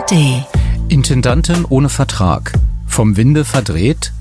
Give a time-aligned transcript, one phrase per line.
[0.00, 0.44] ARD.
[0.88, 2.52] Intendantin ohne Vertrag.
[2.86, 4.12] Vom Winde verdreht.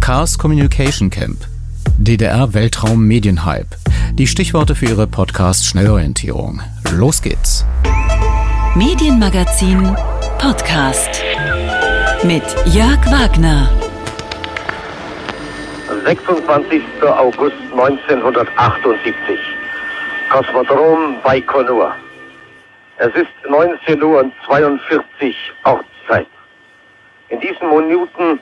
[0.00, 1.38] Chaos Communication Camp.
[1.96, 3.76] DDR Weltraum Medienhype.
[4.12, 6.60] Die Stichworte für Ihre Podcast Schnellorientierung.
[6.92, 7.64] Los geht's.
[8.74, 9.96] Medienmagazin
[10.38, 11.22] Podcast.
[12.24, 13.70] Mit Jörg Wagner.
[16.04, 16.82] 26.
[17.02, 19.38] August 1978.
[20.30, 21.94] Kosmodrom Baikonur.
[23.04, 26.28] Es ist 19 Uhr und 42 Ortszeit.
[27.30, 28.38] In diesen Minuten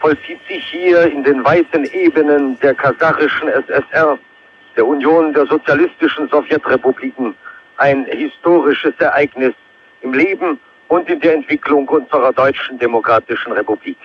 [0.00, 4.18] vollzieht sich hier in den weiten Ebenen der kasachischen SSR,
[4.76, 7.34] der Union der sozialistischen Sowjetrepubliken,
[7.78, 9.54] ein historisches Ereignis
[10.02, 13.96] im Leben und in der Entwicklung unserer deutschen demokratischen Republik.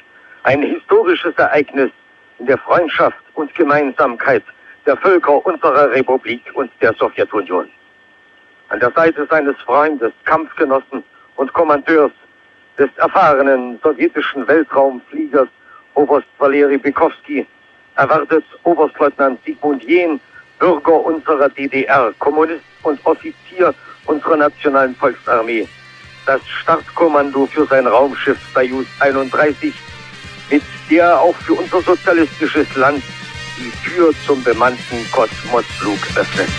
[0.43, 1.91] Ein historisches Ereignis
[2.39, 4.43] in der Freundschaft und Gemeinsamkeit
[4.85, 7.67] der Völker unserer Republik und der Sowjetunion.
[8.69, 11.03] An der Seite seines Freundes, Kampfgenossen
[11.37, 12.11] und Kommandeurs
[12.77, 15.47] des erfahrenen sowjetischen Weltraumfliegers
[15.93, 17.47] Oberst Valeri Bykowski
[17.95, 20.19] erwartet Oberstleutnant Sigmund Jähn,
[20.59, 23.73] Bürger unserer DDR, Kommunist und Offizier
[24.05, 25.67] unserer Nationalen Volksarmee,
[26.25, 29.73] das Startkommando für sein Raumschiff Soyuz 31,
[30.51, 33.03] mit der auch für unser sozialistisches Land
[33.57, 36.49] die Tür zum bemannten Kosmosflug öffnet.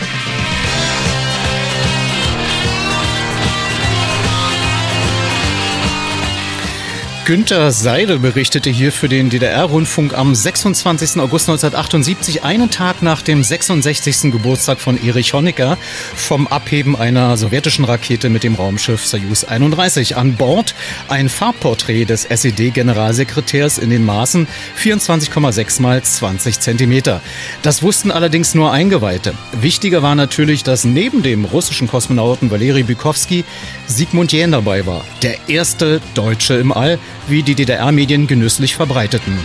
[7.29, 11.21] Günter Seidel berichtete hier für den DDR-Rundfunk am 26.
[11.21, 14.33] August 1978, einen Tag nach dem 66.
[14.33, 15.77] Geburtstag von Erich Honecker,
[16.15, 20.17] vom Abheben einer sowjetischen Rakete mit dem Raumschiff Soyuz 31.
[20.17, 20.75] An Bord
[21.09, 24.49] ein Farbporträt des SED-Generalsekretärs in den Maßen
[24.83, 27.21] 24,6 mal 20 Zentimeter.
[27.61, 29.35] Das wussten allerdings nur Eingeweihte.
[29.61, 33.45] Wichtiger war natürlich, dass neben dem russischen Kosmonauten Valeri Bykowski
[33.87, 35.05] Sigmund Jähn dabei war.
[35.21, 39.39] Der erste Deutsche im All, wie die DDR-Medien genüsslich verbreiteten.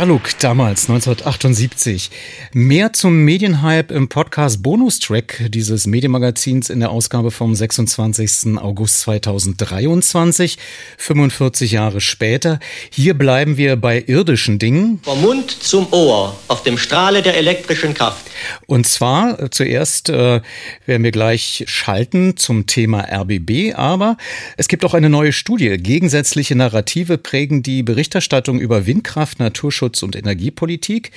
[0.00, 2.10] Berluk damals 1978.
[2.54, 8.56] Mehr zum Medienhype im Podcast Bonustrack dieses Medienmagazins in der Ausgabe vom 26.
[8.56, 10.56] August 2023,
[10.96, 12.60] 45 Jahre später.
[12.88, 15.00] Hier bleiben wir bei irdischen Dingen.
[15.02, 18.24] Vom Mund zum Ohr auf dem Strahle der elektrischen Kraft.
[18.64, 20.40] Und zwar äh, zuerst äh,
[20.86, 24.16] werden wir gleich schalten zum Thema RBB, aber
[24.56, 25.76] es gibt auch eine neue Studie.
[25.76, 31.12] Gegensätzliche Narrative prägen die Berichterstattung über Windkraft, Naturschutz und Energiepolitik.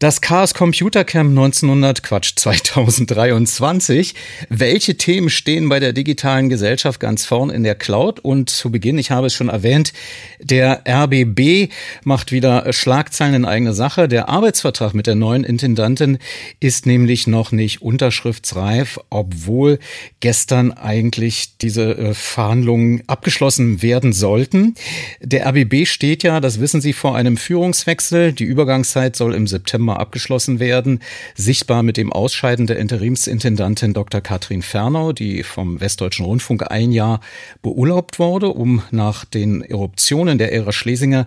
[0.00, 4.14] Das Chaos Computer Camp 1900, Quatsch, 2023.
[4.48, 8.20] Welche Themen stehen bei der digitalen Gesellschaft ganz vorn in der Cloud?
[8.20, 9.92] Und zu Beginn, ich habe es schon erwähnt,
[10.38, 11.72] der RBB
[12.04, 14.06] macht wieder Schlagzeilen in eigene Sache.
[14.06, 16.18] Der Arbeitsvertrag mit der neuen Intendantin
[16.60, 19.80] ist nämlich noch nicht unterschriftsreif, obwohl
[20.20, 24.76] gestern eigentlich diese äh, Verhandlungen abgeschlossen werden sollten.
[25.20, 28.32] Der RBB steht ja, das wissen Sie, vor einem Führungswechsel.
[28.32, 31.00] Die Übergangszeit soll im September abgeschlossen werden.
[31.34, 34.20] Sichtbar mit dem Ausscheiden der Interimsintendantin Dr.
[34.20, 37.20] Katrin Fernau, die vom Westdeutschen Rundfunk ein Jahr
[37.62, 41.26] beurlaubt wurde, um nach den Eruptionen der Ära Schlesinger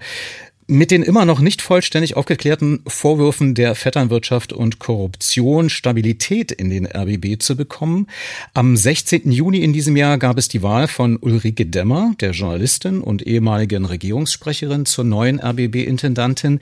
[0.68, 6.86] mit den immer noch nicht vollständig aufgeklärten Vorwürfen der Vetternwirtschaft und Korruption Stabilität in den
[6.86, 8.08] RBB zu bekommen.
[8.54, 9.32] Am 16.
[9.32, 13.86] Juni in diesem Jahr gab es die Wahl von Ulrike Demmer, der Journalistin und ehemaligen
[13.86, 16.60] Regierungssprecherin, zur neuen RBB-Intendantin.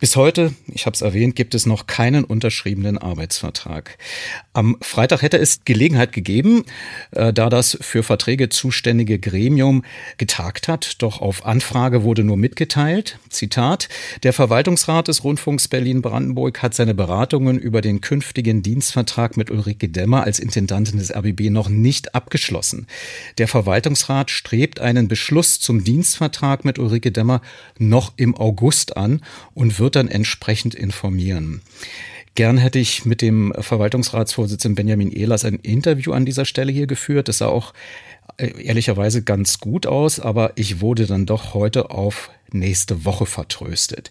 [0.00, 3.98] Bis heute, ich habe es erwähnt, gibt es noch keinen unterschriebenen Arbeitsvertrag.
[4.54, 6.64] Am Freitag hätte es Gelegenheit gegeben,
[7.12, 9.84] äh, da das für Verträge zuständige Gremium
[10.16, 13.88] getagt hat, doch auf Anfrage wurde nur mitgeteilt, Zitat,
[14.22, 20.22] der Verwaltungsrat des Rundfunks Berlin-Brandenburg hat seine Beratungen über den künftigen Dienstvertrag mit Ulrike Demmer
[20.22, 22.86] als Intendantin des RBB noch nicht abgeschlossen.
[23.38, 27.42] Der Verwaltungsrat strebt einen Beschluss zum Dienstvertrag mit Ulrike Demmer
[27.78, 29.22] noch im August an
[29.54, 31.62] und wird dann entsprechend informieren.
[32.36, 37.26] Gern hätte ich mit dem Verwaltungsratsvorsitzenden Benjamin Ehlers ein Interview an dieser Stelle hier geführt.
[37.26, 37.74] Das sah auch
[38.36, 44.10] äh, ehrlicherweise ganz gut aus, aber ich wurde dann doch heute auf nächste Woche vertröstet.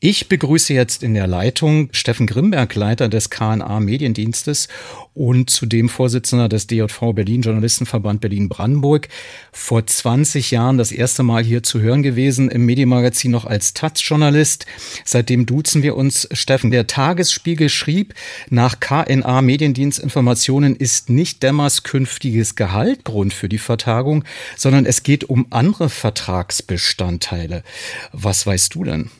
[0.00, 4.68] Ich begrüße jetzt in der Leitung Steffen Grimberg, Leiter des KNA Mediendienstes
[5.14, 9.08] und zudem Vorsitzender des DJV Berlin Journalistenverband Berlin-Brandenburg.
[9.52, 14.66] Vor 20 Jahren das erste Mal hier zu hören gewesen im Medienmagazin noch als Taz-Journalist.
[15.04, 16.28] Seitdem duzen wir uns.
[16.32, 18.14] Steffen, der Tagesspiegel schrieb,
[18.50, 24.24] nach KNA Mediendienstinformationen ist nicht Dämmers künftiges Gehalt Grund für die Vertagung,
[24.56, 27.62] sondern es geht um andere Vertragsbestandteile.
[28.12, 29.10] Was weißt du denn?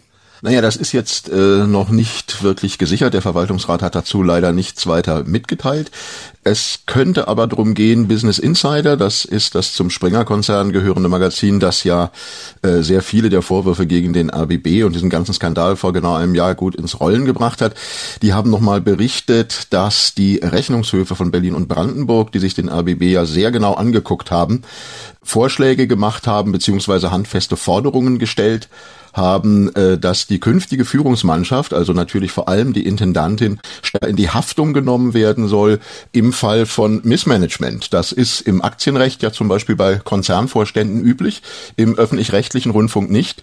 [0.45, 3.15] Naja, das ist jetzt äh, noch nicht wirklich gesichert.
[3.15, 5.91] Der Verwaltungsrat hat dazu leider nichts weiter mitgeteilt.
[6.43, 11.83] Es könnte aber darum gehen, Business Insider, das ist das zum Springer-Konzern gehörende Magazin, das
[11.85, 12.11] ja
[12.61, 16.35] äh, sehr viele der Vorwürfe gegen den RBB und diesen ganzen Skandal vor genau einem
[16.35, 17.73] Jahr gut ins Rollen gebracht hat.
[18.21, 23.05] Die haben nochmal berichtet, dass die Rechnungshöfe von Berlin und Brandenburg, die sich den RBB
[23.05, 24.61] ja sehr genau angeguckt haben,
[25.23, 28.69] Vorschläge gemacht haben, beziehungsweise handfeste Forderungen gestellt
[29.15, 33.61] haben, äh, dass die künftige Führungsmannschaft, also natürlich vor allem die Intendantin,
[34.07, 35.81] in die Haftung genommen werden soll
[36.13, 37.95] im Fall von Missmanagement.
[37.95, 41.43] Das ist im Aktienrecht ja zum Beispiel bei Konzernvorständen üblich,
[41.77, 43.43] im öffentlich-rechtlichen Rundfunk nicht.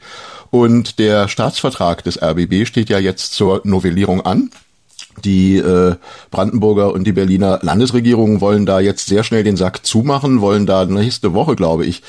[0.49, 4.51] Und der Staatsvertrag des RBB steht ja jetzt zur Novellierung an.
[5.23, 5.95] Die äh,
[6.29, 10.85] Brandenburger und die Berliner Landesregierung wollen da jetzt sehr schnell den Sack zumachen, wollen da
[10.85, 12.01] nächste Woche, glaube ich,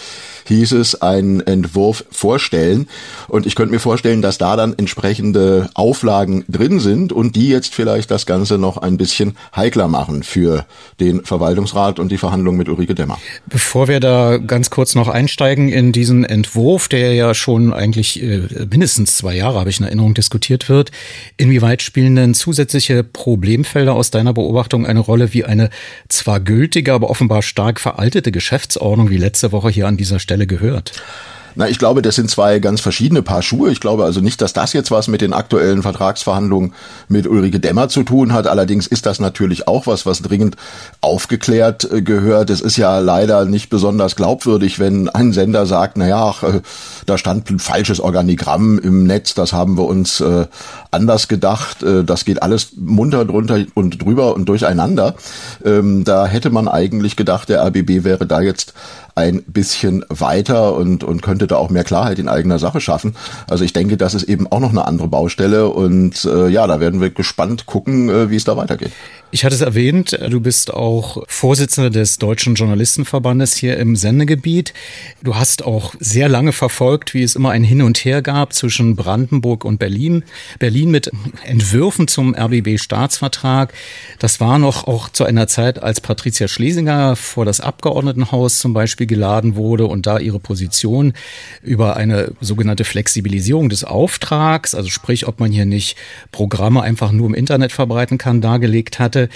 [0.46, 2.88] hieß es, einen Entwurf vorstellen.
[3.28, 7.74] Und ich könnte mir vorstellen, dass da dann entsprechende Auflagen drin sind und die jetzt
[7.74, 10.66] vielleicht das Ganze noch ein bisschen heikler machen für
[11.00, 13.18] den Verwaltungsrat und die Verhandlungen mit Ulrike Demmer.
[13.46, 18.42] Bevor wir da ganz kurz noch einsteigen in diesen Entwurf, der ja schon eigentlich äh,
[18.70, 20.90] mindestens zwei Jahre, habe ich in Erinnerung, diskutiert wird,
[21.36, 25.70] inwieweit spielen denn zusätzliche Problemfelder aus deiner Beobachtung eine Rolle, wie eine
[26.08, 30.46] zwar gültige, aber offenbar stark veraltete Geschäftsordnung wie letzte Woche hier an dieser Stelle Stelle
[30.46, 30.92] gehört?
[31.54, 33.70] Na, ich glaube, das sind zwei ganz verschiedene Paar Schuhe.
[33.70, 36.72] Ich glaube also nicht, dass das jetzt was mit den aktuellen Vertragsverhandlungen
[37.08, 38.46] mit Ulrike Demmer zu tun hat.
[38.46, 40.56] Allerdings ist das natürlich auch was, was dringend
[41.00, 42.48] aufgeklärt äh, gehört.
[42.48, 46.60] Es ist ja leider nicht besonders glaubwürdig, wenn ein Sender sagt, na ja, äh,
[47.04, 50.46] da stand ein falsches Organigramm im Netz, das haben wir uns äh,
[50.90, 51.78] anders gedacht.
[51.82, 55.14] Das geht alles munter drunter und drüber und durcheinander.
[55.64, 58.74] Ähm, da hätte man eigentlich gedacht, der RBB wäre da jetzt
[59.14, 63.14] ein bisschen weiter und, und könnte da auch mehr Klarheit in eigener Sache schaffen.
[63.48, 66.80] Also ich denke, das ist eben auch noch eine andere Baustelle und äh, ja, da
[66.80, 68.92] werden wir gespannt gucken, äh, wie es da weitergeht.
[69.34, 74.74] Ich hatte es erwähnt, du bist auch Vorsitzender des Deutschen Journalistenverbandes hier im Sendegebiet.
[75.22, 78.94] Du hast auch sehr lange verfolgt, wie es immer ein Hin und Her gab zwischen
[78.94, 80.24] Brandenburg und Berlin.
[80.58, 81.10] Berlin mit
[81.44, 83.72] Entwürfen zum RBB-Staatsvertrag.
[84.18, 89.01] Das war noch auch zu einer Zeit, als Patricia Schlesinger vor das Abgeordnetenhaus zum Beispiel
[89.06, 91.12] geladen wurde und da ihre Position
[91.62, 95.96] über eine sogenannte Flexibilisierung des Auftrags, also sprich, ob man hier nicht
[96.30, 99.28] Programme einfach nur im Internet verbreiten kann, dargelegt hatte.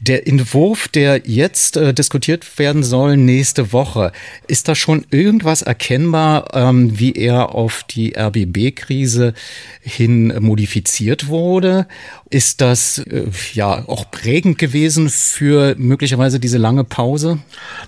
[0.00, 4.12] Der Entwurf, der jetzt äh, diskutiert werden soll nächste Woche,
[4.46, 9.34] ist da schon irgendwas erkennbar, ähm, wie er auf die RBB-Krise
[9.80, 11.88] hin modifiziert wurde?
[12.30, 13.24] Ist das äh,
[13.54, 17.38] ja auch prägend gewesen für möglicherweise diese lange Pause?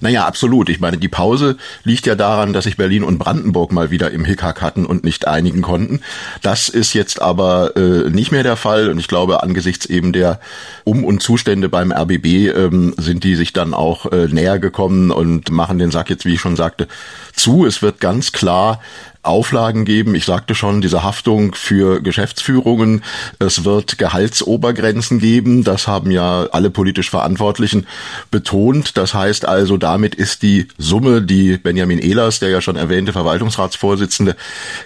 [0.00, 0.69] Naja, absolut.
[0.69, 4.25] Ich meine, die Pause liegt ja daran, dass sich Berlin und Brandenburg mal wieder im
[4.25, 6.00] Hickhack hatten und nicht einigen konnten.
[6.43, 10.40] Das ist jetzt aber äh, nicht mehr der Fall und ich glaube, angesichts eben der
[10.83, 15.50] Um- und Zustände beim RBB ähm, sind die sich dann auch äh, näher gekommen und
[15.50, 16.88] machen den Sack jetzt, wie ich schon sagte,
[17.35, 17.66] zu.
[17.66, 18.80] Es wird ganz klar
[19.23, 20.14] Auflagen geben.
[20.14, 23.02] Ich sagte schon, diese Haftung für Geschäftsführungen.
[23.38, 25.62] Es wird Gehaltsobergrenzen geben.
[25.62, 27.87] Das haben ja alle politisch Verantwortlichen
[28.30, 28.97] betont.
[28.97, 34.37] Das heißt also, damit ist die Summe, die Benjamin Ehlers, der ja schon erwähnte Verwaltungsratsvorsitzende,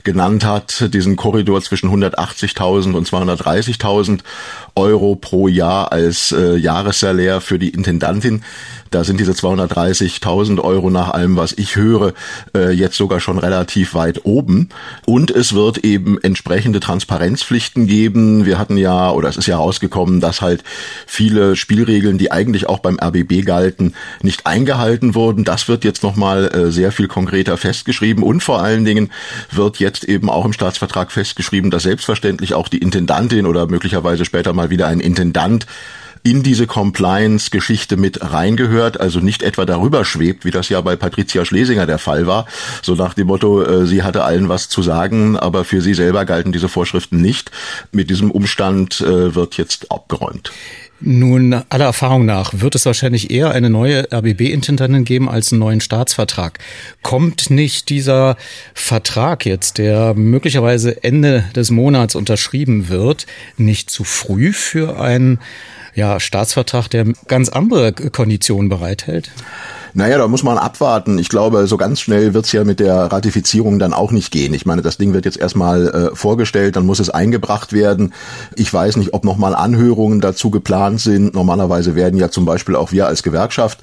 [0.03, 4.21] genannt hat, diesen Korridor zwischen 180.000 und 230.000
[4.77, 8.43] Euro pro Jahr als äh, Jahressalär für die Intendantin.
[8.95, 12.13] Da sind diese 230.000 Euro nach allem, was ich höre,
[12.57, 14.69] äh, jetzt sogar schon relativ weit oben.
[15.05, 18.47] Und es wird eben entsprechende Transparenzpflichten geben.
[18.47, 20.63] Wir hatten ja, oder es ist ja rausgekommen, dass halt
[21.07, 25.43] viele Spielregeln, die eigentlich auch beim RBB galten, nicht eingehalten wurden.
[25.43, 28.23] Das wird jetzt nochmal äh, sehr viel konkreter festgeschrieben.
[28.23, 29.11] Und vor allen Dingen
[29.51, 34.53] wird jetzt eben auch im Staatsvertrag festgeschrieben, dass selbstverständlich auch die Intendantin oder möglicherweise später
[34.53, 35.67] mal wieder ein Intendant
[36.25, 41.45] in diese Compliance-Geschichte mit reingehört, also nicht etwa darüber schwebt, wie das ja bei Patricia
[41.45, 42.47] Schlesinger der Fall war,
[42.81, 46.25] so nach dem Motto, äh, sie hatte allen was zu sagen, aber für sie selber
[46.25, 47.51] galten diese Vorschriften nicht.
[47.93, 50.51] Mit diesem Umstand äh, wird jetzt abgeräumt.
[51.07, 55.83] Nun, aller Erfahrung nach wird es wahrscheinlich eher eine neue RBB-Intendantin geben als einen neuen
[55.83, 56.59] Staatsvertrag.
[57.03, 58.39] Kommt nicht dieser
[58.73, 63.27] Vertrag jetzt, der möglicherweise Ende des Monats unterschrieben wird,
[63.59, 65.41] nicht zu früh für einen
[65.95, 69.31] ja, Staatsvertrag, der ganz andere Konditionen bereithält?
[69.97, 71.19] Naja, da muss man abwarten.
[71.19, 74.53] Ich glaube, so ganz schnell wird's ja mit der Ratifizierung dann auch nicht gehen.
[74.53, 78.13] Ich meine, das Ding wird jetzt erstmal äh, vorgestellt, dann muss es eingebracht werden.
[78.57, 81.35] Ich weiß nicht, ob nochmal Anhörungen dazu geplant sind.
[81.35, 83.79] Normalerweise werden ja zum Beispiel auch wir als Gewerkschaft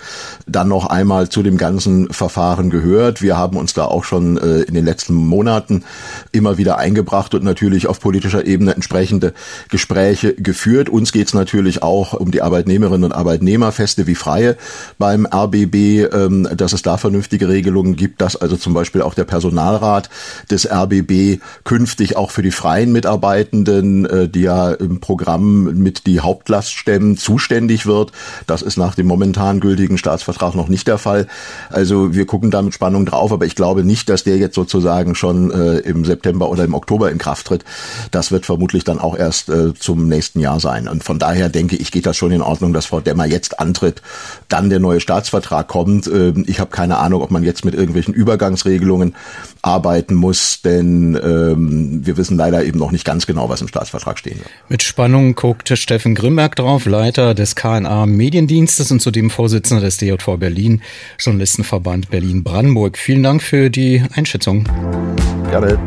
[0.45, 3.21] dann noch einmal zu dem ganzen Verfahren gehört.
[3.21, 5.85] Wir haben uns da auch schon äh, in den letzten Monaten
[6.33, 9.33] immer wieder eingebracht und natürlich auf politischer Ebene entsprechende
[9.69, 10.89] Gespräche geführt.
[10.89, 14.57] Uns geht's natürlich auch um die Arbeitnehmerinnen und Arbeitnehmer, feste wie freie
[14.97, 19.25] beim RBB ähm, dass es da vernünftige Regelungen gibt, dass also zum Beispiel auch der
[19.25, 20.09] Personalrat
[20.49, 26.21] des RBB künftig auch für die freien Mitarbeitenden, äh, die ja im Programm mit die
[26.21, 28.11] Hauptlast stemmen, zuständig wird.
[28.47, 31.27] Das ist nach dem momentan gültigen Staatsvertrag noch nicht der Fall.
[31.69, 35.15] Also wir gucken da mit Spannung drauf, aber ich glaube nicht, dass der jetzt sozusagen
[35.15, 37.65] schon äh, im September oder im Oktober in Kraft tritt.
[38.11, 40.87] Das wird vermutlich dann auch erst äh, zum nächsten Jahr sein.
[40.87, 44.01] Und von daher denke ich, geht das schon in Ordnung, dass Frau Demmer jetzt antritt,
[44.47, 46.07] dann der neue Staatsvertrag kommt kommt.
[46.07, 49.15] Ähm, ich habe keine Ahnung, ob man jetzt mit irgendwelchen Übergangsregelungen
[49.61, 54.17] arbeiten muss, denn ähm, wir wissen leider eben noch nicht ganz genau, was im Staatsvertrag
[54.19, 54.49] stehen wird.
[54.69, 60.37] Mit Spannung guckte Steffen Grimberg drauf, Leiter des KNA Mediendienstes und zudem Vorsitzender des DJV
[60.37, 60.81] Berlin,
[61.19, 62.97] Journalistenverband Berlin-Brandenburg.
[62.97, 64.67] Vielen Dank für die Einschätzung.
[65.49, 65.77] Gerne.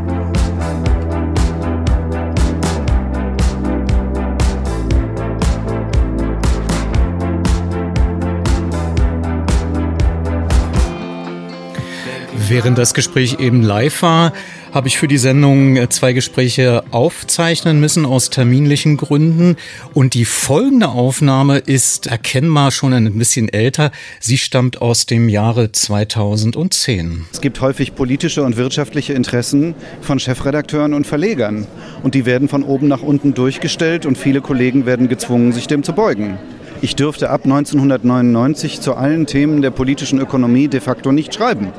[12.54, 14.32] Während das Gespräch eben live war,
[14.70, 19.56] habe ich für die Sendung äh, zwei Gespräche aufzeichnen müssen aus terminlichen Gründen.
[19.92, 23.90] Und die folgende Aufnahme ist erkennbar schon ein bisschen älter.
[24.20, 27.24] Sie stammt aus dem Jahre 2010.
[27.32, 31.66] Es gibt häufig politische und wirtschaftliche Interessen von Chefredakteuren und Verlegern.
[32.04, 35.82] Und die werden von oben nach unten durchgestellt und viele Kollegen werden gezwungen, sich dem
[35.82, 36.38] zu beugen.
[36.82, 41.72] Ich dürfte ab 1999 zu allen Themen der politischen Ökonomie de facto nicht schreiben.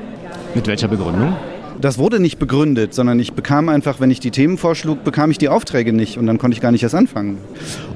[0.55, 1.35] Mit welcher Begründung?
[1.81, 5.38] Das wurde nicht begründet, sondern ich bekam einfach, wenn ich die Themen vorschlug, bekam ich
[5.38, 7.39] die Aufträge nicht und dann konnte ich gar nicht erst anfangen.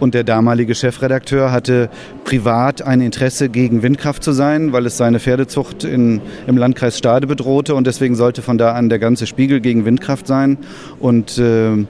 [0.01, 1.89] Und der damalige Chefredakteur hatte
[2.25, 7.27] privat ein Interesse, gegen Windkraft zu sein, weil es seine Pferdezucht in, im Landkreis Stade
[7.27, 10.57] bedrohte und deswegen sollte von da an der ganze Spiegel gegen Windkraft sein.
[10.99, 11.85] Und äh,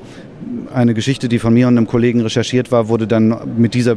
[0.74, 3.96] eine Geschichte, die von mir und einem Kollegen recherchiert war, wurde dann mit dieser,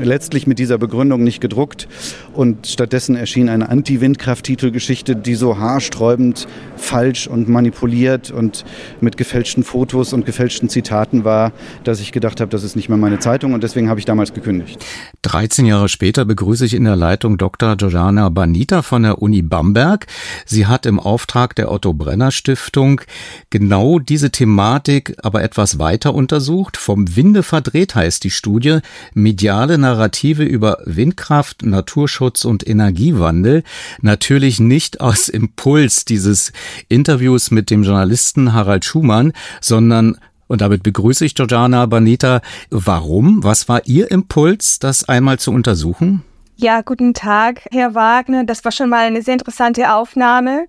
[0.00, 1.88] letztlich mit dieser Begründung nicht gedruckt
[2.34, 8.64] und stattdessen erschien eine Anti-Windkraft-Titelgeschichte, die so haarsträubend falsch und manipuliert und
[9.00, 11.52] mit gefälschten Fotos und gefälschten Zitaten war,
[11.84, 14.32] dass ich gedacht habe, das ist nicht mehr meine Zeitung und deswegen habe ich damals
[14.32, 14.84] gekündigt.
[15.22, 17.76] 13 Jahre später begrüße ich in der Leitung Dr.
[17.76, 20.06] Georgiana Banita von der Uni Bamberg.
[20.46, 23.00] Sie hat im Auftrag der Otto Brenner Stiftung
[23.48, 26.76] genau diese Thematik aber etwas weiter untersucht.
[26.76, 28.80] Vom Winde verdreht heißt die Studie
[29.14, 33.62] mediale Narrative über Windkraft, Naturschutz und Energiewandel.
[34.00, 36.52] Natürlich nicht aus Impuls dieses
[36.88, 40.16] Interviews mit dem Journalisten Harald Schumann, sondern
[40.52, 42.42] und damit begrüße ich Georgiana Banita.
[42.70, 43.42] Warum?
[43.42, 46.22] Was war Ihr Impuls, das einmal zu untersuchen?
[46.56, 48.44] Ja, guten Tag, Herr Wagner.
[48.44, 50.66] Das war schon mal eine sehr interessante Aufnahme.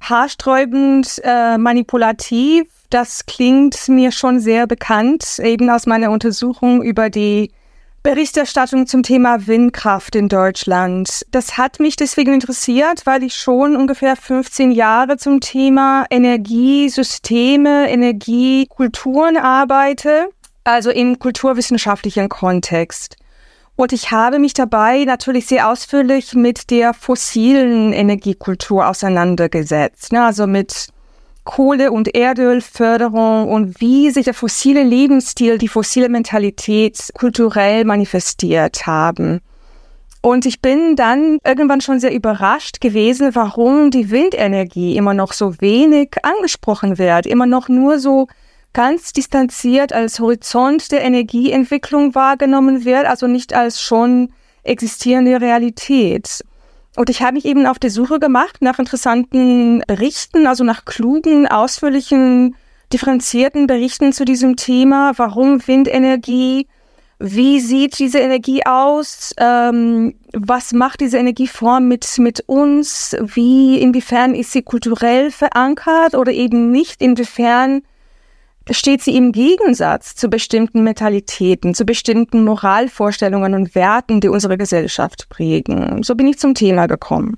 [0.00, 7.52] Haarsträubend, äh, manipulativ, das klingt mir schon sehr bekannt, eben aus meiner Untersuchung über die
[8.02, 11.26] Berichterstattung zum Thema Windkraft in Deutschland.
[11.32, 19.36] Das hat mich deswegen interessiert, weil ich schon ungefähr 15 Jahre zum Thema Energiesysteme, Energiekulturen
[19.36, 20.30] arbeite,
[20.64, 23.16] also im kulturwissenschaftlichen Kontext.
[23.76, 30.24] Und ich habe mich dabei natürlich sehr ausführlich mit der fossilen Energiekultur auseinandergesetzt, ne?
[30.24, 30.88] also mit
[31.44, 39.40] Kohle- und Erdölförderung und wie sich der fossile Lebensstil, die fossile Mentalität kulturell manifestiert haben.
[40.22, 45.60] Und ich bin dann irgendwann schon sehr überrascht gewesen, warum die Windenergie immer noch so
[45.60, 48.26] wenig angesprochen wird, immer noch nur so
[48.74, 54.32] ganz distanziert als Horizont der Energieentwicklung wahrgenommen wird, also nicht als schon
[54.62, 56.44] existierende Realität.
[56.96, 61.46] Und ich habe mich eben auf der Suche gemacht nach interessanten Berichten, also nach klugen,
[61.46, 62.56] ausführlichen,
[62.92, 65.12] differenzierten Berichten zu diesem Thema.
[65.16, 66.66] Warum Windenergie?
[67.20, 69.32] Wie sieht diese Energie aus?
[69.36, 73.14] Ähm, was macht diese Energieform mit, mit uns?
[73.20, 77.00] Wie, inwiefern ist sie kulturell verankert oder eben nicht?
[77.02, 77.82] Inwiefern
[78.70, 85.28] steht sie im Gegensatz zu bestimmten Mentalitäten, zu bestimmten Moralvorstellungen und Werten, die unsere Gesellschaft
[85.28, 86.02] prägen.
[86.02, 87.36] So bin ich zum Thema gekommen.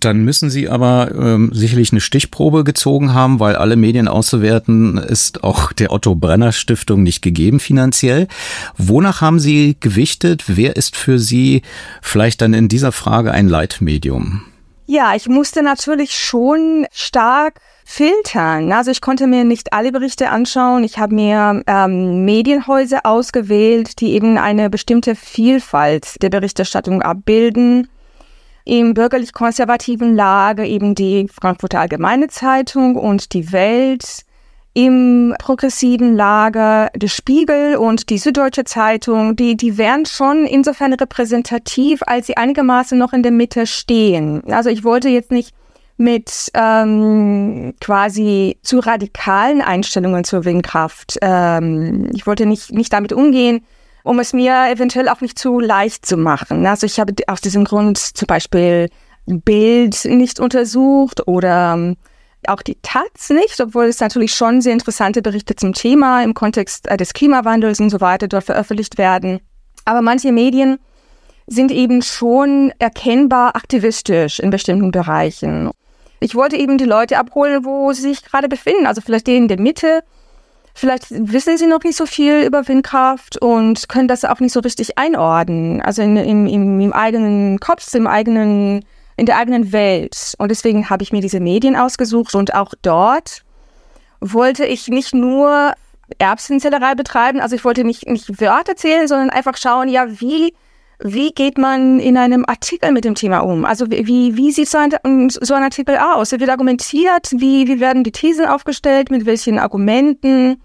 [0.00, 5.42] Dann müssen Sie aber ähm, sicherlich eine Stichprobe gezogen haben, weil alle Medien auszuwerten ist
[5.42, 8.28] auch der Otto Brenner Stiftung nicht gegeben finanziell.
[8.76, 10.44] Wonach haben Sie gewichtet?
[10.46, 11.62] Wer ist für Sie
[12.00, 14.42] vielleicht dann in dieser Frage ein Leitmedium?
[14.90, 18.72] Ja, ich musste natürlich schon stark filtern.
[18.72, 20.82] Also ich konnte mir nicht alle Berichte anschauen.
[20.82, 27.88] Ich habe mir ähm, Medienhäuser ausgewählt, die eben eine bestimmte Vielfalt der Berichterstattung abbilden.
[28.64, 34.24] Im bürgerlich-konservativen Lager eben die Frankfurter Allgemeine Zeitung und die Welt.
[34.78, 42.02] Im progressiven Lager der Spiegel und die Süddeutsche Zeitung, die, die wären schon insofern repräsentativ,
[42.06, 44.40] als sie einigermaßen noch in der Mitte stehen.
[44.48, 45.52] Also ich wollte jetzt nicht
[45.96, 51.18] mit ähm, quasi zu radikalen Einstellungen zur Windkraft.
[51.22, 53.66] Ähm, ich wollte nicht, nicht damit umgehen,
[54.04, 56.64] um es mir eventuell auch nicht zu leicht zu machen.
[56.64, 58.90] Also ich habe aus diesem Grund zum Beispiel
[59.26, 61.96] Bild nicht untersucht oder ähm,
[62.46, 66.86] auch die Taz nicht, obwohl es natürlich schon sehr interessante Berichte zum Thema im Kontext
[66.88, 69.40] äh, des Klimawandels und so weiter dort veröffentlicht werden.
[69.84, 70.78] Aber manche Medien
[71.46, 75.70] sind eben schon erkennbar aktivistisch in bestimmten Bereichen.
[76.20, 78.86] Ich wollte eben die Leute abholen, wo sie sich gerade befinden.
[78.86, 80.02] Also vielleicht die in der Mitte.
[80.74, 84.60] Vielleicht wissen sie noch nicht so viel über Windkraft und können das auch nicht so
[84.60, 85.80] richtig einordnen.
[85.80, 88.84] Also in, in, im, im eigenen Kopf, im eigenen,
[89.18, 90.34] in der eigenen Welt.
[90.38, 93.42] Und deswegen habe ich mir diese Medien ausgesucht und auch dort
[94.20, 95.72] wollte ich nicht nur
[96.18, 97.40] Erbsenzellerei betreiben.
[97.40, 100.54] Also ich wollte nicht, nicht Wörter zählen, sondern einfach schauen, ja, wie
[101.00, 103.64] wie geht man in einem Artikel mit dem Thema um?
[103.64, 106.32] Also wie, wie sieht so ein, so ein Artikel aus?
[106.32, 107.30] Wie wird argumentiert?
[107.36, 109.08] Wie, wie werden die Thesen aufgestellt?
[109.08, 110.60] Mit welchen Argumenten?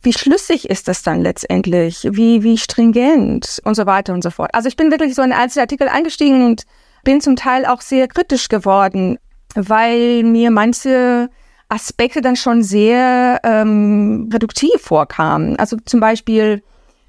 [0.00, 2.08] Wie schlüssig ist das dann letztendlich?
[2.10, 3.60] Wie, wie stringent?
[3.64, 4.54] Und so weiter und so fort.
[4.54, 6.64] Also ich bin wirklich so in einzelne Artikel eingestiegen und
[7.06, 9.18] bin zum Teil auch sehr kritisch geworden,
[9.54, 11.30] weil mir manche
[11.68, 15.56] Aspekte dann schon sehr ähm, reduktiv vorkamen.
[15.56, 16.64] Also zum Beispiel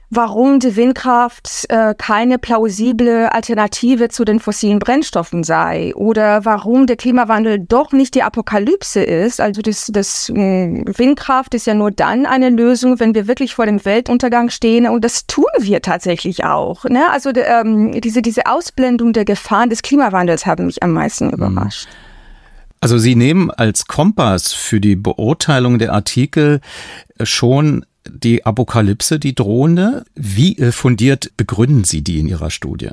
[0.10, 6.96] warum die Windkraft äh, keine plausible Alternative zu den fossilen Brennstoffen sei oder warum der
[6.96, 9.42] Klimawandel doch nicht die Apokalypse ist.
[9.42, 13.66] Also das, das äh, Windkraft ist ja nur dann eine Lösung, wenn wir wirklich vor
[13.66, 16.86] dem Weltuntergang stehen und das tun wir tatsächlich auch.
[16.86, 17.10] Ne?
[17.12, 21.34] Also ähm, diese, diese Ausblendung der Gefahren des Klimawandels haben mich am meisten mhm.
[21.34, 21.90] überrascht.
[22.80, 26.62] Also Sie nehmen als Kompass für die Beurteilung der Artikel
[27.24, 30.06] schon die Apokalypse, die drohende.
[30.16, 32.92] Wie äh, fundiert begründen Sie die in Ihrer Studie?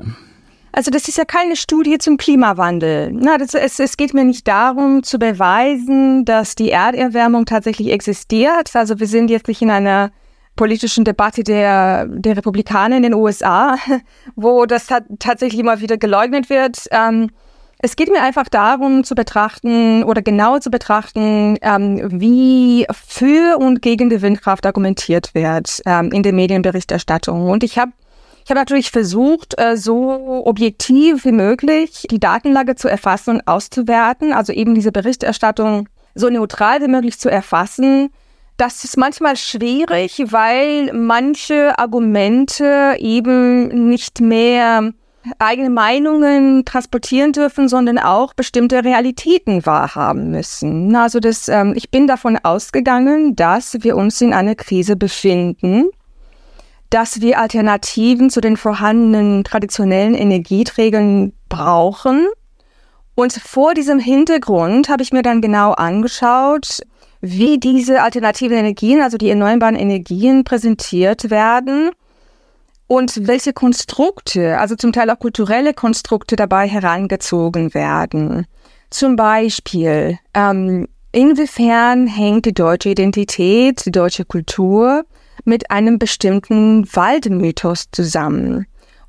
[0.71, 3.11] Also das ist ja keine Studie zum Klimawandel.
[3.13, 8.75] Na, das, es, es geht mir nicht darum zu beweisen, dass die Erderwärmung tatsächlich existiert.
[8.75, 10.11] Also wir sind jetzt nicht in einer
[10.57, 13.77] politischen Debatte der, der Republikaner in den USA,
[14.35, 14.87] wo das
[15.19, 16.87] tatsächlich immer wieder geleugnet wird.
[16.91, 17.29] Ähm,
[17.85, 23.83] es geht mir einfach darum zu betrachten oder genau zu betrachten, ähm, wie für und
[23.83, 27.47] gegen die Windkraft argumentiert wird ähm, in der Medienberichterstattung.
[27.47, 27.91] Und ich habe
[28.43, 34.33] ich habe natürlich versucht, äh, so objektiv wie möglich die Datenlage zu erfassen und auszuwerten,
[34.33, 38.09] also eben diese Berichterstattung so neutral wie möglich zu erfassen.
[38.57, 44.91] Das ist manchmal schwierig, weil manche Argumente eben nicht mehr
[45.39, 50.95] eigene Meinungen transportieren dürfen, sondern auch bestimmte Realitäten wahrhaben müssen.
[50.95, 55.85] Also das, ähm, ich bin davon ausgegangen, dass wir uns in einer Krise befinden,
[56.89, 62.27] dass wir Alternativen zu den vorhandenen traditionellen Energieträgern brauchen.
[63.15, 66.81] Und vor diesem Hintergrund habe ich mir dann genau angeschaut,
[67.21, 71.91] wie diese alternativen Energien, also die erneuerbaren Energien, präsentiert werden
[72.87, 78.45] und welche Konstrukte, also zum Teil auch kulturelle Konstrukte dabei herangezogen werden.
[78.89, 85.03] Zum Beispiel, ähm, inwiefern hängt die deutsche Identität, die deutsche Kultur
[85.43, 88.67] mit einem bestimmten Waldmythos zusammen?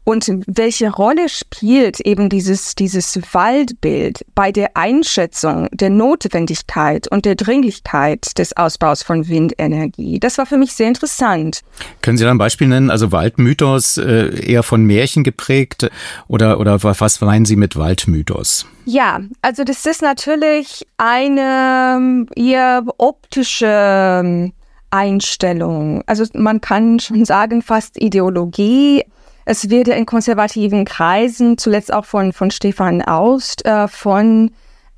[0.08, 7.34] Und welche Rolle spielt eben dieses, dieses Waldbild bei der Einschätzung der Notwendigkeit und der
[7.34, 10.20] Dringlichkeit des Ausbaus von Windenergie?
[10.20, 11.62] Das war für mich sehr interessant.
[12.02, 12.88] Können Sie da ein Beispiel nennen?
[12.88, 15.90] Also Waldmythos äh, eher von Märchen geprägt
[16.28, 18.64] oder, oder was meinen Sie mit Waldmythos?
[18.84, 24.52] Ja, also das ist natürlich eine eher optische
[24.90, 26.04] Einstellung.
[26.06, 29.02] Also man kann schon sagen, fast Ideologie.
[29.48, 34.50] Es wird in konservativen Kreisen, zuletzt auch von, von Stefan Aust, äh, von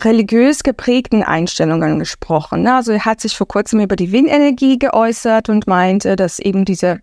[0.03, 2.67] religiös geprägten Einstellungen gesprochen.
[2.67, 7.01] Also er hat sich vor kurzem über die Windenergie geäußert und meinte, dass eben diese,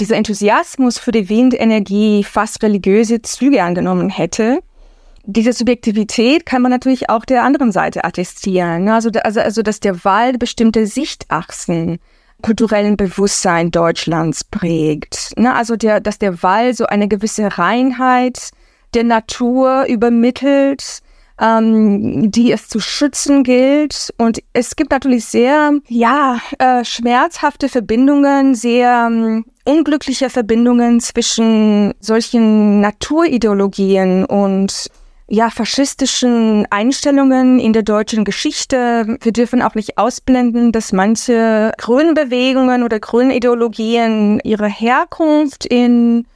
[0.00, 4.58] dieser Enthusiasmus für die Windenergie fast religiöse Züge angenommen hätte.
[5.26, 8.88] Diese Subjektivität kann man natürlich auch der anderen Seite attestieren.
[8.88, 12.00] Also, also, also dass der Wald bestimmte Sichtachsen
[12.42, 15.32] kulturellen Bewusstsein Deutschlands prägt.
[15.36, 15.54] Ne?
[15.54, 18.50] Also der, dass der Wald so eine gewisse Reinheit
[18.94, 21.00] der Natur übermittelt,
[21.40, 24.12] ähm, die es zu schützen gilt.
[24.18, 32.80] Und es gibt natürlich sehr, ja, äh, schmerzhafte Verbindungen, sehr ähm, unglückliche Verbindungen zwischen solchen
[32.80, 34.88] Naturideologien und
[35.28, 39.18] ja, faschistischen Einstellungen in der deutschen Geschichte.
[39.20, 46.26] Wir dürfen auch nicht ausblenden, dass manche Grünbewegungen oder Grünideologien ihre Herkunft in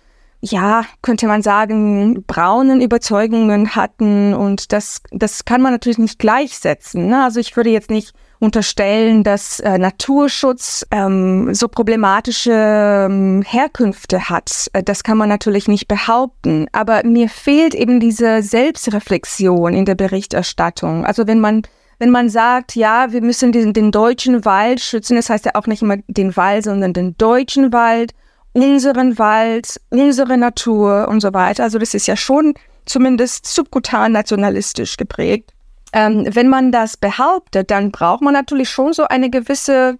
[0.45, 7.07] ja, könnte man sagen, braunen Überzeugungen hatten und das, das kann man natürlich nicht gleichsetzen.
[7.07, 7.23] Ne?
[7.23, 14.69] Also ich würde jetzt nicht unterstellen, dass äh, Naturschutz ähm, so problematische ähm, Herkünfte hat.
[14.73, 16.67] Äh, das kann man natürlich nicht behaupten.
[16.73, 21.07] Aber mir fehlt eben diese Selbstreflexion in der Berichterstattung.
[21.07, 21.63] Also wenn man
[22.01, 25.69] wenn man sagt, ja, wir müssen den, den deutschen Wald schützen, das heißt ja auch
[25.69, 28.13] nicht immer den Wald, sondern den deutschen Wald,
[28.55, 31.63] unseren Wald, unsere Natur und so weiter.
[31.63, 32.55] Also das ist ja schon
[32.87, 35.53] zumindest subkutan nationalistisch geprägt.
[35.93, 39.99] Ähm, wenn man das behauptet, dann braucht man natürlich schon so eine gewisse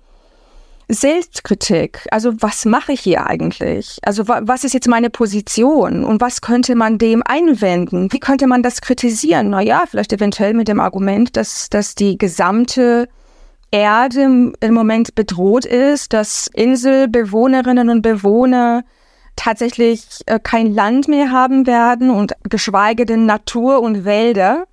[0.89, 2.07] Selbstkritik.
[2.11, 3.99] Also was mache ich hier eigentlich?
[4.03, 8.13] Also wa was ist jetzt meine Position und was könnte man dem einwenden?
[8.13, 9.51] Wie könnte man das kritisieren?
[9.51, 13.09] Na ja, vielleicht eventuell mit dem Argument, dass, dass die gesamte
[13.71, 18.85] Erde im Moment bedroht ist, dass Inselbewohnerinnen und Bewohner
[19.35, 24.67] tatsächlich äh, kein Land mehr haben werden und geschweige denn Natur und Wälder.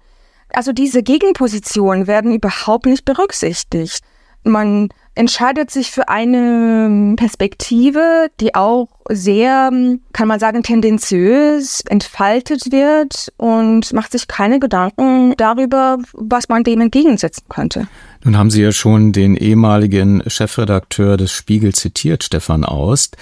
[0.53, 4.03] Also diese Gegenpositionen werden überhaupt nicht berücksichtigt.
[4.43, 9.69] Man entscheidet sich für eine Perspektive, die auch sehr,
[10.13, 16.79] kann man sagen, tendenziös entfaltet wird und macht sich keine Gedanken darüber, was man dem
[16.79, 17.87] entgegensetzen könnte.
[18.23, 23.17] Nun haben Sie ja schon den ehemaligen Chefredakteur des Spiegel zitiert, Stefan Aust,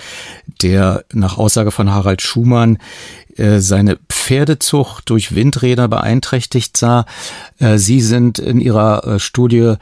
[0.62, 2.78] der nach Aussage von Harald Schumann
[3.38, 7.06] äh, seine Pferdezucht durch Windräder beeinträchtigt sah.
[7.60, 9.76] Äh, Sie sind in Ihrer äh, Studie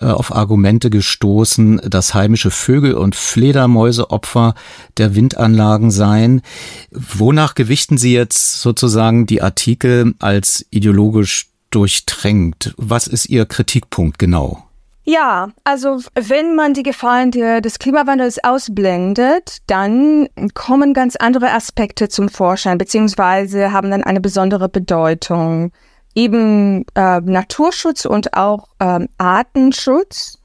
[0.00, 4.56] auf Argumente gestoßen, dass heimische Vögel und Fledermäuse Opfer
[4.96, 6.42] der Windanlagen seien.
[6.90, 12.74] Wonach gewichten Sie jetzt sozusagen die Artikel als ideologisch durchtränkt?
[12.76, 14.64] Was ist Ihr Kritikpunkt genau?
[15.06, 22.30] Ja, also wenn man die Gefahren des Klimawandels ausblendet, dann kommen ganz andere Aspekte zum
[22.30, 25.72] Vorschein, beziehungsweise haben dann eine besondere Bedeutung.
[26.14, 30.38] Eben äh, Naturschutz und auch äh, Artenschutz.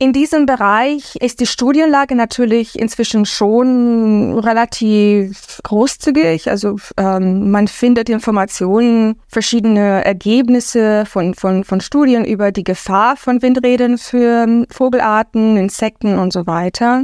[0.00, 6.48] In diesem Bereich ist die Studienlage natürlich inzwischen schon relativ großzügig.
[6.48, 13.42] Also ähm, man findet Informationen, verschiedene Ergebnisse von, von, von Studien über die Gefahr von
[13.42, 17.02] Windrädern für ähm, Vogelarten, Insekten und so weiter.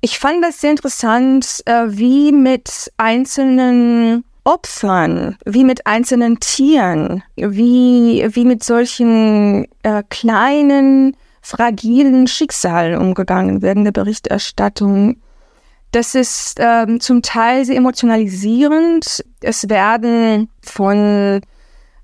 [0.00, 8.24] Ich fand das sehr interessant, äh, wie mit einzelnen Opfern, wie mit einzelnen Tieren, wie,
[8.30, 11.16] wie mit solchen äh, kleinen
[11.48, 15.16] fragilen Schicksalen umgegangen werden der Berichterstattung.
[15.92, 19.24] Das ist ähm, zum Teil sehr emotionalisierend.
[19.40, 21.40] Es werden von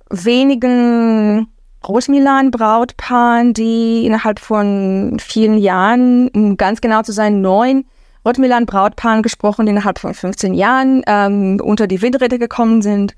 [0.08, 1.48] wenigen
[1.86, 7.84] Rotmilan-Brautpaaren, die innerhalb von vielen Jahren, um ganz genau zu sein, neun
[8.24, 13.14] Rotmilan-Brautpaaren gesprochen, die innerhalb von 15 Jahren ähm, unter die Windräder gekommen sind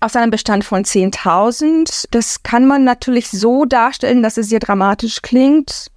[0.00, 2.06] aus einem Bestand von 10.000.
[2.10, 5.90] Das kann man natürlich so darstellen, dass es sehr dramatisch klingt.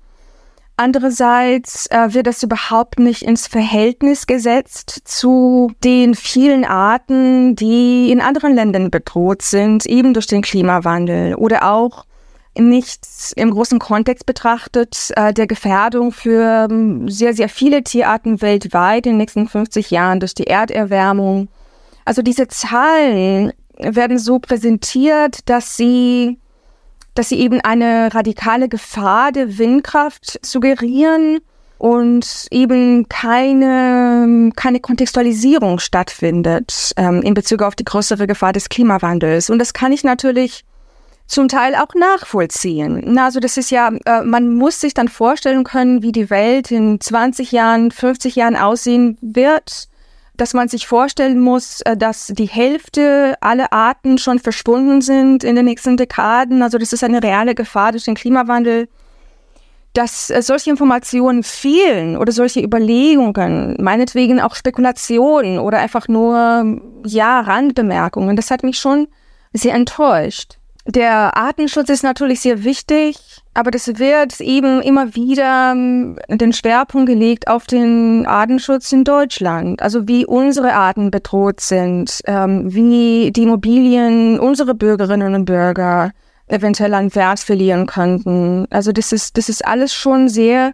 [0.79, 8.21] Andererseits äh, wird das überhaupt nicht ins Verhältnis gesetzt zu den vielen Arten, die in
[8.21, 12.05] anderen Ländern bedroht sind, eben durch den Klimawandel oder auch
[12.59, 19.07] nicht im großen Kontext betrachtet äh, der Gefährdung für ähm, sehr, sehr viele Tierarten weltweit
[19.07, 21.47] in den nächsten 50 Jahren durch die Erderwärmung.
[22.05, 26.39] Also diese Zahlen werden so präsentiert, dass sie,
[27.13, 31.39] dass sie eben eine radikale Gefahr der Windkraft suggerieren
[31.77, 39.49] und eben keine, keine Kontextualisierung stattfindet ähm, in Bezug auf die größere Gefahr des Klimawandels.
[39.49, 40.63] Und das kann ich natürlich
[41.27, 43.03] zum Teil auch nachvollziehen.
[43.05, 46.71] Na, also das ist ja, äh, man muss sich dann vorstellen können, wie die Welt
[46.71, 49.89] in 20 Jahren, 50 Jahren aussehen wird,
[50.37, 55.55] dass man sich vorstellen muss, äh, dass die Hälfte aller Arten schon verschwunden sind in
[55.55, 56.61] den nächsten Dekaden.
[56.61, 58.87] Also das ist eine reale Gefahr durch den Klimawandel
[59.97, 67.39] dass äh, solche Informationen fehlen oder solche Überlegungen, meinetwegen auch Spekulationen oder einfach nur, ja,
[67.39, 69.07] Randbemerkungen, das hat mich schon
[69.53, 70.59] sehr enttäuscht.
[70.87, 73.17] Der Artenschutz ist natürlich sehr wichtig,
[73.53, 79.81] aber das wird eben immer wieder ähm, den Schwerpunkt gelegt auf den Artenschutz in Deutschland.
[79.81, 86.11] Also wie unsere Arten bedroht sind, ähm, wie die Immobilien unserer Bürgerinnen und Bürger
[86.47, 88.65] eventuell an Wert verlieren könnten.
[88.69, 90.71] Also das ist, das ist alles schon sehr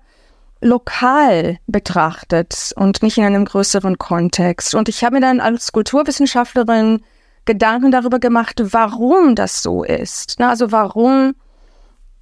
[0.61, 4.75] lokal betrachtet und nicht in einem größeren Kontext.
[4.75, 7.01] Und ich habe mir dann als Kulturwissenschaftlerin
[7.45, 10.39] Gedanken darüber gemacht, warum das so ist.
[10.39, 11.33] Also warum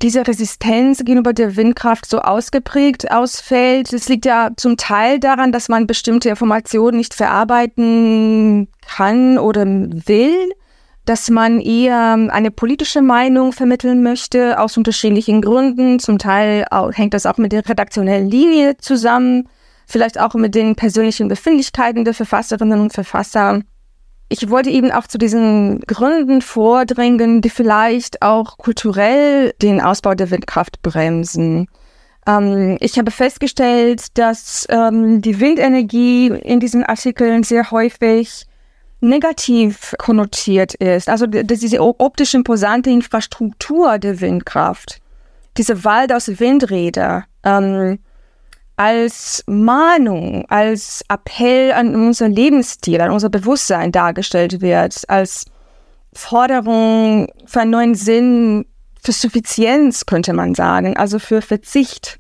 [0.02, 3.94] diese Resistenz gegenüber der Windkraft so ausgeprägt ausfällt.
[3.94, 10.52] Es liegt ja zum Teil daran, dass man bestimmte Informationen nicht verarbeiten kann oder will
[11.06, 16.00] dass man eher eine politische Meinung vermitteln möchte, aus unterschiedlichen Gründen.
[16.00, 19.50] Zum Teil hängt das auch mit der redaktionellen Linie zusammen,
[19.88, 23.62] vielleicht auch mit den persönlichen Befindlichkeiten der Verfasserinnen und Verfasser.
[24.32, 30.32] Ich wollte eben auch zu diesen Gründen vordringen, die vielleicht auch kulturell den Ausbau der
[30.32, 31.68] Windkraft bremsen.
[32.26, 38.46] Ähm, ich habe festgestellt, dass ähm, die Windenergie in diesen Artikeln sehr häufig
[39.02, 41.10] negativ konnotiert ist.
[41.10, 45.02] Also diese optisch imposante Infrastruktur der Windkraft,
[45.58, 48.00] diese Wald aus Windräder, ähm,
[48.76, 55.46] als Mahnung, als Appell an unser Lebensstil, an unser Bewusstsein dargestellt wird, als
[56.14, 58.66] Forderung für einen neuen Sinn,
[59.02, 62.20] für Suffizienz könnte man sagen, also für Verzicht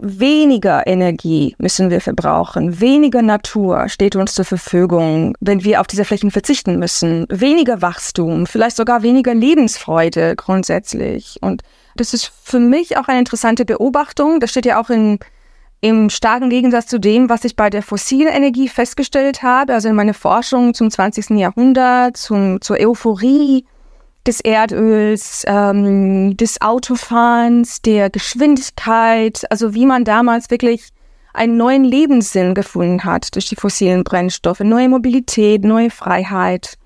[0.00, 6.04] weniger Energie müssen wir verbrauchen, weniger Natur steht uns zur Verfügung, wenn wir auf diese
[6.04, 11.38] Flächen verzichten müssen, weniger Wachstum, vielleicht sogar weniger Lebensfreude grundsätzlich.
[11.42, 11.62] Und
[11.96, 14.40] das ist für mich auch eine interessante Beobachtung.
[14.40, 15.18] Das steht ja auch in,
[15.80, 19.94] im starken Gegensatz zu dem, was ich bei der fossilen Energie festgestellt habe, also in
[19.94, 21.30] meiner Forschung zum 20.
[21.30, 23.64] Jahrhundert, zum, zur Euphorie
[24.26, 30.90] des Erdöls, ähm, des Autofahrens, der Geschwindigkeit, also wie man damals wirklich
[31.32, 36.76] einen neuen Lebenssinn gefunden hat durch die fossilen Brennstoffe, neue Mobilität, neue Freiheit.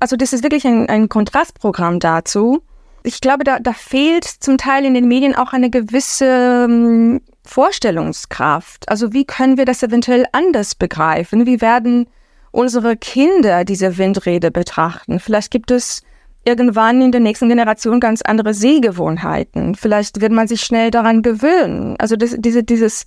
[0.00, 2.62] Also das ist wirklich ein, ein Kontrastprogramm dazu.
[3.04, 8.88] Ich glaube, da, da fehlt zum Teil in den Medien auch eine gewisse ähm, Vorstellungskraft.
[8.88, 11.46] Also wie können wir das eventuell anders begreifen?
[11.46, 12.06] Wie werden
[12.50, 15.20] unsere Kinder diese Windräder betrachten?
[15.20, 16.02] Vielleicht gibt es
[16.44, 19.74] irgendwann in der nächsten Generation ganz andere Sehgewohnheiten.
[19.74, 21.96] Vielleicht wird man sich schnell daran gewöhnen.
[21.98, 23.06] Also das, diese, dieses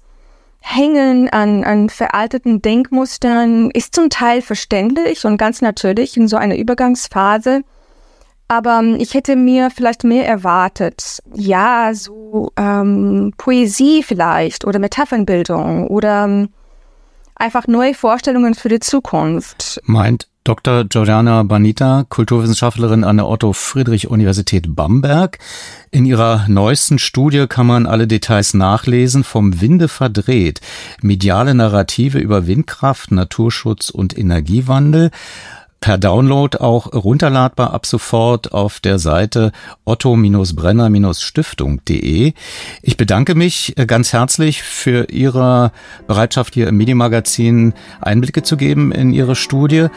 [0.60, 6.58] Hängen an, an veralteten Denkmustern ist zum Teil verständlich und ganz natürlich in so einer
[6.58, 7.62] Übergangsphase.
[8.48, 11.22] Aber ähm, ich hätte mir vielleicht mehr erwartet.
[11.34, 16.50] Ja, so ähm, Poesie vielleicht oder Metaphernbildung oder ähm,
[17.36, 19.82] einfach neue Vorstellungen für die Zukunft.
[19.84, 20.86] Meint Dr.
[20.86, 25.40] Giordana Banita, Kulturwissenschaftlerin an der Otto-Friedrich-Universität Bamberg.
[25.92, 30.62] In ihrer neuesten Studie kann man alle Details nachlesen, vom Winde verdreht.
[31.02, 35.12] Mediale Narrative über Windkraft, Naturschutz und Energiewandel
[35.80, 39.52] per Download auch runterladbar ab sofort auf der Seite
[39.86, 42.34] otto-brenner-stiftung.de.
[42.82, 45.72] Ich bedanke mich äh, ganz herzlich für Ihre
[46.08, 49.88] Bereitschaft, hier im Medienmagazin Einblicke zu geben in Ihre Studie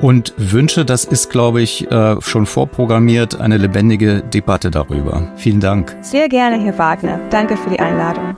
[0.00, 5.32] und wünsche, das ist, glaube ich, äh, schon vorprogrammiert, eine lebendige Debatte darüber.
[5.36, 5.96] Vielen Dank.
[6.00, 7.20] Sehr gerne, Herr Wagner.
[7.30, 8.29] Danke für die Einladung.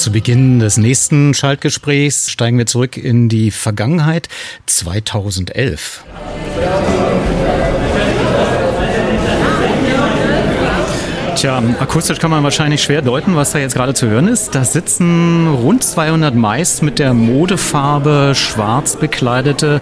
[0.00, 4.30] Zu Beginn des nächsten Schaltgesprächs steigen wir zurück in die Vergangenheit
[4.64, 6.04] 2011.
[11.40, 14.54] Tja, akustisch kann man wahrscheinlich schwer deuten, was da jetzt gerade zu hören ist.
[14.54, 19.80] Da sitzen rund 200 meist mit der Modefarbe schwarz bekleidete,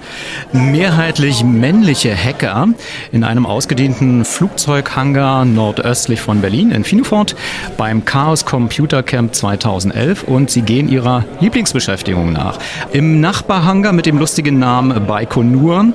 [0.53, 2.69] mehrheitlich männliche Hacker
[3.11, 7.35] in einem ausgedehnten Flugzeughangar nordöstlich von Berlin in Finefort
[7.77, 12.61] beim Chaos Computer Camp 2011 und sie gehen ihrer Lieblingsbeschäftigung nach.
[12.93, 15.87] Im Nachbarhangar mit dem lustigen Namen Baikonur,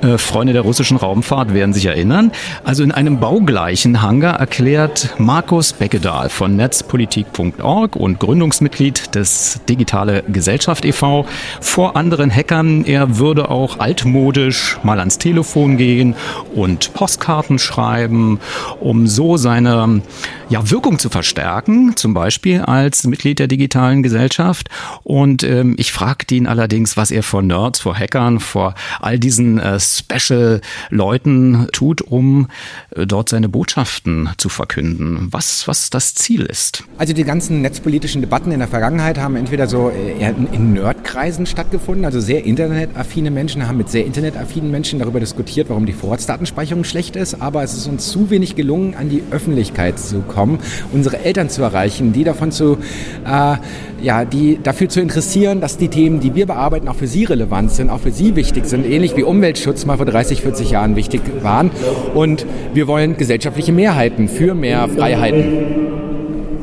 [0.00, 2.32] äh, Freunde der russischen Raumfahrt werden sich erinnern,
[2.64, 10.84] also in einem baugleichen Hangar erklärt Markus Beckedahl von netzpolitik.org und Gründungsmitglied des Digitale Gesellschaft
[10.84, 11.26] e.V.
[11.60, 12.84] vor anderen Hackern.
[12.84, 16.14] Er würde auch altmodisch mal ans Telefon gehen
[16.54, 18.40] und Postkarten schreiben,
[18.80, 20.02] um so seine
[20.48, 24.68] ja, Wirkung zu verstärken, zum Beispiel als Mitglied der digitalen Gesellschaft.
[25.02, 29.58] Und ähm, ich fragte ihn allerdings, was er vor Nerds, vor Hackern, vor all diesen
[29.58, 32.48] äh, Special-Leuten tut, um
[32.90, 36.84] äh, dort seine Botschaften zu verkünden finden, was, was das Ziel ist.
[36.98, 42.04] Also die ganzen netzpolitischen Debatten in der Vergangenheit haben entweder so äh, in Nerdkreisen stattgefunden,
[42.04, 47.16] also sehr internetaffine Menschen haben mit sehr internetaffinen Menschen darüber diskutiert, warum die Vorratsdatenspeicherung schlecht
[47.16, 50.58] ist, aber es ist uns zu wenig gelungen, an die Öffentlichkeit zu kommen,
[50.92, 52.78] unsere Eltern zu erreichen, die davon zu,
[53.24, 53.56] äh,
[54.02, 57.70] ja, die dafür zu interessieren, dass die Themen, die wir bearbeiten, auch für sie relevant
[57.70, 61.20] sind, auch für sie wichtig sind, ähnlich wie Umweltschutz mal vor 30, 40 Jahren wichtig
[61.42, 61.70] waren.
[62.14, 65.44] Und wir wollen gesellschaftliche Mehrheiten für mehr Freiheiten.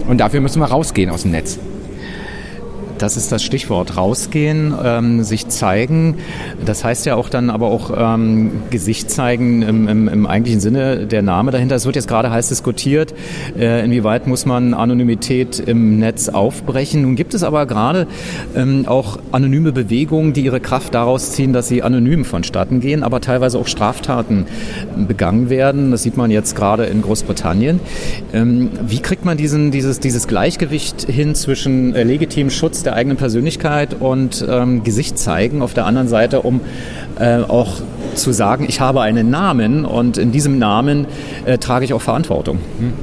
[0.08, 1.60] Und dafür müssen wir rausgehen aus dem Netz.
[2.98, 3.96] Das ist das Stichwort.
[3.96, 6.16] Rausgehen, ähm, sich zeigen.
[6.66, 11.06] Das heißt ja auch dann aber auch ähm, Gesicht zeigen im, im, im, eigentlichen Sinne,
[11.06, 11.76] der Name dahinter.
[11.76, 13.14] Es wird jetzt gerade heiß diskutiert,
[13.58, 17.04] äh, inwieweit muss man Anonymität im Netz aufbrechen.
[17.04, 18.08] Nun gibt es aber gerade
[18.56, 23.22] ähm, auch anonyme Bewegungen, die ihre Kraft daraus ziehen, dass sie anonym vonstatten gehen, aber
[23.22, 24.46] teilweise auch Straftaten
[25.08, 25.92] begangen werden.
[25.92, 27.80] Das sieht man jetzt gerade in Großbritannien.
[28.34, 33.18] Ähm, wie kriegt man diesen, dieses, dieses Gleichgewicht hin zwischen äh, legitimem Schutz der eigenen
[33.18, 36.62] Persönlichkeit und ähm, Gesicht zeigen auf der anderen Seite, um
[37.20, 37.82] äh, auch
[38.16, 41.06] zu sagen, ich habe einen Namen und in diesem Namen
[41.46, 42.60] äh, trage ich auch Verantwortung.
[42.80, 42.94] Hm.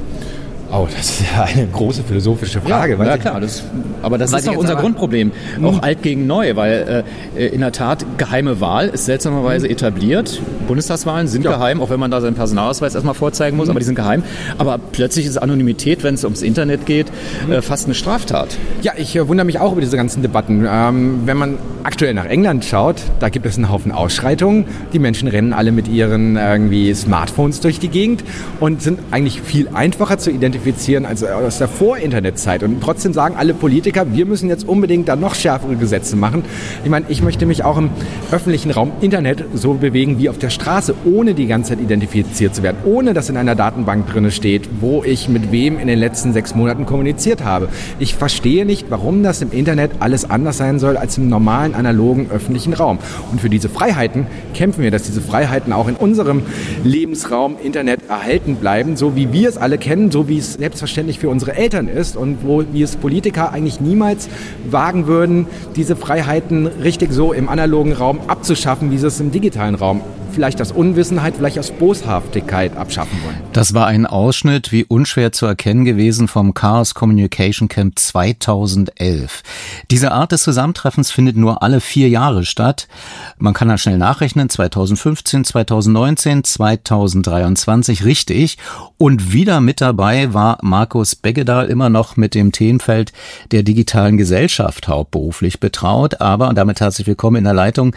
[0.77, 2.97] Oh, das ist ja eine große philosophische Frage.
[2.97, 3.63] Ja, ja klar, das,
[4.01, 5.31] aber das ist auch unser Grundproblem.
[5.63, 7.05] Auch alt gegen neu, weil
[7.37, 9.71] äh, in der Tat geheime Wahl ist seltsamerweise hm.
[9.71, 10.41] etabliert.
[10.67, 11.51] Bundestagswahlen sind ja.
[11.51, 13.71] geheim, auch wenn man da seinen Personalausweis erstmal vorzeigen muss, mhm.
[13.71, 14.23] aber die sind geheim.
[14.57, 17.07] Aber plötzlich ist Anonymität, wenn es ums Internet geht,
[17.45, 17.53] mhm.
[17.53, 18.57] äh, fast eine Straftat.
[18.81, 20.67] Ja, ich äh, wundere mich auch über diese ganzen Debatten.
[20.67, 24.65] Ähm, wenn man aktuell nach England schaut, da gibt es einen Haufen Ausschreitungen.
[24.91, 28.23] Die Menschen rennen alle mit ihren irgendwie Smartphones durch die Gegend
[28.59, 32.63] und sind eigentlich viel einfacher zu identifizieren identifizieren als aus der Vor-Internet-Zeit.
[32.63, 36.43] Und trotzdem sagen alle Politiker, wir müssen jetzt unbedingt da noch schärfere Gesetze machen.
[36.83, 37.89] Ich meine, ich möchte mich auch im
[38.31, 42.63] öffentlichen Raum Internet so bewegen wie auf der Straße, ohne die ganze Zeit identifiziert zu
[42.63, 46.33] werden, ohne dass in einer Datenbank drin steht, wo ich mit wem in den letzten
[46.33, 47.69] sechs Monaten kommuniziert habe.
[47.99, 52.27] Ich verstehe nicht, warum das im Internet alles anders sein soll als im normalen, analogen,
[52.31, 52.97] öffentlichen Raum.
[53.31, 56.43] Und für diese Freiheiten kämpfen wir, dass diese Freiheiten auch in unserem
[56.83, 61.29] Lebensraum Internet erhalten bleiben, so wie wir es alle kennen, so wie es selbstverständlich für
[61.29, 64.29] unsere Eltern ist und wo wir es Politiker eigentlich niemals
[64.69, 69.75] wagen würden, diese Freiheiten richtig so im analogen Raum abzuschaffen, wie sie es im digitalen
[69.75, 70.01] Raum
[70.35, 73.37] vielleicht aus Unwissenheit, vielleicht aus Boshaftigkeit abschaffen wollen.
[73.53, 79.41] Das war ein Ausschnitt, wie unschwer zu erkennen gewesen, vom Chaos Communication Camp 2011.
[79.89, 82.89] Diese Art des Zusammentreffens findet nur alle vier Jahre statt.
[83.37, 88.57] Man kann dann schnell nachrechnen, 2015, 2019, 2023, richtig.
[88.97, 93.13] Und wieder mit dabei war Markus Beggedahl immer noch mit dem Themenfeld
[93.51, 96.19] der digitalen Gesellschaft hauptberuflich betraut.
[96.19, 97.95] Aber, und damit herzlich willkommen in der Leitung,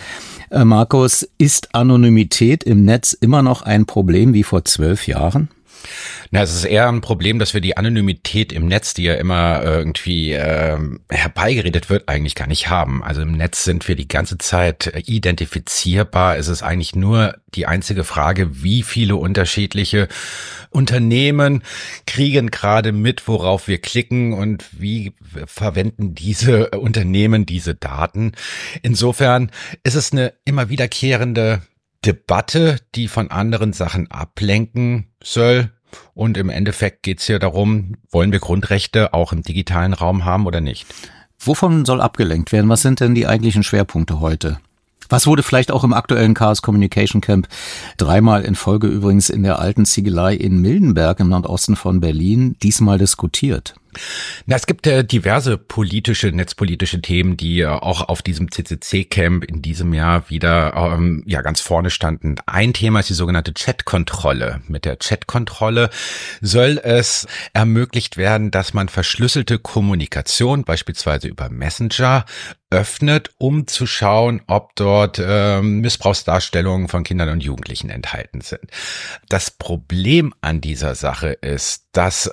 [0.50, 5.48] Markus, ist Anonymität im Netz immer noch ein Problem wie vor zwölf Jahren?
[6.30, 9.62] Na, es ist eher ein Problem, dass wir die Anonymität im Netz, die ja immer
[9.62, 13.02] irgendwie äh, herbeigeredet wird, eigentlich gar nicht haben.
[13.02, 16.36] Also im Netz sind wir die ganze Zeit identifizierbar.
[16.36, 20.08] Es ist eigentlich nur die einzige Frage, wie viele unterschiedliche
[20.70, 21.62] Unternehmen
[22.06, 25.14] kriegen gerade mit, worauf wir klicken und wie
[25.46, 28.32] verwenden diese Unternehmen diese Daten.
[28.82, 29.50] Insofern
[29.82, 31.62] ist es eine immer wiederkehrende
[32.04, 35.70] Debatte, die von anderen Sachen ablenken soll.
[36.14, 40.46] Und im Endeffekt geht es hier darum, wollen wir Grundrechte auch im digitalen Raum haben
[40.46, 40.86] oder nicht?
[41.38, 42.68] Wovon soll abgelenkt werden?
[42.68, 44.58] Was sind denn die eigentlichen Schwerpunkte heute?
[45.08, 47.48] Was wurde vielleicht auch im aktuellen Chaos Communication Camp
[47.96, 52.98] dreimal in Folge übrigens in der alten Ziegelei in Mildenberg im Nordosten von Berlin diesmal
[52.98, 53.74] diskutiert?
[54.46, 59.62] Na, es gibt äh, diverse politische, netzpolitische Themen, die äh, auch auf diesem CCC-Camp in
[59.62, 62.36] diesem Jahr wieder ähm, ja ganz vorne standen.
[62.46, 64.60] Ein Thema ist die sogenannte Chat-Kontrolle.
[64.68, 65.90] Mit der Chat-Kontrolle
[66.40, 72.24] soll es ermöglicht werden, dass man verschlüsselte Kommunikation, beispielsweise über Messenger,
[72.70, 78.70] öffnet, um zu schauen, ob dort ähm, Missbrauchsdarstellungen von Kindern und Jugendlichen enthalten sind.
[79.28, 82.30] Das Problem an dieser Sache ist, dass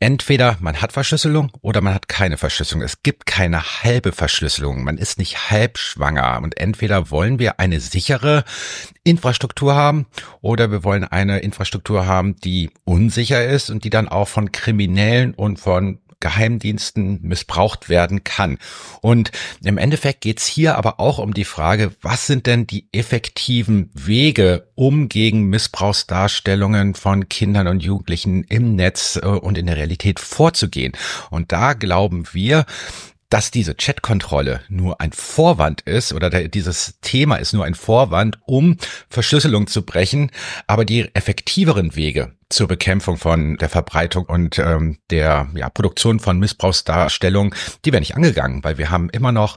[0.00, 2.82] entweder man hat Verschlüsselung oder man hat keine Verschlüsselung.
[2.82, 4.84] Es gibt keine halbe Verschlüsselung.
[4.84, 6.40] Man ist nicht halb schwanger.
[6.42, 8.42] Und entweder wollen wir eine sichere
[9.04, 10.06] Infrastruktur haben
[10.40, 15.34] oder wir wollen eine Infrastruktur haben, die unsicher ist und die dann auch von Kriminellen
[15.34, 18.56] und von Geheimdiensten missbraucht werden kann.
[19.02, 23.90] Und im Endeffekt geht's hier aber auch um die Frage, was sind denn die effektiven
[23.92, 30.20] Wege, um gegen Missbrauchsdarstellungen von Kindern und Jugendlichen im Netz äh, und in der Realität
[30.20, 30.92] vorzugehen.
[31.30, 32.64] Und da glauben wir,
[33.28, 38.76] dass diese Chatkontrolle nur ein Vorwand ist oder dieses Thema ist nur ein Vorwand, um
[39.08, 40.30] Verschlüsselung zu brechen,
[40.66, 46.38] aber die effektiveren Wege zur Bekämpfung von der Verbreitung und ähm, der ja, Produktion von
[46.38, 49.56] Missbrauchsdarstellung, die werden nicht angegangen, weil wir haben immer noch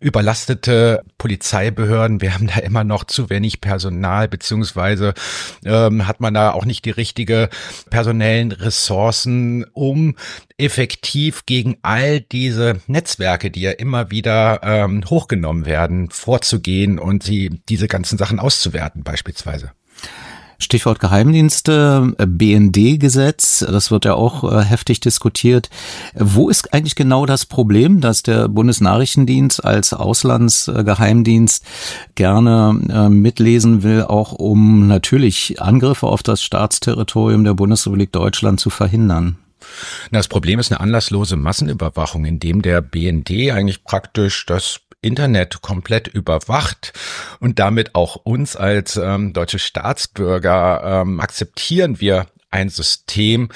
[0.00, 5.14] überlastete Polizeibehörden, wir haben da immer noch zu wenig Personal, beziehungsweise
[5.64, 7.48] ähm, hat man da auch nicht die richtige
[7.90, 10.16] personellen Ressourcen, um
[10.58, 17.62] effektiv gegen all diese Netzwerke, die ja immer wieder ähm, hochgenommen werden, vorzugehen und sie
[17.68, 19.72] diese ganzen Sachen auszuwerten beispielsweise.
[20.58, 25.70] Stichwort Geheimdienste, äh, BND-Gesetz, das wird ja auch äh, heftig diskutiert.
[26.14, 31.64] Wo ist eigentlich genau das Problem, dass der Bundesnachrichtendienst als Auslandsgeheimdienst
[32.14, 38.70] gerne äh, mitlesen will, auch um natürlich Angriffe auf das Staatsterritorium der Bundesrepublik Deutschland zu
[38.70, 39.36] verhindern?
[40.10, 46.08] Das Problem ist eine anlasslose Massenüberwachung, in dem der BND eigentlich praktisch das Internet komplett
[46.08, 46.92] überwacht
[47.40, 53.48] und damit auch uns als ähm, deutsche Staatsbürger ähm, akzeptieren wir ein System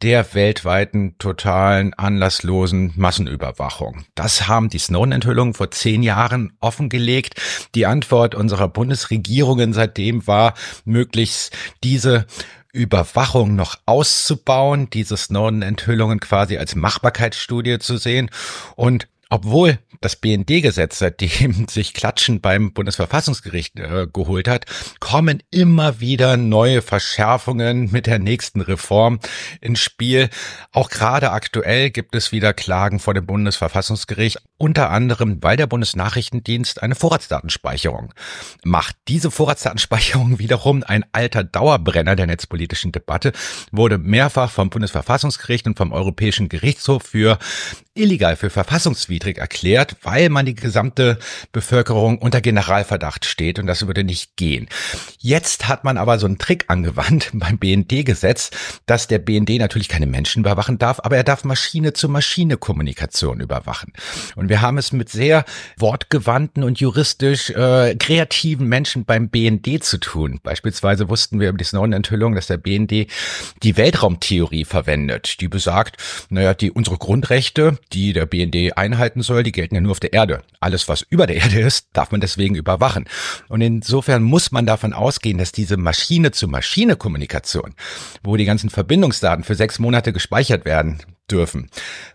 [0.00, 4.06] der weltweiten totalen anlasslosen Massenüberwachung.
[4.14, 7.34] Das haben die Snowden-Enthüllungen vor zehn Jahren offengelegt.
[7.74, 10.54] Die Antwort unserer Bundesregierungen seitdem war,
[10.86, 11.54] möglichst
[11.84, 12.26] diese
[12.72, 18.30] Überwachung noch auszubauen, diese Snowden-Enthüllungen quasi als Machbarkeitsstudie zu sehen
[18.74, 24.66] und obwohl das BND-Gesetz, seitdem sich Klatschen beim Bundesverfassungsgericht äh, geholt hat,
[25.00, 29.18] kommen immer wieder neue Verschärfungen mit der nächsten Reform
[29.60, 30.28] ins Spiel.
[30.70, 36.82] Auch gerade aktuell gibt es wieder Klagen vor dem Bundesverfassungsgericht, unter anderem, weil der Bundesnachrichtendienst
[36.82, 38.14] eine Vorratsdatenspeicherung
[38.64, 38.96] macht.
[39.08, 43.32] Diese Vorratsdatenspeicherung wiederum ein alter Dauerbrenner der netzpolitischen Debatte,
[43.72, 47.38] wurde mehrfach vom Bundesverfassungsgericht und vom Europäischen Gerichtshof für
[47.94, 51.18] illegal, für verfassungswidrig erklärt, weil man die gesamte
[51.52, 54.68] Bevölkerung unter Generalverdacht steht und das würde nicht gehen.
[55.18, 58.50] Jetzt hat man aber so einen Trick angewandt beim BND-Gesetz,
[58.86, 63.92] dass der BND natürlich keine Menschen überwachen darf, aber er darf Maschine-zu-Maschine-Kommunikation überwachen.
[64.34, 65.44] Und wir haben es mit sehr
[65.78, 70.40] wortgewandten und juristisch äh, kreativen Menschen beim BND zu tun.
[70.42, 73.08] Beispielsweise wussten wir über die Snowden-Enthüllung, dass der BND
[73.62, 75.96] die Weltraumtheorie verwendet, die besagt,
[76.30, 80.12] naja, die unsere Grundrechte, die der BND einhalten soll, die gelten ja nur auf der
[80.12, 80.42] Erde.
[80.60, 83.06] Alles, was über der Erde ist, darf man deswegen überwachen.
[83.48, 87.74] Und insofern muss man davon ausgehen, dass diese Maschine-zu-Maschine-Kommunikation,
[88.22, 90.98] wo die ganzen Verbindungsdaten für sechs Monate gespeichert werden
[91.30, 91.70] dürfen,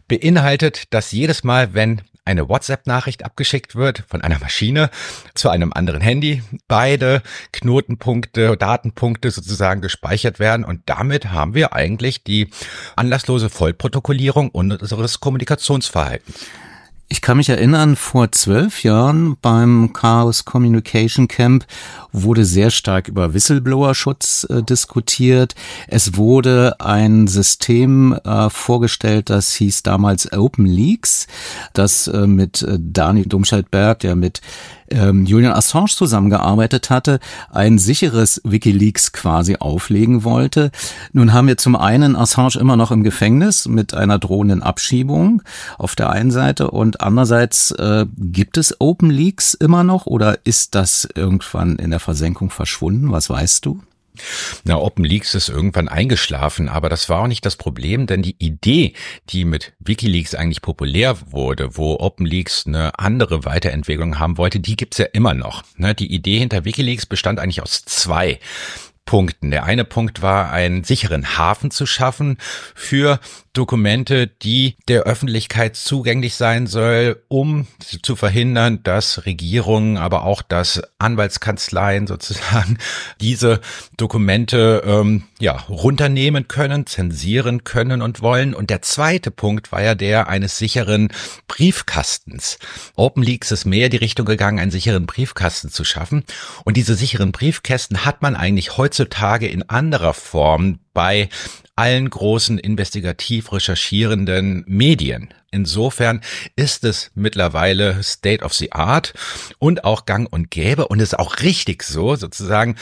[0.07, 4.89] beinhaltet, dass jedes Mal, wenn eine WhatsApp-Nachricht abgeschickt wird von einer Maschine
[5.33, 12.23] zu einem anderen Handy, beide Knotenpunkte, Datenpunkte sozusagen gespeichert werden und damit haben wir eigentlich
[12.23, 12.49] die
[12.95, 16.45] anlasslose Vollprotokollierung unseres Kommunikationsverhaltens.
[17.11, 21.65] Ich kann mich erinnern, vor zwölf Jahren beim Chaos Communication Camp
[22.13, 25.53] wurde sehr stark über Whistleblower-Schutz äh, diskutiert.
[25.89, 31.27] Es wurde ein System äh, vorgestellt, das hieß damals Open Leaks,
[31.73, 34.39] das äh, mit äh, Dani Domscheit-Berg, der mit
[34.91, 37.19] ähm, Julian Assange zusammengearbeitet hatte,
[37.49, 40.71] ein sicheres Wikileaks quasi auflegen wollte.
[41.13, 45.41] Nun haben wir zum einen Assange immer noch im Gefängnis mit einer drohenden Abschiebung
[45.77, 50.75] auf der einen Seite und andererseits äh, gibt es Open Leaks immer noch oder ist
[50.75, 53.11] das irgendwann in der Versenkung verschwunden?
[53.11, 53.81] Was weißt du?
[54.63, 58.93] Na, OpenLeaks ist irgendwann eingeschlafen, aber das war auch nicht das Problem, denn die Idee,
[59.29, 64.97] die mit WikiLeaks eigentlich populär wurde, wo OpenLeaks eine andere Weiterentwicklung haben wollte, die gibt's
[64.97, 65.63] ja immer noch.
[65.77, 68.39] Ne, die Idee hinter WikiLeaks bestand eigentlich aus zwei.
[69.05, 69.51] Punkten.
[69.51, 72.37] Der eine Punkt war, einen sicheren Hafen zu schaffen
[72.75, 73.19] für
[73.53, 77.67] Dokumente, die der Öffentlichkeit zugänglich sein soll, um
[78.01, 82.77] zu verhindern, dass Regierungen, aber auch dass Anwaltskanzleien sozusagen
[83.19, 83.59] diese
[83.97, 88.53] Dokumente ähm, ja runternehmen können, zensieren können und wollen.
[88.53, 91.09] Und der zweite Punkt war ja der eines sicheren
[91.49, 92.57] Briefkastens.
[92.95, 96.23] OpenLeaks ist mehr die Richtung gegangen, einen sicheren Briefkasten zu schaffen.
[96.63, 101.29] Und diese sicheren Briefkästen hat man eigentlich heutzutage in anderer Form bei
[101.77, 105.33] allen großen investigativ recherchierenden Medien.
[105.49, 106.21] Insofern
[106.57, 109.13] ist es mittlerweile State of the Art
[109.59, 112.75] und auch gang und gäbe und ist auch richtig so, sozusagen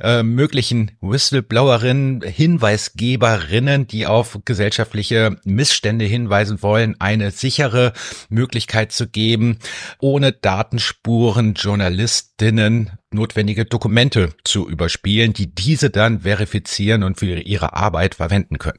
[0.00, 7.94] äh, möglichen Whistleblowerinnen, Hinweisgeberinnen, die auf gesellschaftliche Missstände hinweisen wollen, eine sichere
[8.28, 9.58] Möglichkeit zu geben,
[10.00, 18.16] ohne Datenspuren Journalistinnen notwendige Dokumente zu überspielen, die diese dann verifizieren und für ihre Arbeit
[18.16, 18.78] verwenden können.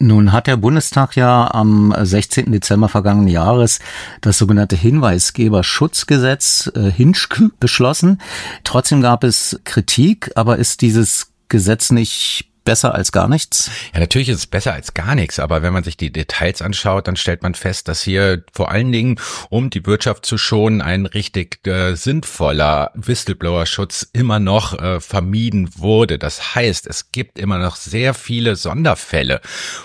[0.00, 2.50] Nun hat der Bundestag ja am 16.
[2.50, 3.78] Dezember vergangenen Jahres
[4.20, 8.20] das sogenannte Hinweisgeberschutzgesetz äh, Hinschk beschlossen.
[8.64, 13.70] Trotzdem gab es Kritik, aber ist dieses Gesetz nicht besser als gar nichts?
[13.92, 17.06] Ja, natürlich ist es besser als gar nichts, aber wenn man sich die Details anschaut,
[17.06, 19.16] dann stellt man fest, dass hier vor allen Dingen,
[19.50, 26.18] um die Wirtschaft zu schonen, ein richtig äh, sinnvoller Whistleblower-Schutz immer noch äh, vermieden wurde.
[26.18, 29.40] Das heißt, es gibt immer noch sehr viele Sonderfälle,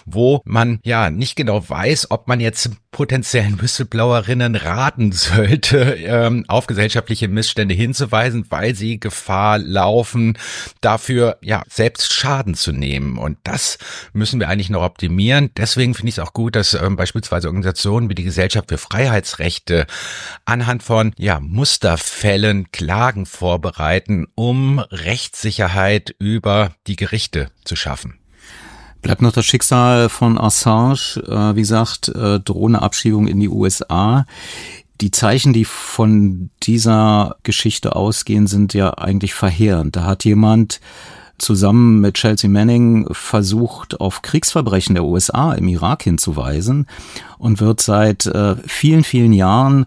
[0.05, 6.67] wo man ja nicht genau weiß, ob man jetzt potenziellen Whistleblowerinnen raten sollte, ähm, auf
[6.67, 10.37] gesellschaftliche Missstände hinzuweisen, weil sie Gefahr laufen,
[10.81, 13.17] dafür ja selbst Schaden zu nehmen.
[13.17, 13.77] Und das
[14.13, 15.51] müssen wir eigentlich noch optimieren.
[15.55, 19.85] Deswegen finde ich es auch gut, dass ähm, beispielsweise Organisationen wie die Gesellschaft für Freiheitsrechte
[20.45, 28.19] anhand von ja Musterfällen Klagen vorbereiten, um Rechtssicherheit über die Gerichte zu schaffen.
[29.01, 34.25] Bleibt noch das Schicksal von Assange, äh, wie gesagt, äh, drohende Abschiebung in die USA.
[34.99, 39.95] Die Zeichen, die von dieser Geschichte ausgehen, sind ja eigentlich verheerend.
[39.95, 40.81] Da hat jemand
[41.37, 46.85] zusammen mit Chelsea Manning versucht, auf Kriegsverbrechen der USA im Irak hinzuweisen
[47.37, 49.85] und wird seit äh, vielen, vielen Jahren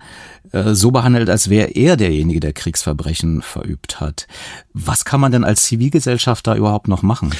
[0.53, 4.27] äh, so behandelt, als wäre er derjenige, der Kriegsverbrechen verübt hat.
[4.73, 7.31] Was kann man denn als Zivilgesellschaft da überhaupt noch machen?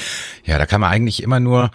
[0.45, 1.71] Ja, da kann man eigentlich immer nur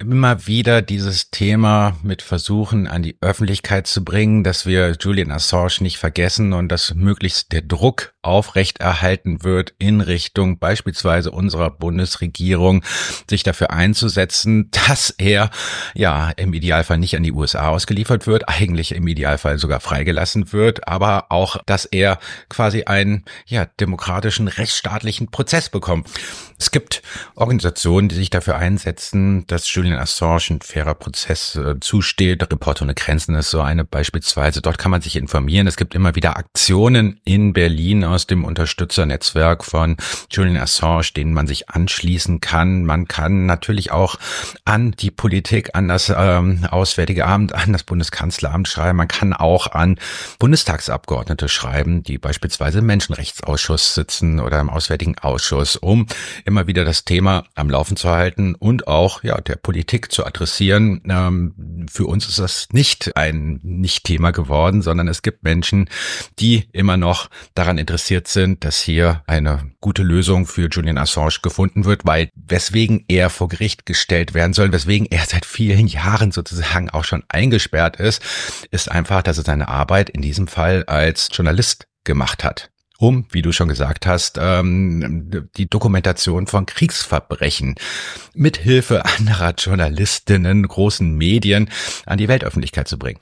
[0.00, 5.80] immer wieder dieses Thema mit versuchen an die Öffentlichkeit zu bringen, dass wir Julian Assange
[5.80, 12.82] nicht vergessen und dass möglichst der Druck aufrechterhalten wird in Richtung beispielsweise unserer Bundesregierung,
[13.28, 15.50] sich dafür einzusetzen, dass er
[15.94, 20.88] ja im Idealfall nicht an die USA ausgeliefert wird, eigentlich im Idealfall sogar freigelassen wird,
[20.88, 26.08] aber auch, dass er quasi einen ja demokratischen rechtsstaatlichen Prozess bekommt.
[26.60, 27.00] Es gibt
[27.36, 32.42] Organisationen, die sich dafür einsetzen, dass Julian Assange ein fairer Prozess äh, zusteht.
[32.42, 34.60] Reporter ohne Grenzen ist so eine beispielsweise.
[34.60, 35.66] Dort kann man sich informieren.
[35.66, 39.96] Es gibt immer wieder Aktionen in Berlin aus dem Unterstützernetzwerk von
[40.30, 42.84] Julian Assange, denen man sich anschließen kann.
[42.84, 44.16] Man kann natürlich auch
[44.66, 48.98] an die Politik, an das ähm, Auswärtige Amt, an das Bundeskanzleramt schreiben.
[48.98, 49.98] Man kann auch an
[50.38, 56.06] Bundestagsabgeordnete schreiben, die beispielsweise im Menschenrechtsausschuss sitzen oder im Auswärtigen Ausschuss, um
[56.50, 61.00] immer wieder das Thema am Laufen zu halten und auch ja der Politik zu adressieren.
[61.08, 65.88] Ähm, für uns ist das nicht ein Nicht-Thema geworden, sondern es gibt Menschen,
[66.40, 71.84] die immer noch daran interessiert sind, dass hier eine gute Lösung für Julian Assange gefunden
[71.84, 76.90] wird, weil weswegen er vor Gericht gestellt werden soll, weswegen er seit vielen Jahren sozusagen
[76.90, 78.22] auch schon eingesperrt ist,
[78.72, 82.70] ist einfach, dass er seine Arbeit in diesem Fall als Journalist gemacht hat
[83.00, 87.76] um, wie du schon gesagt hast, ähm, die Dokumentation von Kriegsverbrechen
[88.34, 91.70] mit Hilfe anderer Journalistinnen, großen Medien
[92.04, 93.18] an die Weltöffentlichkeit zu bringen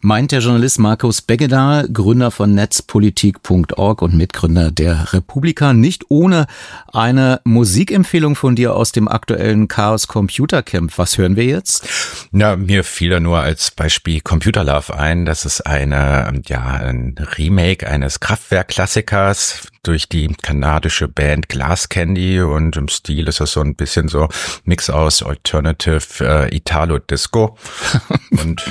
[0.00, 6.46] meint der Journalist Markus Beggedahl, Gründer von netzpolitik.org und Mitgründer der Republika, nicht ohne
[6.92, 10.96] eine Musikempfehlung von dir aus dem aktuellen Chaos Computer Camp.
[10.98, 11.88] Was hören wir jetzt?
[12.30, 15.24] Na, mir fiel da nur als Beispiel Computer Love ein.
[15.24, 22.76] Das ist eine, ja, ein Remake eines Kraftwerk-Klassikers durch die kanadische Band Glass Candy und
[22.76, 24.28] im Stil ist das so ein bisschen so
[24.64, 27.56] Mix aus Alternative äh, Italo Disco
[28.42, 28.62] und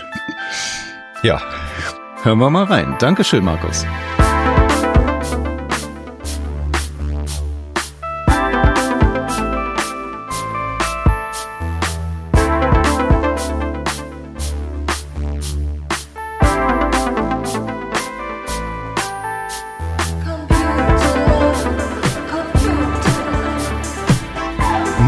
[1.26, 1.42] ja,
[2.22, 2.98] hören wir mal rein.
[3.00, 3.84] Dankeschön, Markus.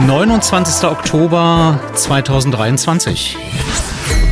[0.07, 3.37] Neunundzwanzigster Oktober 2023.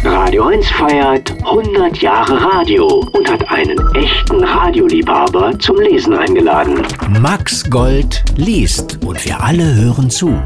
[0.03, 6.82] Radio 1 feiert 100 Jahre Radio und hat einen echten Radioliebhaber zum Lesen eingeladen.
[7.19, 10.39] Max Gold liest und wir alle hören zu.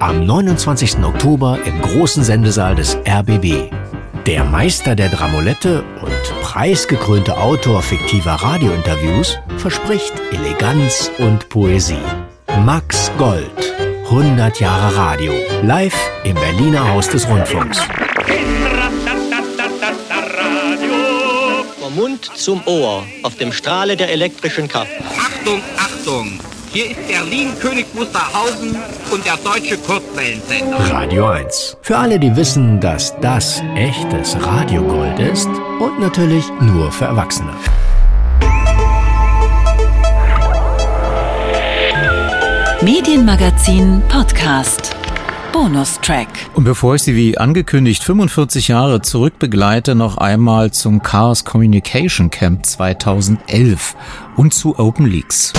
[0.00, 0.98] Am 29.
[1.04, 3.70] Oktober im großen Sendesaal des RBB.
[4.26, 11.96] Der Meister der Dramolette und preisgekrönte Autor fiktiver Radiointerviews verspricht Eleganz und Poesie.
[12.64, 13.74] Max Gold.
[14.10, 15.32] 100 Jahre Radio.
[15.62, 17.80] Live im Berliner Haus des Rundfunks.
[21.88, 24.90] Vom Mund zum Ohr auf dem Strahle der elektrischen Kraft.
[25.18, 26.38] Achtung, Achtung!
[26.70, 28.76] Hier ist Berlin König Wusterhausen
[29.10, 30.76] und der deutsche Kurzwellensender.
[30.90, 31.78] Radio 1.
[31.80, 35.48] Für alle, die wissen, dass das echtes Radiogold ist
[35.80, 37.54] und natürlich nur für Erwachsene.
[42.82, 44.97] Medienmagazin Podcast.
[45.58, 46.28] Bonustrack.
[46.54, 52.64] Und bevor ich Sie wie angekündigt 45 Jahre zurückbegleite, noch einmal zum Chaos Communication Camp
[52.64, 53.96] 2011
[54.36, 55.52] und zu Open Leaks.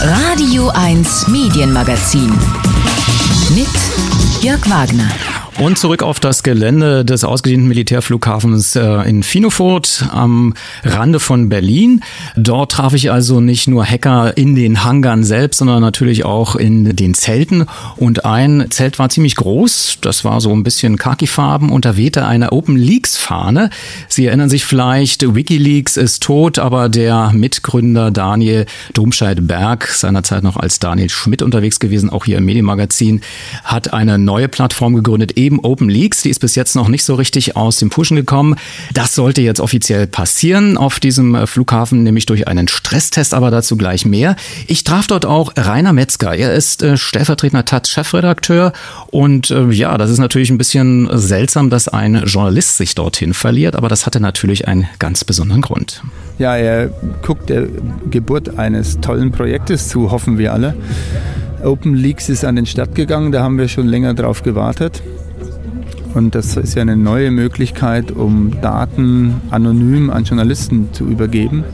[0.00, 2.30] Radio 1 Medienmagazin.
[3.56, 3.66] Mit
[4.40, 5.10] Jörg Wagner.
[5.58, 10.52] Und zurück auf das Gelände des ausgedehnten Militärflughafens äh, in Finofurt am
[10.82, 12.02] Rande von Berlin.
[12.36, 16.96] Dort traf ich also nicht nur Hacker in den Hangaren selbst, sondern natürlich auch in
[16.96, 17.66] den Zelten.
[17.96, 22.26] Und ein Zelt war ziemlich groß, das war so ein bisschen Khaki-Farben und da wehte
[22.26, 23.70] eine Open Leaks-Fahne.
[24.08, 30.80] Sie erinnern sich vielleicht, Wikileaks ist tot, aber der Mitgründer Daniel Domscheit-Berg, seinerzeit noch als
[30.80, 33.20] Daniel Schmidt unterwegs gewesen, auch hier im Medienmagazin,
[33.62, 36.22] hat eine neue Plattform gegründet, Open Leaks.
[36.22, 38.56] Die ist bis jetzt noch nicht so richtig aus dem Pushen gekommen.
[38.92, 43.76] Das sollte jetzt offiziell passieren auf diesem äh, Flughafen, nämlich durch einen Stresstest, aber dazu
[43.76, 44.36] gleich mehr.
[44.66, 46.34] Ich traf dort auch Rainer Metzger.
[46.34, 48.72] Er ist äh, stellvertretender Taz-Chefredakteur
[49.08, 53.76] und äh, ja, das ist natürlich ein bisschen seltsam, dass ein Journalist sich dorthin verliert,
[53.76, 56.02] aber das hatte natürlich einen ganz besonderen Grund.
[56.38, 56.88] Ja, er
[57.22, 57.68] guckt der
[58.10, 60.74] Geburt eines tollen Projektes zu, hoffen wir alle.
[61.62, 65.02] Open Leaks ist an den Start gegangen, da haben wir schon länger drauf gewartet.
[66.14, 71.64] Und das ist ja eine neue Möglichkeit, um Daten anonym an Journalisten zu übergeben.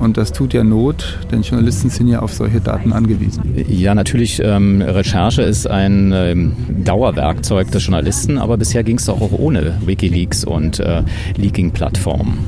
[0.00, 3.42] Und das tut ja Not, denn Journalisten sind ja auf solche Daten angewiesen.
[3.68, 6.52] Ja, natürlich, ähm, Recherche ist ein ähm,
[6.84, 11.02] Dauerwerkzeug des Journalisten, aber bisher ging es doch auch ohne Wikileaks und äh,
[11.36, 12.38] Leaking-Plattformen.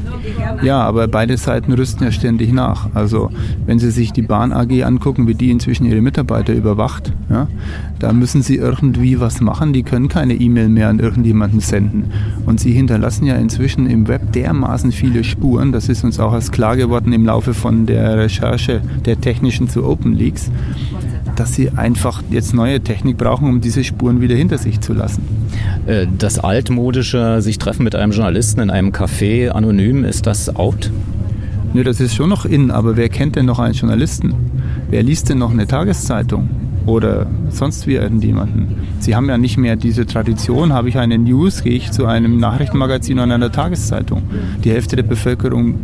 [0.63, 2.89] Ja, aber beide Seiten rüsten ja ständig nach.
[2.95, 3.31] Also
[3.67, 7.49] wenn Sie sich die Bahn AG angucken, wie die inzwischen ihre Mitarbeiter überwacht, ja,
[7.99, 9.73] da müssen sie irgendwie was machen.
[9.73, 12.11] Die können keine E-Mail mehr an irgendjemanden senden.
[12.47, 15.71] Und sie hinterlassen ja inzwischen im Web dermaßen viele Spuren.
[15.71, 19.85] Das ist uns auch erst klar geworden im Laufe von der Recherche der technischen zu
[19.85, 20.51] Open Leaks,
[21.37, 25.23] dass sie einfach jetzt neue Technik brauchen, um diese Spuren wieder hinter sich zu lassen.
[25.87, 30.91] Äh, das altmodische sich treffen mit einem Journalisten in einem Café anonym, ist das out?
[31.75, 34.35] Nö, das ist schon noch in, aber wer kennt denn noch einen Journalisten?
[34.91, 36.49] Wer liest denn noch eine Tageszeitung?
[36.87, 38.77] oder sonst wie irgendjemanden.
[38.99, 42.39] Sie haben ja nicht mehr diese Tradition, habe ich eine News, gehe ich zu einem
[42.39, 44.23] Nachrichtenmagazin oder einer Tageszeitung.
[44.65, 45.75] Die Hälfte der Bevölkerung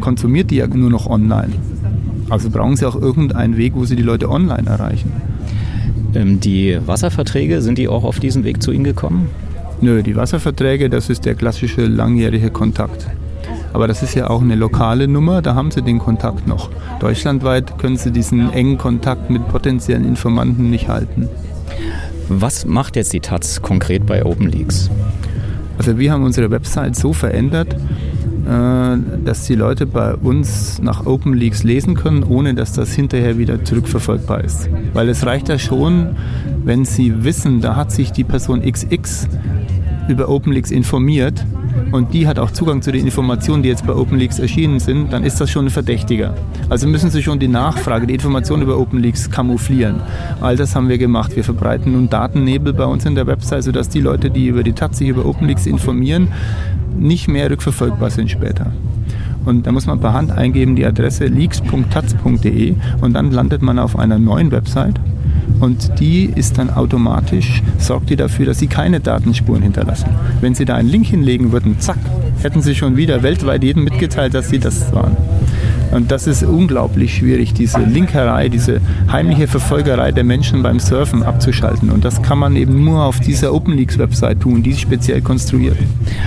[0.00, 1.52] konsumiert die ja nur noch online.
[2.30, 5.12] Also brauchen sie auch irgendeinen Weg, wo sie die Leute online erreichen.
[6.14, 9.28] Ähm, die Wasserverträge, sind die auch auf diesem Weg zu Ihnen gekommen?
[9.80, 13.06] Nö, die Wasserverträge, das ist der klassische langjährige Kontakt.
[13.72, 16.70] Aber das ist ja auch eine lokale Nummer, da haben sie den Kontakt noch.
[17.00, 21.28] Deutschlandweit können sie diesen engen Kontakt mit potenziellen Informanten nicht halten.
[22.28, 24.90] Was macht jetzt die Taz konkret bei OpenLeaks?
[25.78, 27.76] Also wir haben unsere Website so verändert,
[28.48, 34.42] dass die Leute bei uns nach OpenLeaks lesen können, ohne dass das hinterher wieder zurückverfolgbar
[34.42, 34.70] ist.
[34.94, 36.16] Weil es reicht ja schon,
[36.64, 39.28] wenn sie wissen, da hat sich die Person XX
[40.08, 41.44] über OpenLeaks informiert,
[41.92, 45.24] und die hat auch Zugang zu den Informationen, die jetzt bei OpenLeaks erschienen sind, dann
[45.24, 46.34] ist das schon ein Verdächtiger.
[46.68, 50.00] Also müssen Sie schon die Nachfrage, die Informationen über OpenLeaks kamuflieren.
[50.40, 51.34] All das haben wir gemacht.
[51.34, 54.72] Wir verbreiten nun Datennebel bei uns in der Website, sodass die Leute, die über die
[54.72, 56.28] Taz sich über OpenLeaks informieren,
[56.96, 58.72] nicht mehr rückverfolgbar sind später.
[59.44, 63.98] Und da muss man per Hand eingeben die Adresse leaks.taz.de und dann landet man auf
[63.98, 65.00] einer neuen Website
[65.60, 70.08] und die ist dann automatisch, sorgt die dafür, dass sie keine Datenspuren hinterlassen.
[70.40, 71.98] Wenn sie da einen Link hinlegen würden, zack,
[72.42, 75.16] hätten sie schon wieder weltweit jedem mitgeteilt, dass sie das waren.
[75.90, 78.80] Und das ist unglaublich schwierig, diese Linkerei, diese
[79.10, 81.90] heimliche Verfolgerei der Menschen beim Surfen abzuschalten.
[81.90, 85.22] Und das kann man eben nur auf dieser Open Leaks Website tun, die ist speziell
[85.22, 85.76] konstruiert.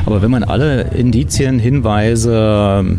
[0.05, 2.97] Aber wenn man alle Indizien, Hinweise,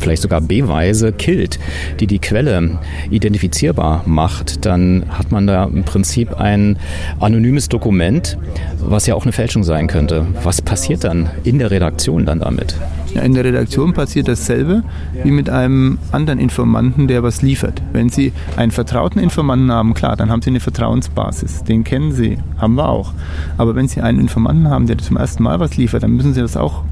[0.00, 1.58] vielleicht sogar Beweise killt,
[2.00, 2.78] die die Quelle
[3.10, 6.76] identifizierbar macht, dann hat man da im Prinzip ein
[7.20, 8.36] anonymes Dokument,
[8.80, 10.26] was ja auch eine Fälschung sein könnte.
[10.42, 12.76] Was passiert dann in der Redaktion dann damit?
[13.14, 14.82] Ja, in der Redaktion passiert dasselbe
[15.22, 17.82] wie mit einem anderen Informanten, der was liefert.
[17.92, 21.64] Wenn Sie einen vertrauten Informanten haben, klar, dann haben Sie eine Vertrauensbasis.
[21.64, 23.12] Den kennen Sie, haben wir auch.
[23.56, 26.40] Aber wenn Sie einen Informanten haben, der zum ersten Mal was liefert, dann müssen Sie
[26.40, 26.84] das auch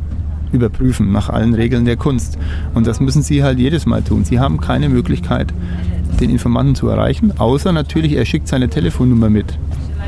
[0.53, 2.39] überprüfen nach allen Regeln der Kunst.
[2.75, 4.25] Und das müssen Sie halt jedes Mal tun.
[4.25, 5.53] Sie haben keine Möglichkeit,
[6.21, 9.59] den Informanten zu erreichen, außer natürlich, er schickt seine Telefonnummer mit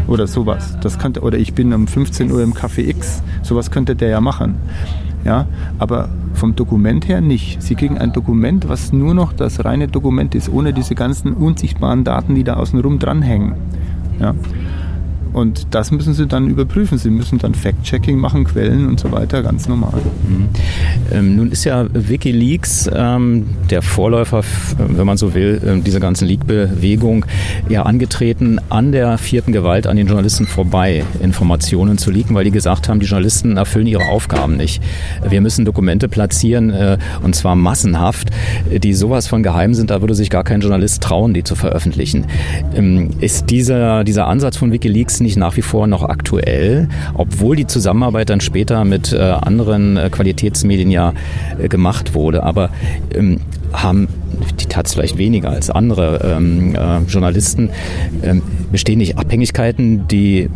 [0.09, 0.77] oder sowas.
[0.81, 3.23] Das könnte, oder ich bin um 15 Uhr im Café X.
[3.43, 4.57] Sowas könnte der ja machen.
[5.25, 5.47] Ja,
[5.79, 7.63] aber vom Dokument her nicht.
[7.63, 12.05] Sie kriegen ein Dokument, was nur noch das reine Dokument ist, ohne diese ganzen unsichtbaren
[12.05, 13.55] Daten, die da außenrum dranhängen.
[14.19, 14.35] Ja.
[15.33, 16.99] Und das müssen Sie dann überprüfen.
[16.99, 20.01] Sie müssen dann Fact-Checking machen, Quellen und so weiter, ganz normal.
[20.29, 20.49] Mhm.
[21.11, 24.43] Ähm, nun ist ja Wikileaks ähm, der Vorläufer,
[24.79, 27.25] wenn man so will, äh, dieser ganzen Leak-Bewegung
[27.69, 32.51] ja angetreten, an der vierten Gewalt an den Journalisten vorbei Informationen zu leaken, weil die
[32.51, 34.83] gesagt haben, die Journalisten erfüllen ihre Aufgaben nicht.
[35.27, 38.31] Wir müssen Dokumente platzieren, äh, und zwar massenhaft,
[38.71, 42.27] die sowas von geheim sind, da würde sich gar kein Journalist trauen, die zu veröffentlichen.
[42.75, 47.67] Ähm, ist dieser, dieser Ansatz von Wikileaks nicht nach wie vor noch aktuell, obwohl die
[47.67, 51.13] Zusammenarbeit dann später mit äh, anderen äh, Qualitätsmedien ja
[51.59, 52.43] äh, gemacht wurde.
[52.43, 52.71] Aber
[53.15, 53.41] ähm,
[53.73, 54.09] haben
[54.61, 57.71] die es vielleicht weniger als andere ähm, äh, Journalisten,
[58.23, 60.49] ähm, bestehen nicht Abhängigkeiten, die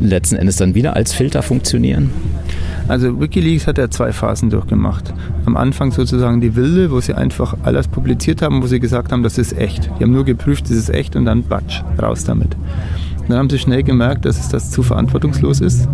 [0.00, 2.10] letzten Endes dann wieder als Filter funktionieren?
[2.88, 5.12] Also Wikileaks hat ja zwei Phasen durchgemacht.
[5.44, 9.24] Am Anfang sozusagen die wilde, wo sie einfach alles publiziert haben, wo sie gesagt haben,
[9.24, 9.90] das ist echt.
[9.98, 12.56] Die haben nur geprüft, das ist echt und dann batsch, raus damit.
[13.28, 15.88] Dann haben sie schnell gemerkt, dass es das zu verantwortungslos ist.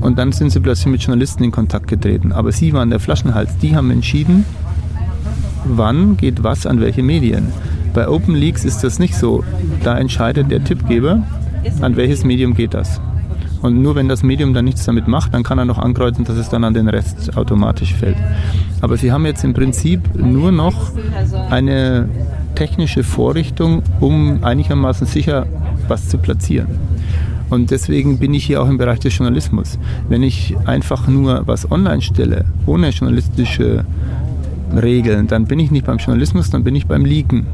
[0.00, 2.32] Und dann sind sie plötzlich mit Journalisten in Kontakt getreten.
[2.32, 3.58] Aber sie waren der Flaschenhals.
[3.58, 4.44] Die haben entschieden,
[5.64, 7.48] wann geht was an welche Medien.
[7.92, 9.44] Bei Open Leaks ist das nicht so.
[9.82, 11.22] Da entscheidet der Tippgeber,
[11.80, 13.00] an welches Medium geht das.
[13.62, 16.36] Und nur wenn das Medium dann nichts damit macht, dann kann er noch ankreuzen, dass
[16.36, 18.16] es dann an den Rest automatisch fällt.
[18.80, 20.92] Aber sie haben jetzt im Prinzip nur noch
[21.50, 22.08] eine
[22.54, 25.46] technische Vorrichtung, um einigermaßen sicher
[25.90, 26.68] was zu platzieren.
[27.50, 29.78] Und deswegen bin ich hier auch im Bereich des Journalismus.
[30.08, 33.84] Wenn ich einfach nur was online stelle, ohne journalistische
[34.80, 37.46] Regeln, dann bin ich nicht beim Journalismus, dann bin ich beim Leaken.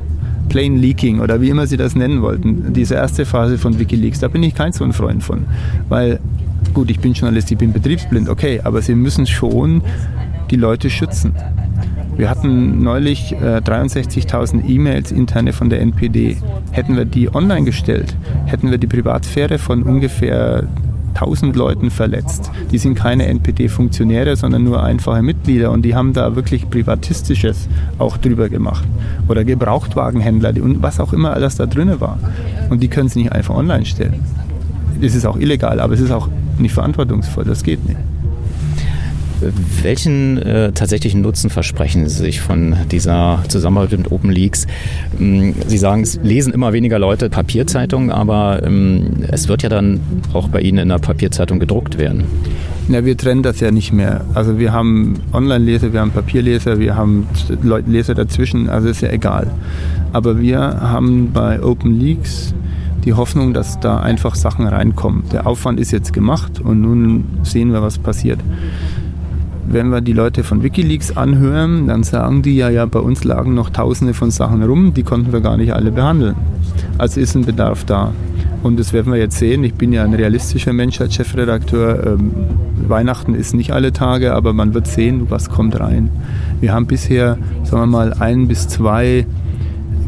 [0.49, 2.73] Plain Leaking oder wie immer Sie das nennen wollten.
[2.73, 5.47] Diese erste Phase von Wikileaks, da bin ich kein so ein Freund von.
[5.89, 6.21] Weil,
[6.73, 9.83] gut, ich bin Journalist, ich bin betriebsblind, okay, aber Sie müssen schon
[10.51, 11.33] die Leute schützen.
[12.17, 16.39] Wir hatten neulich äh, 63.000 E-Mails interne von der NPD.
[16.71, 20.67] Hätten wir die online gestellt, hätten wir die Privatsphäre von ungefähr
[21.15, 22.51] 1000 Leuten verletzt.
[22.71, 28.17] Die sind keine NPD-Funktionäre, sondern nur einfache Mitglieder und die haben da wirklich Privatistisches auch
[28.17, 28.87] drüber gemacht.
[29.29, 32.19] Oder Gebrauchtwagenhändler und was auch immer alles da drin war.
[32.71, 34.21] Und die können sie nicht einfach online stellen.
[35.01, 37.99] Das ist auch illegal, aber es ist auch nicht verantwortungsvoll, das geht nicht.
[39.83, 44.67] Welchen äh, tatsächlichen Nutzen versprechen Sie sich von dieser Zusammenarbeit mit Open Leaks?
[45.21, 50.01] Ähm, Sie sagen, es lesen immer weniger Leute Papierzeitungen, aber ähm, es wird ja dann
[50.33, 52.25] auch bei Ihnen in der Papierzeitung gedruckt werden.
[52.89, 54.25] Ja, wir trennen das ja nicht mehr.
[54.33, 57.27] Also wir haben Online-Leser, wir haben Papierleser, wir haben
[57.87, 59.51] Leser dazwischen, also ist ja egal.
[60.13, 62.55] Aber wir haben bei Open Leaks
[63.05, 65.25] die Hoffnung, dass da einfach Sachen reinkommen.
[65.31, 68.41] Der Aufwand ist jetzt gemacht und nun sehen wir, was passiert
[69.69, 73.55] wenn wir die Leute von Wikileaks anhören, dann sagen die ja, ja, bei uns lagen
[73.55, 76.37] noch tausende von Sachen rum, die konnten wir gar nicht alle behandeln.
[76.99, 78.13] Also ist ein Bedarf da.
[78.63, 79.63] Und das werden wir jetzt sehen.
[79.65, 82.07] Ich bin ja ein realistischer Mensch als Chefredakteur.
[82.07, 82.33] Ähm,
[82.89, 86.11] Weihnachten ist nicht alle Tage, aber man wird sehen, was kommt rein.
[86.61, 89.27] Wir haben bisher, sagen wir mal, ein bis zwei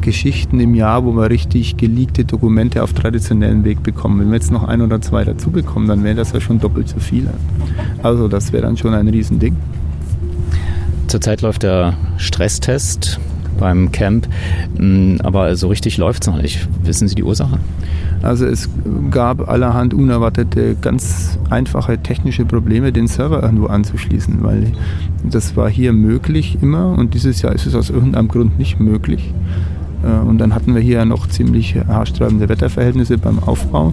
[0.08, 4.20] Geschichten im Jahr, wo wir richtig geleakte Dokumente auf traditionellen Weg bekommen.
[4.20, 6.88] Wenn wir jetzt noch ein oder zwei dazu bekommen, dann wäre das ja schon doppelt
[6.88, 7.34] so viele.
[8.02, 9.54] Also das wäre dann schon ein Riesending.
[11.08, 13.20] Zurzeit läuft der Stresstest
[13.58, 14.26] beim Camp,
[14.78, 16.66] hm, aber so richtig läuft es noch nicht.
[16.84, 17.58] Wissen Sie die Ursache?
[18.22, 18.70] Also es
[19.10, 24.72] gab allerhand unerwartete, ganz einfache technische Probleme, den Server irgendwo anzuschließen, weil
[25.22, 29.34] das war hier möglich immer und dieses Jahr ist es aus irgendeinem Grund nicht möglich.
[30.02, 33.92] Äh, und dann hatten wir hier noch ziemlich haarsträubende Wetterverhältnisse beim Aufbau,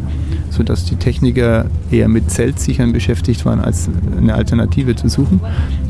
[0.50, 5.40] sodass die Techniker eher mit Zeltsichern beschäftigt waren, als eine Alternative zu suchen.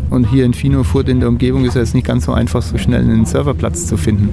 [0.10, 3.02] Und hier in Finofurt in der Umgebung ist es nicht ganz so einfach, so schnell
[3.02, 4.30] einen Serverplatz zu finden.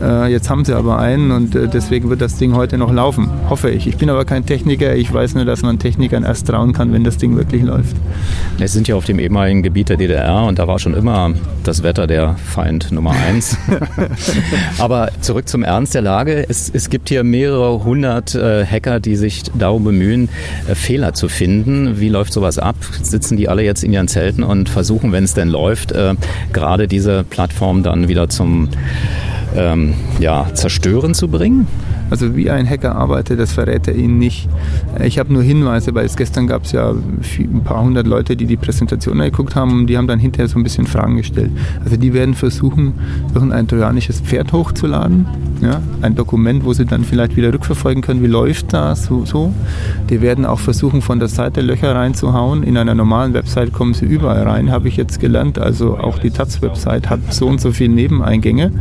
[0.00, 3.28] Äh, jetzt haben sie aber einen und äh, deswegen wird das Ding heute noch laufen,
[3.50, 3.86] hoffe ich.
[3.86, 7.04] Ich bin aber kein Techniker, ich weiß nur, dass man Technikern erst trauen kann, wenn
[7.04, 7.96] das Ding wirklich läuft.
[8.56, 11.32] Wir sind ja auf dem ehemaligen Gebiet der DDR und da war schon immer
[11.64, 13.58] das Wetter der Feind Nummer eins.
[14.78, 16.46] aber zurück zum Ernst der Lage.
[16.48, 20.28] Es, es gibt hier mehrere hundert äh, Hacker, die sich darum bemühen,
[20.68, 22.00] äh, Fehler zu finden.
[22.00, 22.76] Wie läuft sowas ab?
[23.02, 26.14] Sitzen die alle jetzt in ihren Zelten und versuchen, wenn es denn läuft, äh,
[26.52, 28.68] gerade diese Plattform dann wieder zum
[29.56, 31.66] ähm, ja, Zerstören zu bringen?
[32.10, 34.48] Also wie ein Hacker arbeitet, das verrät er Ihnen nicht.
[35.04, 38.46] Ich habe nur Hinweise, weil es gestern gab es ja ein paar hundert Leute, die
[38.46, 41.50] die Präsentation geguckt haben und die haben dann hinterher so ein bisschen Fragen gestellt.
[41.84, 42.94] Also die werden versuchen,
[43.34, 45.26] irgendein trojanisches Pferd hochzuladen,
[45.60, 49.52] ja, ein Dokument, wo sie dann vielleicht wieder rückverfolgen können, wie läuft das, so, so.
[50.08, 52.62] Die werden auch versuchen, von der Seite Löcher reinzuhauen.
[52.62, 55.58] In einer normalen Website kommen sie überall rein, habe ich jetzt gelernt.
[55.58, 58.72] Also auch die Taz-Website hat so und so viele Nebeneingänge.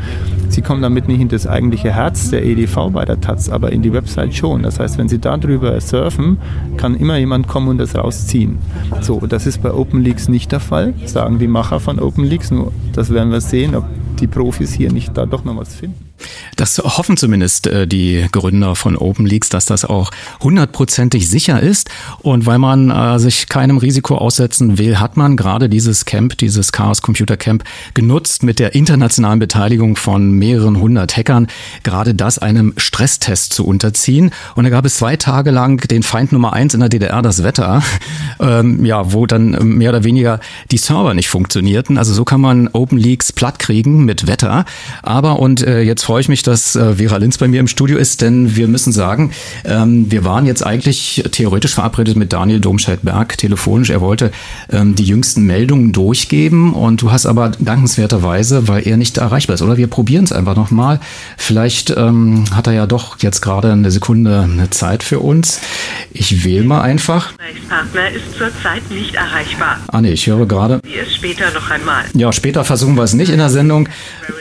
[0.50, 3.82] Sie kommen damit nicht in das eigentliche Herz der EDV bei der Taz, aber in
[3.82, 4.64] die Website schon.
[4.64, 6.38] Das heißt, wenn Sie darüber surfen,
[6.78, 8.60] kann immer jemand kommen und das rausziehen.
[9.02, 12.52] So, das ist bei OpenLeaks nicht der Fall, sagen die Macher von OpenLeaks.
[12.52, 13.86] Nur das werden wir sehen, ob
[14.20, 16.09] die Profis hier nicht da doch noch was finden.
[16.56, 20.12] Das hoffen zumindest äh, die Gründer von OpenLeaks, dass das auch
[20.42, 21.90] hundertprozentig sicher ist.
[22.20, 26.72] Und weil man äh, sich keinem Risiko aussetzen will, hat man gerade dieses Camp, dieses
[26.72, 27.64] Chaos Computer Camp
[27.94, 31.48] genutzt mit der internationalen Beteiligung von mehreren hundert Hackern,
[31.84, 34.32] gerade das einem Stresstest zu unterziehen.
[34.56, 37.44] Und da gab es zwei Tage lang den Feind Nummer eins in der DDR, das
[37.44, 37.82] Wetter,
[38.40, 40.40] ähm, ja, wo dann mehr oder weniger
[40.72, 41.98] die Server nicht funktionierten.
[41.98, 44.66] Also so kann man OpenLeaks platt kriegen mit Wetter.
[45.04, 47.96] Aber und äh, jetzt freue ich mich, dass äh, Vera Linz bei mir im Studio
[47.96, 49.32] ist, denn wir müssen sagen,
[49.64, 53.92] ähm, wir waren jetzt eigentlich theoretisch verabredet mit Daniel Domscheit-Berg telefonisch.
[53.92, 54.32] Er wollte
[54.72, 59.62] ähm, die jüngsten Meldungen durchgeben und du hast aber dankenswerterweise, weil er nicht erreichbar ist,
[59.62, 59.78] oder?
[59.78, 61.00] Wir probieren es einfach nochmal.
[61.38, 65.62] Vielleicht ähm, hat er ja doch jetzt gerade eine Sekunde eine Zeit für uns.
[66.12, 67.34] Ich wähle mal einfach.
[67.70, 69.78] Partner ist zurzeit nicht erreichbar.
[69.90, 70.80] Ah nee, ich höre gerade.
[70.84, 72.06] Wie es später noch einmal.
[72.16, 73.88] Ja, später versuchen wir es nicht in der Sendung,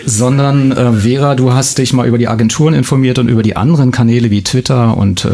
[0.06, 3.90] sondern äh, Vera, du hast dich mal über die Agenturen informiert und über die anderen
[3.90, 5.28] Kanäle wie Twitter und äh,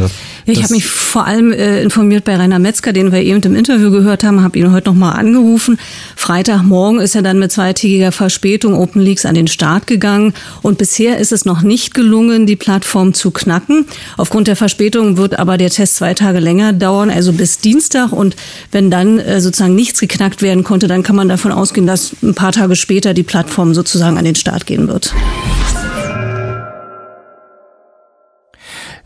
[0.47, 3.55] ja, ich habe mich vor allem äh, informiert bei Rainer Metzger, den wir eben im
[3.55, 5.79] Interview gehört haben, habe ihn heute noch mal angerufen.
[6.17, 11.19] Freitagmorgen ist er dann mit zweitägiger Verspätung Open Leaks an den Start gegangen und bisher
[11.19, 13.87] ist es noch nicht gelungen, die Plattform zu knacken.
[14.17, 18.37] Aufgrund der Verspätung wird aber der Test zwei Tage länger dauern, also bis Dienstag und
[18.73, 22.35] wenn dann äh, sozusagen nichts geknackt werden konnte, dann kann man davon ausgehen, dass ein
[22.35, 25.15] paar Tage später die Plattform sozusagen an den Start gehen wird.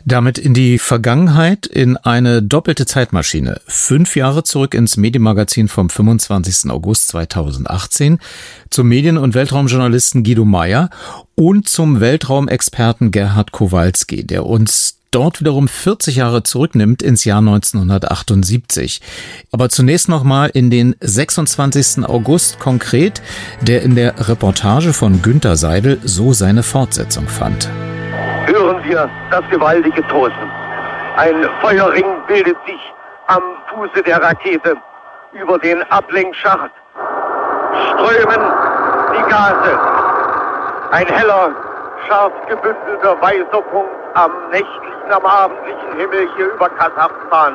[0.08, 3.60] Damit in die Vergangenheit, in eine doppelte Zeitmaschine.
[3.66, 6.70] Fünf Jahre zurück ins Medienmagazin vom 25.
[6.70, 8.18] August 2018,
[8.70, 10.88] zum Medien- und Weltraumjournalisten Guido Meyer
[11.34, 19.02] und zum Weltraumexperten Gerhard Kowalski, der uns dort wiederum 40 Jahre zurücknimmt ins Jahr 1978.
[19.52, 22.06] Aber zunächst nochmal in den 26.
[22.06, 23.20] August konkret,
[23.60, 27.68] der in der Reportage von Günter Seidel so seine Fortsetzung fand
[28.88, 30.50] wir das gewaltige Tosen.
[31.16, 32.94] Ein Feuerring bildet sich
[33.26, 34.76] am Fuße der Rakete
[35.32, 36.70] über den Ablenkschacht.
[37.90, 38.42] Strömen
[39.14, 39.78] die Gase.
[40.92, 41.50] Ein heller,
[42.06, 47.54] scharf gebündelter weißer Punkt am nächtlichen, am abendlichen Himmel hier über Kasachstan.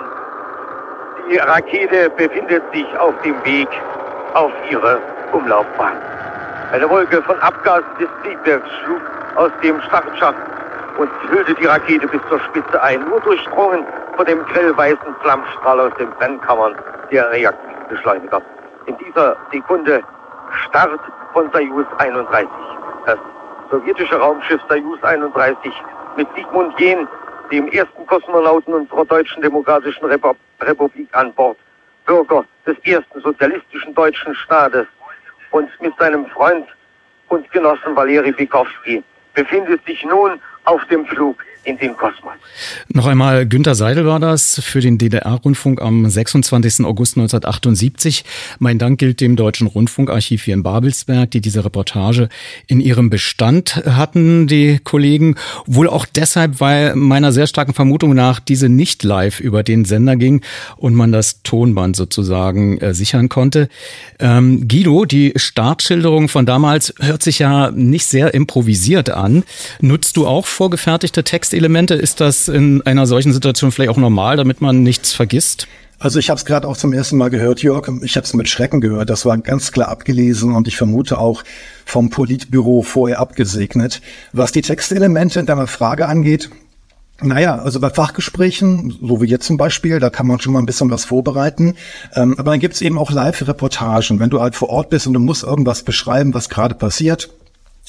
[1.30, 3.70] Die Rakete befindet sich auf dem Weg
[4.34, 5.00] auf ihre
[5.32, 5.98] Umlaufbahn.
[6.72, 9.02] Eine Wolke von Abgasen des Triebwerks schlug
[9.36, 10.36] aus dem Startschacht
[10.98, 13.86] und hüllte die Rakete bis zur Spitze ein, nur durchdrungen
[14.16, 16.76] von dem grellweißen Flammstrahl aus den Brennkammern
[17.12, 18.42] der Reaktivbeschleuniger.
[18.86, 20.04] In dieser Sekunde
[20.68, 21.00] Start
[21.34, 22.50] von Soyuz 31.
[23.06, 23.18] Das
[23.72, 25.72] sowjetische Raumschiff Soyuz 31
[26.16, 27.08] mit Sigmund Jähn,
[27.52, 30.06] dem ersten Kosmonauten unserer Deutschen Demokratischen
[30.62, 31.58] Republik an Bord,
[32.06, 34.88] Bürger des ersten sozialistischen deutschen Staates
[35.52, 36.68] und mit seinem Freund
[37.30, 42.34] und Genossen Valeri Bikowski befindet sich nun auf dem Flug in den Kosmos.
[42.90, 46.86] Noch einmal, Günter Seidel war das für den DDR-Rundfunk am 26.
[46.86, 48.26] August 1978.
[48.60, 52.30] Mein Dank gilt dem Deutschen Rundfunkarchiv hier in Babelsberg, die diese Reportage
[52.68, 55.36] in ihrem Bestand hatten, die Kollegen.
[55.66, 60.16] Wohl auch deshalb, weil meiner sehr starken Vermutung nach diese nicht live über den Sender
[60.16, 60.42] ging
[60.78, 63.70] und man das Tonband sozusagen äh, sichern konnte.
[64.20, 69.44] Ähm, Guido, die Startschilderung von damals hört sich ja nicht sehr improvisiert an.
[69.82, 71.53] Nutzt du auch vorgefertigte Texte?
[71.54, 71.94] Textelemente.
[71.94, 75.68] Ist das in einer solchen Situation vielleicht auch normal, damit man nichts vergisst?
[76.00, 77.88] Also ich habe es gerade auch zum ersten Mal gehört, Jörg.
[78.02, 79.12] Ich habe es mit Schrecken gehört.
[79.12, 81.44] Das war ganz klar abgelesen und ich vermute auch
[81.86, 84.02] vom Politbüro vorher abgesegnet.
[84.32, 86.50] Was die Textelemente in deiner Frage angeht,
[87.22, 90.66] naja, also bei Fachgesprächen, so wie jetzt zum Beispiel, da kann man schon mal ein
[90.66, 91.76] bisschen was vorbereiten.
[92.16, 95.20] Ähm, aber dann gibt's eben auch Live-Reportagen, wenn du halt vor Ort bist und du
[95.20, 97.30] musst irgendwas beschreiben, was gerade passiert.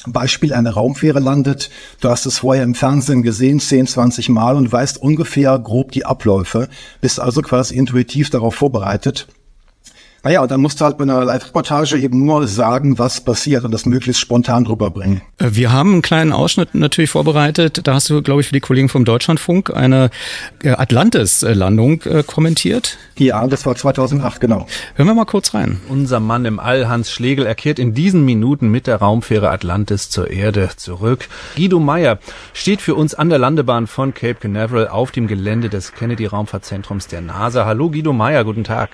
[0.07, 1.71] Beispiel, eine Raumfähre landet,
[2.01, 6.05] du hast es vorher im Fernsehen gesehen, 10, 20 Mal und weißt ungefähr grob die
[6.05, 6.69] Abläufe,
[7.01, 9.29] bist also quasi intuitiv darauf vorbereitet.
[10.25, 13.73] Naja, und dann musst du halt bei einer Live-Reportage eben nur sagen, was passiert und
[13.73, 15.21] das möglichst spontan rüberbringen.
[15.37, 17.87] Äh, wir haben einen kleinen Ausschnitt natürlich vorbereitet.
[17.87, 20.09] Da hast du, glaube ich, für die Kollegen vom Deutschlandfunk eine
[20.63, 22.97] äh, Atlantis-Landung äh, kommentiert.
[23.19, 24.67] Ja, das war 2008, genau.
[24.95, 25.79] Hören wir mal kurz rein.
[25.91, 30.09] Unser Mann im All, Hans Schlegel, er kehrt in diesen Minuten mit der Raumfähre Atlantis
[30.09, 31.29] zur Erde zurück.
[31.55, 32.19] Guido Meyer
[32.55, 37.21] steht für uns an der Landebahn von Cape Canaveral auf dem Gelände des Kennedy-Raumfahrtzentrums der
[37.21, 37.67] NASA.
[37.67, 38.89] Hallo Guido Meyer, guten Tag.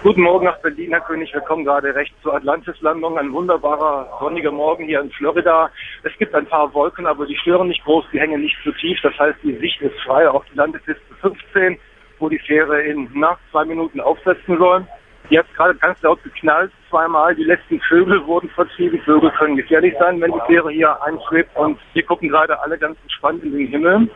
[0.00, 1.34] Guten Morgen nach Berlin, Herr König.
[1.34, 3.18] Wir kommen gerade recht zur Atlantis-Landung.
[3.18, 5.70] Ein wunderbarer sonniger Morgen hier in Florida.
[6.04, 8.96] Es gibt ein paar Wolken, aber die stören nicht groß, die hängen nicht zu tief.
[9.02, 11.80] Das heißt, die Sicht ist frei auf die Landepiste 15,
[12.20, 14.86] wo die Fähre in nach zwei Minuten aufsetzen soll.
[15.30, 17.34] Die hat gerade ganz laut geknallt, zweimal.
[17.34, 19.00] Die letzten Vögel wurden vertrieben.
[19.00, 21.56] Vögel können gefährlich sein, wenn die Fähre hier einschwebt.
[21.56, 24.08] Und wir gucken gerade alle ganz entspannt in den Himmel.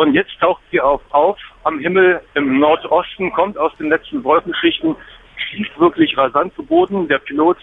[0.00, 4.96] Und jetzt taucht sie auf, auf am Himmel im Nordosten, kommt aus den letzten Wolkenschichten,
[5.36, 7.06] schießt wirklich rasant zu Boden.
[7.06, 7.58] Der Pilot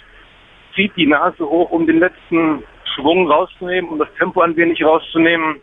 [0.75, 2.61] zieht die Nase hoch, um den letzten
[2.93, 5.55] Schwung rauszunehmen, um das Tempo ein wenig rauszunehmen.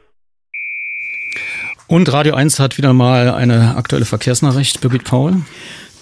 [1.86, 4.80] Und Radio 1 hat wieder mal eine aktuelle Verkehrsnachricht.
[4.80, 5.34] Birgit Paul.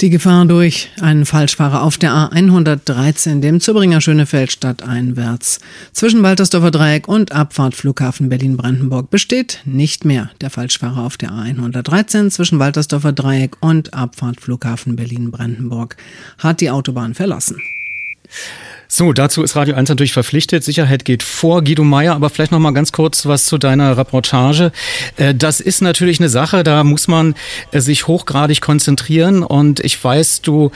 [0.02, 5.60] Die Gefahr durch einen Falschfahrer auf der A113, dem Zübringer Schönefeld stadteinwärts.
[5.92, 10.32] Zwischen Waltersdorfer Dreieck und Abfahrt Flughafen Berlin-Brandenburg besteht nicht mehr.
[10.40, 15.96] Der Falschfahrer auf der A113 zwischen Waltersdorfer Dreieck und Abfahrt Flughafen Berlin-Brandenburg
[16.38, 17.60] hat die Autobahn verlassen.
[18.94, 20.64] So, dazu ist Radio 1 natürlich verpflichtet.
[20.64, 21.64] Sicherheit geht vor.
[21.64, 24.70] Guido Meyer, aber vielleicht noch mal ganz kurz was zu deiner Reportage.
[25.16, 27.34] Äh, das ist natürlich eine Sache, da muss man
[27.70, 29.44] äh, sich hochgradig konzentrieren.
[29.44, 30.72] Und ich weiß, du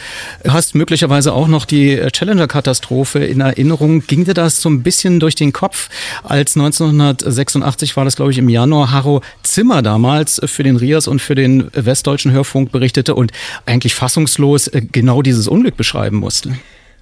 [0.48, 4.06] hast möglicherweise auch noch die äh, Challenger-Katastrophe in Erinnerung.
[4.06, 5.90] Ging dir das so ein bisschen durch den Kopf,
[6.22, 11.20] als 1986 war das, glaube ich, im Januar, Harro Zimmer damals für den RIAS und
[11.20, 13.32] für den Westdeutschen Hörfunk berichtete und
[13.66, 16.56] eigentlich fassungslos genau dieses Unglück beschreiben musste?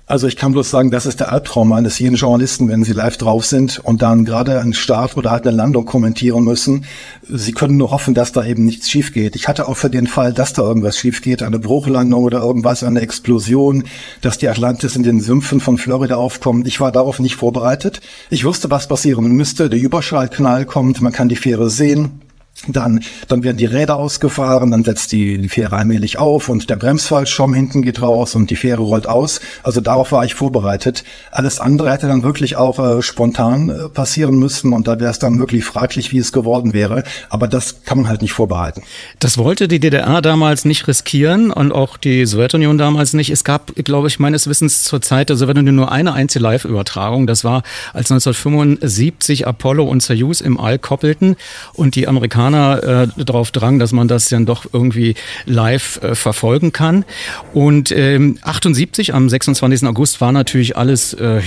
[0.06, 3.16] Also ich kann bloß sagen, das ist der Albtraum eines jeden Journalisten, wenn sie live
[3.16, 6.84] drauf sind und dann gerade einen Start oder halt eine Landung kommentieren müssen.
[7.26, 9.34] Sie können nur hoffen, dass da eben nichts schief geht.
[9.34, 12.82] Ich hatte auch für den Fall, dass da irgendwas schief geht, eine Bruchlandung oder irgendwas,
[12.82, 13.84] eine Explosion,
[14.20, 16.66] dass die Atlantis in den Sümpfen von Florida aufkommt.
[16.66, 18.02] Ich war darauf nicht vorbereitet.
[18.28, 19.70] Ich wusste, was passieren müsste.
[19.70, 22.20] Der Überschallknall kommt, man kann die Fähre sehen.
[22.68, 26.76] Dann, dann werden die Räder ausgefahren, dann setzt die, die Fähre allmählich auf und der
[26.76, 29.40] Bremsfallschirm hinten geht raus und die Fähre rollt aus.
[29.64, 31.04] Also darauf war ich vorbereitet.
[31.30, 35.18] Alles andere hätte dann wirklich auch äh, spontan äh, passieren müssen und da wäre es
[35.18, 37.02] dann wirklich fraglich, wie es geworden wäre.
[37.28, 38.82] Aber das kann man halt nicht vorbereiten.
[39.18, 43.30] Das wollte die DDR damals nicht riskieren und auch die Sowjetunion damals nicht.
[43.30, 47.26] Es gab, glaube ich, meines Wissens zur Zeit der Sowjetunion nur eine einzige Live-Übertragung.
[47.26, 51.36] Das war, als 1975 Apollo und Soyuz im All koppelten
[51.74, 55.14] und die Amerikaner Amerikaner äh, darauf drang, dass man das dann doch irgendwie
[55.46, 57.04] live äh, verfolgen kann.
[57.52, 59.86] Und ähm, 78 am 26.
[59.88, 61.40] August war natürlich alles äh,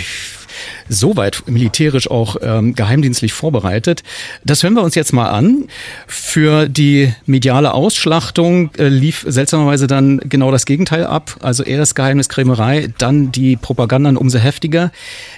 [0.90, 4.04] soweit militärisch auch ähm, geheimdienstlich vorbereitet.
[4.44, 5.66] Das hören wir uns jetzt mal an.
[6.08, 11.38] Für die mediale Ausschlachtung äh, lief seltsamerweise dann genau das Gegenteil ab.
[11.42, 14.92] Also erst Geheimniskrämerei, dann die Propaganda umso heftiger.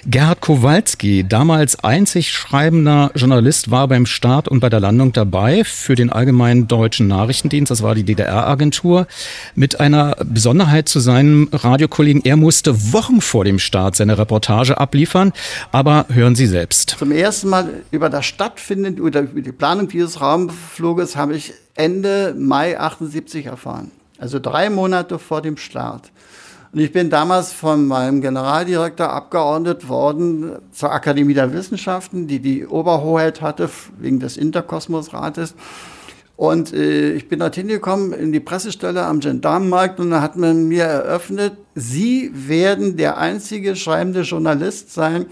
[0.06, 5.94] Gerhard Kowalski, damals einzig schreibender Journalist, war beim Start und bei der Landung dabei für
[5.94, 7.70] den Allgemeinen Deutschen Nachrichtendienst.
[7.70, 9.06] Das war die DDR-Agentur.
[9.54, 12.22] Mit einer Besonderheit zu seinem Radiokollegen.
[12.24, 15.32] Er musste Wochen vor dem Start seine Reportage abliefern.
[15.72, 16.96] Aber hören Sie selbst.
[16.98, 22.34] Zum ersten Mal über das Stattfinden, oder über die Planung dieses Raumfluges habe ich Ende
[22.36, 23.90] Mai 78 erfahren.
[24.18, 26.10] Also drei Monate vor dem Start.
[26.72, 32.64] Und ich bin damals von meinem Generaldirektor abgeordnet worden zur Akademie der Wissenschaften, die die
[32.64, 33.68] Oberhoheit hatte
[33.98, 35.54] wegen des Interkosmosrates.
[36.40, 40.68] Und äh, ich bin dorthin gekommen in die Pressestelle am Gendarmenmarkt und da hat man
[40.68, 45.26] mir eröffnet, Sie werden der einzige schreibende Journalist sein,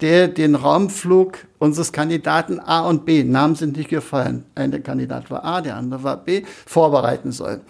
[0.00, 5.44] der den Raumflug unseres Kandidaten A und B, Namen sind nicht gefallen, ein Kandidat war
[5.44, 7.60] A, der andere war B, vorbereiten soll.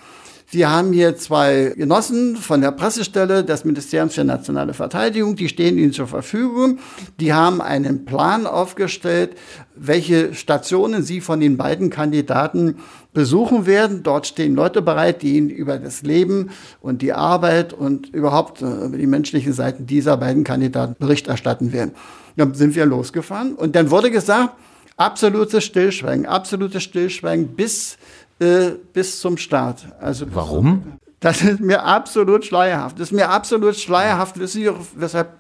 [0.51, 5.77] Sie haben hier zwei Genossen von der Pressestelle des Ministeriums für nationale Verteidigung, die stehen
[5.77, 6.79] Ihnen zur Verfügung.
[7.21, 9.37] Die haben einen Plan aufgestellt,
[9.77, 12.77] welche Stationen Sie von den beiden Kandidaten
[13.13, 14.03] besuchen werden.
[14.03, 16.49] Dort stehen Leute bereit, die Ihnen über das Leben
[16.81, 21.75] und die Arbeit und überhaupt äh, über die menschlichen Seiten dieser beiden Kandidaten Bericht erstatten
[21.75, 21.93] werden.
[22.37, 24.55] Dann sind wir losgefahren und dann wurde gesagt,
[24.99, 27.99] absolutes Stillschweigen, absolutes Stillschweigen bis
[28.39, 29.87] äh, bis zum Start.
[30.01, 30.99] Also Warum?
[31.21, 32.99] Das ist mir absolut schleierhaft.
[32.99, 34.39] Das ist mir absolut schleierhaft.
[34.39, 35.31] Wissen Sie, weshalb?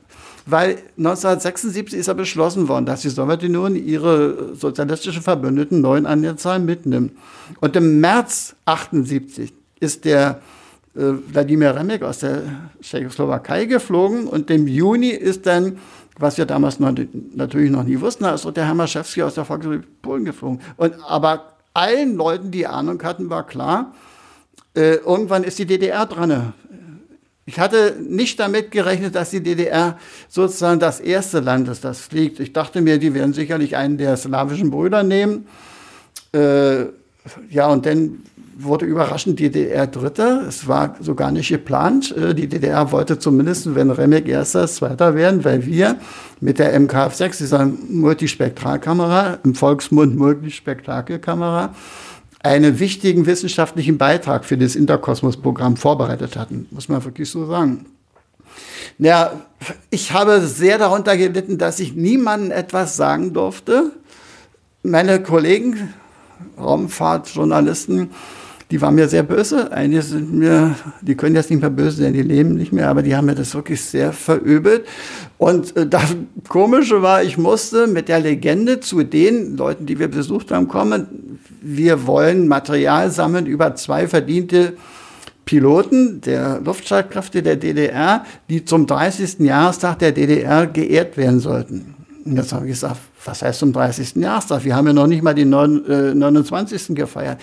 [0.45, 6.39] Weil 1976 ist ja beschlossen worden, dass die Sowjetunion ihre sozialistischen Verbündeten neu an der
[6.39, 7.13] Zahl mitnimmt.
[7.61, 10.41] Und im März 78 ist der
[10.97, 12.45] äh, Wladimir Remek aus der
[12.81, 15.79] Tschechoslowakei geflogen und im Juni ist dann
[16.19, 16.93] was wir damals noch,
[17.35, 20.61] natürlich noch nie wussten, ist der Herr Maschewski aus der Volksrepublik Polen geflogen.
[20.77, 23.95] Und, aber allen Leuten, die Ahnung hatten, war klar,
[24.75, 26.53] äh, irgendwann ist die DDR dran.
[27.47, 29.97] Ich hatte nicht damit gerechnet, dass die DDR
[30.29, 32.41] sozusagen das erste Land ist, das fliegt.
[32.41, 35.47] Ich dachte mir, die werden sicherlich einen der slawischen Brüder nehmen.
[36.33, 36.87] Äh,
[37.49, 38.23] ja, und dann
[38.61, 40.43] wurde überraschend DDR Dritter.
[40.47, 42.15] Es war so gar nicht geplant.
[42.17, 45.97] Äh, die DDR wollte zumindest, wenn Remek Erster, Zweiter werden, weil wir
[46.41, 51.75] mit der MKF-6, dieser Multispektralkamera, im Volksmund Multispektakelkamera,
[52.43, 57.87] einen wichtigen wissenschaftlichen Beitrag für das Interkosmos-Programm vorbereitet hatten, muss man wirklich so sagen.
[58.99, 59.41] Ja,
[59.91, 63.93] ich habe sehr darunter gelitten, dass ich niemandem etwas sagen durfte.
[64.83, 65.95] Meine Kollegen,
[66.59, 68.11] Raumfahrtjournalisten,
[68.71, 69.73] die waren mir sehr böse.
[69.73, 73.03] Einige sind mir, die können jetzt nicht mehr böse sein, die leben nicht mehr, aber
[73.03, 74.85] die haben mir das wirklich sehr verübelt.
[75.39, 76.15] Und äh, das
[76.49, 81.39] Komische war, ich musste mit der Legende zu den Leuten, die wir besucht haben, kommen.
[81.63, 84.75] Wir wollen Material sammeln über zwei verdiente
[85.47, 89.41] Piloten der Luftstreitkräfte der DDR, die zum 30.
[89.41, 91.95] Jahrestag der DDR geehrt werden sollten.
[92.27, 94.17] Und jetzt habe ich gesagt, was heißt zum 30.
[94.17, 94.65] Jahrestag?
[94.65, 96.95] Wir haben ja noch nicht mal den 29.
[96.95, 97.39] gefeiert.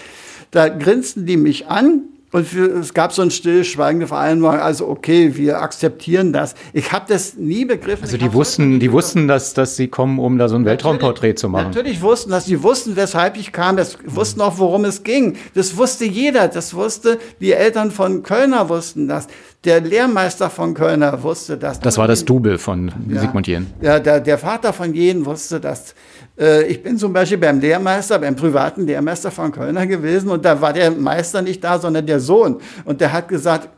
[0.52, 2.04] Da grinsten die mich an
[2.36, 6.54] und es gab so ein stillschweigende Vereinbarung, also okay, wir akzeptieren das.
[6.74, 8.04] Ich habe das nie begriffen.
[8.04, 11.48] Also die wussten, die wussten, dass, dass sie kommen, um da so ein Weltraumporträt zu
[11.48, 11.68] machen.
[11.68, 15.38] Natürlich wussten das, die wussten, weshalb ich kam, das wussten auch, worum es ging.
[15.54, 19.28] Das wusste jeder, das wusste, die Eltern von Kölner wussten das.
[19.66, 21.80] Der Lehrmeister von Kölner wusste das.
[21.80, 23.66] Das war das Double von ja, Sigmund Jähn.
[23.82, 25.96] Ja, der, der Vater von Jähn wusste das.
[26.40, 30.62] Äh, ich bin zum Beispiel beim Lehrmeister, beim privaten Lehrmeister von Kölner gewesen und da
[30.62, 32.58] war der Meister nicht da, sondern der Sohn.
[32.84, 33.70] Und der hat gesagt,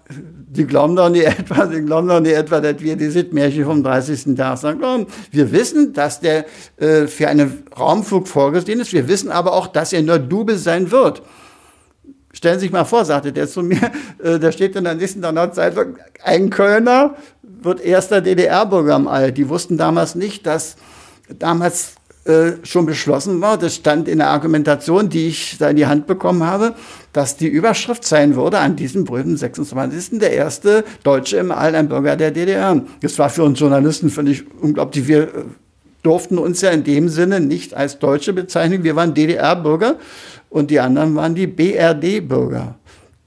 [0.49, 3.81] die glauben doch nicht etwa, die glauben doch nicht etwa, dass wir die Märchen vom
[3.81, 4.35] 30.
[4.35, 5.05] Tag glauben.
[5.31, 6.45] Wir wissen, dass der
[6.77, 8.91] äh, für einen Raumflug vorgesehen ist.
[8.91, 11.21] Wir wissen aber auch, dass er nur Double sein wird.
[12.33, 13.79] Stellen Sie sich mal vor, sagte der zu mir,
[14.23, 15.23] äh, da steht in der nächsten
[15.53, 19.31] Zeitung, ein Kölner wird erster DDR-Bürger am All.
[19.31, 20.75] Die wussten damals nicht, dass
[21.39, 21.95] damals
[22.27, 26.07] äh, schon beschlossen war, das stand in der Argumentation, die ich da in die Hand
[26.07, 26.73] bekommen habe,
[27.13, 30.19] dass die Überschrift sein würde an diesem berühmten 26.
[30.19, 32.81] der erste Deutsche im All, ein Bürger der DDR.
[33.01, 35.07] Das war für uns Journalisten völlig unglaublich.
[35.07, 35.29] Wir äh,
[36.03, 38.83] durften uns ja in dem Sinne nicht als Deutsche bezeichnen.
[38.83, 39.95] Wir waren DDR-Bürger
[40.49, 42.75] und die anderen waren die BRD-Bürger.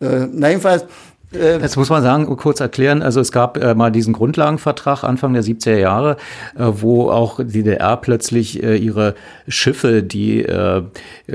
[0.00, 0.86] Äh, na jedenfalls,
[1.32, 3.02] äh, das muss man sagen, kurz erklären.
[3.02, 6.16] Also es gab äh, mal diesen Grundlagenvertrag Anfang der 70er Jahre,
[6.56, 9.14] äh, wo auch die DDR plötzlich äh, ihre
[9.48, 10.82] Schiffe, die äh,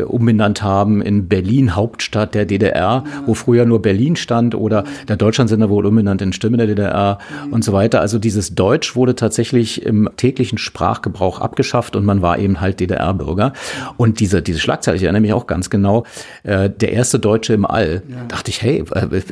[0.05, 5.69] umbenannt haben in Berlin, Hauptstadt der DDR, wo früher nur Berlin stand oder der Deutschlandsender
[5.69, 7.19] wurde umbenannt in Stimme der DDR
[7.51, 8.01] und so weiter.
[8.01, 13.53] Also dieses Deutsch wurde tatsächlich im täglichen Sprachgebrauch abgeschafft und man war eben halt DDR-Bürger.
[13.97, 16.05] Und diese, diese Schlagzeile, ich erinnere mich auch ganz genau,
[16.43, 18.03] äh, der erste Deutsche im All.
[18.07, 18.25] Ja.
[18.27, 18.83] Dachte ich, hey,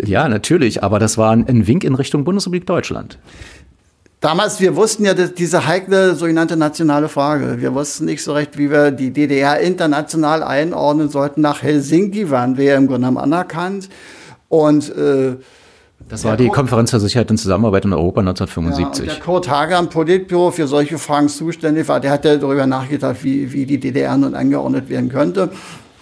[0.05, 3.18] ja, natürlich natürlich, aber das war ein Wink in Richtung Bundesrepublik Deutschland.
[4.20, 7.60] Damals, wir wussten ja diese heikle sogenannte nationale Frage.
[7.60, 11.41] Wir wussten nicht so recht, wie wir die DDR international einordnen sollten.
[11.41, 13.89] Nach Helsinki waren wir ja im Grunde genommen anerkannt.
[14.47, 15.36] Und äh,
[16.08, 19.08] das war die Konferenz für Sicherheit und Zusammenarbeit in Europa 1975.
[19.08, 22.66] Ja, der Kurt Hager am Politbüro für solche Fragen zuständig war, der hat ja darüber
[22.66, 25.50] nachgedacht, wie, wie die DDR nun angeordnet werden könnte.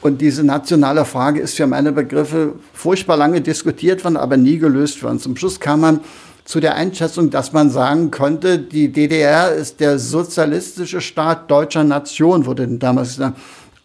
[0.02, 5.02] Und diese nationale Frage ist für meine Begriffe furchtbar lange diskutiert worden, aber nie gelöst
[5.04, 5.20] worden.
[5.20, 6.00] Zum Schluss kam man
[6.44, 12.48] zu der Einschätzung, dass man sagen könnte, die DDR ist der sozialistische Staat deutscher Nation,
[12.48, 13.38] wurde damals gesagt.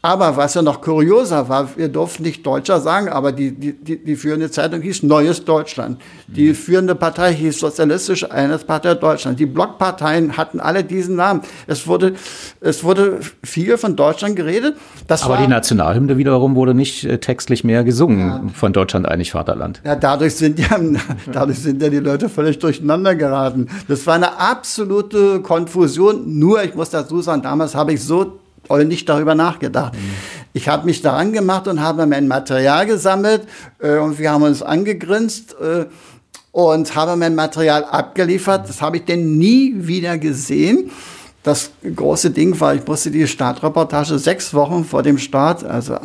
[0.02, 4.04] Aber was ja noch kurioser war, wir durften nicht Deutscher sagen, aber die, die, die,
[4.04, 6.00] die führende Zeitung hieß Neues Deutschland.
[6.28, 9.40] Die führende Partei hieß Sozialistische Einheitspartei Deutschland.
[9.40, 11.40] Die Blockparteien hatten alle diesen Namen.
[11.66, 12.14] Es wurde,
[12.60, 14.76] es wurde viel von Deutschland geredet.
[15.08, 18.42] Das aber die Nationalhymne wiederum wurde nicht äh, textlich mehr gesungen ja.
[18.54, 19.80] von Deutschland einig Vaterland.
[19.84, 20.78] Ja, dadurch sind ja,
[21.32, 23.68] dadurch sind ja die Leute völlig durcheinander geraten.
[23.88, 26.38] Das war eine absolute Konfusion.
[26.38, 28.38] Nur, ich muss dazu sagen, damals habe ich so
[28.70, 29.94] nicht darüber nachgedacht.
[29.94, 29.98] Mhm.
[30.52, 33.42] Ich habe mich daran gemacht und habe mein Material gesammelt
[33.78, 35.84] äh, und wir haben uns angegrinst äh,
[36.50, 38.68] und habe mein Material abgeliefert.
[38.68, 40.90] Das habe ich denn nie wieder gesehen.
[41.42, 45.98] Das große Ding war, ich musste die Startreportage sechs Wochen vor dem Start, also äh,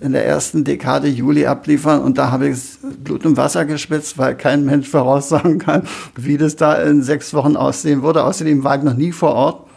[0.00, 2.00] in der ersten Dekade Juli abliefern.
[2.00, 2.58] Und da habe ich
[3.04, 5.82] Blut und Wasser gespitzt, weil kein Mensch voraussagen kann,
[6.16, 8.24] wie das da in sechs Wochen aussehen würde.
[8.24, 9.69] Außerdem war ich noch nie vor Ort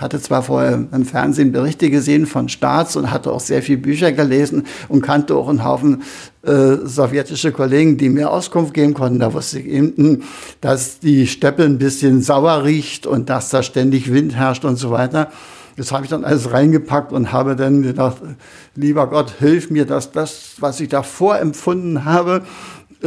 [0.00, 4.12] hatte zwar vorher im Fernsehen Berichte gesehen von Staats und hatte auch sehr viele Bücher
[4.12, 6.02] gelesen und kannte auch einen Haufen
[6.42, 9.18] äh, sowjetische Kollegen, die mir Auskunft geben konnten.
[9.18, 10.22] Da wusste ich eben, hm,
[10.60, 14.90] dass die Steppe ein bisschen sauer riecht und dass da ständig Wind herrscht und so
[14.90, 15.30] weiter.
[15.76, 18.18] Das habe ich dann alles reingepackt und habe dann gedacht,
[18.74, 22.42] lieber Gott, hilf mir, dass das, was ich da vorempfunden habe,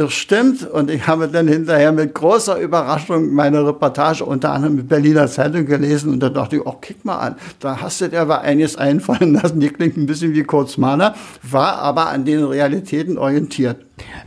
[0.08, 0.68] stimmt.
[0.68, 5.66] Und ich habe dann hinterher mit großer Überraschung meine Reportage unter anderem mit Berliner Zeitung
[5.66, 6.12] gelesen.
[6.12, 9.34] Und da dachte ich, oh, kick mal an, da hast du dir aber einiges einfallen
[9.42, 9.60] lassen.
[9.60, 13.78] Die klingt ein bisschen wie Kurz Mahler, war aber an den Realitäten orientiert.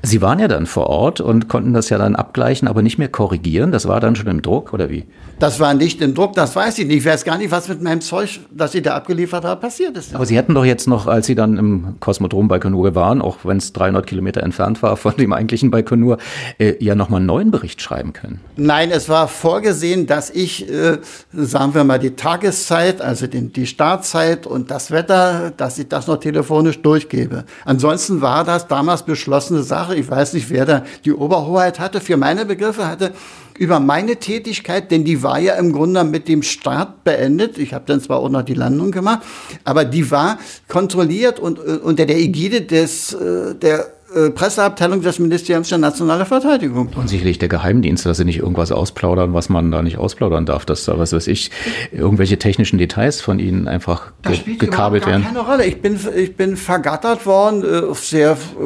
[0.02, 3.10] Sie waren ja dann vor Ort und konnten das ja dann abgleichen, aber nicht mehr
[3.10, 3.72] korrigieren.
[3.72, 5.06] Das war dann schon im Druck, oder wie?
[5.40, 6.98] Das war nicht im Druck, das weiß ich nicht.
[6.98, 10.16] Ich weiß gar nicht, was mit meinem Zeug, das ich da abgeliefert habe, passiert ist.
[10.16, 13.58] Aber Sie hätten doch jetzt noch, als Sie dann im Kosmodrom Baikonur waren, auch wenn
[13.58, 16.18] es 300 Kilometer entfernt war von dem eigentlichen Baikonur,
[16.58, 18.40] äh, ja nochmal einen neuen Bericht schreiben können.
[18.56, 20.98] Nein, es war vorgesehen, dass ich, äh,
[21.34, 26.08] sagen wir mal, die Tageszeit, also den, die Startzeit und das Wetter, dass ich das
[26.08, 27.44] noch telefonisch durchgebe.
[27.66, 29.04] Ansonsten war das damals
[29.58, 29.96] beschlossene Sache.
[29.96, 32.02] Ich weiß nicht, wer da die Oberhoheit hatte.
[32.02, 33.14] Für meine Begriffe hatte
[33.58, 37.58] über meine Tätigkeit, denn die war ja im Grunde mit dem Start beendet.
[37.58, 39.22] Ich habe dann zwar auch noch die Landung gemacht,
[39.64, 45.70] aber die war kontrolliert und unter der Ägide des äh, der äh, Presseabteilung des Ministeriums
[45.70, 46.90] für nationale Verteidigung.
[46.96, 50.66] Und sicherlich der Geheimdienst, dass sie nicht irgendwas ausplaudern, was man da nicht ausplaudern darf,
[50.66, 51.52] dass da, was weiß ich,
[51.92, 55.24] irgendwelche technischen Details von ihnen einfach ge gekabelt werden.
[55.24, 55.66] keine Rolle.
[55.66, 58.64] Ich bin, ich bin vergattert worden äh, auf sehr äh,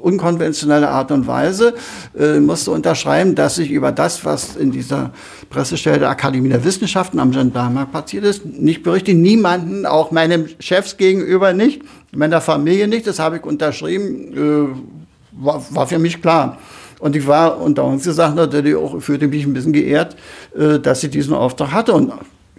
[0.00, 1.74] unkonventionelle Art und Weise,
[2.18, 5.12] äh, musste unterschreiben, dass ich über das, was in dieser
[5.48, 9.14] Pressestelle der Akademie der Wissenschaften am Gendarmenmarkt passiert ist, nicht berichte.
[9.14, 11.82] Niemanden, auch meinem Chefs gegenüber nicht
[12.12, 16.58] meiner Familie nicht, das habe ich unterschrieben, äh, war, war für mich klar.
[16.98, 20.16] Und ich war unter uns gesagt natürlich auch, fühlte mich ein bisschen geehrt,
[20.56, 21.94] äh, dass ich diesen Auftrag hatte.
[21.94, 22.12] Und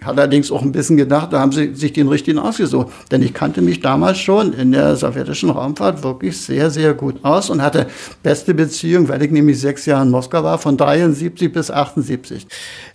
[0.04, 2.88] allerdings auch ein bisschen gedacht, da haben sie sich den richtigen ausgesucht.
[3.10, 7.50] Denn ich kannte mich damals schon in der sowjetischen Raumfahrt wirklich sehr, sehr gut aus
[7.50, 7.86] und hatte
[8.22, 12.46] beste Beziehung, weil ich nämlich sechs Jahre in Moskau war, von 73 bis 78.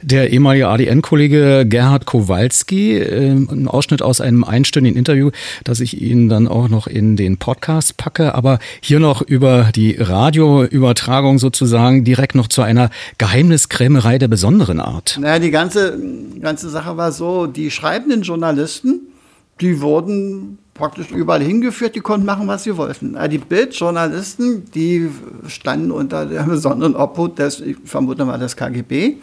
[0.01, 5.31] Der ehemalige ADN-Kollege Gerhard Kowalski, äh, ein Ausschnitt aus einem einstündigen Interview,
[5.63, 9.95] das ich Ihnen dann auch noch in den Podcast packe, aber hier noch über die
[9.97, 15.17] Radioübertragung sozusagen direkt noch zu einer Geheimniskrämerei der besonderen Art.
[15.21, 15.97] Naja, die ganze,
[16.41, 19.13] ganze Sache war so, die schreibenden Journalisten,
[19.61, 23.17] die wurden praktisch überall hingeführt, die konnten machen, was sie wollten.
[23.29, 25.09] Die Bildjournalisten, die
[25.47, 29.17] standen unter der besonderen Obhut des, ich vermute mal, des KGB.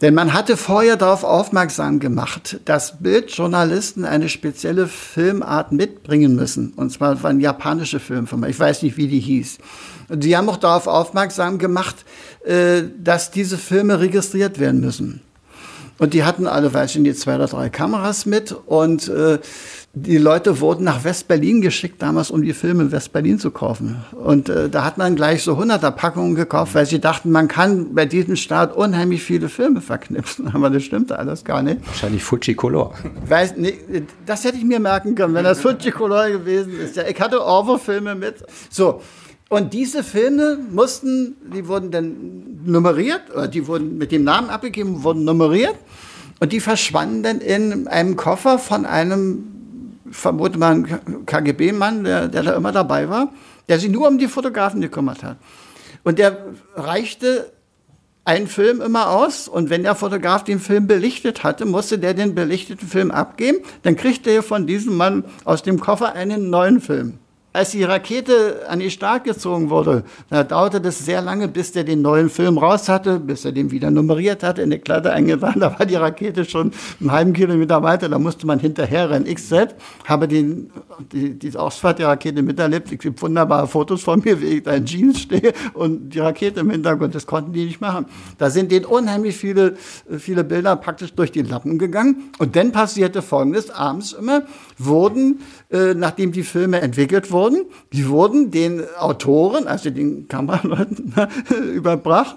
[0.00, 6.72] Denn man hatte vorher darauf aufmerksam gemacht, dass Bildjournalisten eine spezielle Filmart mitbringen müssen.
[6.74, 8.48] Und zwar waren japanische Filmfirma.
[8.48, 9.58] Ich weiß nicht, wie die hieß.
[10.08, 11.96] Und die haben auch darauf aufmerksam gemacht,
[12.44, 15.20] äh, dass diese Filme registriert werden müssen.
[16.00, 18.52] Und die hatten alle, weiß ich nicht, zwei oder drei Kameras mit.
[18.52, 19.38] Und äh,
[19.92, 24.02] die Leute wurden nach West-Berlin geschickt, damals, um die Filme in West-Berlin zu kaufen.
[24.12, 27.94] Und äh, da hat man gleich so 100er Packungen gekauft, weil sie dachten, man kann
[27.94, 30.48] bei diesem Staat unheimlich viele Filme verknipsen.
[30.54, 31.86] Aber das stimmte alles gar nicht.
[31.86, 32.94] Wahrscheinlich Fujicolor.
[33.28, 33.74] Weiß, nee,
[34.24, 36.96] das hätte ich mir merken können, wenn das Fujicolor gewesen ist.
[36.96, 38.36] Ja, ich hatte Orwo-Filme mit.
[38.70, 39.02] So,
[39.50, 45.02] und diese Filme mussten, die wurden dann nummeriert, oder die wurden mit dem Namen abgegeben,
[45.02, 45.74] wurden nummeriert.
[46.38, 49.44] Und die verschwanden dann in einem Koffer von einem,
[50.08, 50.84] vermute mal,
[51.26, 53.32] KGB-Mann, der, der da immer dabei war,
[53.68, 55.36] der sich nur um die Fotografen gekümmert hat.
[56.04, 56.38] Und der
[56.76, 57.50] reichte
[58.24, 62.36] einen Film immer aus und wenn der Fotograf den Film belichtet hatte, musste der den
[62.36, 63.58] belichteten Film abgeben.
[63.82, 67.18] Dann kriegte er von diesem Mann aus dem Koffer einen neuen Film.
[67.52, 71.82] Als die Rakete an den Start gezogen wurde, da dauerte das sehr lange, bis der
[71.82, 75.60] den neuen Film raus hatte, bis er den wieder nummeriert hatte, in die Klatte eingefahren.
[75.60, 79.26] Da war die Rakete schon einen halben Kilometer weiter, da musste man hinterher rennen.
[79.26, 80.70] Ich selbst habe den,
[81.12, 82.92] die, diese Ausfahrt der Rakete miterlebt.
[82.92, 86.60] Es gibt wunderbare Fotos von mir, wie ich da in Jeans stehe und die Rakete
[86.60, 87.14] im Hintergrund.
[87.14, 88.06] Das konnten die nicht machen.
[88.38, 89.74] Da sind denen unheimlich viele,
[90.18, 92.30] viele Bilder praktisch durch die Lappen gegangen.
[92.38, 93.70] Und dann passierte Folgendes.
[93.70, 94.42] Abends immer
[94.78, 95.40] wurden,
[95.70, 101.14] äh, nachdem die Filme entwickelt wurden, die wurden den Autoren, also den Kameraleuten,
[101.74, 102.36] überbracht.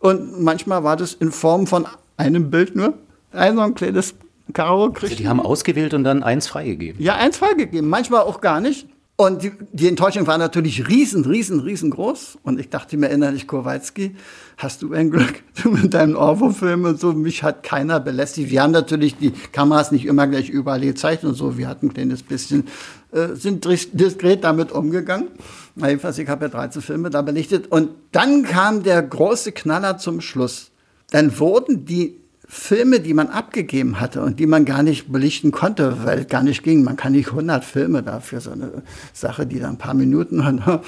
[0.00, 1.86] Und manchmal war das in Form von
[2.16, 2.94] einem Bild nur.
[3.32, 4.14] Ein so ein kleines
[4.52, 7.02] Karo Also die haben ausgewählt und dann eins freigegeben.
[7.02, 8.86] Ja, eins freigegeben, manchmal auch gar nicht.
[9.20, 12.38] Und die, die Enttäuschung war natürlich riesen, riesen, riesengroß.
[12.44, 14.14] Und ich dachte mir innerlich, Kowalski,
[14.56, 17.12] hast du ein Glück du mit deinem Orwo-Film und so.
[17.12, 18.48] Mich hat keiner belästigt.
[18.48, 21.58] Wir haben natürlich die Kameras nicht immer gleich überall gezeigt und so.
[21.58, 22.68] Wir hatten ein kleines bisschen,
[23.10, 25.26] äh, sind diskret damit umgegangen.
[25.74, 27.72] Jedenfalls, ich habe ja 13 Filme da belichtet.
[27.72, 30.70] Und dann kam der große Knaller zum Schluss.
[31.10, 32.20] Dann wurden die
[32.50, 36.42] Filme, die man abgegeben hatte und die man gar nicht belichten konnte, weil es gar
[36.42, 36.82] nicht ging.
[36.82, 40.82] Man kann nicht 100 Filme dafür, so eine Sache, die dann ein paar Minuten hat.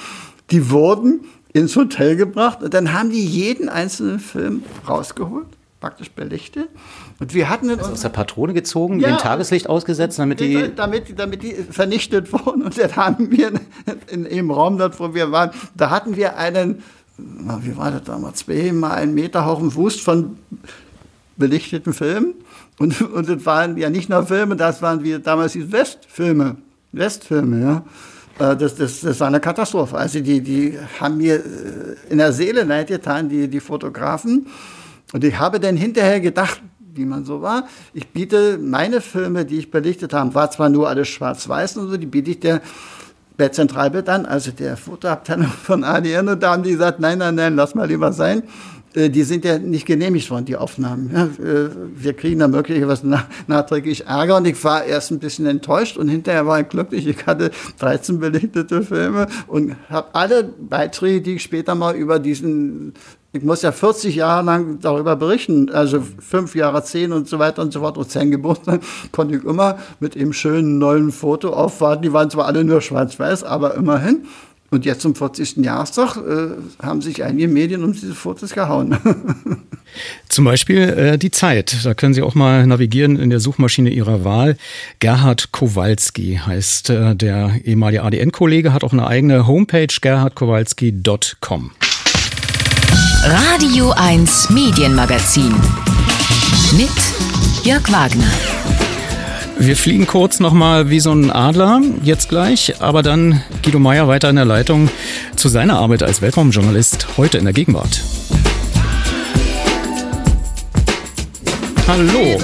[0.50, 1.20] Die wurden
[1.52, 5.48] ins Hotel gebracht und dann haben die jeden einzelnen Film rausgeholt,
[5.80, 6.70] praktisch belichtet.
[7.18, 11.18] Und wir hatten also aus der Patrone gezogen, ja, dem Tageslicht ausgesetzt, damit die damit,
[11.18, 12.62] damit die vernichtet wurden.
[12.62, 13.48] Und dann haben wir
[14.08, 16.82] in, in dem Raum dort, wo wir waren, da hatten wir einen,
[17.18, 20.38] wie war das damals, zweimal einen Meter hohen Wust von
[21.40, 22.34] belichteten Filmen.
[22.78, 26.56] Und, und das waren ja nicht nur Filme, das waren wie damals die Westfilme.
[26.92, 28.52] Westfilme, ja.
[28.52, 29.96] Äh, das, das, das war eine Katastrophe.
[29.96, 31.40] Also die, die haben mir äh,
[32.08, 34.46] in der Seele leid getan, die, die Fotografen.
[35.12, 36.62] Und ich habe dann hinterher gedacht,
[36.94, 40.88] wie man so war, ich biete meine Filme, die ich belichtet habe, war zwar nur
[40.88, 42.60] alles schwarz-weiß und so, die biete ich der
[43.36, 47.34] bei Zentralbild an, also der Fotoabteilung von ADN, und da haben die gesagt, nein, nein,
[47.34, 48.42] nein, lass mal lieber sein.
[48.94, 51.10] Äh, die sind ja nicht genehmigt worden, die Aufnahmen.
[51.12, 55.46] Ja, äh, wir kriegen da möglicherweise nach, nachträglich Ärger und ich war erst ein bisschen
[55.46, 57.06] enttäuscht und hinterher war ich glücklich.
[57.06, 62.94] Ich hatte 13 belichtete Filme und habe alle Beiträge, die ich später mal über diesen
[63.32, 67.62] ich muss ja 40 Jahre lang darüber berichten, also fünf Jahre, zehn und so weiter
[67.62, 67.96] und so fort.
[67.96, 68.80] Und zehn Geburtstag
[69.12, 72.02] konnte ich immer mit dem schönen neuen Foto aufwarten.
[72.02, 74.26] Die waren zwar alle nur schwarz-weiß, aber immerhin.
[74.70, 75.56] Und jetzt zum 40.
[75.58, 78.96] Jahrestag äh, haben sich einige Medien um diese Fotos gehauen.
[80.28, 81.84] Zum Beispiel äh, die Zeit.
[81.84, 84.56] Da können Sie auch mal navigieren in der Suchmaschine Ihrer Wahl.
[85.00, 91.72] Gerhard Kowalski heißt äh, der ehemalige ADN-Kollege, hat auch eine eigene Homepage, gerhardkowalski.com.
[93.24, 95.52] Radio 1 Medienmagazin
[96.76, 96.90] mit
[97.64, 98.59] Jörg Wagner.
[99.62, 104.30] Wir fliegen kurz nochmal wie so ein Adler, jetzt gleich, aber dann Guido Meyer weiter
[104.30, 104.88] in der Leitung
[105.36, 108.00] zu seiner Arbeit als Weltraumjournalist heute in der Gegenwart.
[111.86, 112.38] Hallo.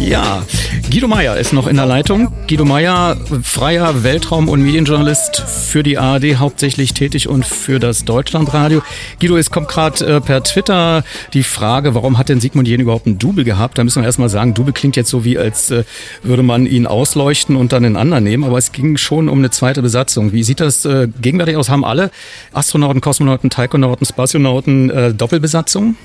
[0.00, 0.44] Ja,
[0.90, 2.32] Guido Meyer ist noch in der Leitung.
[2.48, 8.82] Guido Meyer, freier Weltraum- und Medienjournalist für die ARD, hauptsächlich tätig und für das Deutschlandradio.
[9.20, 11.02] Guido, es kommt gerade äh, per Twitter
[11.32, 13.78] die Frage, warum hat denn Sigmund Jähn überhaupt ein Double gehabt?
[13.78, 15.84] Da müssen wir erstmal sagen, Double klingt jetzt so wie, als äh,
[16.22, 19.50] würde man ihn ausleuchten und dann einen anderen nehmen, aber es ging schon um eine
[19.50, 20.32] zweite Besatzung.
[20.32, 21.70] Wie sieht das äh, gegenwärtig aus?
[21.70, 22.10] Haben alle
[22.52, 25.96] Astronauten, Kosmonauten, Taikonauten, Spationauten äh, Doppelbesatzung?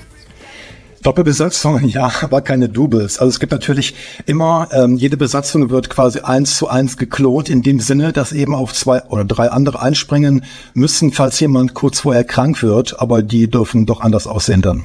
[1.02, 3.18] Doppelbesatzungen, ja, aber keine Doubles.
[3.18, 3.94] Also es gibt natürlich
[4.26, 8.54] immer, ähm, jede Besatzung wird quasi eins zu eins geklont, in dem Sinne, dass eben
[8.54, 10.44] auf zwei oder drei andere einspringen
[10.74, 14.84] müssen, falls jemand kurz vorher krank wird, aber die dürfen doch anders aussehen dann.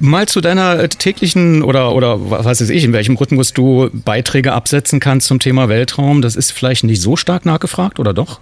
[0.00, 4.98] Mal zu deiner täglichen oder oder was weiß ich, in welchem Rhythmus du Beiträge absetzen
[4.98, 6.20] kannst zum Thema Weltraum.
[6.20, 8.40] Das ist vielleicht nicht so stark nachgefragt, oder doch?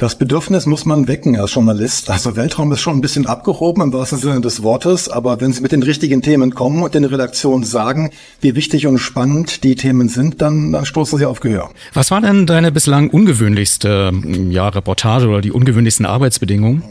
[0.00, 2.08] Das Bedürfnis muss man wecken als Journalist.
[2.08, 5.60] Also Weltraum ist schon ein bisschen abgehoben im wahrsten Sinne des Wortes, aber wenn Sie
[5.60, 8.08] mit den richtigen Themen kommen und den Redaktionen sagen,
[8.40, 11.68] wie wichtig und spannend die Themen sind, dann, dann stoßen Sie auf Gehör.
[11.92, 14.12] Was war denn deine bislang ungewöhnlichste
[14.48, 16.82] ja, Reportage oder die ungewöhnlichsten Arbeitsbedingungen?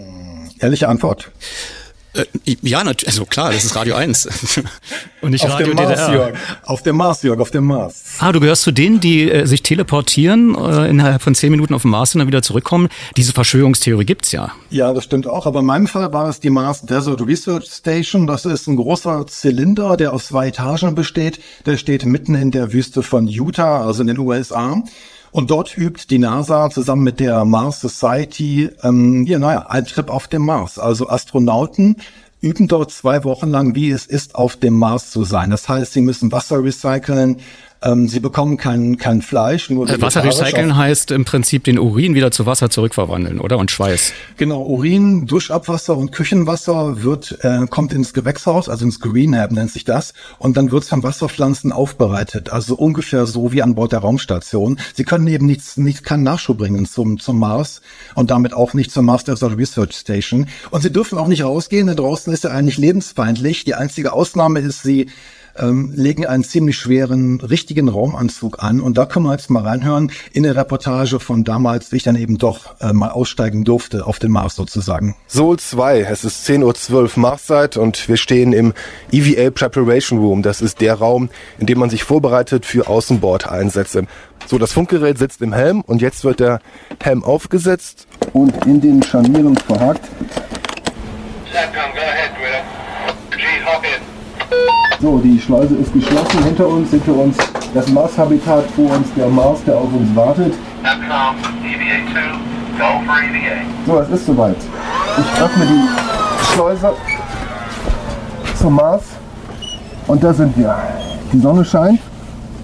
[0.59, 1.31] Ehrliche Antwort.
[2.13, 2.25] Äh,
[2.61, 4.27] ja, also klar, das ist Radio 1.
[5.21, 6.13] Und nicht auf Radio dem Mars, DDR.
[6.13, 6.37] Jörg.
[6.63, 8.03] Auf dem Mars, Jörg, auf dem Mars.
[8.19, 11.83] Ah, du gehörst zu denen, die äh, sich teleportieren, äh, innerhalb von zehn Minuten auf
[11.83, 12.89] dem Mars und dann wieder zurückkommen.
[13.17, 14.51] Diese Verschwörungstheorie gibt's ja.
[14.69, 15.45] Ja, das stimmt auch.
[15.45, 18.25] Aber in meinem Fall war es die Mars Desert Research Station.
[18.27, 21.39] Das ist ein großer Zylinder, der aus zwei Etagen besteht.
[21.65, 24.81] Der steht mitten in der Wüste von Utah, also in den USA.
[25.31, 30.09] Und dort übt die NASA zusammen mit der Mars Society, ähm, ja, naja, ein Trip
[30.09, 30.79] auf dem Mars.
[30.79, 31.97] Also Astronauten
[32.41, 35.49] üben dort zwei Wochen lang, wie es ist, auf dem Mars zu sein.
[35.49, 37.37] Das heißt, sie müssen Wasser recyceln,
[37.81, 42.13] Ähm, sie bekommen kein, kein Fleisch, nur äh, Wasser recyceln heißt im Prinzip den Urin
[42.13, 43.57] wieder zu Wasser zurückverwandeln, oder?
[43.57, 44.11] Und Schweiß.
[44.35, 49.85] Genau, Urin, Duschabwasser und Küchenwasser wird, äh, kommt ins Gewächshaus, also ins Greenhab nennt sich
[49.85, 52.49] das, und dann wird es von Wasserpflanzen aufbereitet.
[52.49, 54.77] Also ungefähr so wie an Bord der Raumstation.
[54.93, 57.81] Sie können eben nichts, nicht, keinen Nachschub bringen zum, zum Mars
[58.15, 60.47] und damit auch nicht zur Mars Desert Research Station.
[60.69, 63.63] Und sie dürfen auch nicht rausgehen, denn draußen ist ja eigentlich lebensfeindlich.
[63.63, 65.07] Die einzige Ausnahme ist, sie
[65.59, 68.81] ähm, legen einen ziemlich schweren, richtigen Raumanzug an.
[68.81, 72.15] Und da können wir jetzt mal reinhören in der Reportage von damals, wie ich dann
[72.15, 75.15] eben doch äh, mal aussteigen durfte auf den Mars sozusagen.
[75.27, 78.73] Sol 2, es ist 10.12 Uhr Marszeit und wir stehen im
[79.11, 80.41] EVA Preparation Room.
[80.41, 84.05] Das ist der Raum, in dem man sich vorbereitet für Außenbordeinsätze.
[84.47, 86.59] So, das Funkgerät sitzt im Helm und jetzt wird der
[87.01, 90.01] Helm aufgesetzt und in den Scharnieren verhakt.
[91.51, 92.38] Satcom, go ahead.
[95.01, 96.43] So, die Schleuse ist geschlossen.
[96.43, 97.37] Hinter uns, hinter uns
[97.73, 100.53] das Mars-Habitat, vor uns der Mars, der auf uns wartet.
[103.85, 104.57] So, es ist soweit.
[105.17, 106.91] Ich öffne die Schleuse
[108.57, 109.03] zum Mars
[110.07, 110.75] und da sind wir.
[111.31, 112.01] Die Sonne scheint,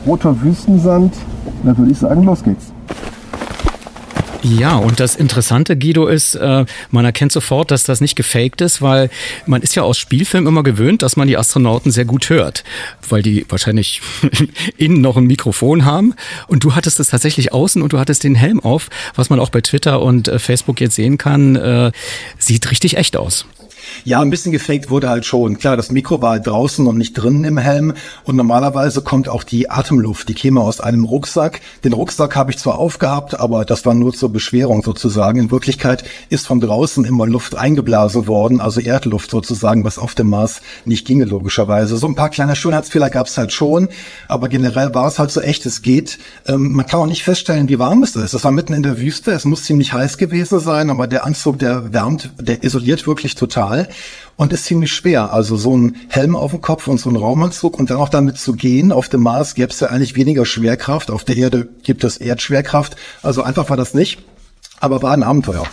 [0.05, 1.13] roter Wüstensand.
[1.63, 2.73] Da würde ich sagen, los geht's.
[4.43, 8.81] Ja, und das Interessante, Guido, ist, äh, man erkennt sofort, dass das nicht gefaked ist,
[8.81, 9.09] weil
[9.45, 12.63] man ist ja aus Spielfilmen immer gewöhnt, dass man die Astronauten sehr gut hört,
[13.09, 14.01] weil die wahrscheinlich
[14.77, 16.13] innen noch ein Mikrofon haben.
[16.47, 19.49] Und du hattest es tatsächlich außen und du hattest den Helm auf, was man auch
[19.49, 21.91] bei Twitter und äh, Facebook jetzt sehen kann, äh,
[22.37, 23.45] sieht richtig echt aus.
[24.03, 25.57] Ja, ein bisschen gefaked wurde halt schon.
[25.57, 27.93] Klar, das Mikro war halt draußen und nicht drinnen im Helm.
[28.23, 31.61] Und normalerweise kommt auch die Atemluft, die käme aus einem Rucksack.
[31.83, 35.39] Den Rucksack habe ich zwar aufgehabt, aber das war nur zur Beschwerung sozusagen.
[35.39, 40.29] In Wirklichkeit ist von draußen immer Luft eingeblasen worden, also Erdluft sozusagen, was auf dem
[40.29, 41.97] Mars nicht ginge logischerweise.
[41.97, 43.89] So ein paar kleine Schönheitsfehler gab es halt schon,
[44.27, 46.19] aber generell war es halt so echt, es geht.
[46.47, 48.33] Ähm, man kann auch nicht feststellen, wie warm es ist.
[48.33, 51.59] Es war mitten in der Wüste, es muss ziemlich heiß gewesen sein, aber der Anzug,
[51.59, 53.74] der wärmt, der isoliert wirklich total
[54.37, 55.33] und ist ziemlich schwer.
[55.33, 58.37] Also so ein Helm auf dem Kopf und so ein Raumanzug und dann auch damit
[58.37, 58.91] zu gehen.
[58.91, 61.11] Auf dem Mars gäbe es ja eigentlich weniger Schwerkraft.
[61.11, 62.95] Auf der Erde gibt es Erdschwerkraft.
[63.21, 64.19] Also einfach war das nicht,
[64.79, 65.65] aber war ein Abenteuer.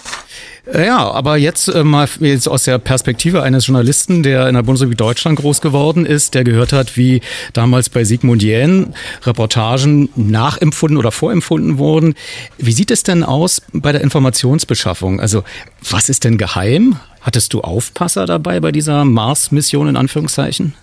[0.72, 4.98] Ja, aber jetzt äh, mal jetzt aus der Perspektive eines Journalisten, der in der Bundesrepublik
[4.98, 7.20] Deutschland groß geworden ist, der gehört hat, wie
[7.52, 12.14] damals bei Sigmund Jähn Reportagen nachempfunden oder vorempfunden wurden.
[12.58, 15.20] Wie sieht es denn aus bei der Informationsbeschaffung?
[15.20, 15.42] Also
[15.90, 16.96] was ist denn geheim?
[17.20, 20.74] Hattest du Aufpasser dabei bei dieser Mars-Mission in Anführungszeichen?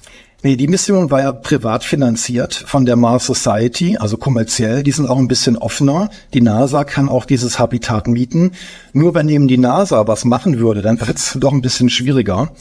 [0.42, 4.84] Nee, die Mission war ja privat finanziert von der Mars Society, also kommerziell.
[4.84, 6.10] Die sind auch ein bisschen offener.
[6.34, 8.54] Die NASA kann auch dieses Habitat mieten.
[8.94, 12.54] Nur wenn eben die NASA was machen würde, dann wird es doch ein bisschen schwieriger.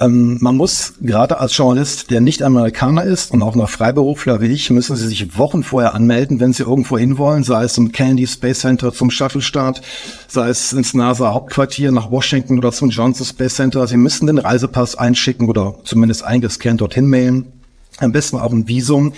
[0.00, 4.48] Ähm, man muss gerade als Journalist, der nicht Amerikaner ist und auch noch Freiberufler wie
[4.48, 8.26] ich, müssen Sie sich Wochen vorher anmelden, wenn Sie irgendwo hinwollen, sei es zum Kennedy
[8.26, 9.82] Space Center, zum Shuttle-Start,
[10.26, 13.86] sei es ins NASA-Hauptquartier nach Washington oder zum Johnson Space Center.
[13.86, 17.46] Sie müssen den Reisepass einschicken oder zumindest eingescannt dorthin mailen.
[17.98, 19.12] Am besten auch ein Visum.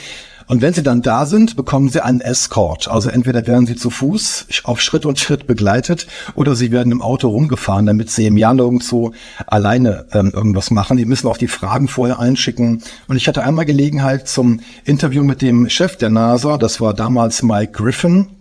[0.48, 2.88] Und wenn sie dann da sind, bekommen sie einen Escort.
[2.88, 7.02] Also entweder werden sie zu Fuß auf Schritt und Schritt begleitet oder sie werden im
[7.02, 9.12] Auto rumgefahren, damit sie im Jahr nirgendwo
[9.46, 10.96] alleine ähm, irgendwas machen.
[10.96, 12.82] Die müssen auch die Fragen vorher einschicken.
[13.08, 16.58] Und ich hatte einmal Gelegenheit zum Interview mit dem Chef der NASA.
[16.58, 18.35] Das war damals Mike Griffin.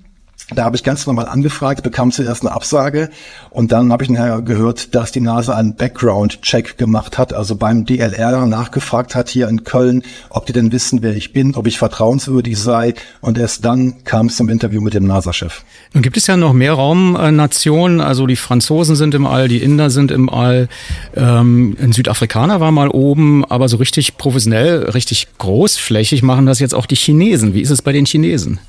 [0.54, 3.10] Da habe ich ganz normal angefragt, bekam zuerst eine Absage
[3.50, 7.84] und dann habe ich nachher gehört, dass die NASA einen Background-Check gemacht hat, also beim
[7.84, 11.80] DLR nachgefragt hat hier in Köln, ob die denn wissen, wer ich bin, ob ich
[11.80, 15.64] vertrauenswürdig sei und erst dann kam es zum Interview mit dem NASA-Chef.
[15.94, 19.90] Nun gibt es ja noch mehr Raumnationen, also die Franzosen sind im All, die Inder
[19.90, 20.70] sind im All,
[21.16, 26.76] ähm, ein Südafrikaner war mal oben, aber so richtig professionell, richtig großflächig machen das jetzt
[26.76, 27.56] auch die Chinesen.
[27.56, 28.60] Wie ist es bei den Chinesen?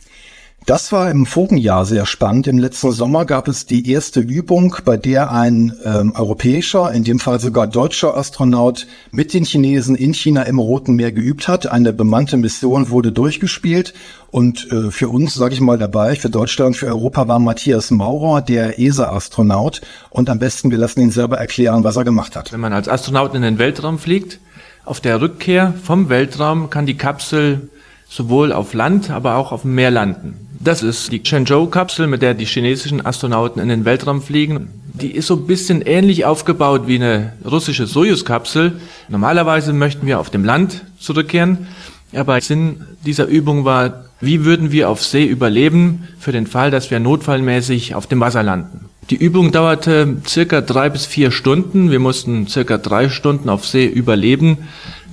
[0.67, 2.49] Das war im vorigen Jahr sehr spannend.
[2.49, 7.21] Im letzten Sommer gab es die erste Übung, bei der ein ähm, europäischer, in dem
[7.21, 11.71] Fall sogar deutscher Astronaut mit den Chinesen in China im Roten Meer geübt hat.
[11.71, 13.95] Eine bemannte Mission wurde durchgespielt
[14.33, 18.43] und äh, für uns, sage ich mal dabei, für Deutschland, für Europa war Matthias Maurer
[18.43, 22.53] der ESA-Astronaut und am besten wir lassen ihn selber erklären, was er gemacht hat.
[22.53, 24.41] Wenn man als Astronaut in den Weltraum fliegt,
[24.85, 27.71] auf der Rückkehr vom Weltraum kann die Kapsel
[28.09, 30.47] sowohl auf Land, aber auch auf dem Meer landen.
[30.61, 34.69] Das ist die Shenzhou-Kapsel, mit der die chinesischen Astronauten in den Weltraum fliegen.
[34.95, 38.81] Die ist so ein bisschen ähnlich aufgebaut wie eine russische Soyuz-Kapsel.
[39.09, 41.67] Normalerweise möchten wir auf dem Land zurückkehren,
[42.15, 46.91] aber Sinn dieser Übung war, wie würden wir auf See überleben für den Fall, dass
[46.91, 48.87] wir notfallmäßig auf dem Wasser landen.
[49.11, 51.93] Die Übung dauerte circa drei bis vier Stunden.
[51.93, 54.59] Wir mussten circa drei Stunden auf See überleben.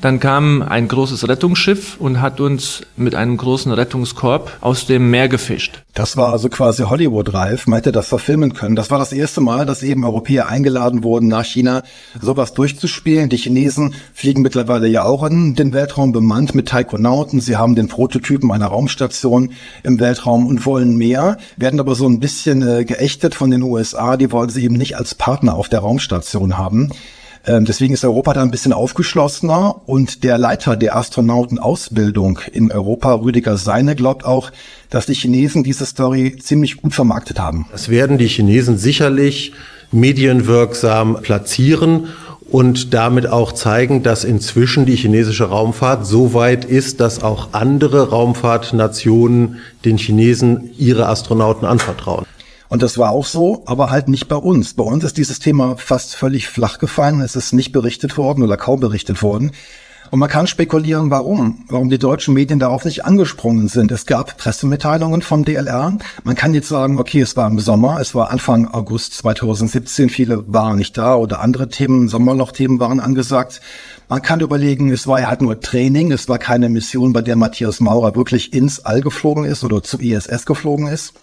[0.03, 5.29] Dann kam ein großes Rettungsschiff und hat uns mit einem großen Rettungskorb aus dem Meer
[5.29, 5.81] gefischt.
[5.93, 7.67] Das war also quasi Hollywood-reif.
[7.67, 8.75] Man hätte das verfilmen können.
[8.75, 11.83] Das war das erste Mal, dass eben Europäer eingeladen wurden, nach China
[12.19, 13.29] sowas durchzuspielen.
[13.29, 17.39] Die Chinesen fliegen mittlerweile ja auch in den Weltraum bemannt mit Taikonauten.
[17.39, 19.53] Sie haben den Prototypen einer Raumstation
[19.83, 24.17] im Weltraum und wollen mehr, werden aber so ein bisschen äh, geächtet von den USA.
[24.17, 26.91] Die wollen sie eben nicht als Partner auf der Raumstation haben.
[27.45, 33.13] Ähm, deswegen ist Europa da ein bisschen aufgeschlossener und der Leiter der Astronautenausbildung in Europa,
[33.13, 34.51] Rüdiger Seine, glaubt auch,
[34.89, 37.67] dass die Chinesen diese Story ziemlich gut vermarktet haben.
[37.71, 39.53] Das werden die Chinesen sicherlich
[39.91, 42.07] medienwirksam platzieren
[42.49, 48.09] und damit auch zeigen, dass inzwischen die chinesische Raumfahrt so weit ist, dass auch andere
[48.09, 52.25] Raumfahrtnationen den Chinesen ihre Astronauten anvertrauen.
[52.73, 54.73] Und das war auch so, aber halt nicht bei uns.
[54.73, 57.21] Bei uns ist dieses Thema fast völlig flach gefallen.
[57.21, 59.51] Es ist nicht berichtet worden oder kaum berichtet worden.
[60.09, 63.91] Und man kann spekulieren, warum, warum die deutschen Medien darauf nicht angesprungen sind.
[63.91, 65.99] Es gab Pressemitteilungen vom DLR.
[66.23, 70.43] Man kann jetzt sagen, okay, es war im Sommer, es war Anfang August 2017, viele
[70.51, 73.61] waren nicht da oder andere Themen, Sommerloch-Themen waren angesagt.
[74.09, 77.35] Man kann überlegen, es war ja halt nur Training, es war keine Mission, bei der
[77.35, 81.13] Matthias Maurer wirklich ins All geflogen ist oder zu ISS geflogen ist.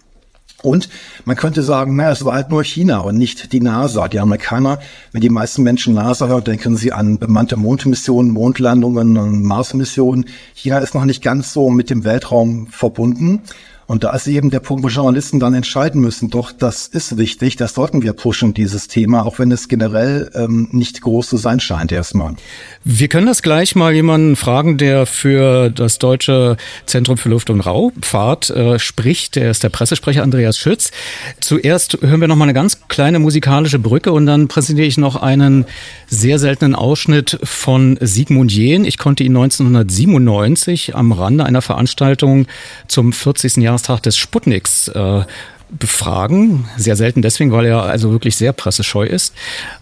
[0.63, 0.89] Und
[1.25, 4.09] man könnte sagen, naja, es war halt nur China und nicht die NASA.
[4.09, 4.79] Die Amerikaner,
[5.13, 10.27] wenn die meisten Menschen NASA hören, denken sie an bemannte Mondmissionen, Mondlandungen und Marsmissionen.
[10.55, 13.43] China ist noch nicht ganz so mit dem Weltraum verbunden.
[13.91, 17.57] Und da ist eben der Punkt, wo Journalisten dann entscheiden müssen, doch, das ist wichtig,
[17.57, 21.59] das sollten wir pushen, dieses Thema, auch wenn es generell ähm, nicht groß zu sein
[21.59, 22.37] scheint erstmal.
[22.85, 26.57] Wir können das gleich mal jemanden fragen, der für das Deutsche
[26.87, 29.35] Zentrum für Luft- und Raumfahrt äh, spricht.
[29.35, 30.93] Der ist der Pressesprecher Andreas Schütz.
[31.41, 35.17] Zuerst hören wir noch mal eine ganz kleine musikalische Brücke und dann präsentiere ich noch
[35.17, 35.65] einen
[36.07, 38.85] sehr seltenen Ausschnitt von Sigmund Jähn.
[38.85, 42.47] Ich konnte ihn 1997 am Rande einer Veranstaltung
[42.87, 43.57] zum 40.
[43.57, 45.23] Jahr Jahrestag des Sputniks äh,
[45.71, 46.69] befragen.
[46.77, 49.35] Sehr selten deswegen, weil er also wirklich sehr pressescheu ist.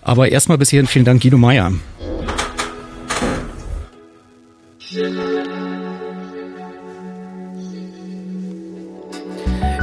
[0.02, 1.72] Aber erstmal bis hierhin vielen Dank, Guido Meyer.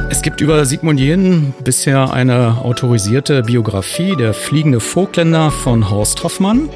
[0.08, 6.68] Es gibt über Sigmund Jähn bisher eine autorisierte Biografie, der fliegende Vogtländer von Horst Hoffmann.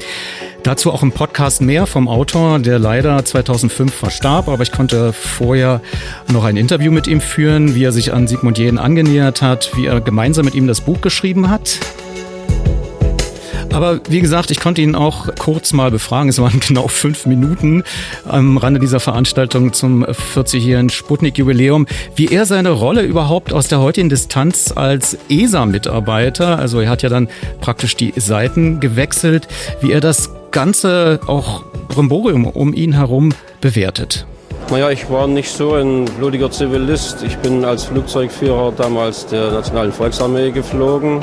[0.63, 5.81] Dazu auch im Podcast mehr vom Autor, der leider 2005 verstarb, aber ich konnte vorher
[6.31, 9.85] noch ein Interview mit ihm führen, wie er sich an Sigmund Jähn angenähert hat, wie
[9.85, 11.79] er gemeinsam mit ihm das Buch geschrieben hat.
[13.71, 16.29] Aber wie gesagt, ich konnte ihn auch kurz mal befragen.
[16.29, 17.83] Es waren genau fünf Minuten
[18.27, 24.09] am Rande dieser Veranstaltung zum 40-jährigen Sputnik-Jubiläum, wie er seine Rolle überhaupt aus der heutigen
[24.09, 27.29] Distanz als ESA-Mitarbeiter, also er hat ja dann
[27.61, 29.47] praktisch die Seiten gewechselt,
[29.81, 34.25] wie er das Ganze auch Brimborium um ihn herum bewertet.
[34.69, 37.23] Naja, ich war nicht so ein blutiger Zivilist.
[37.23, 41.19] Ich bin als Flugzeugführer damals der Nationalen Volksarmee geflogen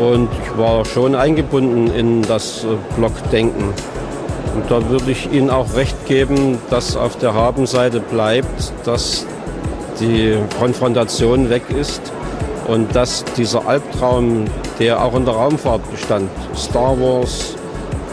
[0.00, 3.64] und ich war schon eingebunden in das äh, Blockdenken.
[4.54, 9.26] Und da würde ich Ihnen auch recht geben, dass auf der Habenseite bleibt, dass
[10.00, 12.00] die Konfrontation weg ist
[12.66, 14.46] und dass dieser Albtraum,
[14.78, 17.54] der auch in der Raumfahrt bestand, Star Wars,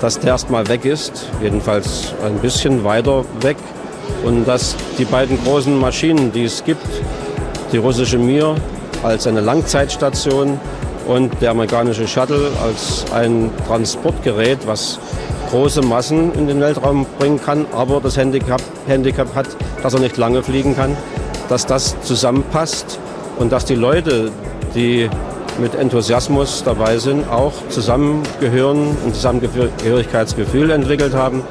[0.01, 3.57] dass der erstmal weg ist, jedenfalls ein bisschen weiter weg.
[4.25, 6.85] Und dass die beiden großen Maschinen, die es gibt,
[7.71, 8.55] die russische Mir
[9.03, 10.59] als eine Langzeitstation
[11.07, 14.99] und der amerikanische Shuttle als ein Transportgerät, was
[15.49, 19.47] große Massen in den Weltraum bringen kann, aber das Handicap, Handicap hat,
[19.81, 20.95] dass er nicht lange fliegen kann,
[21.49, 22.99] dass das zusammenpasst
[23.39, 24.31] und dass die Leute,
[24.75, 25.09] die
[25.59, 31.43] mit Enthusiasmus dabei sind, auch zusammengehören, ein Zusammengehörigkeitsgefühl entwickelt haben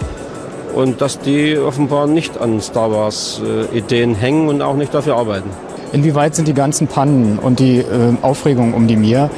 [0.74, 5.51] und dass die offenbar nicht an Star Wars äh, hängen und auch nicht dafür arbeiten.
[5.92, 7.84] Inwieweit sind die ganzen Pannen und die äh,
[8.22, 9.30] Aufregung um die Mir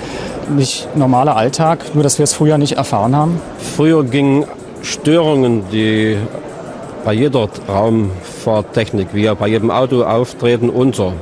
[0.56, 3.40] nicht normaler Alltag, nur dass wir es früher nicht erfahren haben?
[3.76, 4.44] Früher gingen
[4.82, 6.16] Störungen, die
[7.04, 11.12] bei jeder Raumfahrttechnik, wie bei jedem Auto auftreten, unter.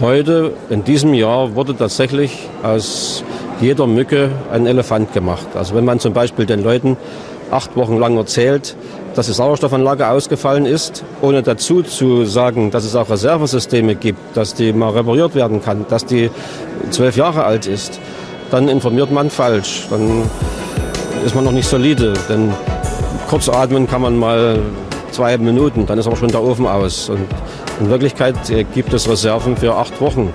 [0.00, 3.24] Heute, in diesem Jahr, wurde tatsächlich aus
[3.60, 5.48] jeder Mücke ein Elefant gemacht.
[5.54, 6.96] Also wenn man zum Beispiel den Leuten
[7.50, 8.76] acht Wochen lang erzählt,
[9.18, 14.54] dass die Sauerstoffanlage ausgefallen ist, ohne dazu zu sagen, dass es auch Reservesysteme gibt, dass
[14.54, 16.30] die mal repariert werden kann, dass die
[16.90, 17.98] zwölf Jahre alt ist,
[18.52, 19.88] dann informiert man falsch.
[19.90, 20.22] Dann
[21.26, 22.14] ist man noch nicht solide.
[22.28, 22.54] Denn
[23.28, 24.60] kurz atmen kann man mal
[25.10, 27.08] zwei Minuten, dann ist aber schon der Ofen aus.
[27.08, 27.26] Und
[27.80, 30.32] in Wirklichkeit äh, gibt es Reserven für acht Wochen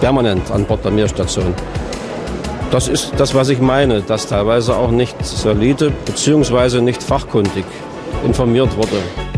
[0.00, 1.52] permanent an Bord der Meerstation.
[2.72, 6.80] Das ist das, was ich meine, dass teilweise auch nicht solide bzw.
[6.80, 7.66] nicht fachkundig
[8.24, 9.31] informiert wurde.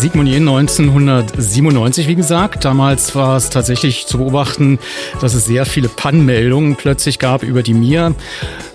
[0.00, 2.64] Sigmund Jähn 1997, wie gesagt.
[2.64, 4.78] Damals war es tatsächlich zu beobachten,
[5.20, 8.14] dass es sehr viele Pannmeldungen plötzlich gab über die Mir.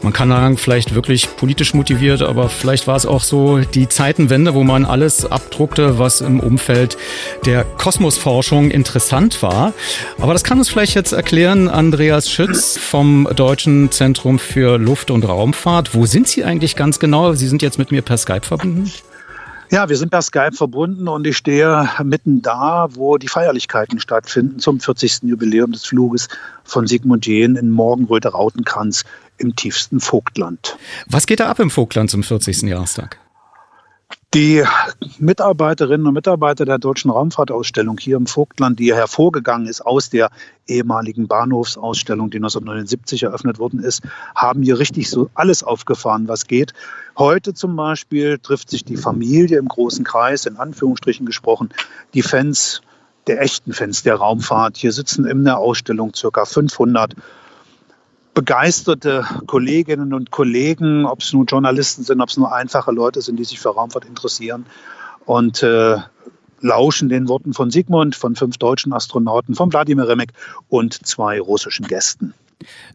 [0.04, 4.54] Man kann sagen, vielleicht wirklich politisch motiviert, aber vielleicht war es auch so die Zeitenwende,
[4.54, 6.96] wo man alles abdruckte, was im Umfeld
[7.44, 9.74] der Kosmosforschung interessant war.
[10.20, 15.28] Aber das kann uns vielleicht jetzt erklären Andreas Schütz vom Deutschen Zentrum für Luft- und
[15.28, 15.96] Raumfahrt.
[15.96, 17.34] Wo sind Sie eigentlich ganz genau?
[17.34, 18.92] Sie sind jetzt mit mir per Skype verbunden.
[19.72, 24.60] Ja, wir sind per Skype verbunden und ich stehe mitten da, wo die Feierlichkeiten stattfinden
[24.60, 25.24] zum 40.
[25.24, 26.28] Jubiläum des Fluges
[26.64, 29.04] von Sigmund Jähn in Morgenröte-Rautenkranz
[29.38, 30.78] im tiefsten Vogtland.
[31.08, 32.64] Was geht da ab im Vogtland zum 40.
[32.64, 33.18] Jahrestag?
[34.36, 34.66] Die
[35.18, 40.30] Mitarbeiterinnen und Mitarbeiter der Deutschen Raumfahrtausstellung hier im Vogtland, die hervorgegangen ist aus der
[40.68, 44.02] ehemaligen Bahnhofsausstellung, die 1979 eröffnet worden ist,
[44.36, 46.74] haben hier richtig so alles aufgefahren, was geht.
[47.18, 51.70] Heute zum Beispiel trifft sich die Familie im großen Kreis, in Anführungsstrichen gesprochen,
[52.14, 52.82] die Fans,
[53.28, 54.76] der echten Fans der Raumfahrt.
[54.76, 57.16] Hier sitzen in der Ausstellung circa 500
[58.36, 63.38] begeisterte Kolleginnen und Kollegen, ob es nun Journalisten sind, ob es nur einfache Leute sind,
[63.38, 64.66] die sich für Raumfahrt interessieren
[65.26, 65.98] und äh,
[66.60, 70.34] lauschen den Worten von Sigmund, von fünf deutschen Astronauten, von Wladimir Remek
[70.70, 72.34] und zwei russischen Gästen.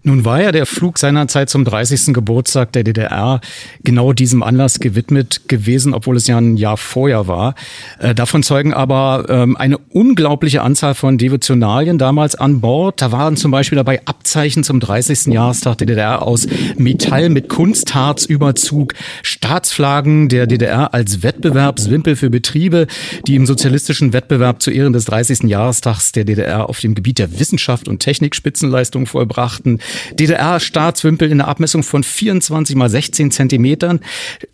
[0.03, 2.15] Nun war ja der Flug seinerzeit zum 30.
[2.15, 3.41] Geburtstag der DDR
[3.85, 7.55] genau diesem Anlass gewidmet gewesen, obwohl es ja ein Jahr vorher war.
[7.99, 13.03] Äh, davon zeugen aber ähm, eine unglaubliche Anzahl von Devotionalien damals an Bord.
[13.03, 15.27] Da waren zum Beispiel dabei Abzeichen zum 30.
[15.27, 16.47] Jahrestag der DDR aus
[16.77, 22.87] Metall mit Kunstharzüberzug, Staatsflaggen der DDR als Wettbewerbswimpel für Betriebe,
[23.27, 25.43] die im sozialistischen Wettbewerb zu Ehren des 30.
[25.43, 29.79] Jahrestags der DDR auf dem Gebiet der Wissenschaft und Technik Spitzenleistung vollbrachten beachten.
[30.13, 34.01] DDR-Staatswimpel in der Abmessung von 24 mal 16 Zentimetern.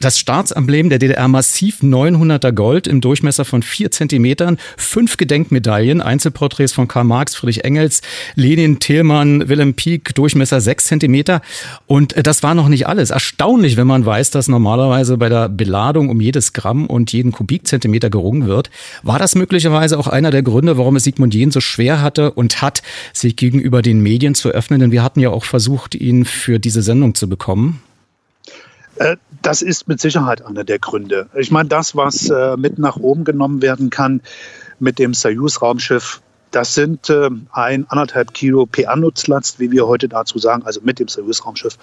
[0.00, 4.58] Das Staatsemblem der DDR massiv 900er Gold im Durchmesser von 4 Zentimetern.
[4.76, 8.02] Fünf Gedenkmedaillen, Einzelporträts von Karl Marx, Friedrich Engels,
[8.34, 11.42] Lenin, Thälmann, Wilhelm Pieck, Durchmesser 6 Zentimeter.
[11.86, 13.10] Und das war noch nicht alles.
[13.10, 18.10] Erstaunlich, wenn man weiß, dass normalerweise bei der Beladung um jedes Gramm und jeden Kubikzentimeter
[18.10, 18.70] gerungen wird.
[19.02, 22.62] War das möglicherweise auch einer der Gründe, warum es Sigmund Jähn so schwer hatte und
[22.62, 22.82] hat,
[23.12, 24.80] sich gegenüber den Medien zu öffnen?
[24.86, 27.82] Denn wir hatten ja auch versucht, ihn für diese Sendung zu bekommen.
[28.94, 31.28] Äh, das ist mit Sicherheit einer der Gründe.
[31.34, 34.20] Ich meine, das, was äh, mit nach oben genommen werden kann
[34.78, 36.20] mit dem Soyuz-Raumschiff,
[36.52, 41.08] das sind äh, ein anderthalb Kilo PA-Nutzlast, wie wir heute dazu sagen, also mit dem
[41.08, 41.78] Soyuz-Raumschiff,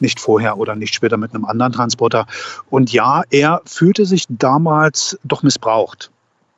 [0.00, 2.26] nicht vorher oder nicht später mit einem anderen Transporter.
[2.70, 6.10] Und ja, er fühlte sich damals doch missbraucht.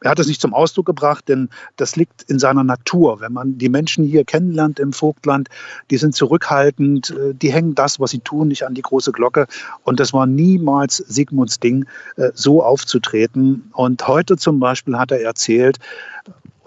[0.03, 3.21] Er hat es nicht zum Ausdruck gebracht, denn das liegt in seiner Natur.
[3.21, 5.49] Wenn man die Menschen hier kennenlernt im Vogtland,
[5.91, 9.47] die sind zurückhaltend, äh, die hängen das, was sie tun, nicht an die große Glocke.
[9.85, 11.85] Und das war niemals Sigmunds Ding,
[12.17, 13.71] äh, so aufzutreten.
[13.75, 15.79] Und heute zum Beispiel hat er erzählt,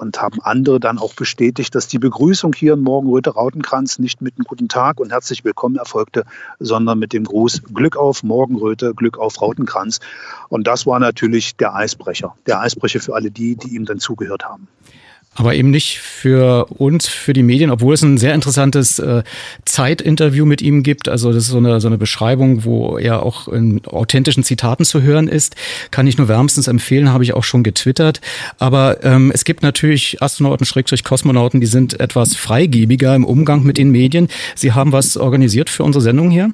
[0.03, 4.35] und haben andere dann auch bestätigt, dass die Begrüßung hier in Morgenröte Rautenkranz nicht mit
[4.35, 6.25] einem guten Tag und herzlich willkommen erfolgte,
[6.59, 10.01] sondern mit dem Gruß Glück auf Morgenröte, Glück auf Rautenkranz.
[10.49, 14.43] Und das war natürlich der Eisbrecher, der Eisbrecher für alle die, die ihm dann zugehört
[14.43, 14.67] haben.
[15.35, 19.23] Aber eben nicht für uns, für die Medien, obwohl es ein sehr interessantes äh,
[19.65, 21.09] Zeitinterview mit ihm gibt.
[21.09, 25.01] Also das ist so eine, so eine Beschreibung, wo er auch in authentischen Zitaten zu
[25.01, 25.55] hören ist.
[25.91, 28.21] Kann ich nur wärmstens empfehlen, habe ich auch schon getwittert.
[28.59, 33.77] Aber ähm, es gibt natürlich Astronauten, Schrägstrich Kosmonauten, die sind etwas freigebiger im Umgang mit
[33.77, 34.27] den Medien.
[34.55, 36.51] Sie haben was organisiert für unsere Sendung hier?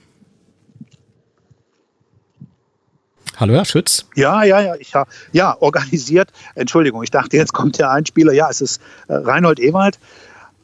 [3.39, 4.05] Hallo, Herr Schütz.
[4.15, 4.91] Ja, ja, ja, ich
[5.31, 6.29] ja organisiert.
[6.55, 8.33] Entschuldigung, ich dachte, jetzt kommt der Einspieler.
[8.33, 9.97] Ja, es ist äh, Reinhold Ewald.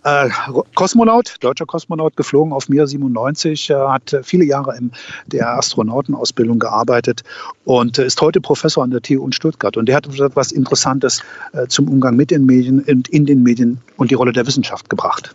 [0.03, 0.30] Äh,
[0.76, 4.91] Kosmonaut, deutscher Kosmonaut, geflogen auf Mir 97, äh, hat viele Jahre in
[5.27, 7.23] der Astronautenausbildung gearbeitet
[7.64, 9.77] und äh, ist heute Professor an der TU in Stuttgart.
[9.77, 11.23] Und der hat etwas Interessantes
[11.53, 14.89] äh, zum Umgang mit den Medien und in den Medien und die Rolle der Wissenschaft
[14.89, 15.34] gebracht.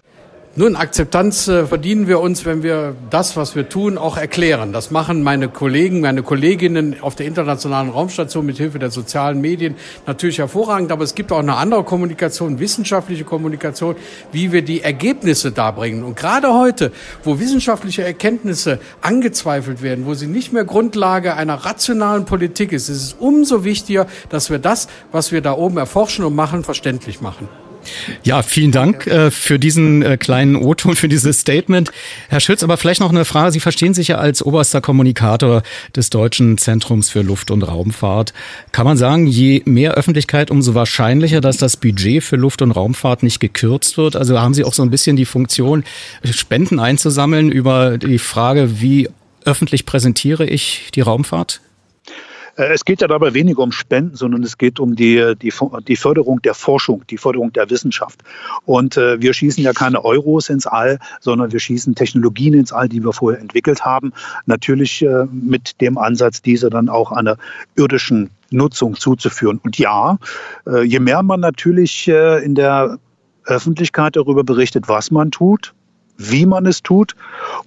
[0.57, 4.73] Nun, Akzeptanz äh, verdienen wir uns, wenn wir das, was wir tun, auch erklären.
[4.73, 9.77] Das machen meine Kollegen, meine Kolleginnen auf der Internationalen Raumstation mit Hilfe der sozialen Medien
[10.09, 10.91] natürlich hervorragend.
[10.91, 13.95] Aber es gibt auch eine andere Kommunikation, wissenschaftliche Kommunikation,
[14.33, 16.03] wie wir die Ergebnisse darbringen.
[16.03, 16.91] Und gerade heute,
[17.23, 23.03] wo wissenschaftliche Erkenntnisse angezweifelt werden, wo sie nicht mehr Grundlage einer rationalen Politik ist, ist
[23.05, 27.49] es umso wichtiger, dass wir das, was wir da oben erforschen und machen, verständlich machen.
[28.23, 31.91] Ja, vielen Dank äh, für diesen äh, kleinen O-Ton, für dieses Statement.
[32.29, 33.53] Herr Schütz, aber vielleicht noch eine Frage.
[33.53, 35.63] Sie verstehen sich ja als oberster Kommunikator
[35.95, 38.33] des Deutschen Zentrums für Luft- und Raumfahrt.
[38.73, 43.23] Kann man sagen, je mehr Öffentlichkeit, umso wahrscheinlicher, dass das Budget für Luft- und Raumfahrt
[43.23, 44.17] nicht gekürzt wird?
[44.17, 45.85] Also haben Sie auch so ein bisschen die Funktion,
[46.25, 49.09] Spenden einzusammeln über die Frage, wie
[49.45, 51.61] öffentlich präsentiere ich die Raumfahrt?
[52.61, 55.53] Äh, es geht ja dabei weniger um Spenden, sondern es geht um die, die,
[55.89, 58.21] die Förderung der Forschung, die Förderung der Wissenschaft.
[58.67, 62.89] Und äh, wir schießen ja keine Euros ins All, sondern wir schießen Technologien ins All,
[62.89, 64.13] die wir vorher entwickelt haben.
[64.47, 67.37] Natürlich äh, mit dem Ansatz, diese dann auch einer
[67.77, 69.61] irdischen Nutzung zuzuführen.
[69.63, 70.19] Und ja,
[70.67, 72.99] äh, je mehr man natürlich äh, in der
[73.45, 75.73] Öffentlichkeit darüber berichtet, was man tut,
[76.19, 77.15] wie man es tut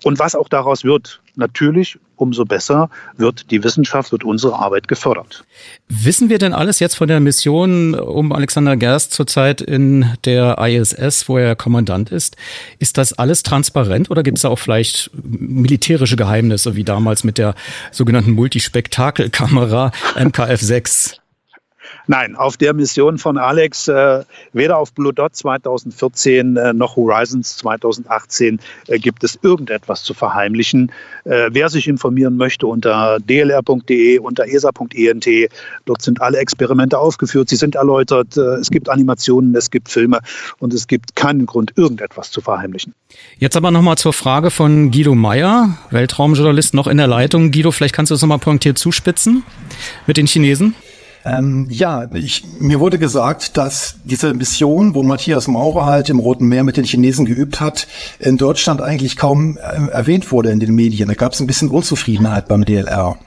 [0.03, 1.22] und was auch daraus wird.
[1.35, 5.43] Natürlich, umso besser wird die Wissenschaft, wird unsere Arbeit gefördert.
[5.89, 11.27] Wissen wir denn alles jetzt von der Mission um Alexander Gerst zurzeit in der ISS,
[11.27, 12.37] wo er Kommandant ist?
[12.77, 17.39] Ist das alles transparent oder gibt es da auch vielleicht militärische Geheimnisse, wie damals mit
[17.39, 17.55] der
[17.91, 21.22] sogenannten Multispektakelkamera MKF 6?
[22.07, 27.57] Nein, auf der Mission von Alex, äh, weder auf Blue Dot 2014 äh, noch Horizons
[27.57, 30.91] 2018 äh, gibt es irgendetwas zu verheimlichen.
[31.23, 35.27] Äh, wer sich informieren möchte unter dlr.de, unter esa.ent,
[35.85, 40.19] dort sind alle Experimente aufgeführt, sie sind erläutert, äh, es gibt Animationen, es gibt Filme
[40.59, 42.93] und es gibt keinen Grund, irgendetwas zu verheimlichen.
[43.37, 47.51] Jetzt aber nochmal zur Frage von Guido Meyer, Weltraumjournalist noch in der Leitung.
[47.51, 49.43] Guido, vielleicht kannst du es nochmal pointiert zuspitzen
[50.05, 50.75] mit den Chinesen.
[51.25, 56.47] Ähm, ja, ich, mir wurde gesagt, dass diese Mission, wo Matthias Maurer halt im Roten
[56.47, 57.87] Meer mit den Chinesen geübt hat,
[58.19, 61.07] in Deutschland eigentlich kaum äh, erwähnt wurde in den Medien.
[61.07, 63.17] Da gab es ein bisschen Unzufriedenheit beim DLR.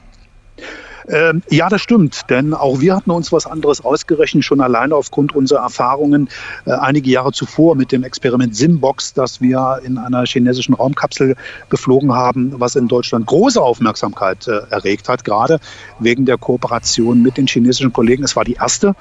[1.09, 5.33] Ähm, ja, das stimmt, denn auch wir hatten uns was anderes ausgerechnet, schon alleine aufgrund
[5.33, 6.27] unserer Erfahrungen
[6.65, 11.35] äh, einige Jahre zuvor mit dem Experiment Simbox, das wir in einer chinesischen Raumkapsel
[11.69, 15.59] geflogen haben, was in Deutschland große Aufmerksamkeit äh, erregt hat, gerade
[15.99, 18.23] wegen der Kooperation mit den chinesischen Kollegen.
[18.23, 18.93] Es war die erste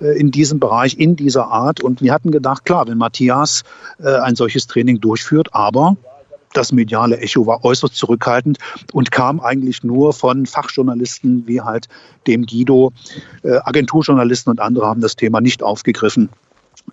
[0.00, 1.82] äh, in diesem Bereich, in dieser Art.
[1.82, 3.62] Und wir hatten gedacht, klar, wenn Matthias
[3.98, 5.96] ein solches Training durchführt, aber
[6.52, 8.58] das mediale Echo war äußerst zurückhaltend
[8.92, 11.88] und kam eigentlich nur von Fachjournalisten wie halt
[12.26, 12.92] dem Guido.
[13.42, 16.28] Äh, Agenturjournalisten und andere haben das Thema nicht aufgegriffen.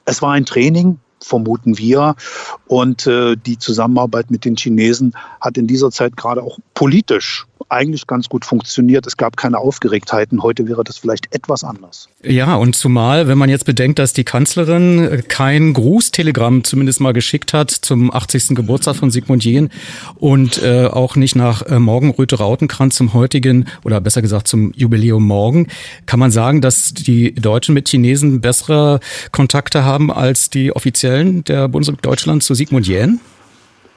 [0.05, 2.15] Es war ein Training, vermuten wir.
[2.67, 8.07] Und äh, die Zusammenarbeit mit den Chinesen hat in dieser Zeit gerade auch politisch eigentlich
[8.07, 9.05] ganz gut funktioniert.
[9.07, 10.43] Es gab keine Aufgeregtheiten.
[10.43, 12.09] Heute wäre das vielleicht etwas anders.
[12.23, 17.53] Ja, und zumal, wenn man jetzt bedenkt, dass die Kanzlerin kein Grußtelegramm zumindest mal geschickt
[17.53, 18.49] hat zum 80.
[18.49, 19.69] Geburtstag von Sigmund Jähn
[20.15, 25.25] und äh, auch nicht nach äh, Morgenröte Rautenkranz zum heutigen oder besser gesagt zum Jubiläum
[25.25, 25.67] morgen,
[26.05, 28.99] kann man sagen, dass die Deutschen mit Chinesen bessere
[29.31, 33.19] Kontakte haben als die Offiziellen der Bundesrepublik Deutschland zu Sigmund Jähn?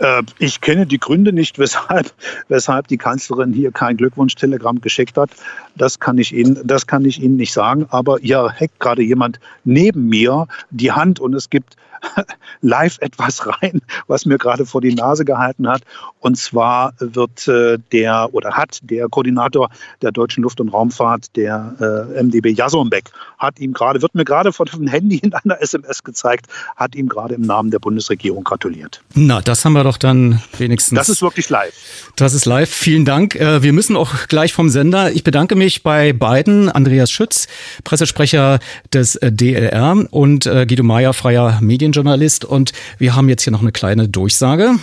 [0.01, 2.13] Äh, ich kenne die Gründe nicht, weshalb,
[2.49, 5.31] weshalb die Kanzlerin hier kein Glückwunschtelegramm geschickt hat.
[5.77, 7.87] Das kann ich Ihnen, das kann ich Ihnen nicht sagen.
[7.91, 11.77] Aber hier hackt gerade jemand neben mir die Hand und es gibt
[12.61, 15.83] live etwas rein, was mir gerade vor die Nase gehalten hat.
[16.21, 19.71] Und zwar wird äh, der oder hat der Koordinator
[20.03, 24.53] der deutschen Luft- und Raumfahrt, der äh, MDB Jasonbeck, hat ihm gerade, wird mir gerade
[24.53, 26.47] von dem Handy in einer SMS gezeigt,
[26.77, 29.03] hat ihm gerade im Namen der Bundesregierung gratuliert.
[29.15, 30.97] Na, das haben wir doch dann wenigstens.
[30.99, 31.73] Das ist wirklich live.
[32.17, 32.71] Das ist live.
[32.71, 33.35] Vielen Dank.
[33.37, 35.13] Äh, wir müssen auch gleich vom Sender.
[35.13, 36.69] Ich bedanke mich bei beiden.
[36.69, 37.49] Andreas Schütz,
[37.85, 38.59] Pressesprecher
[38.93, 41.59] des äh, DLR und äh, Guido Meyer, freier
[41.91, 42.45] Medienjournalist.
[42.45, 44.77] Und wir haben jetzt hier noch eine kleine Durchsage.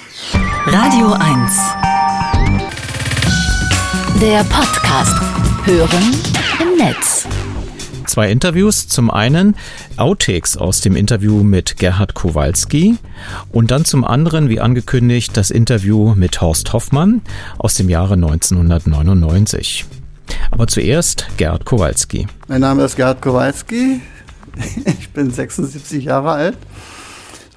[0.66, 1.52] Radio 1.
[4.22, 5.16] Der Podcast.
[5.66, 6.16] Hören
[6.62, 7.26] im Netz.
[8.06, 8.88] Zwei Interviews.
[8.88, 9.56] Zum einen
[9.98, 12.98] Outtakes aus dem Interview mit Gerhard Kowalski
[13.52, 17.22] und dann zum anderen, wie angekündigt, das Interview mit Horst Hoffmann
[17.58, 19.86] aus dem Jahre 1999.
[20.52, 22.28] Aber zuerst Gerhard Kowalski.
[22.48, 24.02] Mein Name ist Gerhard Kowalski.
[25.00, 26.58] Ich bin 76 Jahre alt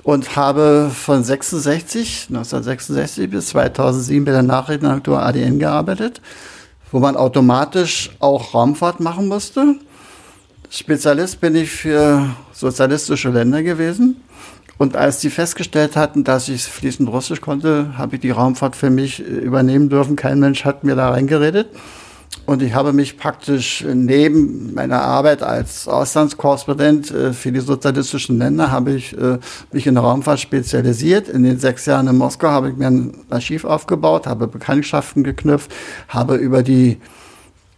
[0.02, 6.20] und habe von 66, 1966 bis 2007 bei der Nachrichtenagentur ADN gearbeitet,
[6.90, 9.76] wo man automatisch auch Raumfahrt machen musste.
[10.70, 14.22] Spezialist bin ich für sozialistische Länder gewesen.
[14.78, 18.88] Und als die festgestellt hatten, dass ich fließend Russisch konnte, habe ich die Raumfahrt für
[18.88, 20.16] mich übernehmen dürfen.
[20.16, 21.68] Kein Mensch hat mir da reingeredet.
[22.46, 28.70] Und ich habe mich praktisch neben meiner Arbeit als Auslandskorrespondent äh, für die sozialistischen Länder
[28.70, 29.38] habe ich äh,
[29.72, 31.28] mich in Raumfahrt spezialisiert.
[31.28, 35.72] In den sechs Jahren in Moskau habe ich mir ein Archiv aufgebaut, habe Bekanntschaften geknüpft,
[36.08, 36.98] habe über die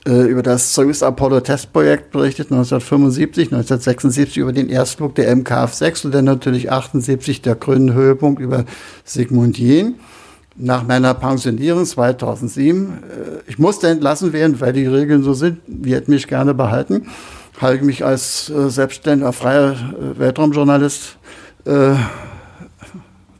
[0.06, 6.14] äh, über das Soyuz Apollo Testprojekt berichtet, 1975, 1976 über den Erstflug der MKF-6 und
[6.14, 8.64] dann natürlich 78 der grünen Höhepunkt über
[9.04, 9.96] Sigmund Jähn.
[10.54, 15.94] Nach meiner Pensionierung 2007, äh, ich musste entlassen werden, weil die Regeln so sind, die
[15.94, 17.06] hätten mich gerne behalten,
[17.60, 19.76] habe ich mich als äh, selbstständiger, freier
[20.18, 21.16] Weltraumjournalist
[21.64, 21.94] äh,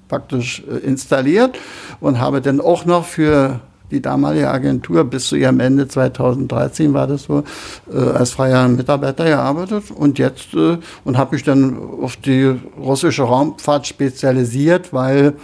[0.08, 1.58] praktisch installiert
[2.00, 3.60] und habe dann auch noch für
[3.92, 7.44] die damalige Agentur bis zu ihrem Ende 2013 war das so,
[7.92, 13.22] äh, als freier Mitarbeiter gearbeitet und jetzt äh, und habe mich dann auf die russische
[13.22, 15.34] Raumfahrt spezialisiert, weil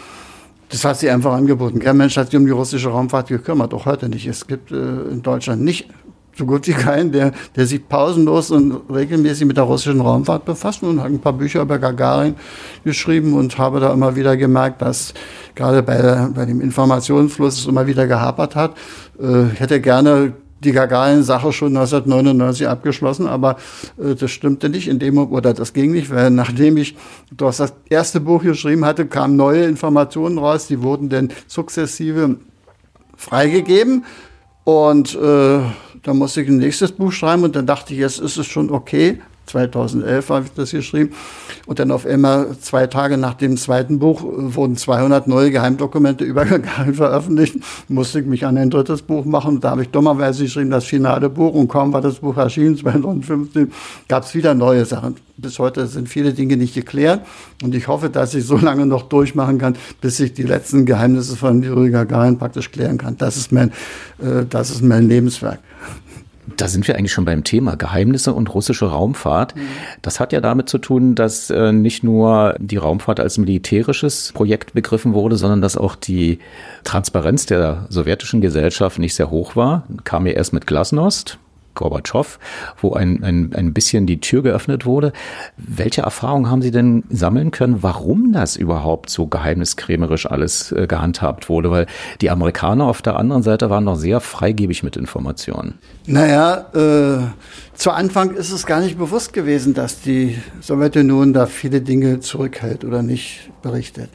[0.69, 1.79] das hat sie einfach angeboten.
[1.79, 4.27] Kein Mensch hat sich um die russische Raumfahrt gekümmert, auch heute nicht.
[4.27, 5.89] Es gibt äh, in Deutschland nicht
[6.39, 10.83] so gut wie keinen, der, der sich pausenlos und regelmäßig mit der russischen Raumfahrt befasst
[10.85, 12.37] und hat ein paar Bücher über Gagarin
[12.85, 15.15] geschrieben und habe da immer wieder gemerkt, dass
[15.57, 18.77] gerade bei, bei dem Informationsfluss es immer wieder gehapert hat.
[19.21, 23.57] Äh, ich hätte gerne die Gagarin-Sache schon 1999 abgeschlossen, aber
[23.99, 26.97] äh, das stimmte nicht in oder das ging nicht, weil nachdem ich
[27.31, 32.37] das erste Buch geschrieben hatte, kamen neue Informationen raus, die wurden dann sukzessive
[33.17, 34.05] freigegeben
[34.65, 35.61] und äh,
[36.03, 38.71] da musste ich ein nächstes Buch schreiben und dann dachte ich, jetzt ist es schon
[38.71, 39.21] okay.
[39.49, 41.15] 2011 habe ich das geschrieben.
[41.67, 46.45] Und dann auf einmal zwei Tage nach dem zweiten Buch wurden 200 neue Geheimdokumente über
[46.45, 47.57] Gagarin veröffentlicht.
[47.89, 49.61] Musste ich mich an ein drittes Buch machen.
[49.61, 51.55] Da habe ich dummerweise geschrieben, das finale Buch.
[51.55, 53.73] Und kaum war das Buch erschienen, 2015,
[54.09, 55.17] gab es wieder neue Sachen.
[55.37, 57.25] Bis heute sind viele Dinge nicht geklärt.
[57.63, 61.37] Und ich hoffe, dass ich so lange noch durchmachen kann, bis ich die letzten Geheimnisse
[61.37, 63.17] von Yuri Gagarin praktisch klären kann.
[63.17, 63.71] Das ist mein,
[64.19, 65.61] äh, das ist mein Lebenswerk.
[66.57, 69.57] Da sind wir eigentlich schon beim Thema Geheimnisse und russische Raumfahrt.
[69.57, 69.61] Mhm.
[70.03, 74.73] Das hat ja damit zu tun, dass äh, nicht nur die Raumfahrt als militärisches Projekt
[74.73, 76.39] begriffen wurde, sondern dass auch die
[76.85, 79.85] Transparenz der sowjetischen Gesellschaft nicht sehr hoch war.
[80.05, 81.39] Kam ja erst mit Glasnost,
[81.79, 82.39] Gorbatschow,
[82.81, 85.13] wo ein, ein, ein bisschen die Tür geöffnet wurde.
[85.57, 91.49] Welche Erfahrungen haben Sie denn sammeln können, warum das überhaupt so geheimniskrämerisch alles äh, gehandhabt
[91.49, 91.71] wurde?
[91.71, 91.87] Weil
[92.21, 95.79] die Amerikaner auf der anderen Seite waren noch sehr freigebig mit Informationen.
[96.07, 97.27] Naja, äh,
[97.75, 102.85] zu Anfang ist es gar nicht bewusst gewesen, dass die Sowjetunion da viele Dinge zurückhält
[102.85, 104.11] oder nicht berichtet.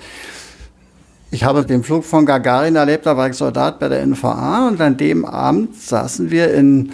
[1.34, 4.80] Ich habe den Flug von Gagarin erlebt, da war ich Soldat bei der NVA und
[4.80, 6.92] an dem Abend saßen wir in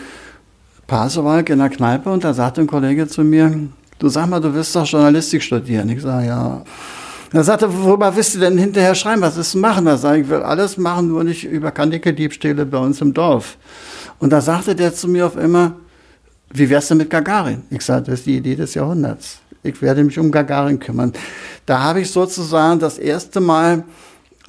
[0.90, 4.54] Pasewalk in der Kneipe und da sagte ein Kollege zu mir, du sag mal, du
[4.54, 5.88] willst doch Journalistik studieren.
[5.90, 6.64] Ich sage, ja.
[7.32, 9.22] Er sagte, worüber willst du denn hinterher schreiben?
[9.22, 9.86] Was ist machen?
[9.86, 13.58] Da sage ich, ich will alles machen, nur nicht über Kanickel-Diebstähle bei uns im Dorf.
[14.18, 15.76] Und da sagte der zu mir auf immer,
[16.52, 17.62] wie wär's denn mit Gagarin?
[17.70, 19.38] Ich sagte, das ist die Idee des Jahrhunderts.
[19.62, 21.14] Ich werde mich um Gagarin kümmern.
[21.68, 23.84] Da habe ich sozusagen das erste Mal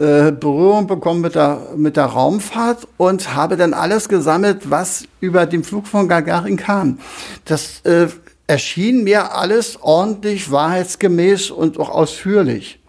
[0.00, 5.46] äh, Berührung bekommen mit der, mit der Raumfahrt und habe dann alles gesammelt, was über
[5.46, 6.98] den Flug von Gagarin kam.
[7.44, 8.08] Das äh,
[8.46, 12.80] erschien mir alles ordentlich, wahrheitsgemäß und auch ausführlich.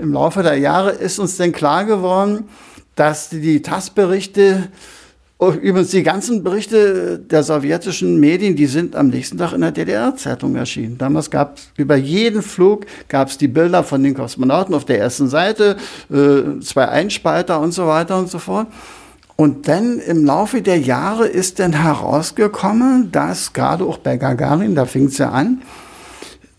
[0.00, 2.48] Im Laufe der Jahre ist uns dann klar geworden,
[2.96, 4.97] dass die TASS-Berichte Oh,
[5.40, 10.56] übrigens, die ganzen Berichte der sowjetischen Medien, die sind am nächsten Tag in der DDR-Zeitung
[10.56, 10.98] erschienen.
[10.98, 14.98] Damals gab es über jeden Flug gab es die Bilder von den Kosmonauten auf der
[14.98, 15.76] ersten Seite,
[16.10, 18.66] äh, zwei Einspalter und so weiter und so fort.
[19.36, 24.84] Und dann im Laufe der Jahre ist dann herausgekommen, dass gerade auch bei Gagarin, da
[24.84, 25.62] fing es ja an,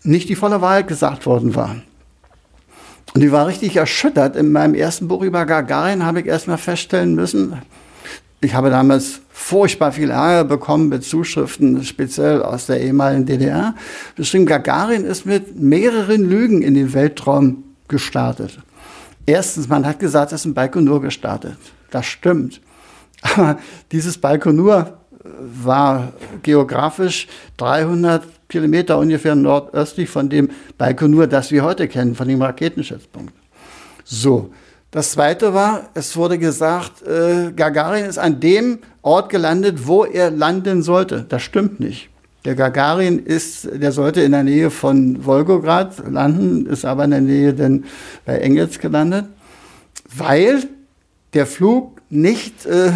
[0.02, 1.76] nicht die volle Wahrheit gesagt worden war.
[3.12, 4.36] Und ich war richtig erschüttert.
[4.36, 7.60] In meinem ersten Buch über Gagarin habe ich erstmal feststellen müssen,
[8.40, 13.74] ich habe damals furchtbar viel Ärger bekommen mit Zuschriften, speziell aus der ehemaligen DDR.
[14.16, 18.58] Beschrieben, Gagarin ist mit mehreren Lügen in den Weltraum gestartet.
[19.26, 21.56] Erstens, man hat gesagt, es ist ein Baikonur gestartet.
[21.90, 22.60] Das stimmt.
[23.22, 23.58] Aber
[23.92, 26.12] dieses Baikonur war
[26.42, 33.34] geografisch 300 Kilometer ungefähr nordöstlich von dem Baikonur, das wir heute kennen, von dem Raketenschützpunkt.
[34.04, 34.50] So,
[34.90, 40.30] das zweite war, es wurde gesagt, äh, Gagarin ist an dem Ort gelandet, wo er
[40.30, 41.24] landen sollte.
[41.28, 42.10] Das stimmt nicht.
[42.44, 47.20] Der Gagarin ist, der sollte in der Nähe von Wolgograd landen, ist aber in der
[47.20, 47.84] Nähe denn
[48.24, 49.26] bei Engels gelandet,
[50.16, 50.64] weil
[51.34, 52.92] der Flug nicht äh,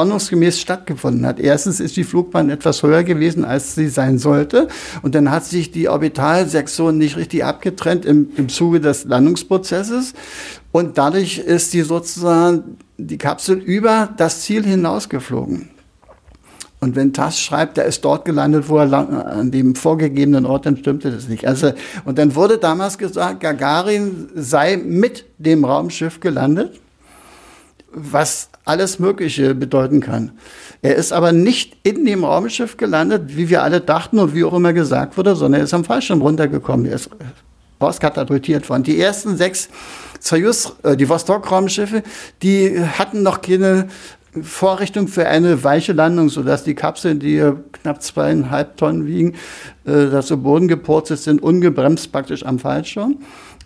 [0.00, 1.38] ordnungsgemäß stattgefunden hat.
[1.38, 4.68] Erstens ist die Flugbahn etwas höher gewesen, als sie sein sollte.
[5.02, 10.14] Und dann hat sich die Orbitalsektion nicht richtig abgetrennt im, im Zuge des Landungsprozesses.
[10.72, 15.70] Und dadurch ist die sozusagen die Kapsel über das Ziel hinausgeflogen.
[16.80, 20.78] Und wenn TASS schreibt, der ist dort gelandet, wo er an dem vorgegebenen Ort, dann
[20.78, 21.46] stimmte das nicht.
[21.46, 21.72] Also,
[22.06, 26.80] und dann wurde damals gesagt, Gagarin sei mit dem Raumschiff gelandet
[27.92, 30.32] was alles Mögliche bedeuten kann.
[30.82, 34.54] Er ist aber nicht in dem Raumschiff gelandet, wie wir alle dachten und wie auch
[34.54, 36.86] immer gesagt wurde, sondern er ist am Fallschirm runtergekommen.
[36.86, 37.10] Er ist
[37.80, 38.82] rauskatapultiert worden.
[38.82, 39.68] Die ersten sechs
[40.20, 42.02] Soyuz, äh, die Vostok-Raumschiffe,
[42.42, 43.88] die hatten noch keine
[44.42, 47.42] Vorrichtung für eine weiche Landung, sodass die Kapseln, die
[47.72, 49.34] knapp zweieinhalb Tonnen wiegen,
[49.84, 53.18] äh, dass zu Boden gepurzelt sind, ungebremst praktisch am Fallschirm.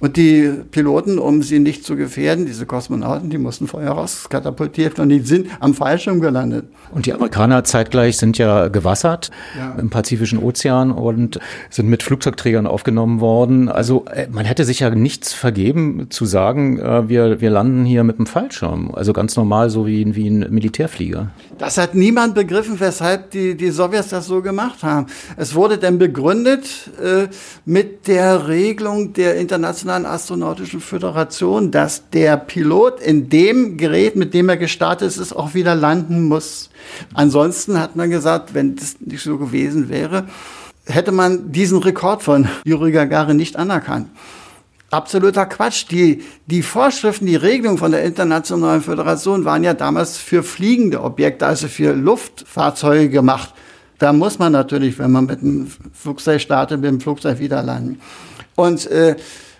[0.04, 5.08] Und die Piloten, um sie nicht zu gefährden, diese Kosmonauten, die mussten vorher rauskatapultiert und
[5.08, 6.66] die sind am Fallschirm gelandet.
[6.92, 9.74] Und die Amerikaner zeitgleich sind ja gewassert Ja.
[9.80, 11.40] im Pazifischen Ozean und
[11.70, 13.70] sind mit Flugzeugträgern aufgenommen worden.
[13.70, 18.04] Also äh, man hätte sich ja nichts vergeben zu sagen, äh, wir, wir landen hier
[18.04, 18.90] mit dem Fallschirm.
[18.94, 21.30] Also ganz normal, so wie, wie ein Militärflieger.
[21.56, 25.06] Das hat niemand begriffen, weshalb die, die Sowjets das so gemacht haben.
[25.38, 27.28] Es wurde dann begründet äh,
[27.64, 34.48] mit der Regelung der Internationalen Astronautischen Föderation, dass der Pilot in dem Gerät, mit dem
[34.48, 36.70] er gestartet ist, auch wieder landen muss.
[37.14, 40.26] Ansonsten hat man gesagt, wenn das nicht so gewesen wäre,
[40.86, 44.08] hätte man diesen Rekord von Juri Gagarin nicht anerkannt.
[44.90, 45.86] Absoluter Quatsch.
[45.90, 51.46] Die, die Vorschriften, die Regelungen von der Internationalen Föderation waren ja damals für fliegende Objekte,
[51.46, 53.52] also für Luftfahrzeuge gemacht.
[53.98, 58.00] Da muss man natürlich, wenn man mit einem Flugzeug startet, mit dem Flugzeug wieder landen.
[58.54, 59.16] Und äh,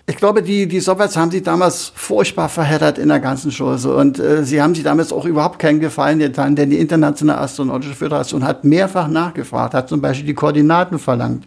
[0.07, 3.95] ich glaube, die, die Sowjets haben sich damals furchtbar verheddert in der ganzen Chose.
[3.95, 7.95] Und äh, sie haben sich damals auch überhaupt keinen Gefallen getan, denn die Internationale Astronautische
[7.95, 11.45] Föderation hat mehrfach nachgefragt, hat zum Beispiel die Koordinaten verlangt.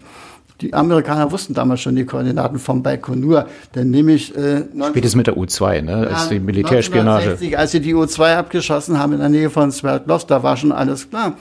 [0.61, 5.37] Die Amerikaner wussten damals schon die Koordinaten vom Baikonur, denn nämlich äh, Spätestens mit der
[5.37, 6.09] U2, ne?
[6.13, 7.31] als die Militärspionage.
[7.31, 10.73] 1960, als sie die U2 abgeschossen haben in der Nähe von Sverdlovsk, da war schon
[10.73, 11.35] alles klar.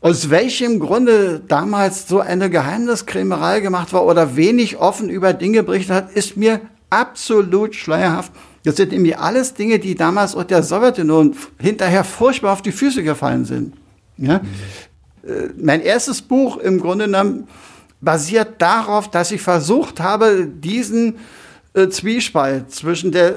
[0.00, 5.94] Aus welchem Grunde damals so eine Geheimniskrämerei gemacht war oder wenig offen über Dinge berichtet
[5.94, 6.60] hat, ist mir
[6.90, 8.32] absolut schleierhaft.
[8.64, 13.02] Das sind nämlich alles Dinge, die damals auch der Sowjetunion hinterher furchtbar auf die Füße
[13.02, 13.74] gefallen sind.
[14.18, 14.40] Ja?
[15.26, 17.48] Äh, Mein erstes Buch im Grunde genommen
[18.00, 21.16] basiert darauf, dass ich versucht habe, diesen
[21.74, 23.36] äh, Zwiespalt zwischen der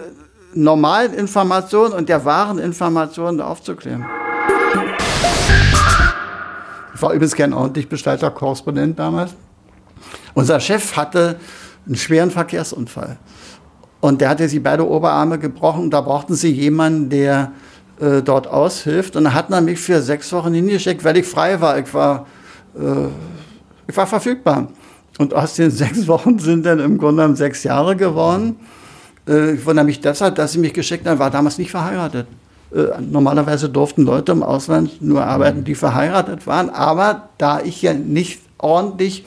[0.53, 4.05] normalen Information und der wahren Information aufzuklären.
[6.99, 9.33] Ich war übrigens kein ordentlich bestellter Korrespondent damals.
[10.33, 11.39] Unser Chef hatte
[11.85, 13.15] einen schweren Verkehrsunfall.
[14.01, 15.91] Und der hatte sich beide Oberarme gebrochen.
[15.91, 17.53] Da brauchten sie jemanden, der
[18.01, 19.15] äh, dort aushilft.
[19.15, 21.79] Und da hat man mich für sechs Wochen hingeschickt, weil ich frei war.
[21.79, 22.25] Ich war,
[22.75, 23.07] äh,
[23.87, 24.67] ich war verfügbar.
[25.19, 28.57] Und aus den sechs Wochen sind dann im Grunde genommen sechs Jahre geworden.
[29.25, 32.27] Äh, ich wundere mich deshalb, dass sie mich geschickt haben, war damals nicht verheiratet.
[32.73, 36.69] Äh, normalerweise durften Leute im Ausland nur arbeiten, die verheiratet waren.
[36.69, 39.25] Aber da ich ja nicht ordentlich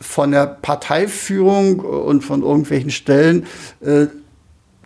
[0.00, 3.46] von der Parteiführung und von irgendwelchen Stellen
[3.80, 4.06] äh,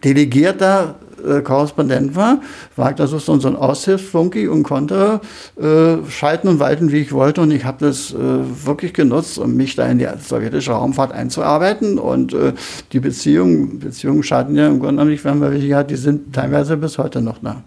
[0.03, 2.41] delegierter äh, Korrespondent war,
[2.77, 5.21] war ich da so ein Aushilfsfunky und konnte
[5.61, 7.43] äh, schalten und walten, wie ich wollte.
[7.43, 11.99] Und ich habe das äh, wirklich genutzt, um mich da in die sowjetische Raumfahrt einzuarbeiten.
[11.99, 12.55] Und äh,
[12.93, 16.35] die Beziehungen, Beziehungen schaden ja im Grunde genommen nicht, wenn man welche hat, die sind
[16.35, 17.63] teilweise bis heute noch da.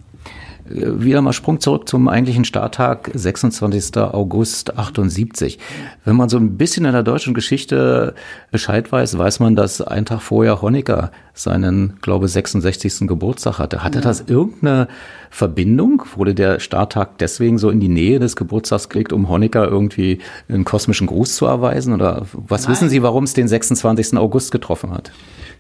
[0.70, 3.98] Äh, Wieder mal Sprung zurück zum eigentlichen Starttag, 26.
[3.98, 5.60] August 78.
[6.04, 8.16] Wenn man so ein bisschen in der deutschen Geschichte
[8.52, 13.08] Bescheid weiß, weiß man, dass ein Tag vorher Honecker seinen, glaube 66.
[13.08, 13.84] Geburtstag hatte.
[13.84, 14.04] Hatte Ja.
[14.04, 14.88] das irgendeine
[15.30, 16.04] Verbindung?
[16.16, 20.64] Wurde der Starttag deswegen so in die Nähe des Geburtstags gelegt, um Honecker irgendwie einen
[20.64, 21.94] kosmischen Gruß zu erweisen?
[21.94, 22.72] Oder was Nein.
[22.72, 24.18] wissen Sie, warum es den 26.
[24.18, 25.12] August getroffen hat?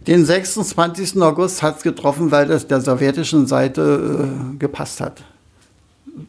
[0.08, 1.22] Den 26.
[1.22, 5.24] August hat es getroffen, weil das der sowjetischen Seite äh, gepasst hat.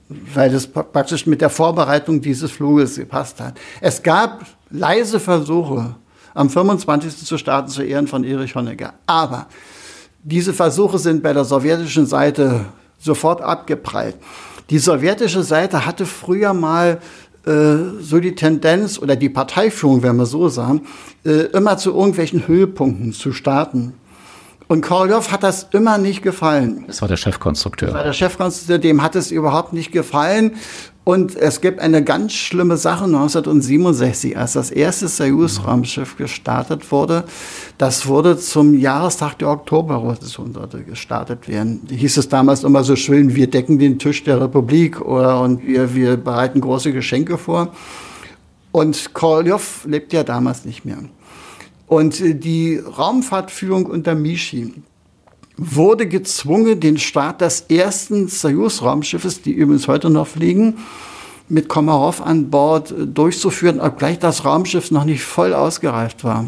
[0.09, 3.59] Weil es pra- praktisch mit der Vorbereitung dieses Fluges gepasst hat.
[3.81, 5.95] Es gab leise Versuche,
[6.35, 7.25] am 25.
[7.25, 8.95] zu starten zu Ehren von Erich Honecker.
[9.07, 9.47] Aber
[10.23, 12.65] diese Versuche sind bei der sowjetischen Seite
[12.99, 14.17] sofort abgeprallt.
[14.71, 16.99] Die sowjetische Seite hatte früher mal
[18.01, 20.83] so die Tendenz oder die Parteiführung, wenn wir so sagen,
[21.25, 23.95] äh, immer zu irgendwelchen Höhepunkten zu starten.
[24.69, 26.85] Und Korolev hat das immer nicht gefallen.
[26.89, 27.89] Das war der Chefkonstrukteur.
[27.89, 30.57] Das war der Chefkonstrukteur, dem hat es überhaupt nicht gefallen.
[31.09, 37.23] Und es gibt eine ganz schlimme Sache 1967, als das erste Soyuz-Raumschiff gestartet wurde.
[37.79, 40.53] Das wurde zum Jahrestag der Oktoberrevolution
[40.85, 41.83] gestartet werden.
[41.89, 45.95] Hieß es damals immer so schön, wir decken den Tisch der Republik oder und wir,
[45.95, 47.73] wir bereiten große Geschenke vor.
[48.73, 50.99] Und Korolev lebt ja damals nicht mehr.
[51.87, 54.75] Und die Raumfahrtführung unter Michi
[55.57, 60.79] wurde gezwungen, den Start des ersten Soyuz-Raumschiffes, die übrigens heute noch fliegen,
[61.49, 66.47] mit Komarov an Bord durchzuführen, obgleich das Raumschiff noch nicht voll ausgereift war.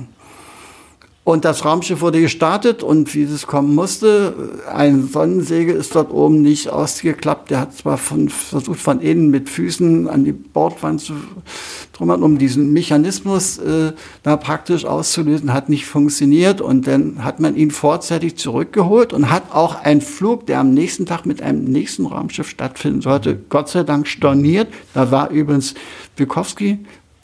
[1.29, 6.41] Und das Raumschiff wurde gestartet und wie es kommen musste, ein Sonnensegel ist dort oben
[6.41, 7.51] nicht ausgeklappt.
[7.51, 11.13] Der hat zwar von, versucht, von innen mit Füßen an die Bordwand zu
[11.99, 13.93] trümmern, um diesen Mechanismus äh,
[14.23, 16.61] da praktisch auszulösen, hat nicht funktioniert.
[16.61, 21.07] Und dann hat man ihn vorzeitig zurückgeholt und hat auch einen Flug, der am nächsten
[21.07, 24.69] Tag mit einem nächsten Raumschiff stattfinden sollte, Gott sei Dank storniert.
[24.95, 25.75] Da war übrigens
[26.17, 26.79] Bukowski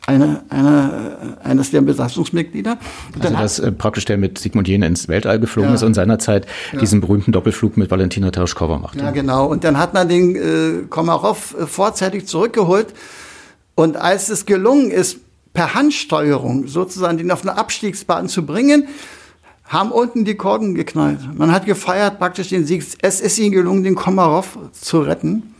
[0.06, 2.78] eine, eine, eines der Besatzungsmitglieder.
[3.18, 5.74] Also dass äh, praktisch der mit Sigmund Jähn ins Weltall geflogen ja.
[5.76, 6.80] ist und seinerzeit ja.
[6.80, 8.98] diesen berühmten Doppelflug mit Valentina Tereshkova machte.
[8.98, 9.46] Ja, genau.
[9.46, 12.88] Und dann hat man den äh, Komarov äh, vorzeitig zurückgeholt.
[13.74, 15.18] Und als es gelungen ist,
[15.52, 18.88] per Handsteuerung sozusagen den auf eine Abstiegsbahn zu bringen,
[19.64, 21.20] haben unten die Korken geknallt.
[21.34, 22.84] Man hat gefeiert praktisch den Sieg.
[23.00, 25.54] Es ist ihnen gelungen, den Komarov zu retten.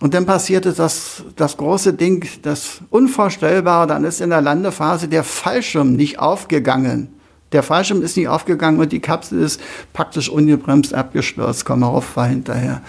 [0.00, 5.24] Und dann passierte das, das große Ding, das Unvorstellbare, dann ist in der Landephase der
[5.24, 7.08] Fallschirm nicht aufgegangen.
[7.52, 9.60] Der Fallschirm ist nicht aufgegangen und die Kapsel ist
[9.92, 11.64] praktisch ungebremst abgestürzt.
[11.64, 12.82] Komarov war hinterher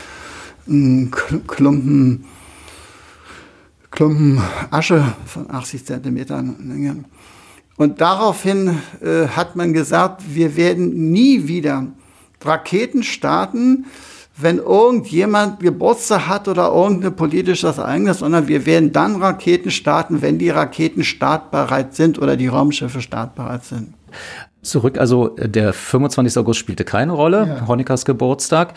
[0.68, 1.12] ein
[1.48, 2.26] Klumpen,
[3.92, 4.42] Klumpen
[4.72, 7.04] Asche von 80 Zentimetern Länge.
[7.78, 11.88] Und daraufhin äh, hat man gesagt, wir werden nie wieder
[12.44, 13.86] Raketen starten,
[14.36, 20.38] wenn irgendjemand Geburtstag hat oder irgendein politisches Ereignis, sondern wir werden dann Raketen starten, wenn
[20.38, 23.94] die Raketen startbereit sind oder die Raumschiffe startbereit sind.
[24.62, 26.38] Zurück, also der 25.
[26.38, 27.68] August spielte keine Rolle, ja.
[27.68, 28.74] Honeckers Geburtstag.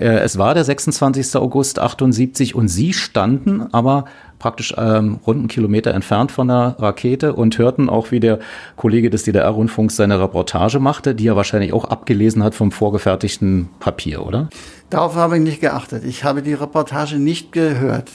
[0.00, 1.36] Äh, es war der 26.
[1.36, 4.06] August 78 und Sie standen aber
[4.40, 8.40] praktisch ähm, rund einen Kilometer entfernt von der Rakete und hörten auch, wie der
[8.74, 14.26] Kollege des DDR-Rundfunks seine Reportage machte, die er wahrscheinlich auch abgelesen hat vom vorgefertigten Papier,
[14.26, 14.48] oder?
[14.88, 16.02] Darauf habe ich nicht geachtet.
[16.04, 18.10] Ich habe die Reportage nicht gehört.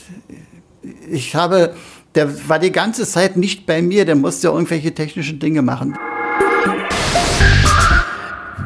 [1.10, 1.74] Ich habe,
[2.14, 5.96] der war die ganze Zeit nicht bei mir, der musste irgendwelche technischen Dinge machen.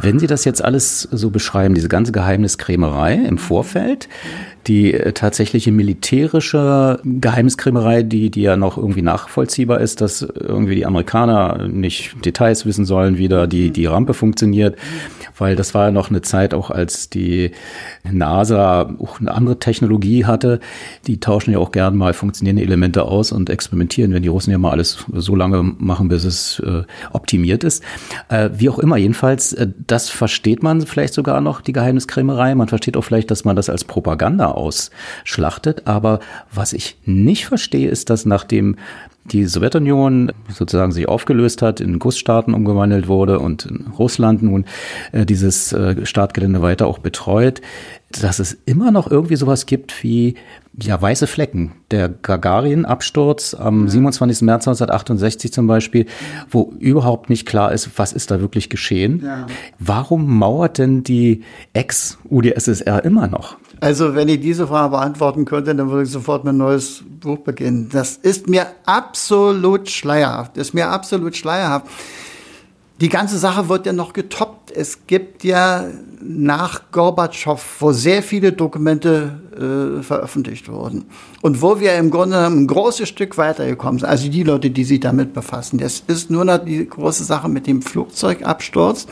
[0.02, 4.08] Wenn Sie das jetzt alles so beschreiben, diese ganze Geheimniskrämerei im Vorfeld,
[4.66, 10.86] die äh, tatsächliche militärische Geheimniskrämerei, die, die ja noch irgendwie nachvollziehbar ist, dass irgendwie die
[10.86, 14.76] Amerikaner nicht Details wissen sollen, wie da die, die Rampe funktioniert,
[15.38, 17.52] weil das war ja noch eine Zeit auch, als die
[18.04, 20.60] NASA auch eine andere Technologie hatte.
[21.06, 24.58] Die tauschen ja auch gern mal funktionierende Elemente aus und experimentieren, wenn die Russen ja
[24.58, 26.82] mal alles so lange machen, bis es äh,
[27.12, 27.82] optimiert ist.
[28.28, 32.54] Äh, wie auch immer, jedenfalls, äh, das versteht man vielleicht sogar noch, die Geheimniskrämerei.
[32.54, 35.86] Man versteht auch vielleicht, dass man das als Propaganda ausschlachtet.
[35.86, 36.20] Aber
[36.52, 38.76] was ich nicht verstehe, ist, dass nachdem
[39.26, 44.64] die Sowjetunion sozusagen sich aufgelöst hat, in Gussstaaten umgewandelt wurde und in Russland nun
[45.12, 47.60] äh, dieses äh, Startgelände weiter auch betreut,
[48.20, 50.34] dass es immer noch irgendwie sowas gibt wie
[50.80, 51.72] ja weiße Flecken.
[51.90, 54.42] Der Gagarin-Absturz am 27.
[54.42, 56.06] März 1968 zum Beispiel,
[56.50, 59.22] wo überhaupt nicht klar ist, was ist da wirklich geschehen.
[59.24, 59.46] Ja.
[59.78, 63.58] Warum mauert denn die Ex-UdSSR immer noch?
[63.82, 67.88] Also, wenn ich diese Frage beantworten könnte, dann würde ich sofort ein neues Buch beginnen.
[67.90, 70.56] Das ist mir absolut schleierhaft.
[70.56, 71.86] Das ist mir absolut schleierhaft.
[73.00, 74.72] Die ganze Sache wird ja noch getoppt.
[74.72, 75.86] Es gibt ja
[76.20, 81.06] nach Gorbatschow, wo sehr viele Dokumente äh, veröffentlicht wurden
[81.40, 84.08] und wo wir im Grunde ein großes Stück weitergekommen sind.
[84.08, 85.78] Also die Leute, die sich damit befassen.
[85.78, 89.06] Das ist nur noch die große Sache mit dem Flugzeugabsturz.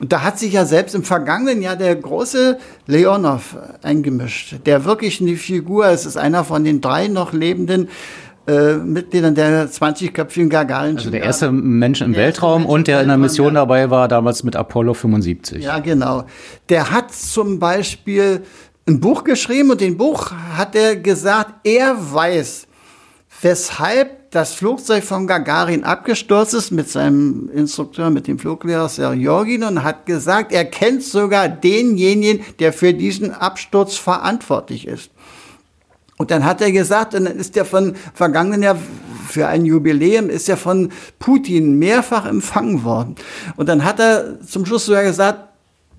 [0.00, 5.20] Und da hat sich ja selbst im vergangenen Jahr der große Leonov eingemischt, der wirklich
[5.20, 6.06] eine Figur ist.
[6.06, 7.88] Ist einer von den drei noch lebenden
[8.46, 10.96] äh, Mitgliedern der 20-köpfigen Gagarin.
[10.96, 14.42] Also der erste Mensch im Weltraum Mensch und der in der Mission dabei war, damals
[14.42, 15.62] mit Apollo 75.
[15.62, 16.24] Ja, genau.
[16.68, 18.42] Der hat zum Beispiel
[18.88, 22.66] ein Buch geschrieben und in dem Buch hat er gesagt, er weiß,
[23.42, 29.84] weshalb das Flugzeug von Gagarin abgestürzt ist mit seinem Instrukteur, mit dem Fluglehrer Serjogin und
[29.84, 35.10] hat gesagt, er kennt sogar denjenigen, der für diesen Absturz verantwortlich ist.
[36.22, 38.78] Und dann hat er gesagt, und dann ist er von vergangenen Jahr
[39.26, 43.16] für ein Jubiläum ist er von Putin mehrfach empfangen worden.
[43.56, 45.48] Und dann hat er zum Schluss sogar gesagt,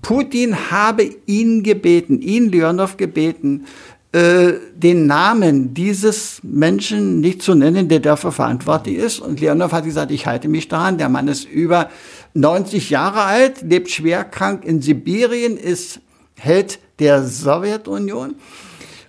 [0.01, 3.65] Putin habe ihn gebeten, ihn Leonov gebeten,
[4.13, 9.19] äh, den Namen dieses Menschen nicht zu nennen, der dafür verantwortlich ist.
[9.19, 10.97] Und Leonov hat gesagt, ich halte mich daran.
[10.97, 11.89] Der Mann ist über
[12.33, 15.99] 90 Jahre alt, lebt schwerkrank in Sibirien, ist
[16.39, 18.35] Held der Sowjetunion.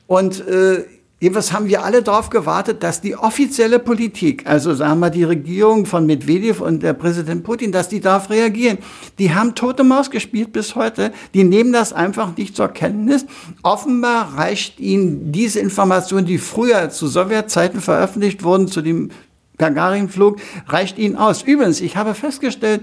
[0.06, 0.84] Und äh,
[1.20, 5.86] Jedenfalls haben wir alle darauf gewartet, dass die offizielle Politik, also sagen wir die Regierung
[5.86, 8.78] von Medvedev und der Präsident Putin, dass die darauf reagieren.
[9.18, 11.12] Die haben tote Maus gespielt bis heute.
[11.32, 13.24] Die nehmen das einfach nicht zur Kenntnis.
[13.62, 19.10] Offenbar reicht ihnen diese Information, die früher zu Sowjetzeiten veröffentlicht wurden, zu dem
[19.56, 21.42] Gagarin-Flug, reicht ihnen aus.
[21.42, 22.82] Übrigens, ich habe festgestellt,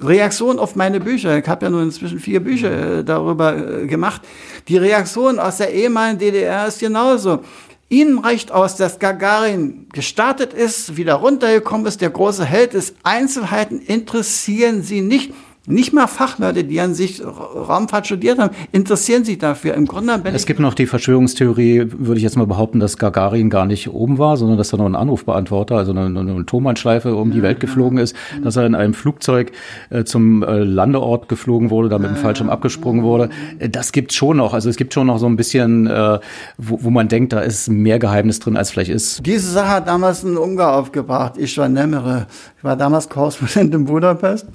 [0.00, 4.22] Reaktion auf meine Bücher, ich habe ja nun inzwischen vier Bücher äh, darüber äh, gemacht,
[4.68, 7.40] die Reaktion aus der ehemaligen DDR ist genauso.
[7.88, 12.96] Ihnen reicht aus, dass Gagarin gestartet ist, wieder runtergekommen ist, der große Held ist.
[13.04, 15.32] Einzelheiten interessieren Sie nicht.
[15.66, 19.72] Nicht mal Fachleute, die an sich Raumfahrt studiert haben, interessieren sich dafür.
[19.72, 23.64] Im Grunde Es gibt noch die Verschwörungstheorie, würde ich jetzt mal behaupten, dass Gagarin gar
[23.64, 27.40] nicht oben war, sondern dass er noch ein Anrufbeantworter, also eine, eine Thomann-Schleife um die
[27.40, 29.52] Welt geflogen ist, dass er in einem Flugzeug
[29.88, 33.30] äh, zum äh, Landeort geflogen wurde, damit ein Fallschirm abgesprungen wurde.
[33.58, 34.52] Äh, das gibt's schon noch.
[34.52, 36.18] Also es gibt schon noch so ein bisschen, äh,
[36.58, 39.24] wo, wo man denkt, da ist mehr Geheimnis drin, als vielleicht ist.
[39.24, 42.26] Diese Sache hat damals ein Ungar aufgebracht, Ishwan Nemere.
[42.58, 44.46] Ich war damals Korrespondent in Budapest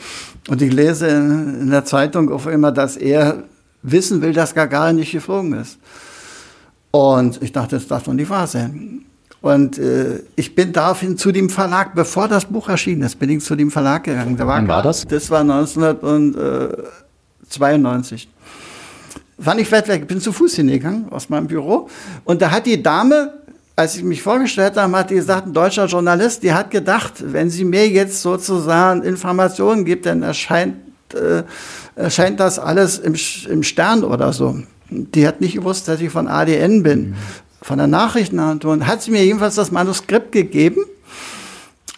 [0.49, 3.44] und ich lese in der Zeitung auf immer, dass er
[3.82, 5.80] wissen will, dass Gagarin nicht geflogen ist.
[6.92, 9.06] Und ich dachte, das darf doch nicht wahr sein.
[9.42, 13.42] Und äh, ich bin daraufhin zu dem Verlag, bevor das Buch erschienen ist, bin ich
[13.44, 14.36] zu dem Verlag gegangen.
[14.36, 15.08] Da war Wann war das?
[15.08, 18.28] Das war 1992.
[19.38, 21.88] War nicht weit weg, bin zu Fuß hingegangen aus meinem Büro.
[22.26, 23.32] Und da hat die Dame
[23.80, 27.50] als ich mich vorgestellt habe, hat die gesagt, ein deutscher Journalist, die hat gedacht, wenn
[27.50, 30.76] sie mir jetzt sozusagen Informationen gibt, dann erscheint,
[31.14, 31.44] äh,
[31.95, 33.15] erscheint das alles im,
[33.49, 34.60] im Stern oder so.
[34.90, 37.15] Die hat nicht gewusst, dass ich von ADN bin, mhm.
[37.61, 38.86] von der Nachrichtenagentur.
[38.88, 40.84] Hat sie mir jedenfalls das Manuskript gegeben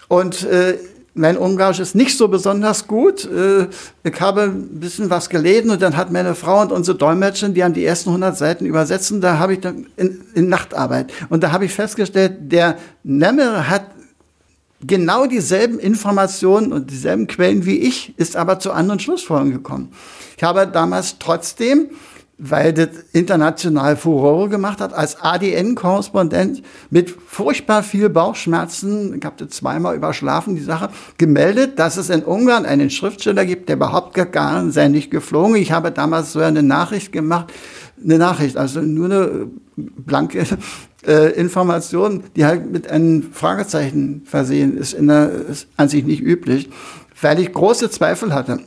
[0.07, 0.77] und äh,
[1.13, 3.25] mein Ungarisch ist nicht so besonders gut.
[3.25, 3.67] Äh,
[4.03, 7.63] ich habe ein bisschen was gelesen und dann hat meine Frau und unsere Dolmetscherin, die
[7.63, 11.11] haben die ersten 100 Seiten übersetzen, da habe ich dann in, in Nachtarbeit.
[11.29, 13.87] Und da habe ich festgestellt, der Nemmer hat
[14.85, 19.91] genau dieselben Informationen und dieselben Quellen wie ich, ist aber zu anderen Schlussfolgerungen gekommen.
[20.37, 21.89] Ich habe damals trotzdem
[22.43, 29.95] weil das international Furore gemacht hat, als ADN-Korrespondent mit furchtbar viel Bauchschmerzen, ich habe zweimal
[29.95, 30.89] überschlafen, die Sache,
[31.19, 35.55] gemeldet, dass es in Ungarn einen Schriftsteller gibt, der behauptet, Gagarin sei nicht geflogen.
[35.55, 37.53] Ich habe damals so eine Nachricht gemacht,
[38.03, 40.43] eine Nachricht, also nur eine blanke
[41.05, 46.21] äh, Information, die halt mit einem Fragezeichen versehen ist, in der, ist an sich nicht
[46.21, 46.69] üblich,
[47.21, 48.59] weil ich große Zweifel hatte.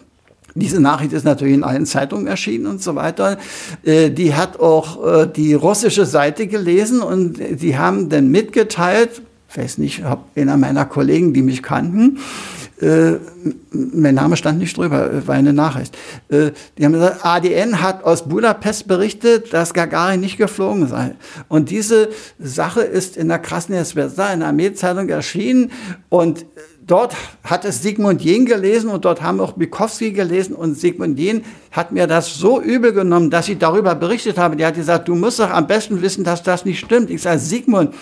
[0.57, 3.39] Diese Nachricht ist natürlich in allen Zeitungen erschienen und so weiter.
[3.83, 9.57] Äh, die hat auch äh, die russische Seite gelesen und die haben dann mitgeteilt, ich
[9.57, 12.19] weiß nicht, ob einer meiner Kollegen, die mich kannten,
[12.81, 13.19] äh,
[13.71, 15.97] mein Name stand nicht drüber, war eine Nachricht.
[16.29, 21.15] Äh, die haben gesagt, ADN hat aus Budapest berichtet, dass Gagarin nicht geflogen sei.
[21.49, 25.71] Und diese Sache ist in der Krasnaya Zvezda, in der Armeezeitung erschienen
[26.09, 26.47] und
[26.87, 27.15] dort
[27.45, 31.93] hat es Sigmund Jähn gelesen und dort haben auch Bukowski gelesen und Sigmund Jähn hat
[31.93, 34.57] mir das so übel genommen, dass ich darüber berichtet habe.
[34.57, 37.11] Der hat gesagt, du musst doch am besten wissen, dass das nicht stimmt.
[37.11, 37.95] Ich sage, Sigmund,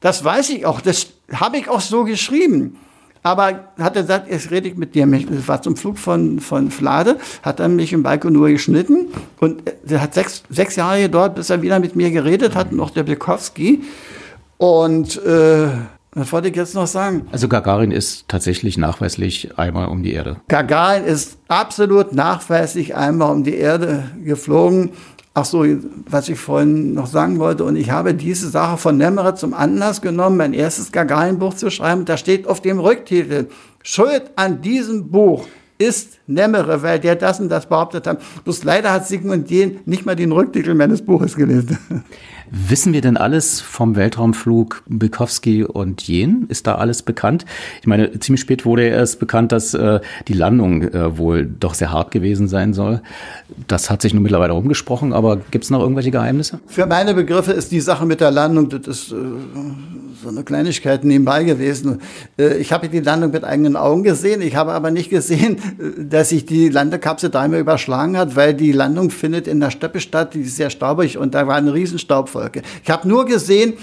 [0.00, 2.78] das weiß ich auch, das habe ich auch so geschrieben.
[3.22, 5.06] Aber hat er gesagt, jetzt rede ich mit dir.
[5.06, 9.08] Das war zum Flug von, von Flade, hat er mich im Balkon nur geschnitten
[9.38, 12.90] und der hat sechs, sechs Jahre dort, bis er wieder mit mir geredet hat, noch
[12.90, 13.82] der Bukowski.
[14.58, 15.68] Und äh,
[16.14, 17.26] was wollte ich jetzt noch sagen?
[17.32, 20.36] Also Gagarin ist tatsächlich nachweislich einmal um die Erde.
[20.48, 24.90] Gagarin ist absolut nachweislich einmal um die Erde geflogen.
[25.34, 25.64] Ach so,
[26.10, 30.02] was ich vorhin noch sagen wollte, und ich habe diese Sache von Nemmerer zum Anlass
[30.02, 32.04] genommen, mein erstes Gagarin-Buch zu schreiben.
[32.04, 33.46] Da steht auf dem Rücktitel,
[33.82, 35.46] Schuld an diesem Buch
[35.78, 38.20] ist Nemmere, weil der das und das behauptet hat.
[38.44, 41.78] Bloß leider hat Sigmund Jähn nicht mal den Rücktitel meines Buches gelesen.
[42.54, 46.44] Wissen wir denn alles vom Weltraumflug Bukowski und Jen?
[46.50, 47.46] Ist da alles bekannt?
[47.80, 51.90] Ich meine, ziemlich spät wurde erst bekannt, dass äh, die Landung äh, wohl doch sehr
[51.90, 53.00] hart gewesen sein soll.
[53.68, 56.60] Das hat sich nun mittlerweile rumgesprochen, aber gibt es noch irgendwelche Geheimnisse?
[56.66, 59.14] Für meine Begriffe ist die Sache mit der Landung, das ist äh,
[60.22, 62.00] so eine Kleinigkeit nebenbei gewesen.
[62.38, 64.42] Äh, ich habe die Landung mit eigenen Augen gesehen.
[64.42, 68.72] Ich habe aber nicht gesehen, äh, dass sich die Landekapsel dreimal überschlagen hat, weil die
[68.72, 71.98] Landung findet in der Steppe statt, die ist sehr staubig und da war eine riesen
[72.42, 72.62] Wolke.
[72.82, 73.74] Ich habe nur gesehen,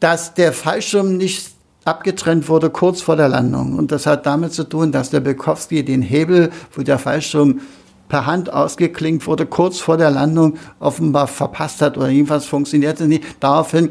[0.00, 1.50] dass der Fallschirm nicht
[1.84, 3.76] abgetrennt wurde kurz vor der Landung.
[3.76, 7.60] Und das hat damit zu tun, dass der Bukowski den Hebel, wo der Fallschirm
[8.08, 13.24] per Hand ausgeklinkt wurde, kurz vor der Landung offenbar verpasst hat oder jedenfalls funktionierte nicht.
[13.40, 13.90] Daraufhin,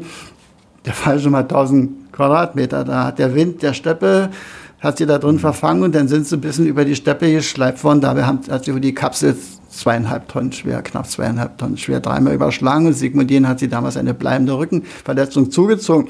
[0.84, 4.30] der Fallschirm hat 1000 Quadratmeter, da hat der Wind der Steppe
[4.80, 7.84] hat sie da drin verfangen und dann sind sie ein bisschen über die Steppe geschleift
[7.84, 8.00] worden.
[8.00, 9.36] Dabei hat sie über die Kapsel
[9.70, 12.86] zweieinhalb Tonnen schwer, knapp zweieinhalb Tonnen schwer, dreimal überschlagen.
[12.86, 16.08] Und Sigmund Jähn hat sie damals eine bleibende Rückenverletzung zugezogen.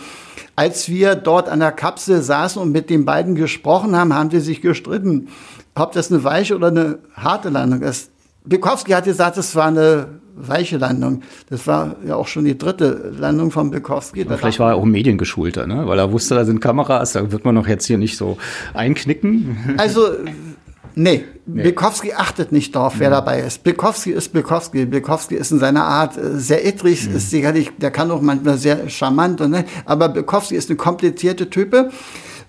[0.57, 4.41] Als wir dort an der Kapsel saßen und mit den beiden gesprochen haben, haben sie
[4.41, 5.28] sich gestritten,
[5.74, 8.11] ob das eine weiche oder eine harte Landung ist.
[8.45, 11.23] Bukowski hat gesagt, es war eine weiche Landung.
[11.49, 14.24] Das war ja auch schon die dritte Landung von Bukowski.
[14.24, 15.87] vielleicht war er auch Mediengeschulter, ne?
[15.87, 18.39] weil er wusste, da sind Kameras, da wird man doch jetzt hier nicht so
[18.74, 19.74] einknicken.
[19.77, 20.09] Also
[20.95, 21.62] Nee, nee.
[21.62, 23.15] Bukowski achtet nicht darauf, wer mhm.
[23.15, 23.62] dabei ist.
[23.65, 24.87] Bukowski ist Bukowski.
[24.87, 27.17] Bukowski ist in seiner Art äh, sehr ettrig, mhm.
[27.17, 29.65] ist sicherlich, der kann auch manchmal sehr charmant, und, ne?
[29.85, 31.91] aber Bukowski ist eine komplizierte Type,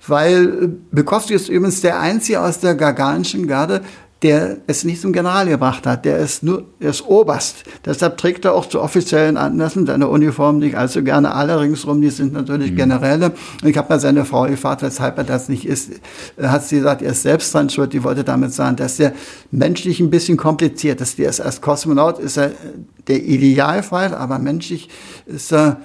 [0.08, 3.82] weil Bukowski ist übrigens der Einzige aus der Gagarinschen Garde,
[4.22, 6.06] der es nicht zum General gebracht hat.
[6.06, 7.64] Der ist nur, der ist Oberst.
[7.86, 12.02] Deshalb trägt er auch zu offiziellen Anlässen seine Uniform nicht allzu gerne alle ringsrum.
[12.02, 12.76] Die sind natürlich mhm.
[12.76, 13.32] Generäle.
[13.62, 15.92] Und ich habe mal seine Frau gefragt, weshalb er das nicht ist.
[16.38, 17.94] Er hat sie gesagt, er ist selbst dran schuld.
[17.94, 19.14] Die wollte damit sagen, dass er
[19.50, 21.18] menschlich ein bisschen kompliziert ist.
[21.18, 22.52] Der ist als Kosmonaut ist er
[23.08, 24.90] der Idealfall, aber menschlich
[25.26, 25.78] ist er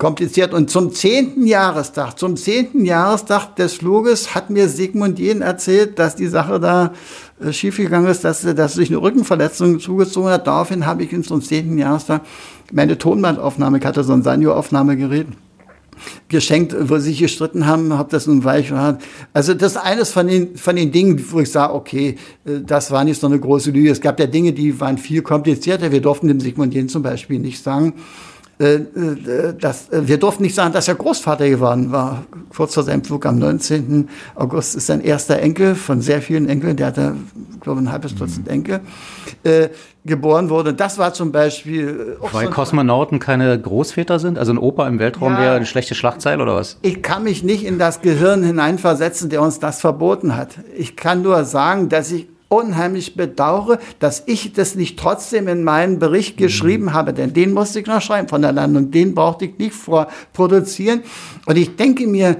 [0.00, 0.52] kompliziert.
[0.52, 6.16] Und zum zehnten Jahrestag, zum zehnten Jahrestag des Fluges hat mir Sigmund Jähn erzählt, dass
[6.16, 6.92] die Sache da
[7.40, 10.48] äh, schiefgegangen ist, dass, dass sich eine Rückenverletzung zugezogen hat.
[10.48, 11.78] Daraufhin habe ich ihm zum 10.
[11.78, 12.22] Jahrestag
[12.72, 15.26] meine Tonbandaufnahme, ich hatte so ein Sanyo-Aufnahmegerät,
[16.28, 19.02] geschenkt, wo sie sich gestritten haben, habe das nun weich hat.
[19.34, 22.16] Also das ist eines von den, von den Dingen, wo ich sage, okay,
[22.46, 23.90] äh, das war nicht so eine große Lüge.
[23.90, 25.92] Es gab ja Dinge, die waren viel komplizierter.
[25.92, 27.94] Wir durften dem Sigmund Jähn zum Beispiel nicht sagen,
[28.60, 32.24] das, äh, wir durften nicht sagen, dass er Großvater geworden war.
[32.54, 34.10] Kurz vor seinem Flug am 19.
[34.34, 37.14] August ist sein erster Enkel von sehr vielen Enkeln, der hatte,
[37.62, 38.52] glaube ich, ein halbes Dutzend mhm.
[38.52, 38.80] Enkel,
[39.44, 39.68] äh,
[40.04, 40.74] geboren wurde.
[40.74, 42.18] Das war zum Beispiel.
[42.32, 44.38] Weil so Kosmonauten keine Großväter sind?
[44.38, 46.76] Also ein Opa im Weltraum ja, wäre eine schlechte Schlachtzeile oder was?
[46.82, 50.58] Ich kann mich nicht in das Gehirn hineinversetzen, der uns das verboten hat.
[50.76, 55.98] Ich kann nur sagen, dass ich unheimlich bedauere, dass ich das nicht trotzdem in meinen
[55.98, 56.44] Bericht mhm.
[56.44, 59.72] geschrieben habe, denn den musste ich noch schreiben von der Landung, den brauchte ich nicht
[59.72, 61.02] vorproduzieren.
[61.46, 62.30] Und ich denke mir,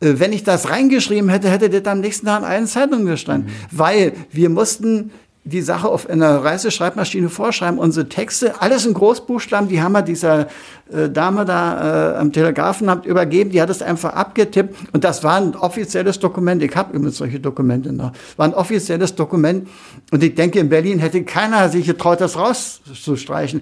[0.00, 3.50] äh, wenn ich das reingeschrieben hätte, hätte das am nächsten Tag in allen Zeitungen gestanden,
[3.50, 3.78] mhm.
[3.78, 5.10] weil wir mussten
[5.46, 10.48] die Sache auf einer Reiseschreibmaschine vorschreiben, unsere Texte, alles in Großbuchstaben, die haben wir dieser
[10.90, 15.36] äh, Dame da äh, am Telegrafenamt übergeben, die hat es einfach abgetippt und das war
[15.36, 16.62] ein offizielles Dokument.
[16.62, 18.12] Ich habe übrigens solche Dokumente noch.
[18.38, 19.68] War ein offizielles Dokument
[20.10, 23.60] und ich denke, in Berlin hätte keiner sich getraut, das rauszustreichen.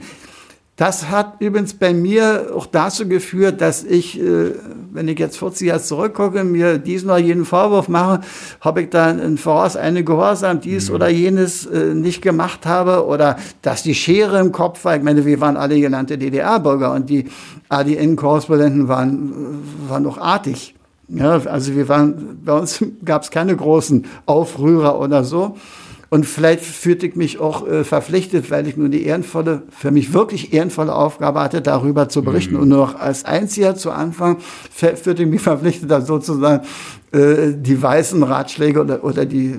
[0.77, 4.53] Das hat übrigens bei mir auch dazu geführt, dass ich, äh,
[4.91, 8.23] wenn ich jetzt 40 Jahre zurückgucke, mir diesen oder jenen Vorwurf mache,
[8.63, 10.95] habe ich dann in Voraus eine Gehorsam dies mhm.
[10.95, 14.97] oder jenes äh, nicht gemacht habe oder dass die Schere im Kopf war.
[14.97, 17.27] Ich meine, wir waren alle genannte DDR-Bürger und die
[17.69, 20.75] ADN-Korrespondenten waren, waren noch artig.
[21.09, 25.57] Ja, also wir waren, bei uns gab es keine großen Aufrührer oder so.
[26.13, 30.13] Und vielleicht fühlte ich mich auch äh, verpflichtet, weil ich nur die ehrenvolle, für mich
[30.13, 32.57] wirklich ehrenvolle Aufgabe hatte, darüber zu berichten.
[32.57, 32.61] Mhm.
[32.61, 34.37] Und nur noch als Einziger zu Anfang
[34.71, 36.67] fühlte ich mich verpflichtet, dann sozusagen
[37.13, 39.55] äh, die weißen Ratschläge oder, oder die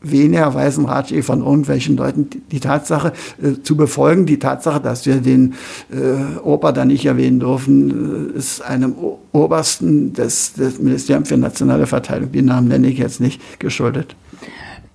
[0.00, 4.24] weniger weißen Ratschläge von irgendwelchen Leuten die, Tatsache äh, zu befolgen.
[4.24, 5.54] Die Tatsache, dass wir den
[5.90, 11.38] äh, Opa da nicht erwähnen dürfen, äh, ist einem o Obersten des, des Ministeriums für
[11.38, 14.14] nationale Verteidigung, die Namen nenne ich jetzt nicht, geschuldet.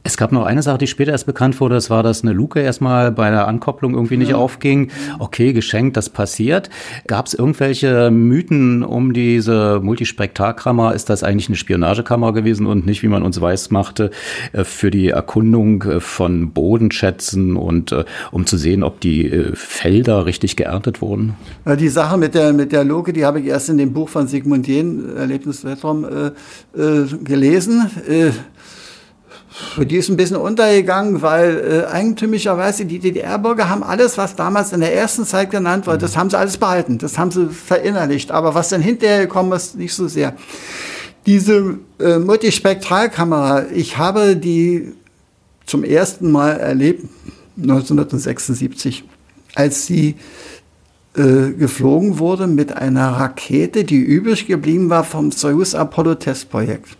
[0.07, 2.61] Es gab noch eine Sache, die später erst bekannt wurde, das war, dass eine Luke
[2.61, 4.37] erstmal bei der Ankopplung irgendwie nicht ja.
[4.37, 4.89] aufging.
[5.19, 6.69] Okay, geschenkt, das passiert.
[7.07, 10.95] Gab es irgendwelche Mythen um diese Multispektarkammer?
[10.95, 14.11] Ist das eigentlich eine Spionagekammer gewesen und nicht, wie man uns weiß machte,
[14.53, 20.25] äh, für die Erkundung äh, von Bodenschätzen und äh, um zu sehen, ob die Felder
[20.25, 21.33] richtig geerntet wurden?
[21.77, 24.25] Die Sache mit der, mit der Luke, die habe ich erst in dem Buch von
[24.27, 27.91] Sigmund Jähn, Erlebnis Weltraum, äh, äh, gelesen.
[28.07, 28.29] Äh,
[29.77, 34.81] die ist ein bisschen untergegangen, weil äh, eigentümlicherweise die DDR-Bürger haben alles, was damals in
[34.81, 38.31] der ersten Zeit genannt wurde, das haben sie alles behalten, das haben sie verinnerlicht.
[38.31, 40.35] Aber was dann hinterher gekommen ist, nicht so sehr.
[41.25, 44.93] Diese äh, Multispektralkamera, ich habe die
[45.65, 47.05] zum ersten Mal erlebt,
[47.57, 49.03] 1976,
[49.55, 50.15] als sie
[51.15, 56.95] äh, geflogen wurde mit einer Rakete, die übrig geblieben war vom Soyuz Apollo Testprojekt.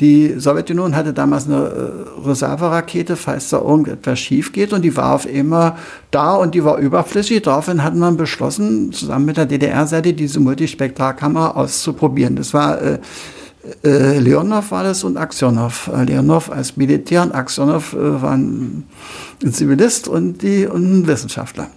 [0.00, 5.14] Die Sowjetunion hatte damals eine äh, Reserverakete, falls da irgendetwas schief geht, und die war
[5.14, 5.76] auf immer
[6.10, 7.42] da und die war überflüssig.
[7.42, 12.36] Daraufhin hat man beschlossen, zusammen mit der DDR-Seite diese Multispektralkamera auszuprobieren.
[12.36, 12.98] Das war äh,
[13.84, 15.90] äh, Leonov war das und Aksionov.
[15.92, 18.84] Äh, Leonov als Militär und Aksionov äh, war ein,
[19.42, 21.68] ein Zivilist und, die, und ein Wissenschaftler.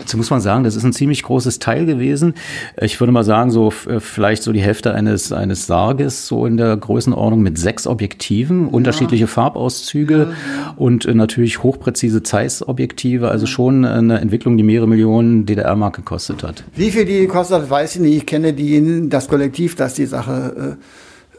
[0.00, 2.34] Dazu muss man sagen, das ist ein ziemlich großes Teil gewesen.
[2.80, 6.56] Ich würde mal sagen, so äh, vielleicht so die Hälfte eines, eines Sarges, so in
[6.56, 8.72] der Größenordnung mit sechs Objektiven, ja.
[8.72, 13.30] unterschiedliche Farbauszüge ja, und äh, natürlich hochpräzise Zeiss-Objektive.
[13.30, 16.64] Also schon eine Entwicklung, die mehrere Millionen DDR-Mark gekostet hat.
[16.74, 18.16] Wie viel die gekostet hat, weiß ich nicht.
[18.16, 20.84] Ich kenne die, das Kollektiv, das die Sache äh,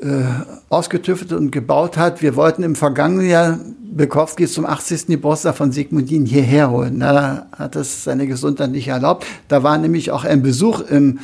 [0.01, 0.23] äh,
[0.69, 2.21] ausgetüftelt und gebaut hat.
[2.21, 3.59] Wir wollten im vergangenen Jahr
[3.91, 5.07] Bukowski zum 80.
[5.07, 6.99] Geburtstag von Sigmundin hierher holen.
[6.99, 9.25] Da hat es seine Gesundheit nicht erlaubt.
[9.47, 11.19] Da war nämlich auch ein Besuch im,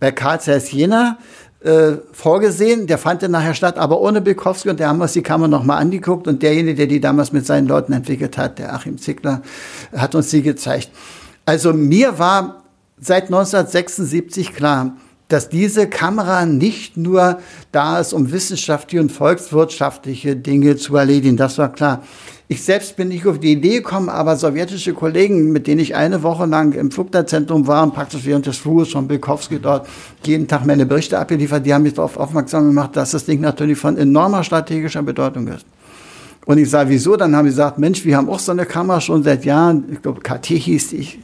[0.00, 0.38] bei Karl
[0.70, 1.18] Jena
[1.64, 2.86] äh, vorgesehen.
[2.86, 4.70] Der fand dann nachher statt, aber ohne Bukowski.
[4.70, 6.26] Und der haben uns die Kamera nochmal angeguckt.
[6.28, 9.42] Und derjenige, der die damals mit seinen Leuten entwickelt hat, der Achim Zickler,
[9.94, 10.90] hat uns die gezeigt.
[11.44, 12.62] Also mir war
[12.98, 14.96] seit 1976 klar,
[15.32, 17.38] dass diese Kamera nicht nur
[17.72, 21.36] da ist, um wissenschaftliche und volkswirtschaftliche Dinge zu erledigen.
[21.36, 22.02] Das war klar.
[22.48, 26.22] Ich selbst bin nicht auf die Idee gekommen, aber sowjetische Kollegen, mit denen ich eine
[26.22, 29.88] Woche lang im Flugzeutzentrum war praktisch während des Fluges von Bilkowski dort
[30.22, 33.78] jeden Tag meine Berichte abgeliefert, die haben mich darauf aufmerksam gemacht, dass das Ding natürlich
[33.78, 35.64] von enormer strategischer Bedeutung ist.
[36.44, 37.16] Und ich sage, wieso?
[37.16, 39.84] Dann haben sie gesagt, Mensch, wir haben auch so eine Kamera schon seit Jahren.
[39.90, 40.96] Ich glaube, KT hieß die.
[40.96, 41.18] Ich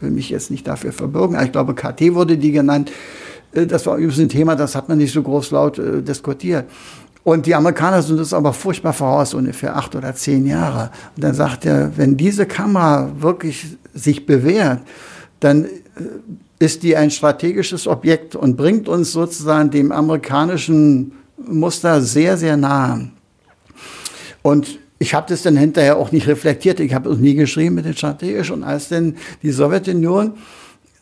[0.00, 2.92] will mich jetzt nicht dafür verbürgen, aber ich glaube, KT wurde die genannt.
[3.52, 6.66] Äh, das war übrigens ein Thema, das hat man nicht so groß laut äh, diskutiert.
[7.24, 10.90] Und die Amerikaner sind das aber furchtbar voraus, ungefähr acht oder zehn Jahre.
[11.14, 14.80] Und dann sagt er, wenn diese Kamera wirklich sich bewährt,
[15.40, 15.68] dann äh,
[16.58, 23.10] ist die ein strategisches Objekt und bringt uns sozusagen dem amerikanischen Muster sehr, sehr nahe.
[24.42, 26.80] Und ich habe das dann hinterher auch nicht reflektiert.
[26.80, 28.50] Ich habe es nie geschrieben mit den strategisch.
[28.50, 30.32] Und als denn die Sowjetunion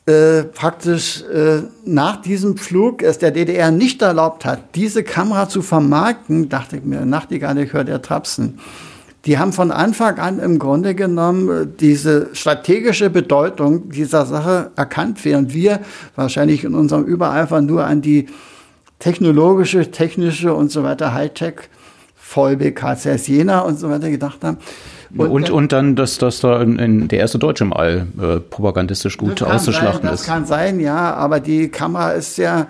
[0.06, 5.62] äh, praktisch äh, nach diesem Flug es der DDR nicht erlaubt hat, diese Kamera zu
[5.62, 8.60] vermarkten, dachte ich mir, Nachtigall, ich höre der Trapsen.
[9.24, 15.24] Die haben von Anfang an im Grunde genommen äh, diese strategische Bedeutung dieser Sache erkannt,
[15.24, 15.80] während wir
[16.14, 18.26] wahrscheinlich in unserem Übereifer nur an die
[19.00, 21.68] technologische, technische und so weiter Hightech
[22.14, 24.58] VLB, KCS Jena und so weiter gedacht haben.
[25.14, 29.16] Und, und, und dann, dass, dass da in, in der erste Deutsche Mal äh, propagandistisch
[29.18, 30.20] gut auszuschlachten sein, ist.
[30.20, 32.66] Das kann sein, ja, aber die Kamera ist ja,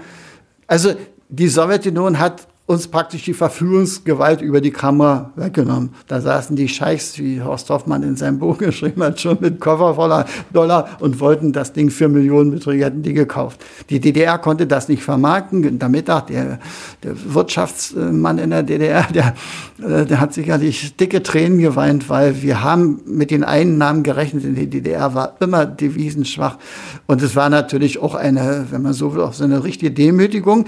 [0.66, 0.94] also
[1.28, 5.90] die Sowjetunion hat uns praktisch die Verfügungsgewalt über die Kammer weggenommen.
[6.08, 9.94] Da saßen die Scheichs, wie Horst Hoffmann in seinem Buch geschrieben hat, schon mit Koffer
[9.94, 13.64] voller Dollar und wollten das Ding für Millionenbeträge, hätten die gekauft.
[13.88, 15.62] Die DDR konnte das nicht vermarkten.
[15.62, 16.58] Günter Mittag, der,
[17.04, 19.34] der Wirtschaftsmann in der DDR, der,
[19.80, 24.44] äh, der hat sicherlich dicke Tränen geweint, weil wir haben mit den Einnahmen gerechnet.
[24.44, 26.58] In der DDR war immer devisenschwach.
[27.06, 30.66] Und es war natürlich auch eine, wenn man so will, auch so eine richtige Demütigung.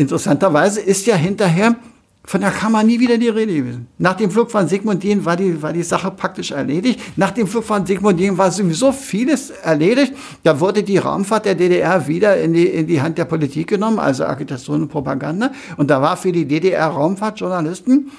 [0.00, 1.76] Interessanterweise ist ja hinterher
[2.24, 3.86] von der Kammer nie wieder die Rede gewesen.
[3.98, 6.98] Nach dem Flug von Sigmund Jähn war die, war die Sache praktisch erledigt.
[7.16, 10.14] Nach dem Flug von Sigmund Jähn war sowieso vieles erledigt.
[10.42, 13.98] Da wurde die Raumfahrt der DDR wieder in die, in die Hand der Politik genommen,
[13.98, 15.52] also Agitation und Propaganda.
[15.76, 18.10] Und da war für die DDR-Raumfahrtjournalisten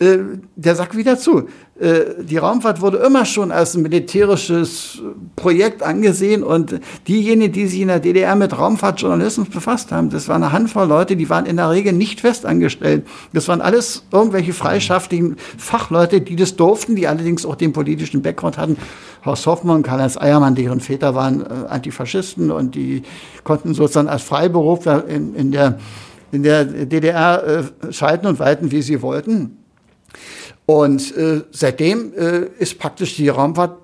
[0.00, 0.18] äh,
[0.56, 1.46] der Sack wieder zu.
[1.78, 5.02] Äh, die Raumfahrt wurde immer schon als ein militärisches
[5.36, 10.36] Projekt angesehen und diejenigen, die sich in der DDR mit Raumfahrtjournalismus befasst haben, das war
[10.36, 13.06] eine Handvoll Leute, die waren in der Regel nicht festangestellt.
[13.34, 18.56] Das waren alles irgendwelche freischafflichen Fachleute, die das durften, die allerdings auch den politischen Background
[18.56, 18.78] hatten.
[19.26, 23.02] Horst Hoffmann Karl-Heinz Eiermann, deren Väter waren äh, Antifaschisten und die
[23.44, 25.78] konnten sozusagen als Freiberufler in, in der
[26.32, 29.59] in der DDR schalten und walten, wie sie wollten.
[30.70, 33.76] Und äh, seitdem äh, ist praktisch die Raumfahrt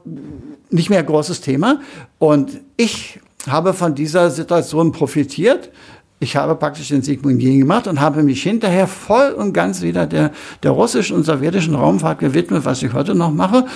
[0.71, 1.81] nicht mehr ein großes Thema.
[2.21, 3.19] Und ich
[3.49, 5.71] habe von dieser Situation profitiert.
[6.19, 10.07] Ich habe praktisch den Sigmund Jähn gemacht und habe mich hinterher voll und ganz wieder
[10.07, 10.31] der,
[10.63, 13.67] der russischen und sowjetischen Raumfahrt gewidmet, was ich heute noch mache.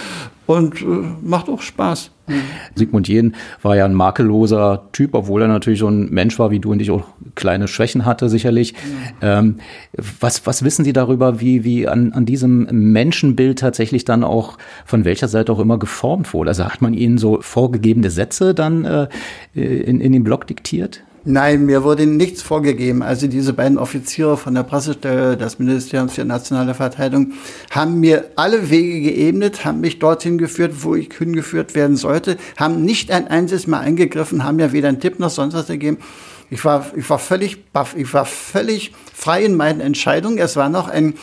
[0.46, 0.86] Und äh,
[1.22, 2.10] macht auch Spaß.
[2.74, 6.60] Sigmund Jähn war ja ein makelloser Typ, obwohl er natürlich so ein Mensch war wie
[6.60, 7.04] du und ich auch
[7.34, 8.74] kleine Schwächen hatte, sicherlich.
[9.20, 9.40] Ja.
[9.40, 9.56] Ähm,
[9.92, 14.56] was, was wissen Sie darüber, wie, wie an, an diesem Menschenbild tatsächlich dann auch
[14.86, 16.50] von welcher Seite auch immer geformt wurde?
[16.50, 19.08] Also hat man Ihnen so vorgegebene Sätze dann äh,
[19.54, 21.02] in, in den Blog diktiert?
[21.24, 23.02] Nein, mir wurde nichts vorgegeben.
[23.02, 27.32] Also diese beiden Offiziere von der Pressestelle des Ministeriums für nationale Verteidigung
[27.70, 32.82] haben mir alle Wege geebnet, haben mich dorthin geführt, wo ich hingeführt werden sollte, haben
[32.86, 35.98] nicht ein einziges Mal eingegriffen, haben mir weder einen Tipp noch sonst was gegeben.
[36.48, 40.38] Ich war, ich war völlig baff, ich war völlig frei in meinen Entscheidungen.
[40.38, 41.14] Es war noch ein,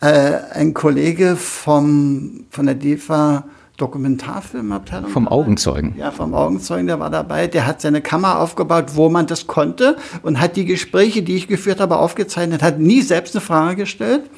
[0.00, 3.44] äh, ein Kollege vom, von der DEFA,
[3.80, 5.10] Dokumentarfilmabteilung.
[5.10, 5.94] Vom Augenzeugen.
[5.96, 7.46] Ja, vom Augenzeugen, der war dabei.
[7.46, 11.48] Der hat seine Kamera aufgebaut, wo man das konnte und hat die Gespräche, die ich
[11.48, 14.30] geführt habe, aufgezeichnet, hat nie selbst eine Frage gestellt.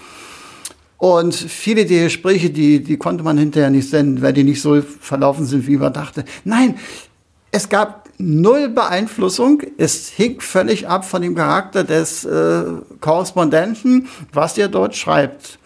[0.99, 4.81] Und viele der Gespräche, die, die konnte man hinterher nicht senden, weil die nicht so
[4.81, 6.25] verlaufen sind, wie man dachte.
[6.45, 6.77] Nein,
[7.51, 9.63] es gab null Beeinflussung.
[9.79, 12.65] Es hing völlig ab von dem Charakter des äh,
[13.01, 15.59] Korrespondenten, was er dort schreibt.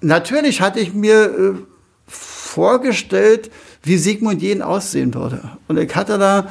[0.00, 2.12] Natürlich hatte ich mir äh,
[2.56, 3.50] vorgestellt,
[3.82, 5.42] wie Sigmund Jähn aussehen würde.
[5.68, 6.46] Und ich hatte da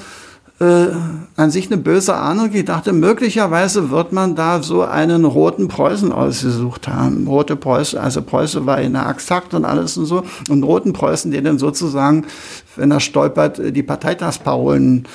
[0.60, 0.91] äh,
[1.36, 2.52] an sich eine böse Ahnung.
[2.53, 7.26] Ich dachte, möglicherweise wird man da so einen roten Preußen ausgesucht haben.
[7.26, 10.23] Rote Preußen, also Preußen war in der Axakt und alles und so.
[10.48, 12.27] Und roten Preußen, der dann sozusagen,
[12.76, 15.07] wenn er stolpert, die Parteitagsparolen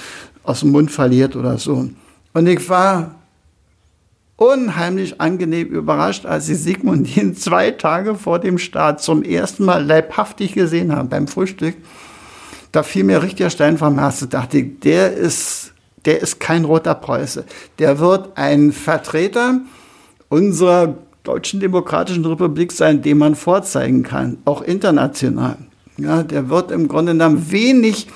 [0.42, 1.88] aus dem Mund verliert oder so.
[2.32, 3.14] Und ich war
[4.40, 10.54] unheimlich angenehm überrascht, als ich Sigmundin zwei Tage vor dem Start zum ersten Mal leibhaftig
[10.54, 11.74] gesehen habe beim Frühstück.
[12.72, 14.30] Da fiel mir richtig der Stein vom Herzen.
[14.30, 15.74] Dachte ich, der ist,
[16.06, 17.44] der ist kein roter Preuße.
[17.78, 19.60] Der wird ein Vertreter
[20.30, 25.58] unserer Deutschen Demokratischen Republik sein, den man vorzeigen kann, auch international.
[25.98, 28.06] Ja, der wird im Grunde genommen wenig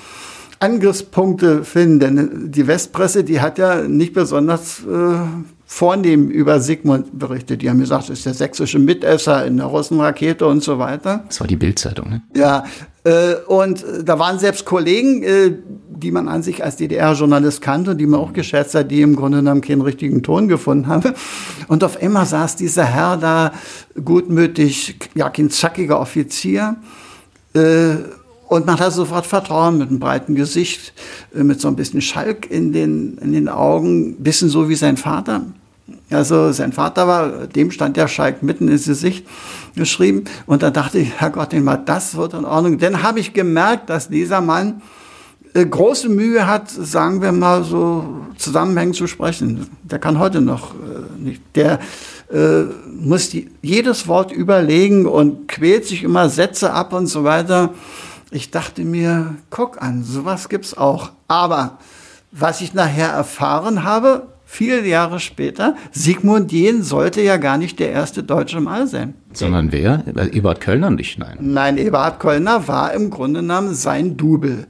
[0.59, 5.17] Angriffspunkte finden, denn die Westpresse, die hat ja nicht besonders äh,
[5.65, 7.61] vornehm über Sigmund berichtet.
[7.61, 11.23] Die haben gesagt, das ist der sächsische Mitesser in der Russenrakete und so weiter.
[11.27, 12.21] Das war die Bildzeitung, ne?
[12.35, 12.65] Ja,
[13.03, 15.51] äh, und da waren selbst Kollegen, äh,
[15.89, 19.15] die man an sich als DDR-Journalist kannte und die man auch geschätzt hat, die im
[19.15, 21.13] Grunde genommen keinen richtigen Ton gefunden haben.
[21.67, 23.51] Und auf einmal saß dieser Herr da,
[24.03, 26.77] gutmütig, ja, kein zackiger Offizier,
[27.53, 27.95] äh,
[28.55, 30.93] und man hat sofort Vertrauen mit einem breiten Gesicht,
[31.35, 34.97] äh, mit so ein bisschen Schalk in den, in den Augen, bisschen so wie sein
[34.97, 35.41] Vater.
[36.09, 39.25] Also sein Vater war, dem stand der Schalk mitten ins Gesicht
[39.75, 40.23] geschrieben.
[40.45, 41.49] Und da dachte ich, Herrgott,
[41.85, 42.77] das wird in Ordnung.
[42.79, 44.81] Dann habe ich gemerkt, dass dieser Mann
[45.53, 48.05] äh, große Mühe hat, sagen wir mal so
[48.37, 49.67] zusammenhängend zu sprechen.
[49.83, 51.41] Der kann heute noch äh, nicht.
[51.55, 51.79] Der
[52.31, 52.63] äh,
[52.99, 57.73] muss die, jedes Wort überlegen und quält sich immer Sätze ab und so weiter.
[58.31, 61.11] Ich dachte mir, guck an, sowas gibt's auch.
[61.27, 61.77] Aber
[62.31, 67.91] was ich nachher erfahren habe, viele Jahre später, Sigmund Jähn sollte ja gar nicht der
[67.91, 69.13] erste Deutsche Mal sein.
[69.33, 70.03] Sondern wer?
[70.33, 71.37] Eberhard Kölner nicht, nein.
[71.39, 74.67] Nein, Eberhard Kölner war im Grunde genommen sein Double.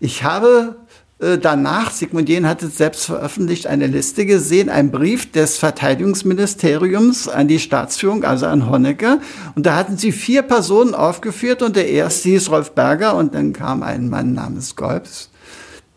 [0.00, 0.76] Ich habe
[1.18, 7.48] danach, Sigmund Jähn hat es selbst veröffentlicht, eine Liste gesehen, ein Brief des Verteidigungsministeriums an
[7.48, 9.20] die Staatsführung, also an Honecker.
[9.54, 13.52] Und da hatten sie vier Personen aufgeführt und der erste hieß Rolf Berger und dann
[13.52, 15.30] kam ein Mann namens Golbs.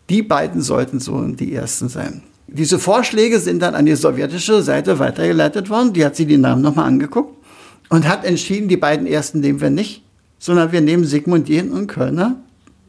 [0.08, 2.22] Die beiden sollten so die ersten sein.
[2.46, 5.92] Diese Vorschläge sind dann an die sowjetische Seite weitergeleitet worden.
[5.92, 7.36] Die hat sie die Namen nochmal angeguckt
[7.90, 10.02] und hat entschieden, die beiden ersten nehmen wir nicht,
[10.38, 12.36] sondern wir nehmen Sigmund Jähn und Kölner,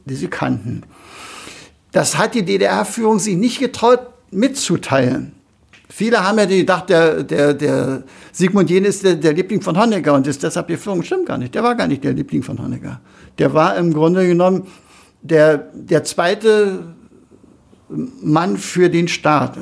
[0.06, 0.84] die sie kannten.
[1.92, 4.00] Das hat die DDR-Führung sich nicht getraut
[4.32, 5.34] mitzuteilen.
[5.92, 10.14] Viele haben ja gedacht, der, der, der Sigmund Jähn ist der, der Liebling von Honecker
[10.14, 11.02] und ist deshalb die Führung.
[11.02, 11.56] Stimmt gar nicht.
[11.56, 13.02] Der war gar nicht der Liebling von Honecker.
[13.40, 14.68] Der war im Grunde genommen
[15.22, 16.94] der, der zweite
[17.90, 19.58] Mann für den Staat.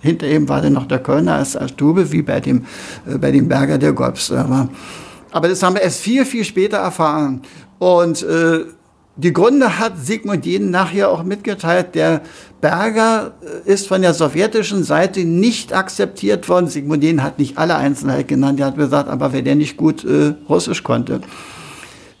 [0.00, 2.66] Hinter ihm war dann noch der Kölner als, als Tube, wie bei dem,
[3.06, 4.30] äh, bei dem Berger der Golfs.
[4.30, 7.42] Aber das haben wir erst viel, viel später erfahren.
[7.78, 8.64] Und äh,
[9.16, 11.94] die Gründe hat Sigmund Jähn nachher auch mitgeteilt.
[11.94, 12.22] Der
[12.60, 16.68] Berger äh, ist von der sowjetischen Seite nicht akzeptiert worden.
[16.68, 18.60] Sigmund Jähn hat nicht alle Einzelheiten genannt.
[18.60, 21.20] Er hat gesagt, aber wer der nicht gut äh, Russisch konnte.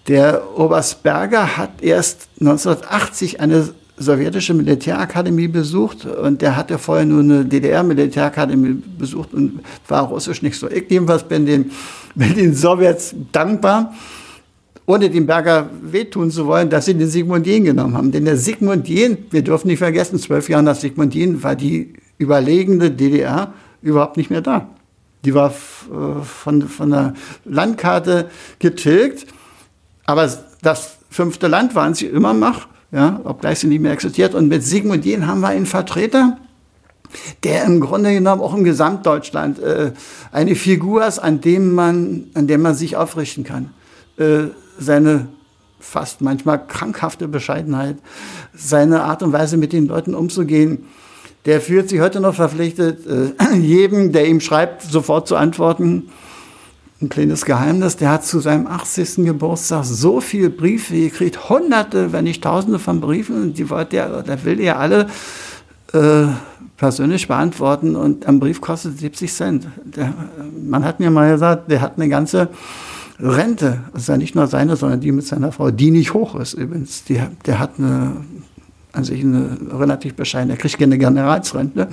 [0.08, 7.20] Der Oberst Berger hat erst 1980 eine sowjetische Militärakademie besucht und der hatte vorher nur
[7.20, 10.68] eine DDR-Militärakademie besucht und war Russisch nicht so.
[10.70, 11.70] Ich jedenfalls bin den,
[12.14, 13.94] bin den Sowjets dankbar
[14.86, 18.12] ohne dem Berger wehtun zu wollen, dass sie den Sigmund Jähn genommen haben.
[18.12, 21.94] Denn der Sigmund Jähn, wir dürfen nicht vergessen, zwölf Jahre nach Sigmund Jähn war die
[22.18, 23.52] überlegene DDR
[23.82, 24.68] überhaupt nicht mehr da.
[25.24, 29.26] Die war äh, von, von der Landkarte getilgt,
[30.06, 30.30] aber
[30.62, 34.34] das fünfte Land waren sie immer noch, ja, obgleich sie nicht mehr existiert.
[34.34, 36.38] Und mit Sigmund Jähn haben wir einen Vertreter,
[37.42, 39.92] der im Grunde genommen auch im Gesamtdeutschland äh,
[40.32, 43.70] eine Figur ist, an dem man, an dem man sich aufrichten kann.
[44.16, 44.48] Äh,
[44.80, 45.28] seine
[45.78, 47.96] fast manchmal krankhafte Bescheidenheit,
[48.54, 50.86] seine Art und Weise mit den Leuten umzugehen.
[51.46, 56.10] Der fühlt sich heute noch verpflichtet, äh, jedem, der ihm schreibt, sofort zu antworten.
[57.00, 59.24] Ein kleines Geheimnis, der hat zu seinem 80.
[59.24, 64.44] Geburtstag so viele Briefe gekriegt, hunderte, wenn nicht tausende von Briefen, die wollte er, der
[64.44, 65.06] will er alle
[65.94, 66.26] äh,
[66.76, 69.66] persönlich beantworten und ein Brief kostet 70 Cent.
[69.84, 70.12] Der,
[70.62, 72.48] man hat mir mal gesagt, der hat eine ganze
[73.22, 76.34] Rente, das ist ja nicht nur seine, sondern die mit seiner Frau, die nicht hoch
[76.36, 77.04] ist übrigens.
[77.04, 78.16] Die, der hat eine,
[78.92, 81.88] an sich eine relativ bescheidene, er kriegt keine Generalsrente.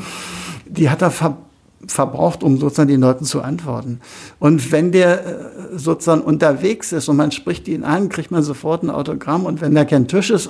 [0.65, 1.37] Die hat er ver,
[1.85, 3.99] verbraucht, um sozusagen den Leuten zu antworten.
[4.39, 5.33] Und wenn der äh,
[5.75, 9.45] sozusagen unterwegs ist und man spricht ihn an, kriegt man sofort ein Autogramm.
[9.45, 10.49] Und wenn da kein Tisch ist,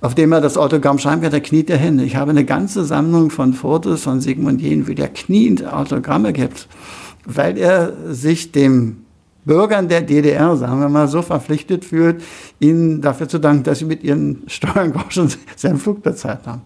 [0.00, 1.98] auf dem er das Autogramm schreiben kann, da kniet er hin.
[1.98, 6.68] Ich habe eine ganze Sammlung von Fotos von Sigmund Jähn, wie der kniend Autogramme gibt,
[7.24, 9.05] weil er sich dem
[9.46, 12.22] Bürgern der DDR, sagen wir mal, so verpflichtet fühlt,
[12.58, 16.62] ihnen dafür zu danken, dass sie mit ihren Steuergroschen seinen Flug bezahlt haben.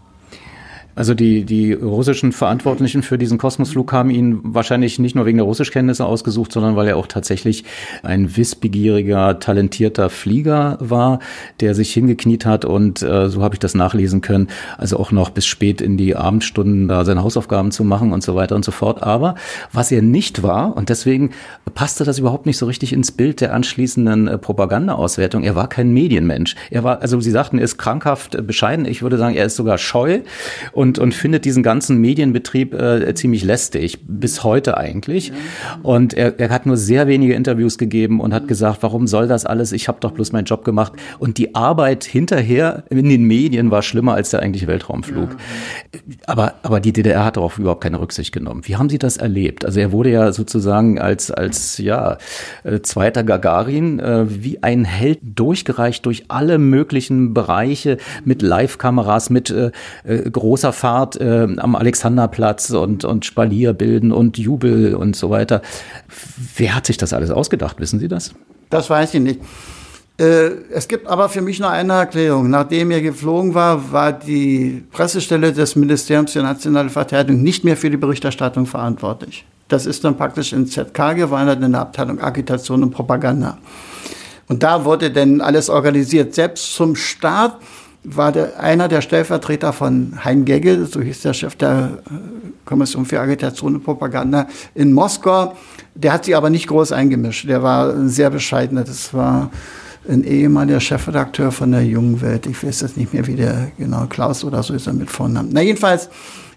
[1.01, 5.47] Also die, die russischen Verantwortlichen für diesen Kosmosflug haben ihn wahrscheinlich nicht nur wegen der
[5.47, 7.65] Russischkenntnisse ausgesucht, sondern weil er auch tatsächlich
[8.03, 11.21] ein wissbegieriger, talentierter Flieger war,
[11.61, 15.31] der sich hingekniet hat und äh, so habe ich das nachlesen können, also auch noch
[15.31, 18.71] bis spät in die Abendstunden da seine Hausaufgaben zu machen und so weiter und so
[18.71, 19.03] fort.
[19.03, 19.37] Aber
[19.73, 21.31] was er nicht war, und deswegen
[21.75, 25.95] passte das überhaupt nicht so richtig ins Bild der anschließenden äh, Propagandaauswertung, er war kein
[25.95, 26.57] Medienmensch.
[26.69, 28.85] Er war, also Sie sagten, er ist krankhaft bescheiden.
[28.85, 30.21] Ich würde sagen, er ist sogar scheu
[30.73, 35.33] und, und findet diesen ganzen Medienbetrieb äh, ziemlich lästig, bis heute eigentlich.
[35.83, 39.47] Und er, er hat nur sehr wenige Interviews gegeben und hat gesagt, warum soll das
[39.47, 39.73] alles?
[39.73, 40.93] Ich habe doch bloß meinen Job gemacht.
[41.19, 45.31] Und die Arbeit hinterher in den Medien war schlimmer als der eigentliche Weltraumflug.
[46.27, 48.63] Aber, aber die DDR hat darauf überhaupt keine Rücksicht genommen.
[48.65, 49.65] Wie haben Sie das erlebt?
[49.65, 52.19] Also er wurde ja sozusagen als, als ja,
[52.65, 59.51] äh, zweiter Gagarin äh, wie ein Held durchgereicht durch alle möglichen Bereiche mit Live-Kameras, mit
[59.51, 59.71] äh,
[60.05, 65.63] äh, großer Fahrt äh, am Alexanderplatz und, und Spalierbilden und Jubel und so weiter.
[66.57, 67.81] Wer hat sich das alles ausgedacht?
[67.81, 68.33] Wissen Sie das?
[68.71, 69.41] Das weiß ich nicht.
[70.19, 72.51] Äh, Es gibt aber für mich nur eine Erklärung.
[72.51, 77.91] Nachdem er geflogen war, war die Pressestelle des Ministeriums für nationale Verteidigung nicht mehr für
[77.91, 79.45] die Berichterstattung verantwortlich.
[79.69, 83.59] Das ist dann praktisch in ZK gewandert, in der Abteilung Agitation und Propaganda.
[84.49, 86.35] Und da wurde dann alles organisiert.
[86.35, 87.57] Selbst zum Start
[88.05, 92.15] war der, einer der Stellvertreter von Hein Gegge, so hieß der Chef der äh,
[92.65, 95.57] Kommission für Agitation und Propaganda in Moskau.
[95.95, 97.49] Der hat sich aber nicht groß eingemischt.
[97.49, 98.85] Der war sehr bescheidener.
[98.85, 99.51] Das war
[100.09, 102.47] ein ehemaliger Chefredakteur von der Jungen Welt.
[102.47, 105.51] Ich weiß jetzt nicht mehr, wie der genau Klaus oder so ist er mit Vornamen.
[105.53, 106.09] Na jedenfalls,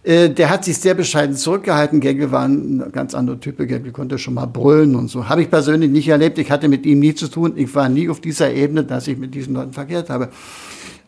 [0.03, 1.99] äh, der hat sich sehr bescheiden zurückgehalten.
[1.99, 3.57] Gegel war ein ganz anderer Typ.
[3.57, 5.27] Gegel konnte schon mal brüllen und so.
[5.27, 6.37] Habe ich persönlich nicht erlebt.
[6.37, 7.53] Ich hatte mit ihm nie zu tun.
[7.55, 10.29] Ich war nie auf dieser Ebene, dass ich mit diesen Leuten verkehrt habe.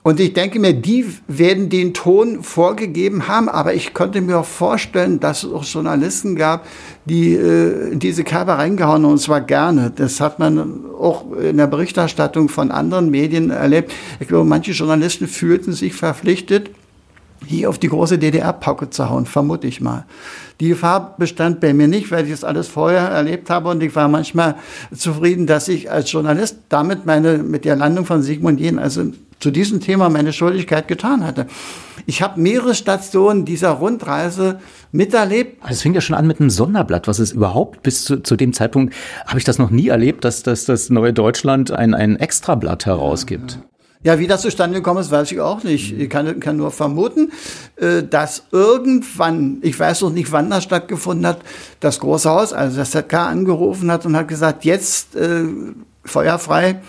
[0.06, 4.46] Und ich denke mir, die werden den Ton vorgegeben haben, aber ich konnte mir auch
[4.46, 6.68] vorstellen, dass es auch Journalisten gab,
[7.06, 9.92] die äh, diese Kerbe reingehauen haben, und zwar gerne.
[9.96, 13.92] Das hat man auch in der Berichterstattung von anderen Medien erlebt.
[14.20, 16.70] Ich glaube, manche Journalisten fühlten sich verpflichtet,
[17.48, 20.06] hier auf die große DDR-Pauke zu hauen, vermute ich mal.
[20.60, 23.96] Die Gefahr bestand bei mir nicht, weil ich das alles vorher erlebt habe und ich
[23.96, 24.56] war manchmal
[24.96, 29.52] zufrieden, dass ich als Journalist damit meine, mit der Landung von Sigmund Jähn, also zu
[29.52, 31.48] diesem Thema meine Schuldigkeit getan hatte.
[32.06, 34.60] Ich habe mehrere Stationen dieser Rundreise
[34.92, 35.62] miterlebt.
[35.62, 38.36] Also es fing ja schon an mit einem Sonderblatt, was es überhaupt bis zu, zu
[38.36, 38.94] dem Zeitpunkt
[39.26, 43.60] habe ich das noch nie erlebt, dass, dass das neue Deutschland ein, ein Extrablatt herausgibt.
[44.06, 45.98] Ja, wie das zustande gekommen ist, weiß ich auch nicht.
[45.98, 47.32] Ich kann, kann nur vermuten,
[47.78, 51.40] äh, dass irgendwann, ich weiß noch nicht, wann das stattgefunden hat,
[51.80, 55.46] das Große Haus, also das ZK angerufen hat und hat gesagt, jetzt äh,
[56.04, 56.82] feuerfrei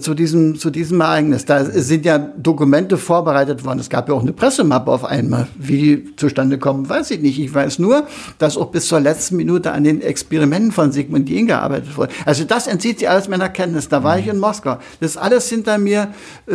[0.00, 1.44] zu diesem, zu diesem Ereignis.
[1.44, 3.78] Da sind ja Dokumente vorbereitet worden.
[3.78, 5.46] Es gab ja auch eine Pressemappe auf einmal.
[5.58, 7.38] Wie die zustande kommen, weiß ich nicht.
[7.38, 8.06] Ich weiß nur,
[8.38, 12.12] dass auch bis zur letzten Minute an den Experimenten von Sigmund Jähn gearbeitet wurde.
[12.24, 13.88] Also das entzieht sich alles meiner Kenntnis.
[13.88, 14.78] Da war ich in Moskau.
[15.00, 16.08] Das alles hinter mir,
[16.46, 16.54] äh,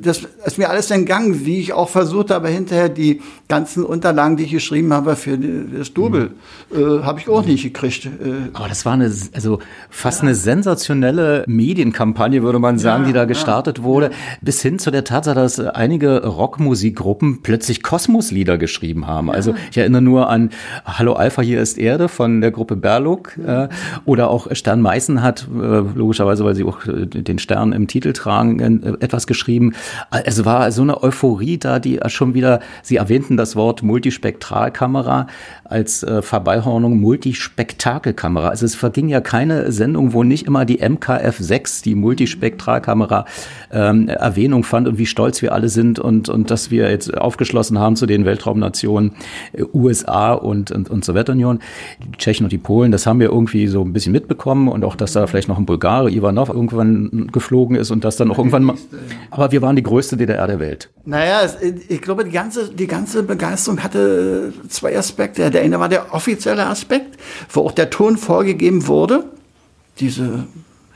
[0.00, 4.44] das ist mir alles entgangen, wie ich auch versucht habe, hinterher die ganzen Unterlagen, die
[4.44, 6.30] ich geschrieben habe für das Double,
[6.72, 8.06] äh, habe ich auch nicht gekriegt.
[8.06, 9.58] Äh, Aber das war eine, also
[9.88, 14.10] fast eine sensationelle Medienkampagne, würde man sagen, Ja, die da ja, gestartet wurde,
[14.40, 19.30] bis hin zu der Tatsache, dass einige Rockmusikgruppen plötzlich Kosmoslieder geschrieben haben.
[19.30, 20.50] Also ich erinnere nur an
[20.84, 23.68] Hallo Alpha, hier ist Erde von der Gruppe Berluk äh,
[24.04, 25.64] oder auch Stern Meißen hat, äh,
[25.94, 29.74] logischerweise, weil sie auch äh, den Stern im Titel tragen, äh, etwas geschrieben.
[30.24, 35.28] Es war so eine Euphorie da, die schon wieder, Sie erwähnten das Wort Multispektralkamera
[35.70, 38.48] als äh, Verbeihornung Multispektakelkamera.
[38.48, 43.24] Also es verging ja keine Sendung, wo nicht immer die MKF6, die Multispektralkamera,
[43.72, 47.78] ähm, Erwähnung fand und wie stolz wir alle sind und, und dass wir jetzt aufgeschlossen
[47.78, 49.12] haben zu den Weltraumnationen
[49.52, 51.60] äh, USA und, und, und Sowjetunion.
[52.04, 54.96] Die Tschechen und die Polen, das haben wir irgendwie so ein bisschen mitbekommen und auch,
[54.96, 58.64] dass da vielleicht noch ein Bulgare, Ivanov, irgendwann geflogen ist und das dann auch irgendwann
[58.64, 58.74] mal.
[59.30, 60.90] Aber wir waren die größte DDR der Welt.
[61.04, 61.48] Naja,
[61.88, 65.50] ich glaube, die ganze, die ganze Begeisterung hatte zwei Aspekte.
[65.50, 67.18] Der eine war der offizielle Aspekt,
[67.50, 69.24] wo auch der Ton vorgegeben wurde,
[69.98, 70.46] diese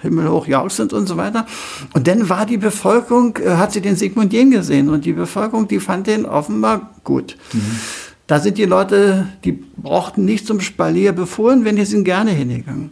[0.01, 1.47] himmelhoch jauchzend und so weiter.
[1.95, 5.67] Und dann war die Bevölkerung, äh, hat sie den Sigmund Jähn gesehen und die Bevölkerung,
[5.67, 7.37] die fand den offenbar gut.
[8.27, 12.91] Da sind die Leute, die brauchten nicht zum Spalier befohlen, wenn die sind gerne hingegangen.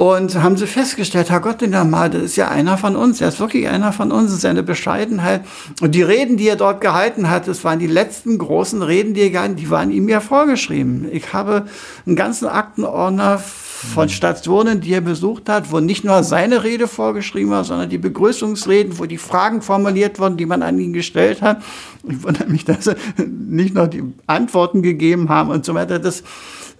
[0.00, 3.20] Und haben sie festgestellt, Herr Gott in der Mal, das ist ja einer von uns,
[3.20, 5.44] er ist wirklich einer von uns, seine Bescheidenheit.
[5.82, 9.20] Und die Reden, die er dort gehalten hat, das waren die letzten großen Reden, die
[9.20, 11.06] er gehalten die waren ihm ja vorgeschrieben.
[11.12, 11.66] Ich habe
[12.06, 17.50] einen ganzen Aktenordner von Stationen, die er besucht hat, wo nicht nur seine Rede vorgeschrieben
[17.50, 21.62] war, sondern die Begrüßungsreden, wo die Fragen formuliert wurden, die man an ihn gestellt hat.
[22.08, 22.96] Ich wundere mich, dass er
[23.26, 25.98] nicht noch die Antworten gegeben haben und so weiter.
[25.98, 26.22] Das,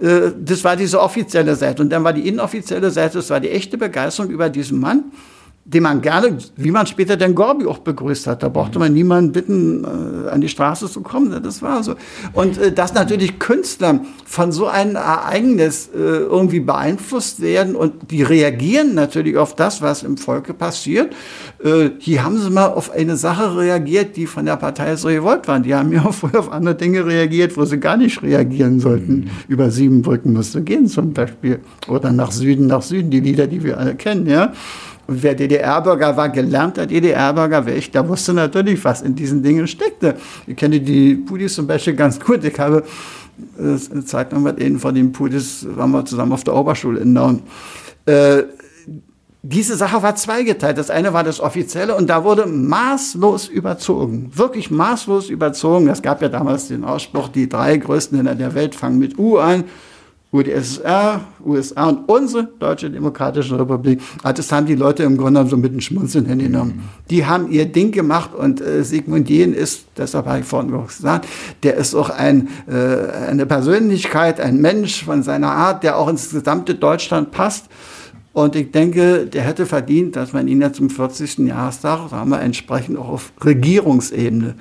[0.00, 1.82] das war diese offizielle Seite.
[1.82, 5.12] Und dann war die inoffizielle Seite, das war die echte Begeisterung über diesen Mann
[5.64, 8.42] den man gerne, wie man später den Gorbi auch begrüßt hat.
[8.42, 11.42] Da brauchte man niemanden bitten, äh, an die Straße zu kommen.
[11.42, 11.94] Das war so.
[12.32, 18.22] Und äh, dass natürlich Künstler von so einem Ereignis äh, irgendwie beeinflusst werden und die
[18.22, 21.12] reagieren natürlich auf das, was im Volke passiert.
[21.62, 25.46] Äh, hier haben sie mal auf eine Sache reagiert, die von der Partei so gewollt
[25.46, 25.62] waren.
[25.62, 29.12] Die haben ja auch vorher auf andere Dinge reagiert, wo sie gar nicht reagieren sollten.
[29.12, 29.30] Mhm.
[29.46, 31.60] Über sieben Brücken musste gehen zum Beispiel.
[31.86, 34.52] Oder nach Süden, nach Süden, die Lieder, die wir alle kennen, ja.
[35.06, 39.66] Und wer DDR-Bürger war, gelernter DDR-Bürger, wer ich, der wusste natürlich, was in diesen Dingen
[39.66, 40.16] steckte.
[40.46, 42.44] Ich kenne die Pudis zum Beispiel ganz gut.
[42.44, 42.84] Ich habe
[43.58, 47.00] äh, eine Zeit lang mit ihnen von den Pudis, waren wir zusammen auf der Oberschule
[47.00, 47.42] in Nauen.
[48.06, 48.44] Äh,
[49.42, 50.76] diese Sache war zweigeteilt.
[50.76, 54.30] Das eine war das Offizielle und da wurde maßlos überzogen.
[54.34, 55.88] Wirklich maßlos überzogen.
[55.88, 59.38] Es gab ja damals den Ausspruch, die drei größten Länder der Welt fangen mit U
[59.38, 59.64] an.
[60.32, 64.00] UdSSR, USA und unsere Deutsche Demokratische Republik.
[64.22, 66.76] Ah, das haben die Leute im Grunde so mit dem Schmunzeln hingenommen.
[66.76, 66.82] Mhm.
[67.10, 71.26] Die haben ihr Ding gemacht und äh, Sigmund Jähn ist, deshalb habe ich vorhin gesagt,
[71.64, 76.30] der ist auch ein, äh, eine Persönlichkeit, ein Mensch von seiner Art, der auch ins
[76.30, 77.66] gesamte Deutschland passt.
[78.32, 81.38] Und ich denke, der hätte verdient, dass man ihn ja zum 40.
[81.38, 84.54] Jahrestag, sagen wir, entsprechend auch auf Regierungsebene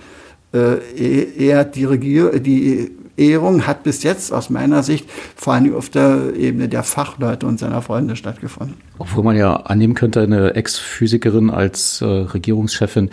[0.51, 5.89] äh, eher die, Regier die Ehrung hat bis jetzt aus meiner Sicht vor allem auf
[5.89, 8.77] der Ebene der Fachleute und seiner Freunde stattgefunden.
[8.97, 13.09] Obwohl man ja annehmen könnte, eine Ex-Physikerin als äh, Regierungschefin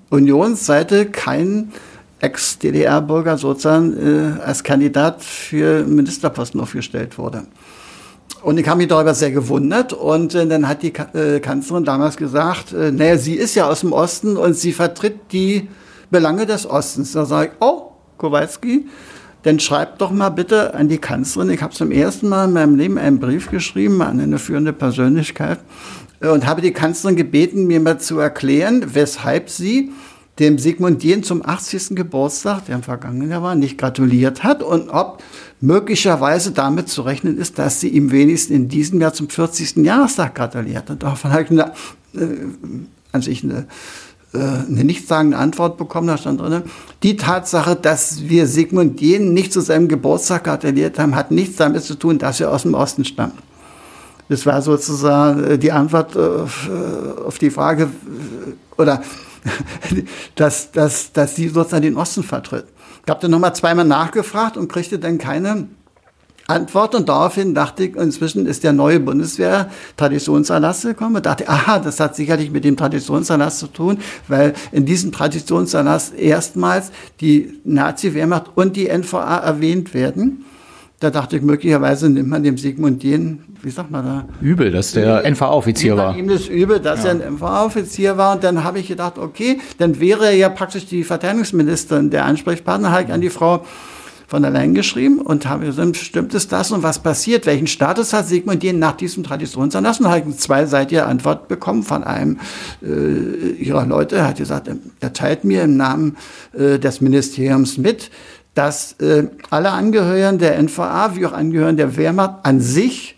[0.09, 1.73] Unionsseite kein
[2.19, 7.43] Ex-DDR-Bürger sozusagen äh, als Kandidat für Ministerposten aufgestellt wurde.
[8.41, 9.93] Und ich habe mich darüber sehr gewundert.
[9.93, 13.69] Und äh, dann hat die Ka äh, Kanzlerin damals gesagt, äh, naja, sie ist ja
[13.69, 15.67] aus dem Osten und sie vertritt die
[16.09, 17.11] Belange des Ostens.
[17.11, 18.87] Da sage ich, oh, Kowalski,
[19.43, 21.49] dann schreibt doch mal bitte an die Kanzlerin.
[21.51, 25.59] Ich habe zum ersten Mal in meinem Leben einen Brief geschrieben an eine führende Persönlichkeit
[26.21, 29.91] äh, und habe die Kanzlerin gebeten, mir mal zu erklären, weshalb sie
[30.40, 31.95] dem Sigmund Jähn zum 80.
[31.95, 35.24] Geburtstag, der im vergangenen Jahr war, nicht gratuliert hat und ob
[35.59, 39.77] möglicherweise damit zu rechnen ist, dass sie ihm wenigstens in diesem Jahr zum 40.
[39.77, 41.01] Jahrestag gratuliert hat.
[41.01, 41.72] Davon habe ich eine,
[42.16, 42.27] äh,
[43.11, 43.67] an sich eine,
[44.33, 46.64] äh, eine nichtssagende Antwort bekommen, da stand drin,
[47.01, 51.83] die Tatsache, dass wir Sigmund Jähn nicht zu seinem Geburtstag gratuliert haben, hat nichts damit
[51.83, 53.48] zu tun, dass wir aus dem Osten stammen.
[54.30, 56.19] Das war sozusagen äh, die Antwort äh,
[57.25, 59.01] auf die Frage, äh, oder
[60.35, 62.66] dass, dass, dass sie sozusagen den Osten vertritt.
[63.06, 65.67] Ich habe dann nochmal zweimal nachgefragt und kriegte dann keine
[66.48, 71.80] Antwort und daraufhin dachte ich, inzwischen ist der neue Bundeswehr Traditionserlass gekommen und dachte, aha,
[71.80, 78.51] das hat sicherlich mit dem Traditionserlass zu tun, weil in diesem Traditionserlass erstmals die Nazi-Wehrmacht
[78.56, 80.45] und die NVA erwähnt werden.
[81.00, 84.26] Da dachte ich, möglicherweise nimmt man dem Sigmund Jähn, wie sagt man da?
[84.42, 86.17] Übel, dass der NVA-Offizier war.
[86.17, 87.11] Ihm das übel, dass ja.
[87.11, 88.34] er ein NVA-Offizier war.
[88.34, 92.92] Und dann habe ich gedacht, okay, dann wäre er ja praktisch die Verteidigungsministerin, der Ansprechpartner,
[92.92, 93.64] halt an die Frau
[94.27, 97.45] von der Leyen geschrieben und habe gesagt, stimmt es das und was passiert?
[97.45, 100.01] Welchen Status hat Sigmund Jähn nach diesem Traditionsanlass?
[100.01, 102.40] Und habe eine zweiseitige Antwort bekommen von einem
[102.84, 104.17] äh, ihrer Leute.
[104.17, 104.69] Er hat gesagt,
[105.00, 106.17] er teilt mir im Namen
[106.58, 108.11] äh, des Ministeriums mit,
[108.58, 113.16] dass äh, alle Angehörigen der NVA wie auch Angehörigen der Wehrmacht an sich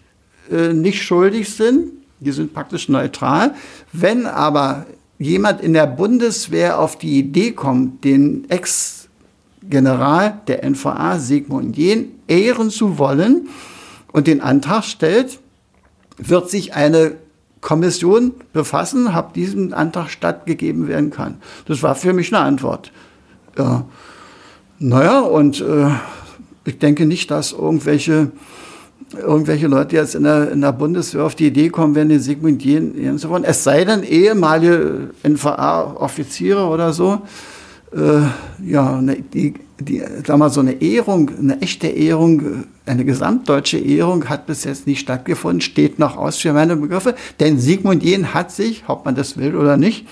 [0.51, 1.91] äh, nicht schuldig sind.
[2.19, 3.53] Die sind praktisch neutral.
[3.93, 4.85] Wenn aber
[5.17, 12.69] jemand in der Bundeswehr auf die Idee kommt, den Ex-General der NVA Sigmund Jähn ehren
[12.69, 13.47] zu wollen
[14.11, 15.39] und den Antrag stellt,
[16.17, 17.13] wird sich eine
[17.61, 21.37] Kommission befassen, ob diesem Antrag stattgegeben werden kann.
[21.65, 22.91] Das war für mich eine Antwort.
[23.57, 23.85] Ja.
[24.79, 25.89] Naja, und äh,
[26.63, 28.31] ich denke nicht, dass irgendwelche,
[29.13, 32.61] irgendwelche Leute jetzt in der, in der Bundeswehr auf die Idee kommen, wenn die Sigmund
[32.61, 33.43] zu wollen.
[33.43, 37.21] Es sei denn, ehemalige NVA-Offiziere oder so,
[37.91, 38.21] äh,
[38.65, 39.01] ja,
[39.33, 44.63] die, die, sag mal, so eine Ehrung, eine echte Ehrung, eine gesamtdeutsche Ehrung hat bis
[44.63, 49.03] jetzt nicht stattgefunden, steht noch aus für meine Begriffe, denn Sigmund Jähn hat sich, ob
[49.03, 50.07] man das will oder nicht,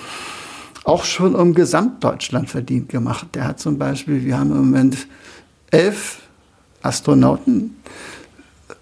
[0.87, 3.27] auch schon um Gesamtdeutschland verdient gemacht.
[3.33, 5.07] Der hat zum Beispiel, wir haben im Moment
[5.69, 6.19] elf
[6.81, 7.75] Astronauten,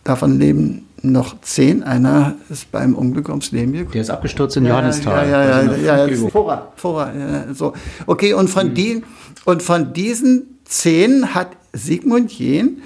[0.03, 1.82] davon leben noch zehn.
[1.84, 3.93] Einer ist beim Unglück ums Leben gekommen.
[3.93, 5.27] Der ist abgestürzt in Johannisthal.
[5.27, 6.30] Ja, ja, ja, ja, ja, Übung.
[6.30, 7.74] Vorrat, Vorrat, ja, so.
[8.06, 9.03] Okay, und von, die,
[9.45, 12.82] und von diesen zehn hat Sigmund Jähn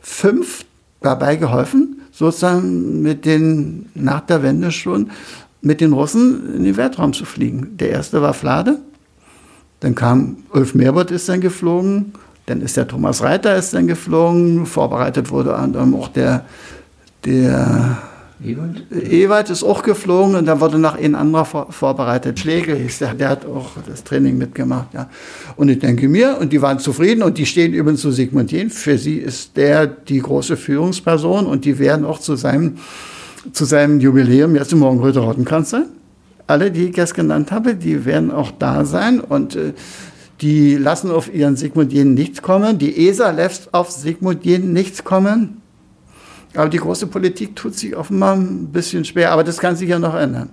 [0.00, 0.64] fünf
[1.00, 5.10] dabei geholfen, sozusagen mit den, nach der Wende schon,
[5.62, 7.76] mit den Russen in den Weltraum zu fliegen.
[7.78, 8.78] Der erste war Flade,
[9.80, 12.12] dann kam Ulf Merbert ist dann geflogen,
[12.46, 16.44] dann ist der Thomas Reiter ist dann geflogen, vorbereitet wurde auch der,
[17.24, 17.98] der
[18.42, 18.86] Ewald?
[18.90, 22.38] Ewald ist auch geflogen und da wurde noch ein anderer vor, vorbereitet.
[22.38, 24.94] Schlegel hieß der, der hat auch das Training mitgemacht.
[24.94, 25.10] Ja.
[25.56, 28.70] Und ich denke mir, und die waren zufrieden und die stehen übrigens zu Sigmund Jähn.
[28.70, 32.78] Für sie ist der die große Führungsperson und die werden auch zu seinem,
[33.52, 35.86] zu seinem Jubiläum jetzt im Morgenröter Rottenkranz sein.
[36.46, 39.72] Alle, die ich jetzt genannt habe, die werden auch da sein und äh,
[40.40, 42.78] die lassen auf ihren Sigmund Jähn nichts kommen.
[42.78, 45.60] Die ESA lässt auf Sigmund Jähn nichts kommen.
[46.54, 49.98] Aber die große Politik tut sich offenbar ein bisschen schwer, aber das kann sich ja
[49.98, 50.50] noch ändern.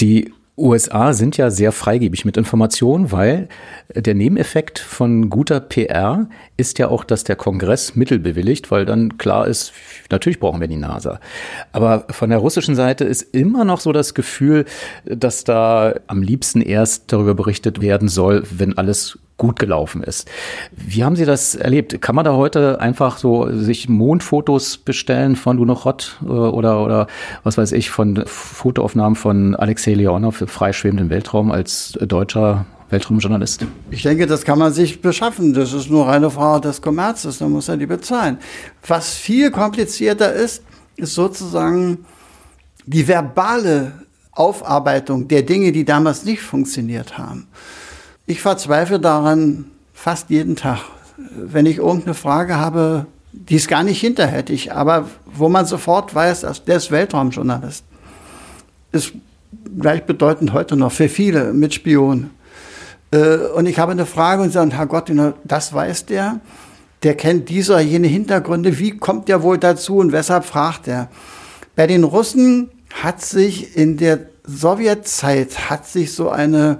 [0.00, 3.48] Die USA sind ja sehr freigebig mit Informationen, weil
[3.94, 9.18] der Nebeneffekt von guter PR ist ja auch, dass der Kongress Mittel bewilligt, weil dann
[9.18, 9.72] klar ist,
[10.10, 11.20] natürlich brauchen wir die NASA.
[11.72, 14.64] Aber von der russischen Seite ist immer noch so das Gefühl,
[15.04, 20.28] dass da am liebsten erst darüber berichtet werden soll, wenn alles gut gelaufen ist.
[20.72, 22.00] Wie haben Sie das erlebt?
[22.00, 27.06] Kann man da heute einfach so sich Mondfotos bestellen von Lunochod oder, oder
[27.42, 33.66] was weiß ich, von Fotoaufnahmen von Alexei Leonov für freischwebenden Weltraum als deutscher Weltraumjournalist?
[33.90, 35.52] Ich denke, das kann man sich beschaffen.
[35.52, 37.38] Das ist nur eine Frage des Kommerzes.
[37.38, 38.38] Da muss er die bezahlen.
[38.86, 40.62] Was viel komplizierter ist,
[40.96, 42.06] ist sozusagen
[42.86, 43.92] die verbale
[44.32, 47.48] Aufarbeitung der Dinge, die damals nicht funktioniert haben.
[48.28, 50.80] Ich verzweifle daran fast jeden Tag.
[51.16, 56.40] Wenn ich irgendeine Frage habe, die ist gar nicht hinterhältig, aber wo man sofort weiß,
[56.40, 57.84] dass der ist Weltraumjournalist.
[58.90, 59.12] Ist
[59.78, 62.30] gleichbedeutend heute noch für viele mit Spionen.
[63.12, 65.12] Äh, Und ich habe eine Frage und sage, Herrgott,
[65.44, 66.40] das weiß der.
[67.04, 68.78] Der kennt diese oder jene Hintergründe.
[68.80, 71.08] Wie kommt der wohl dazu und weshalb fragt er?
[71.76, 76.78] Bei den Russen hat sich in der Sowjetzeit hat sich so eine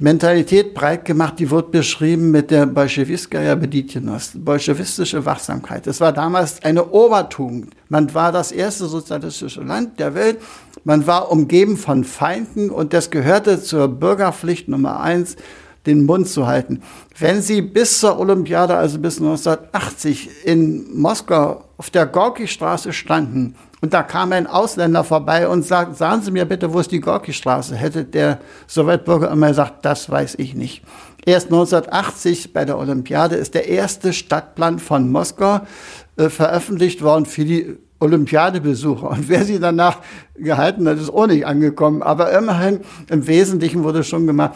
[0.00, 5.88] Mentalität breit gemacht, die wird beschrieben mit der Bolschewiskaya Beditjenost, bolschewistische Wachsamkeit.
[5.88, 7.74] Das war damals eine Obertugend.
[7.88, 10.38] Man war das erste sozialistische Land der Welt.
[10.84, 15.34] Man war umgeben von Feinden und das gehörte zur Bürgerpflicht Nummer eins,
[15.84, 16.82] den Mund zu halten.
[17.18, 23.94] Wenn Sie bis zur Olympiade, also bis 1980 in Moskau auf der Gorki-Straße standen und
[23.94, 27.76] da kam ein Ausländer vorbei und sagt, sagen Sie mir bitte, wo ist die Gorki-Straße?
[27.76, 30.82] Hätte der Sowjetbürger immer gesagt, das weiß ich nicht.
[31.24, 35.60] Erst 1980 bei der Olympiade ist der erste Stadtplan von Moskau
[36.16, 39.10] äh, veröffentlicht worden für die Olympiadebesucher.
[39.10, 39.98] Und wer sie danach
[40.36, 42.02] gehalten hat, ist auch nicht angekommen.
[42.02, 44.54] Aber immerhin, im Wesentlichen wurde schon gemacht.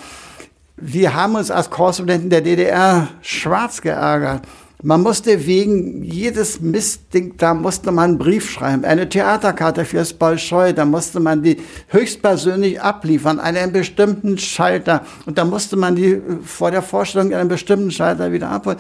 [0.76, 4.42] Wir haben uns als Korrespondenten der DDR schwarz geärgert.
[4.85, 10.73] Man musste wegen jedes Mistding, da musste man einen Brief schreiben, eine Theaterkarte fürs Bolschoi,
[10.73, 15.02] da musste man die höchstpersönlich abliefern, an einem bestimmten Schalter.
[15.25, 18.78] Und da musste man die vor der Vorstellung an einem bestimmten Schalter wieder abholen.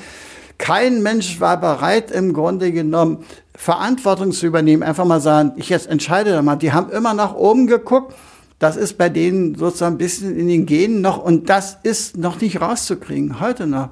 [0.58, 3.18] Kein Mensch war bereit, im Grunde genommen
[3.54, 4.82] Verantwortung zu übernehmen.
[4.82, 6.56] Einfach mal sagen, ich jetzt entscheide da mal.
[6.56, 8.12] Die haben immer nach oben geguckt.
[8.58, 12.40] Das ist bei denen sozusagen ein bisschen in den Genen noch und das ist noch
[12.40, 13.90] nicht rauszukriegen, heute noch.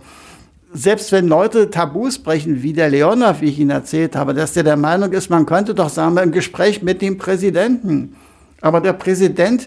[0.72, 4.62] Selbst wenn Leute Tabus brechen, wie der Leonov, wie ich Ihnen erzählt habe, dass der
[4.62, 8.16] der Meinung ist, man könnte doch sagen, im Gespräch mit dem Präsidenten.
[8.60, 9.66] Aber der Präsident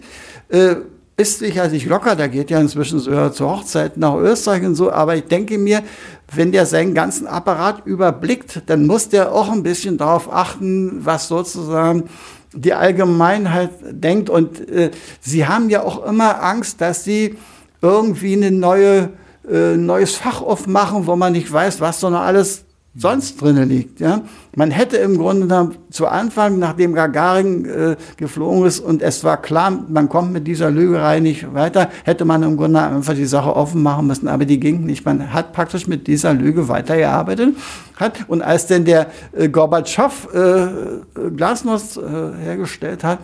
[0.49, 0.75] äh,
[1.17, 5.15] ist sicherlich locker, der geht ja inzwischen sogar zur Hochzeit nach Österreich und so, aber
[5.15, 5.83] ich denke mir,
[6.31, 11.27] wenn der seinen ganzen Apparat überblickt, dann muss der auch ein bisschen darauf achten, was
[11.27, 12.09] sozusagen
[12.53, 14.29] die Allgemeinheit denkt.
[14.29, 14.91] Und äh,
[15.21, 17.35] sie haben ja auch immer Angst, dass sie
[17.81, 19.09] irgendwie eine neue,
[19.49, 22.65] äh, neues Fach aufmachen, wo man nicht weiß, was so noch alles
[22.95, 23.99] sonst drin liegt.
[23.99, 24.21] Ja?
[24.55, 29.71] Man hätte im Grunde zu Anfang, nachdem Gagarin äh, geflogen ist und es war klar,
[29.89, 33.81] man kommt mit dieser Lügerei nicht weiter, hätte man im Grunde einfach die Sache offen
[33.81, 35.05] machen müssen, aber die ging nicht.
[35.05, 37.55] Man hat praktisch mit dieser Lüge weitergearbeitet.
[37.95, 42.01] Hat, und als denn der äh, Gorbatschow äh, Glasnost äh,
[42.43, 43.19] hergestellt hat,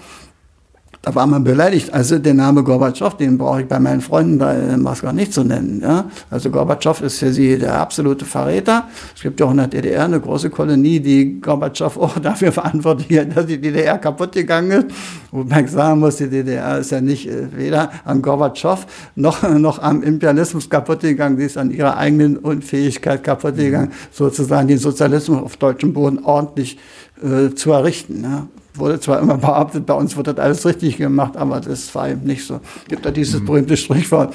[1.01, 1.93] Da war man beleidigt.
[1.93, 5.79] Also der Name Gorbatschow, den brauche ich bei meinen Freunden in Moskau nicht zu nennen.
[5.81, 6.11] Ja?
[6.29, 8.89] Also Gorbatschow ist für sie der absolute Verräter.
[9.15, 13.17] Es gibt ja auch in der DDR eine große Kolonie, die Gorbatschow auch dafür verantwortlich
[13.17, 14.87] hat, dass die DDR kaputt gegangen ist.
[15.31, 19.81] Wobei ich sagen muss, die DDR ist ja nicht äh, weder am Gorbatschow noch, noch
[19.81, 25.41] am Imperialismus kaputt gegangen, die ist an ihrer eigenen Unfähigkeit kaputt gegangen, sozusagen den Sozialismus
[25.41, 26.77] auf deutschem Boden ordentlich
[27.23, 28.21] äh, zu errichten.
[28.23, 28.47] Ja
[28.79, 32.23] wurde zwar immer behauptet, bei uns wird das alles richtig gemacht, aber das war eben
[32.23, 32.59] nicht so.
[32.83, 33.45] Es gibt da dieses mhm.
[33.45, 34.33] berühmte Sprichwort,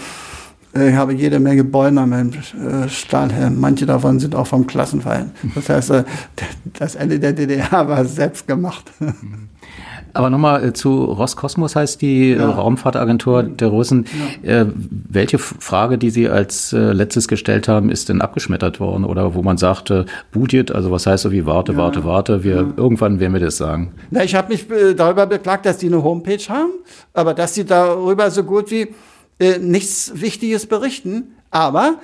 [0.74, 3.60] äh, ich habe jede Menge Bäume an meinem äh, Stahlhelm.
[3.60, 5.30] Manche davon sind auch vom Klassenfeind.
[5.54, 6.04] Das heißt, äh,
[6.78, 8.90] das Ende der DDR war selbst gemacht.
[9.00, 9.48] Mhm.
[10.14, 12.48] Aber nochmal zu Roskosmos heißt die ja.
[12.48, 14.06] Raumfahrtagentur der Russen.
[14.42, 14.66] Ja.
[14.74, 19.04] welche Frage, die Sie als letztes gestellt haben, ist denn abgeschmettert worden?
[19.04, 21.78] Oder wo man sagte, Budget, also was heißt so wie warte, ja.
[21.78, 23.92] warte, warte, wir, irgendwann werden wir das sagen.
[24.10, 26.72] Na, ich habe mich darüber beklagt, dass die eine Homepage haben,
[27.12, 28.94] aber dass sie darüber so gut wie
[29.38, 31.34] äh, nichts Wichtiges berichten.
[31.50, 31.96] Aber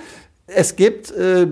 [0.47, 1.47] es gibt äh,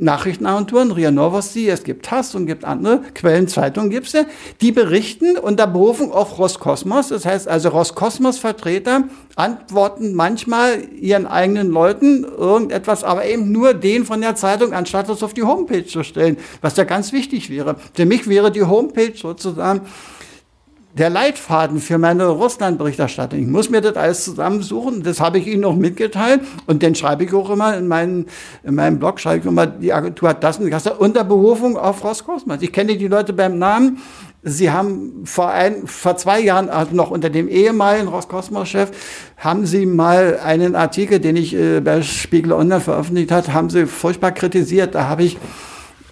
[0.00, 4.24] Nachrichtenagenturen, RIA Novosti, es gibt TASS und gibt andere Quellen, Zeitungen gibt es ja,
[4.60, 7.08] die berichten unter Berufung auf Roskosmos.
[7.08, 9.04] Das heißt also, Roskosmos-Vertreter
[9.36, 15.22] antworten manchmal ihren eigenen Leuten irgendetwas, aber eben nur den von der Zeitung, anstatt das
[15.22, 17.76] auf die Homepage zu stellen, was ja ganz wichtig wäre.
[17.94, 19.82] Für mich wäre die Homepage sozusagen
[20.94, 23.38] der Leitfaden für meine Russland-Berichterstattung.
[23.38, 25.02] Ich muss mir das alles zusammensuchen.
[25.02, 26.40] Das habe ich Ihnen auch mitgeteilt.
[26.66, 28.26] Und den schreibe ich auch immer in, meinen,
[28.64, 32.02] in meinem Blog, schreibe ich immer, die Agentur hat das und das unter Berufung auf
[32.02, 32.58] Roskosmos.
[32.60, 33.98] Ich kenne die Leute beim Namen.
[34.42, 38.90] Sie haben vor, ein, vor zwei Jahren, also noch unter dem ehemaligen Roskosmos-Chef,
[39.36, 43.86] haben Sie mal einen Artikel, den ich äh, bei Spiegel Online veröffentlicht hat, haben Sie
[43.86, 44.94] furchtbar kritisiert.
[44.94, 45.36] Da habe ich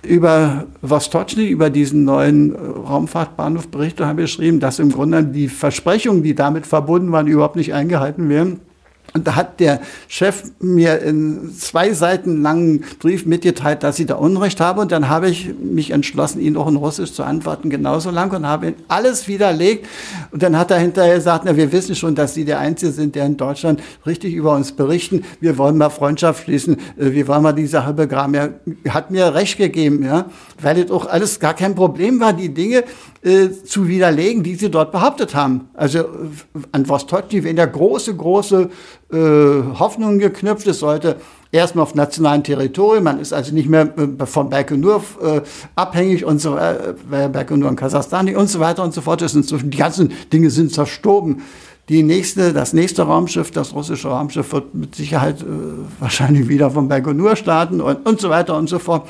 [0.03, 5.49] über Vostochny, über diesen neuen äh, Raumfahrtbahnhof berichtet und habe geschrieben, dass im Grunde die
[5.49, 8.61] Versprechungen, die damit verbunden waren, überhaupt nicht eingehalten werden.
[9.15, 14.17] Und da hat der Chef mir in zwei Seiten langen Brief mitgeteilt, dass ich da
[14.17, 14.83] Unrecht habe.
[14.83, 18.47] Und dann habe ich mich entschlossen, ihn auch in Russisch zu antworten, genauso lang und
[18.47, 19.87] habe alles widerlegt.
[20.31, 23.15] Und dann hat er hinterher gesagt, na, wir wissen schon, dass Sie der Einzige sind,
[23.15, 25.25] der in Deutschland richtig über uns berichten.
[25.41, 26.77] Wir wollen mal Freundschaft schließen.
[26.99, 28.35] Äh, wir wollen mal die Sache begraben.
[28.35, 30.27] Er hat mir recht gegeben, ja,
[30.61, 32.85] weil das auch alles gar kein Problem war, die Dinge
[33.23, 35.69] äh, zu widerlegen, die sie dort behauptet haben.
[35.75, 36.05] Also äh,
[36.73, 38.71] an Vostocny, wenn der große, große
[39.13, 41.17] äh, Hoffnungen geknüpft ist, sollte
[41.51, 45.41] erstmal auf nationalen Territorium, man ist also nicht mehr äh, von Baikonur äh,
[45.75, 49.21] abhängig und so, äh, Baikonur in Kasachstan und so weiter und so fort.
[49.21, 51.43] Das inzwischen, die ganzen Dinge sind zerstorben.
[51.89, 55.47] Die nächste, das nächste Raumschiff, das russische Raumschiff, wird mit Sicherheit äh,
[55.99, 59.09] wahrscheinlich wieder von Baikonur starten und, und so weiter und so fort.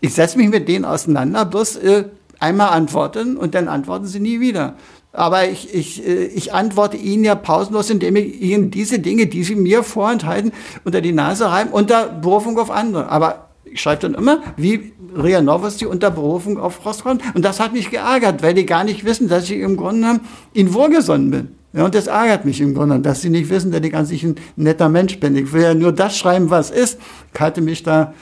[0.00, 2.04] Ich setze mich mit denen auseinander, bloß äh,
[2.42, 4.74] einmal antworten und dann antworten sie nie wieder.
[5.12, 9.44] Aber ich, ich, äh, ich antworte Ihnen ja pausenlos, indem ich Ihnen diese Dinge, die
[9.44, 10.52] Sie mir vorenthalten,
[10.84, 13.08] unter die Nase reiben, unter Berufung auf andere.
[13.08, 17.20] Aber ich schreibe dann immer, wie Ria Novosti unter Berufung auf Rostron.
[17.34, 20.20] Und das hat mich geärgert, weil die gar nicht wissen, dass ich im Grunde
[20.54, 21.48] Ihnen wohlgesonnen bin.
[21.74, 24.24] Ja, und das ärgert mich im Grunde, dass sie nicht wissen, dass ich an sich
[24.24, 25.34] ein netter Mensch bin.
[25.36, 26.98] Ich will ja nur das schreiben, was ist.
[27.32, 28.12] Ich halte mich da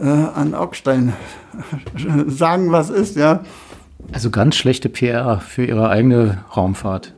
[0.00, 1.12] äh, an Augstein
[2.26, 3.42] sagen, was ist, ja.
[4.12, 7.14] Also ganz schlechte PR für ihre eigene Raumfahrt.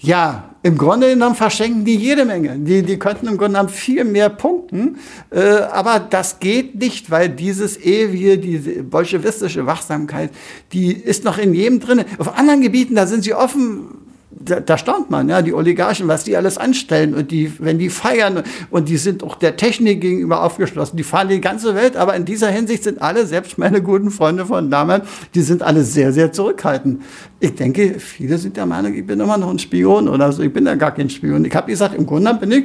[0.00, 2.58] Ja, im Grunde genommen verschenken die jede Menge.
[2.58, 4.98] Die, die könnten im Grunde genommen viel mehr punkten,
[5.30, 10.30] äh, aber das geht nicht, weil dieses ewige, diese bolschewistische Wachsamkeit,
[10.72, 12.04] die ist noch in jedem drin.
[12.18, 14.07] Auf anderen Gebieten, da sind sie offen
[14.48, 17.90] da, da staunt man, ja, die Oligarchen, was die alles anstellen und die, wenn die
[17.90, 22.14] feiern und die sind auch der Technik gegenüber aufgeschlossen, die fahren die ganze Welt, aber
[22.14, 26.12] in dieser Hinsicht sind alle, selbst meine guten Freunde von damals, die sind alle sehr,
[26.12, 27.02] sehr zurückhaltend.
[27.40, 30.52] Ich denke, viele sind der Meinung, ich bin immer noch ein Spion oder so, ich
[30.52, 31.44] bin ja gar kein Spion.
[31.44, 32.64] Ich habe gesagt, im Grunde bin ich,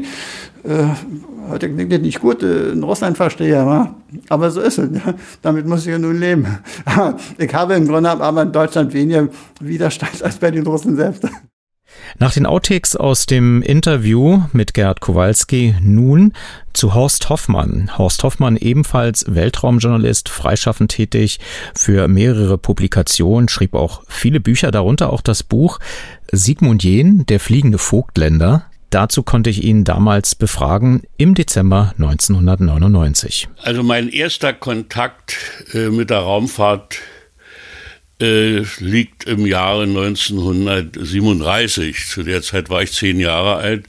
[0.63, 0.85] äh,
[1.49, 3.95] heute klingt das nicht gut, äh, in Russland verstehe, wa?
[4.29, 4.89] aber so ist es.
[4.93, 5.13] Ja.
[5.41, 6.45] Damit muss ich ja nun leben.
[7.37, 9.27] ich habe im Grunde aber in Deutschland weniger
[9.59, 11.27] Widerstand als bei den Russen selbst.
[12.19, 16.33] Nach den Outtakes aus dem Interview mit Gerd Kowalski nun
[16.73, 17.91] zu Horst Hoffmann.
[17.97, 21.39] Horst Hoffmann ebenfalls Weltraumjournalist, freischaffend tätig
[21.75, 25.79] für mehrere Publikationen, schrieb auch viele Bücher, darunter auch das Buch
[26.31, 28.65] Sigmund Jähn, der fliegende Vogtländer.
[28.89, 33.49] Dazu konnte ich ihn damals befragen im Dezember 1999.
[33.63, 35.35] Also mein erster Kontakt
[35.73, 36.99] äh, mit der Raumfahrt
[38.21, 42.07] äh, liegt im Jahre 1937.
[42.07, 43.85] Zu der Zeit war ich zehn Jahre alt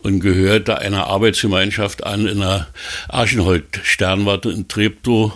[0.00, 2.66] und gehörte einer Arbeitsgemeinschaft an in der
[3.08, 5.32] Archenhold-Sternwarte in Treptow,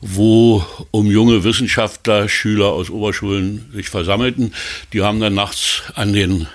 [0.00, 4.54] wo um junge Wissenschaftler, Schüler aus Oberschulen sich versammelten.
[4.92, 6.48] Die haben dann nachts an den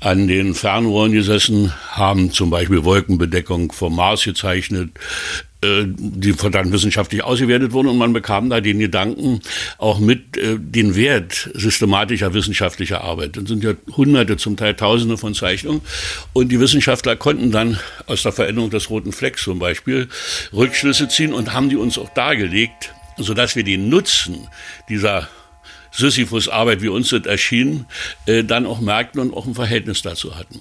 [0.00, 4.90] an den Fernrohren gesessen, haben zum Beispiel Wolkenbedeckung vom Mars gezeichnet,
[5.86, 9.40] die dann wissenschaftlich ausgewertet wurden und man bekam da den Gedanken
[9.78, 13.36] auch mit äh, den Wert systematischer wissenschaftlicher Arbeit.
[13.36, 15.80] Das sind ja hunderte, zum Teil tausende von Zeichnungen
[16.32, 20.08] und die Wissenschaftler konnten dann aus der Veränderung des roten Flecks zum Beispiel
[20.52, 24.48] Rückschlüsse ziehen und haben die uns auch dargelegt, sodass wir den Nutzen
[24.88, 25.28] dieser
[25.92, 27.86] Sisyphus-Arbeit, wie uns das erschien,
[28.26, 30.60] äh, dann auch merkten und auch ein Verhältnis dazu hatten.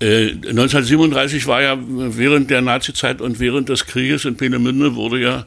[0.00, 5.46] 1937 äh, war ja während der Nazizeit und während des Krieges in Peenemünde wurde ja,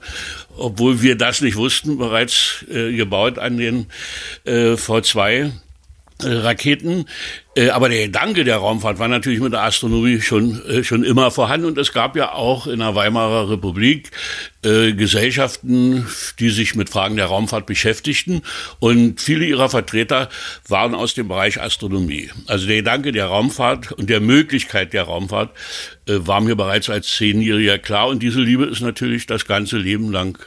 [0.56, 3.88] obwohl wir das nicht wussten, bereits äh, gebaut an den
[4.46, 5.52] äh, V2 äh,
[6.24, 7.06] Raketen.
[7.56, 11.30] Äh, aber der Gedanke der Raumfahrt war natürlich mit der Astronomie schon, äh, schon immer
[11.32, 11.68] vorhanden.
[11.68, 14.12] Und es gab ja auch in der Weimarer Republik
[14.64, 16.08] äh, Gesellschaften,
[16.40, 18.42] die sich mit Fragen der Raumfahrt beschäftigten.
[18.80, 20.30] Und viele ihrer Vertreter
[20.68, 22.32] waren aus dem Bereich Astronomie.
[22.48, 25.52] Also der Gedanke der Raumfahrt und der Möglichkeit der Raumfahrt
[26.08, 28.08] äh, war mir bereits als Zehnjähriger klar.
[28.08, 30.40] Und diese Liebe ist natürlich das ganze Leben lang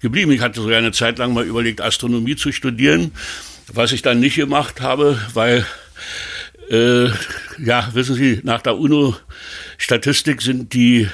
[0.00, 0.32] geblieben.
[0.32, 3.12] Ich hatte sogar eine Zeit lang mal überlegt, Astronomie zu studieren
[3.72, 5.66] was ich dann nicht gemacht habe, weil,
[6.70, 7.06] äh,
[7.58, 11.08] ja, wissen Sie, nach der UNO-Statistik sind die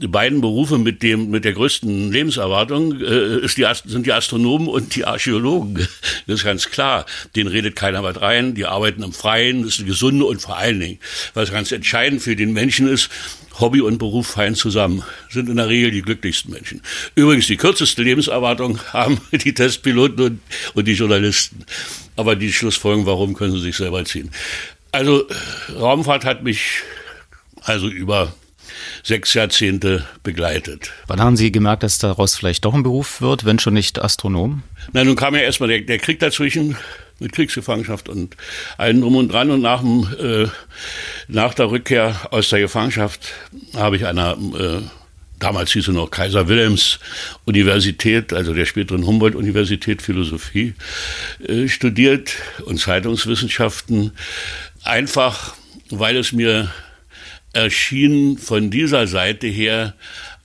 [0.00, 5.04] beiden Berufe mit dem mit der größten Lebenserwartung äh, die, sind die Astronomen und die
[5.04, 5.74] Archäologen.
[6.26, 7.06] Das ist ganz klar.
[7.36, 8.54] Den redet keiner was rein.
[8.54, 9.62] Die arbeiten im Freien.
[9.62, 10.98] Das ist gesunde und vor allen Dingen,
[11.34, 13.10] was ganz entscheidend für den Menschen ist,
[13.60, 15.02] Hobby und Beruf fein zusammen.
[15.30, 16.82] Sind in der Regel die glücklichsten Menschen.
[17.14, 20.40] Übrigens die kürzeste Lebenserwartung haben die Testpiloten und,
[20.74, 21.64] und die Journalisten.
[22.16, 24.30] Aber die Schlussfolgerung, warum können sie sich selber ziehen?
[24.92, 25.26] Also
[25.76, 26.82] Raumfahrt hat mich
[27.62, 28.32] also über
[29.02, 30.92] sechs Jahrzehnte begleitet.
[31.06, 34.62] Wann haben Sie gemerkt, dass daraus vielleicht doch ein Beruf wird, wenn schon nicht Astronom?
[34.92, 36.76] Na, nun kam ja erstmal der, der Krieg dazwischen
[37.18, 38.36] mit Kriegsgefangenschaft und
[38.76, 39.50] allen drum und dran.
[39.50, 40.48] Und nach, dem, äh,
[41.28, 43.32] nach der Rückkehr aus der Gefangenschaft
[43.74, 44.82] habe ich einer, äh,
[45.38, 46.98] damals hieß es noch Kaiser Wilhelms
[47.44, 50.74] Universität, also der späteren Humboldt-Universität Philosophie,
[51.46, 52.34] äh, studiert
[52.64, 54.12] und Zeitungswissenschaften.
[54.82, 55.54] Einfach,
[55.90, 56.70] weil es mir
[57.52, 59.94] erschien von dieser Seite her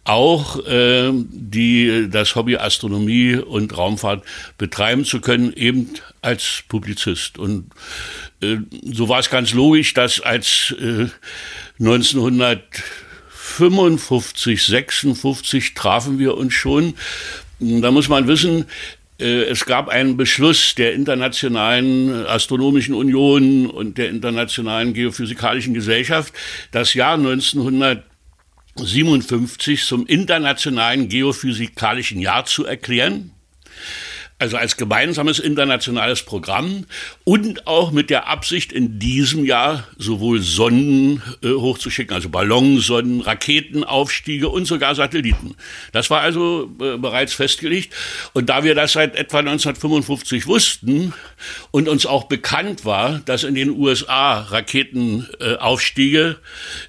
[0.09, 4.23] auch äh, die, das Hobby Astronomie und Raumfahrt
[4.57, 7.37] betreiben zu können, eben als Publizist.
[7.37, 7.69] Und
[8.41, 8.57] äh,
[8.91, 11.09] so war es ganz logisch, dass als äh,
[11.79, 16.95] 1955, 56 trafen wir uns schon.
[17.59, 18.65] Da muss man wissen,
[19.19, 26.33] äh, es gab einen Beschluss der Internationalen Astronomischen Union und der Internationalen Geophysikalischen Gesellschaft,
[26.71, 27.17] das Jahr
[28.77, 33.31] 1957 zum Internationalen Geophysikalischen Jahr zu erklären
[34.39, 36.85] also als gemeinsames internationales Programm
[37.25, 44.47] und auch mit der Absicht, in diesem Jahr sowohl Sonden äh, hochzuschicken, also Ballonsonden, Raketenaufstiege
[44.47, 45.55] und sogar Satelliten.
[45.91, 47.93] Das war also äh, bereits festgelegt.
[48.33, 51.13] Und da wir das seit etwa 1955 wussten
[51.71, 56.37] und uns auch bekannt war, dass in den USA Raketenaufstiege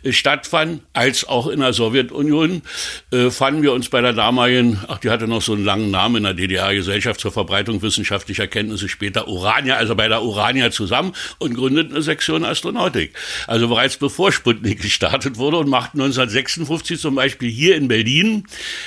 [0.04, 2.62] äh, stattfanden, als auch in der Sowjetunion,
[3.10, 6.16] äh, fanden wir uns bei der damaligen, ach, die hatte noch so einen langen Namen
[6.16, 11.54] in der DDR-Gesellschaft zur Verbreitung wissenschaftlicher Kenntnisse später Urania, also bei der Urania zusammen und
[11.54, 13.14] gründet eine Sektion Astronautik.
[13.46, 18.44] Also bereits bevor Sputnik gestartet wurde und macht 1956 zum Beispiel hier in Berlin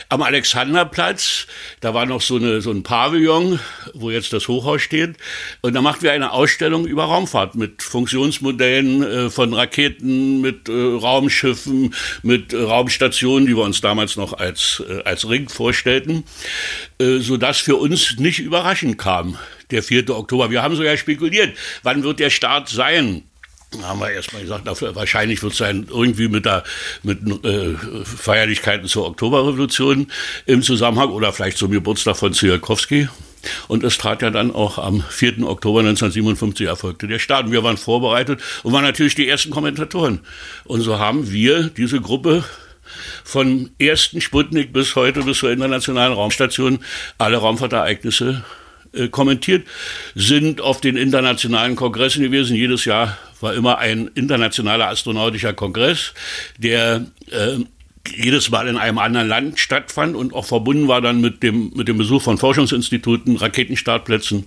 [0.09, 1.47] am Alexanderplatz,
[1.79, 3.59] da war noch so, eine, so ein Pavillon,
[3.95, 5.15] wo jetzt das Hochhaus steht,
[5.61, 10.71] und da machten wir eine Ausstellung über Raumfahrt mit Funktionsmodellen äh, von Raketen, mit äh,
[10.71, 16.23] Raumschiffen, mit äh, Raumstationen, die wir uns damals noch als, als Ring vorstellten,
[16.99, 19.37] äh, sodass für uns nicht überraschend kam,
[19.71, 20.09] der 4.
[20.09, 20.51] Oktober.
[20.51, 23.23] Wir haben sogar spekuliert, wann wird der Start sein?
[23.71, 26.63] Da haben wir erstmal gesagt, wahrscheinlich wird es sein irgendwie mit der
[27.01, 27.73] mit äh,
[28.05, 30.11] Feierlichkeiten zur Oktoberrevolution
[30.45, 33.07] im Zusammenhang oder vielleicht zum Geburtstag von Tsiolkovsky.
[33.67, 35.43] Und es trat ja dann auch am 4.
[35.43, 37.45] Oktober 1957 erfolgte der Start.
[37.45, 40.21] Und wir waren vorbereitet und waren natürlich die ersten Kommentatoren.
[40.63, 42.43] Und so haben wir diese Gruppe
[43.23, 46.79] von ersten Sputnik bis heute, bis zur internationalen Raumstation,
[47.17, 48.43] alle Raumfahrtereignisse
[48.93, 49.67] äh, kommentiert,
[50.15, 52.55] sind auf den internationalen Kongressen gewesen.
[52.55, 56.13] Jedes Jahr war immer ein internationaler astronautischer Kongress,
[56.57, 57.57] der äh,
[58.09, 61.87] jedes Mal in einem anderen Land stattfand und auch verbunden war dann mit dem, mit
[61.87, 64.45] dem Besuch von Forschungsinstituten, Raketenstartplätzen.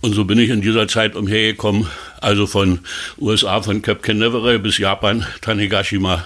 [0.00, 1.86] Und so bin ich in dieser Zeit umhergekommen,
[2.20, 2.80] also von
[3.18, 6.24] USA, von Cape Canaveral bis Japan, Tanegashima,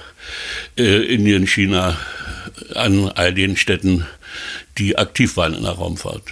[0.77, 1.97] äh, Indien, China,
[2.75, 4.07] an all den Städten,
[4.79, 6.23] die aktiv waren in der Raumfahrt.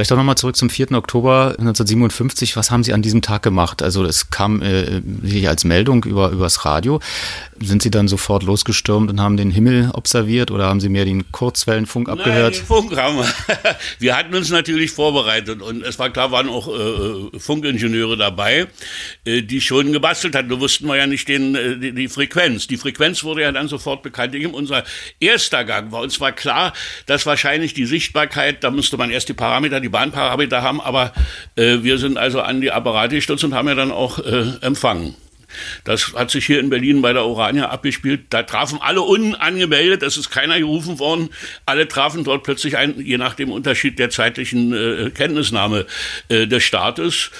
[0.00, 0.92] Vielleicht auch nochmal zurück zum 4.
[0.92, 2.56] Oktober 1957.
[2.56, 3.82] Was haben Sie an diesem Tag gemacht?
[3.82, 5.02] Also es kam äh,
[5.46, 7.00] als Meldung über übers Radio.
[7.62, 11.30] Sind Sie dann sofort losgestürmt und haben den Himmel observiert oder haben Sie mehr den
[11.30, 12.62] Kurzwellenfunk abgehört?
[12.66, 13.26] Nein, haben wir.
[13.98, 18.68] Wir hatten uns natürlich vorbereitet und es war klar, waren auch äh, Funkingenieure dabei,
[19.26, 20.48] äh, die schon gebastelt hatten.
[20.48, 22.66] Da wussten wir ja nicht den, äh, die, die, Frequenz.
[22.66, 24.34] Die Frequenz wurde ja dann sofort bekannt.
[24.54, 24.84] Unser
[25.18, 26.72] erster Gang war uns war klar,
[27.04, 31.12] dass wahrscheinlich die Sichtbarkeit, da müsste man erst die Parameter, die Bahnparameter haben, aber
[31.56, 35.14] äh, wir sind also an die Apparate gestürzt und haben ja dann auch äh, empfangen.
[35.84, 38.26] Das hat sich hier in Berlin bei der Orania abgespielt.
[38.30, 41.30] Da trafen alle unangemeldet, es ist keiner gerufen worden.
[41.66, 45.86] Alle trafen dort plötzlich ein, je nach dem Unterschied der zeitlichen äh, Kenntnisnahme
[46.28, 47.30] äh, des Staates.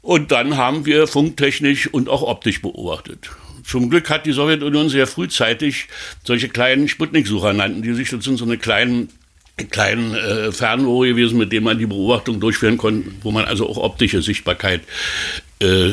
[0.00, 3.30] Und dann haben wir funktechnisch und auch optisch beobachtet.
[3.64, 5.86] Zum Glück hat die Sowjetunion sehr frühzeitig
[6.24, 9.08] solche kleinen Sputnik-Sucher nannten, die sich, das sind so eine kleinen
[9.56, 13.76] kleinen äh, Fernrohre gewesen, mit denen man die Beobachtung durchführen konnte, wo man also auch
[13.76, 14.82] optische Sichtbarkeit
[15.60, 15.92] äh,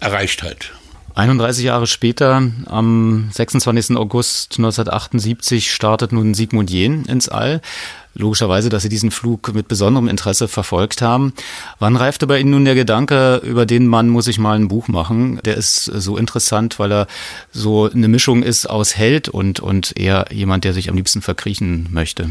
[0.00, 0.72] erreicht hat.
[1.14, 3.96] 31 Jahre später, am 26.
[3.96, 7.60] August 1978, startet nun Sigmund Jähn ins All.
[8.14, 11.32] Logischerweise, dass Sie diesen Flug mit besonderem Interesse verfolgt haben.
[11.78, 14.88] Wann reifte bei Ihnen nun der Gedanke, über den Mann muss ich mal ein Buch
[14.88, 15.40] machen?
[15.44, 17.06] Der ist so interessant, weil er
[17.52, 21.88] so eine Mischung ist aus Held und, und eher jemand, der sich am liebsten verkriechen
[21.90, 22.30] möchte.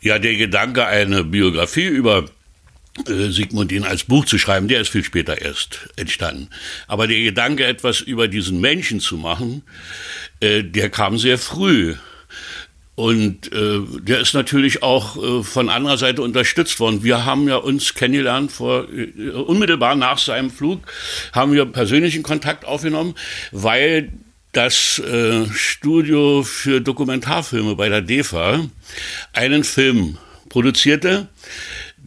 [0.00, 2.24] Ja, der Gedanke, eine Biografie über
[3.06, 6.48] äh, Sigmundin als Buch zu schreiben, der ist viel später erst entstanden.
[6.86, 9.62] Aber der Gedanke, etwas über diesen Menschen zu machen,
[10.40, 11.94] äh, der kam sehr früh.
[12.94, 17.04] Und äh, der ist natürlich auch von anderer Seite unterstützt worden.
[17.04, 18.88] Wir haben ja uns kennengelernt vor
[19.46, 20.80] unmittelbar nach seinem Flug,
[21.32, 23.14] haben wir persönlichen Kontakt aufgenommen,
[23.52, 24.10] weil
[24.52, 28.68] das äh, Studio für Dokumentarfilme bei der DEFA
[29.32, 30.18] einen Film
[30.48, 31.28] produzierte,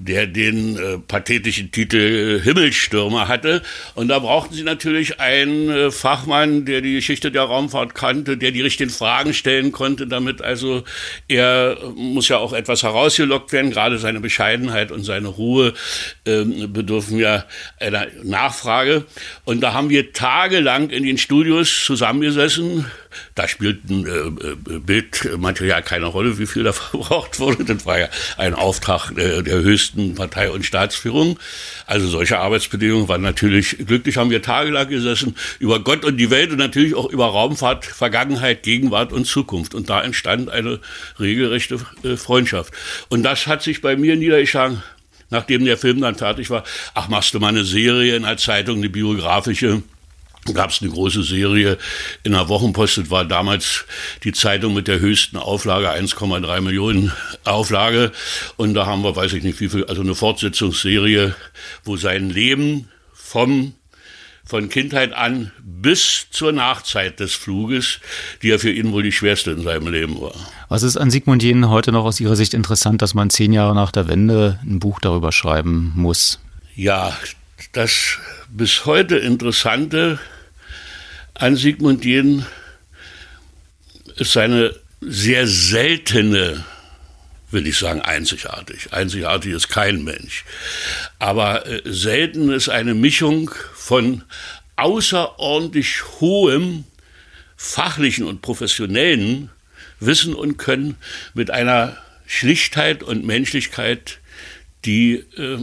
[0.05, 3.61] der den äh, pathetischen Titel äh, Himmelstürmer hatte.
[3.95, 8.51] Und da brauchten sie natürlich einen äh, Fachmann, der die Geschichte der Raumfahrt kannte, der
[8.51, 10.83] die richtigen Fragen stellen konnte, damit also
[11.27, 15.73] er muss ja auch etwas herausgelockt werden, gerade seine Bescheidenheit und seine Ruhe
[16.25, 17.45] ähm, bedürfen ja
[17.79, 19.05] einer Nachfrage.
[19.45, 22.85] Und da haben wir tagelang in den Studios zusammengesessen,
[23.35, 27.63] da spielt äh, äh, Bildmaterial keine Rolle, wie viel da verbraucht wurde.
[27.65, 28.07] Das war ja
[28.37, 31.39] ein Auftrag äh, der höchsten Partei und Staatsführung.
[31.85, 36.51] Also solche Arbeitsbedingungen waren natürlich glücklich, haben wir tagelang gesessen über Gott und die Welt
[36.51, 39.75] und natürlich auch über Raumfahrt, Vergangenheit, Gegenwart und Zukunft.
[39.75, 40.79] Und da entstand eine
[41.19, 42.73] regelrechte äh, Freundschaft.
[43.09, 44.83] Und das hat sich bei mir niedergeschlagen,
[45.29, 46.63] nachdem der Film dann fertig war.
[46.93, 49.83] Ach, machst du mal eine Serie in einer Zeitung, eine biografische
[50.53, 51.77] gab es eine große Serie
[52.23, 52.97] in der Wochenpost.
[52.97, 53.85] Das war damals
[54.23, 57.11] die Zeitung mit der höchsten Auflage, 1,3 Millionen
[57.43, 58.11] Auflage.
[58.57, 61.35] Und da haben wir, weiß ich nicht wie viel, also eine Fortsetzungsserie,
[61.83, 63.73] wo sein Leben vom
[64.51, 68.01] von Kindheit an bis zur Nachzeit des Fluges,
[68.41, 70.33] die ja für ihn wohl die schwerste in seinem Leben war.
[70.67, 73.73] Was ist an Sigmund Jähn heute noch aus Ihrer Sicht interessant, dass man zehn Jahre
[73.73, 76.41] nach der Wende ein Buch darüber schreiben muss?
[76.75, 77.17] Ja,
[77.71, 78.17] das
[78.49, 80.19] bis heute Interessante
[81.41, 82.45] an Sigmund Jähn
[84.17, 86.63] ist seine sehr seltene,
[87.49, 88.93] will ich sagen, einzigartig.
[88.93, 90.45] Einzigartig ist kein Mensch.
[91.17, 94.23] Aber äh, selten ist eine Mischung von
[94.75, 96.83] außerordentlich hohem
[97.57, 99.49] fachlichen und professionellen
[99.99, 100.95] Wissen und Können
[101.33, 101.97] mit einer
[102.27, 104.19] Schlichtheit und Menschlichkeit,
[104.85, 105.57] die äh,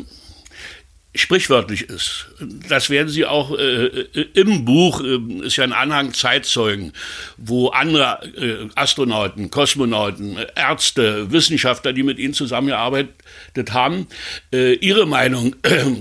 [1.15, 2.29] sprichwörtlich ist.
[2.69, 6.93] Das werden Sie auch äh, äh, im Buch, äh, ist ja ein Anhang Zeitzeugen,
[7.37, 14.07] wo andere äh, Astronauten, Kosmonauten, Ärzte, Wissenschaftler, die mit Ihnen zusammengearbeitet haben,
[14.53, 15.57] äh, ihre Meinung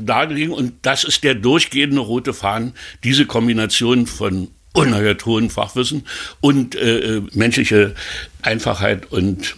[0.05, 0.53] darlegen.
[0.53, 6.05] Und das ist der durchgehende rote Faden, diese Kombination von unheimlich hohem Fachwissen
[6.41, 7.95] und äh, menschliche
[8.43, 9.55] Einfachheit und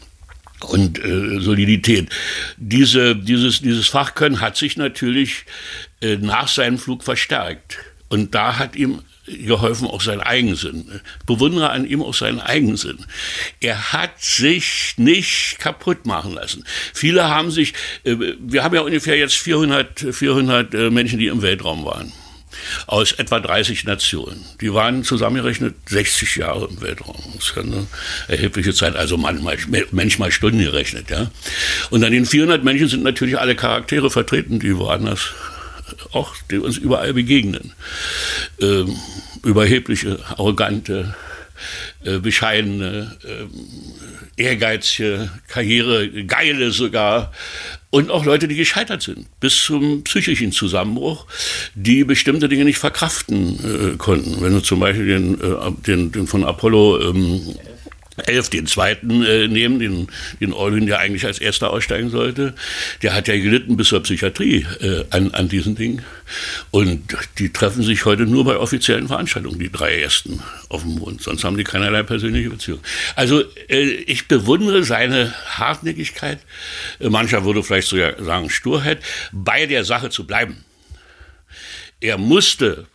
[0.61, 2.09] und äh, Solidität.
[2.57, 5.45] Diese, dieses, dieses Fachkönnen hat sich natürlich
[6.01, 7.77] äh, nach seinem Flug verstärkt.
[8.09, 11.01] Und da hat ihm geholfen auch sein Eigensinn.
[11.25, 13.05] Bewundere an ihm auch seinen Eigensinn.
[13.59, 16.65] Er hat sich nicht kaputt machen lassen.
[16.93, 17.73] Viele haben sich,
[18.03, 22.11] äh, wir haben ja ungefähr jetzt 400, 400 äh, Menschen, die im Weltraum waren
[22.87, 24.45] aus etwa 30 Nationen.
[24.61, 27.15] Die waren zusammengerechnet 60 Jahre im Weltraum.
[27.35, 27.87] Das ist eine
[28.27, 29.57] erhebliche Zeit, also manchmal,
[29.91, 31.09] manchmal Stunden gerechnet.
[31.09, 31.31] Ja.
[31.89, 35.33] Und an den 400 Menschen sind natürlich alle Charaktere vertreten, die woanders
[36.11, 37.73] auch, die uns überall begegnen.
[38.61, 38.95] Ähm,
[39.43, 41.15] überhebliche, arrogante,
[42.03, 47.33] äh, bescheidene, äh, ehrgeizige, Karriere, geile sogar.
[47.91, 51.25] Und auch Leute, die gescheitert sind, bis zum psychischen Zusammenbruch,
[51.73, 54.41] die bestimmte Dinge nicht verkraften äh, konnten.
[54.41, 57.55] Wenn du zum Beispiel den, äh, den, den von Apollo ähm,
[58.19, 60.07] 11, den zweiten äh, nehmen, den,
[60.39, 62.53] den Orlin, der eigentlich als erster aussteigen sollte,
[63.01, 66.03] der hat ja gelitten bis zur Psychiatrie äh, an, an diesen Dingen.
[66.71, 71.21] Und die treffen sich heute nur bei offiziellen Veranstaltungen, die drei ersten auf dem Mond.
[71.21, 72.79] Sonst haben die keinerlei persönliche Beziehung.
[73.15, 76.39] Also äh, ich bewundere seine Hartnäckigkeit,
[76.99, 78.99] äh, mancher würde vielleicht sogar sagen Sturheit,
[79.31, 80.63] bei der Sache zu bleiben.
[82.01, 82.87] Er musste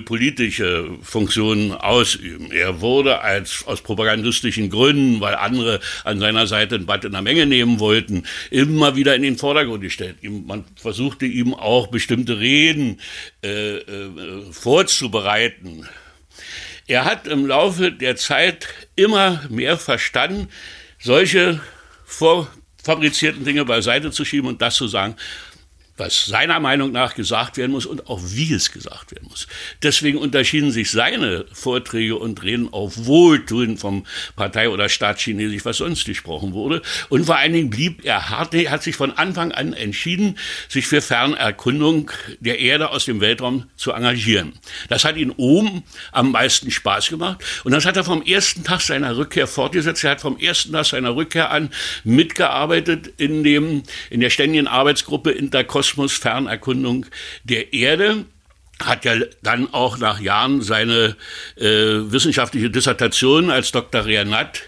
[0.00, 2.50] politische Funktionen ausüben.
[2.50, 7.22] Er wurde als, aus propagandistischen Gründen, weil andere an seiner Seite ein Bad in der
[7.22, 10.16] Menge nehmen wollten, immer wieder in den Vordergrund gestellt.
[10.22, 13.00] Man versuchte ihm auch bestimmte Reden
[13.42, 15.88] äh, äh, vorzubereiten.
[16.86, 20.48] Er hat im Laufe der Zeit immer mehr verstanden,
[20.98, 21.60] solche
[22.04, 25.16] vorfabrizierten Dinge beiseite zu schieben und das zu sagen,
[25.96, 29.46] was seiner Meinung nach gesagt werden muss und auch wie es gesagt werden muss.
[29.82, 36.04] Deswegen unterschieden sich seine Vorträge und Reden auf Wohltun vom Partei- oder Staatschinesisch, was sonst
[36.04, 36.82] gesprochen wurde.
[37.10, 40.36] Und vor allen Dingen blieb er hart, hat sich von Anfang an entschieden,
[40.68, 44.54] sich für Fernerkundung der Erde aus dem Weltraum zu engagieren.
[44.88, 48.80] Das hat ihn oben am meisten Spaß gemacht und das hat er vom ersten Tag
[48.80, 50.02] seiner Rückkehr fortgesetzt.
[50.02, 51.70] Er hat vom ersten Tag seiner Rückkehr an
[52.02, 57.06] mitgearbeitet in dem, in der ständigen Arbeitsgruppe Interkosmos Kosmos-Fernerkundung
[57.44, 58.24] der Erde
[58.82, 61.16] hat ja dann auch nach Jahren seine
[61.56, 64.04] äh, wissenschaftliche Dissertation als Dr.
[64.04, 64.62] Renat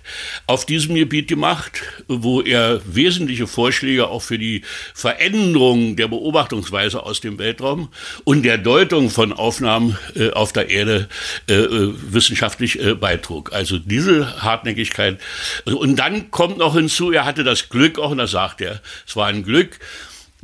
[0.46, 4.62] auf diesem Gebiet gemacht, wo er wesentliche Vorschläge auch für die
[4.94, 7.88] Veränderung der Beobachtungsweise aus dem Weltraum
[8.24, 11.08] und der Deutung von Aufnahmen äh, auf der Erde
[11.48, 13.52] äh, äh wissenschaftlich äh, beitrug.
[13.52, 15.18] Also diese Hartnäckigkeit.
[15.64, 19.16] Und dann kommt noch hinzu, er hatte das Glück, auch und das sagt er, es
[19.16, 19.80] war ein Glück,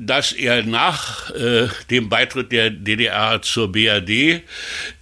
[0.07, 4.43] dass er nach äh, dem Beitritt der DDR zur BRD, äh,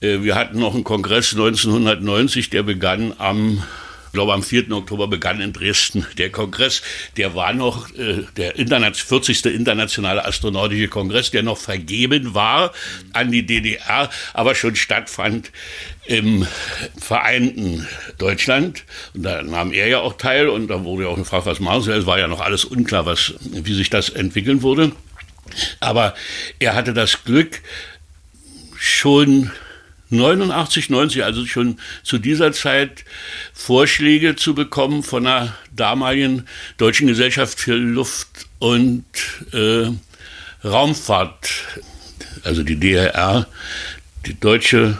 [0.00, 3.62] wir hatten noch einen Kongress 1990, der begann am
[4.10, 4.72] ich glaube, am 4.
[4.72, 6.82] Oktober begann in Dresden der Kongress.
[7.16, 9.44] Der war noch äh, der 40.
[9.46, 12.72] internationale astronautische Kongress, der noch vergeben war
[13.12, 15.52] an die DDR, aber schon stattfand
[16.06, 16.44] im
[16.98, 17.86] vereinten
[18.18, 18.82] Deutschland.
[19.14, 21.82] Und da nahm er ja auch teil und da wurde ja auch gefragt, was machen
[21.82, 21.92] Sie?
[21.92, 24.90] Es war ja noch alles unklar, was, wie sich das entwickeln würde.
[25.78, 26.14] Aber
[26.58, 27.60] er hatte das Glück,
[28.76, 29.52] schon
[30.10, 33.04] 89, 90, also schon zu dieser Zeit
[33.52, 36.46] Vorschläge zu bekommen von der damaligen
[36.78, 39.04] Deutschen Gesellschaft für Luft- und
[39.52, 39.90] äh,
[40.66, 41.48] Raumfahrt,
[42.44, 43.46] also die DRR,
[44.26, 44.98] die Deutsche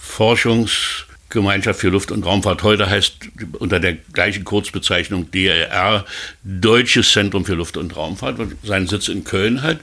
[0.00, 2.62] Forschungs- Gemeinschaft für Luft- und Raumfahrt.
[2.62, 3.16] Heute heißt
[3.58, 6.04] unter der gleichen Kurzbezeichnung DRR
[6.44, 9.78] Deutsches Zentrum für Luft- und Raumfahrt, was seinen Sitz in Köln hat,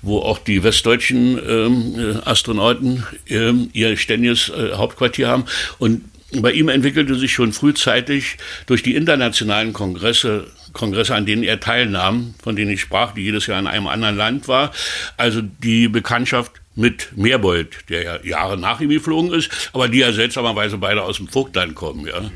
[0.00, 5.44] wo auch die westdeutschen ähm, Astronauten ähm, ihr ständiges äh, Hauptquartier haben.
[5.78, 6.02] Und
[6.40, 12.34] bei ihm entwickelte sich schon frühzeitig durch die internationalen Kongresse Kongresse, an denen er teilnahm,
[12.42, 14.72] von denen ich sprach, die jedes Jahr in einem anderen Land war.
[15.18, 20.12] Also die Bekanntschaft mit Meerbold, der ja Jahre nach ihm geflogen ist, aber die ja
[20.12, 22.06] seltsamerweise beide aus dem Vogtland kommen.
[22.06, 22.30] Ja.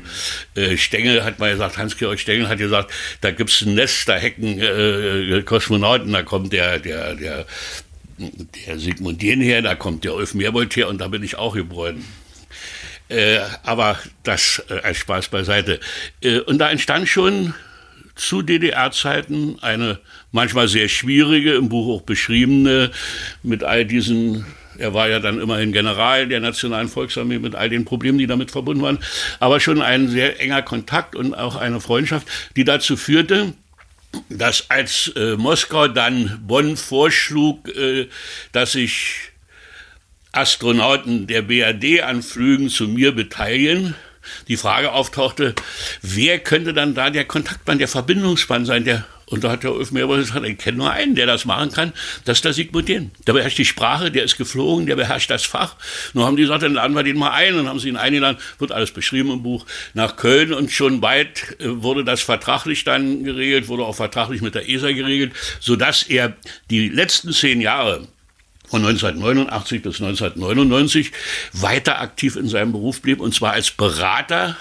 [0.61, 2.91] Äh, Stengel hat mal gesagt, Hans-Georg Stengel hat gesagt,
[3.21, 7.45] da gibt's ein Nest, da hecken äh, Kosmonauten, da kommt der, der, der,
[8.17, 11.55] der Sigmund Jähn her, da kommt der Ulf Meerbold her und da bin ich auch
[11.55, 12.05] geboren.
[13.09, 15.79] Äh, aber das äh, als Spaß beiseite.
[16.21, 17.53] Äh, und da entstand schon
[18.17, 19.99] zu DDR-Zeiten eine
[20.31, 22.91] manchmal sehr schwierige, im Buch auch beschriebene,
[23.43, 24.45] mit all diesen
[24.79, 28.51] er war ja dann immerhin General der Nationalen Volksarmee mit all den Problemen, die damit
[28.51, 28.99] verbunden waren,
[29.39, 33.53] aber schon ein sehr enger Kontakt und auch eine Freundschaft, die dazu führte,
[34.29, 38.07] dass als äh, Moskau dann Bonn vorschlug, äh,
[38.51, 39.31] dass sich
[40.31, 43.95] Astronauten der BRD an Flügen zu mir beteiligen,
[44.47, 45.55] die Frage auftauchte,
[46.01, 49.91] wer könnte dann da der Kontaktmann, der Verbindungsmann sein, der und da hat der Ulf
[49.91, 53.11] Meerbusch gesagt, ich kenne nur einen, der das machen kann, das ist der Sigmund Jähn.
[53.25, 55.75] Der beherrscht die Sprache, der ist geflogen, der beherrscht das Fach.
[56.13, 58.37] Nur haben die gesagt, dann laden wir den mal ein und haben sie ihn eingeladen,
[58.57, 63.25] wird alles beschrieben im Buch, nach Köln und schon bald äh, wurde das vertraglich dann
[63.25, 66.33] geregelt, wurde auch vertraglich mit der ESA geregelt, sodass er
[66.69, 68.07] die letzten zehn Jahre
[68.67, 71.11] von 1989 bis 1999
[71.53, 74.57] weiter aktiv in seinem Beruf blieb, und zwar als Berater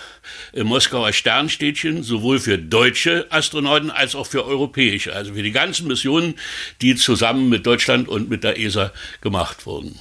[0.52, 5.86] im Moskauer Sternstädtchen, sowohl für deutsche Astronauten als auch für europäische, also für die ganzen
[5.86, 6.35] Missionen,
[6.81, 9.99] die zusammen mit Deutschland und mit der ESA gemacht wurden.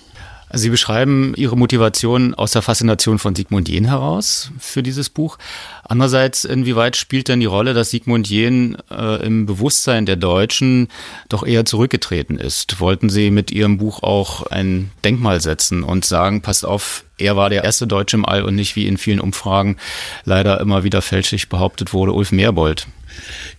[0.57, 5.37] Sie beschreiben Ihre Motivation aus der Faszination von Sigmund Jähn heraus für dieses Buch.
[5.83, 10.87] Andererseits, inwieweit spielt denn die Rolle, dass Sigmund Jähn äh, im Bewusstsein der Deutschen
[11.27, 12.79] doch eher zurückgetreten ist?
[12.79, 17.49] Wollten Sie mit Ihrem Buch auch ein Denkmal setzen und sagen, passt auf, er war
[17.49, 19.75] der erste Deutsche im All und nicht wie in vielen Umfragen
[20.23, 22.87] leider immer wieder fälschlich behauptet wurde, Ulf Meerbold?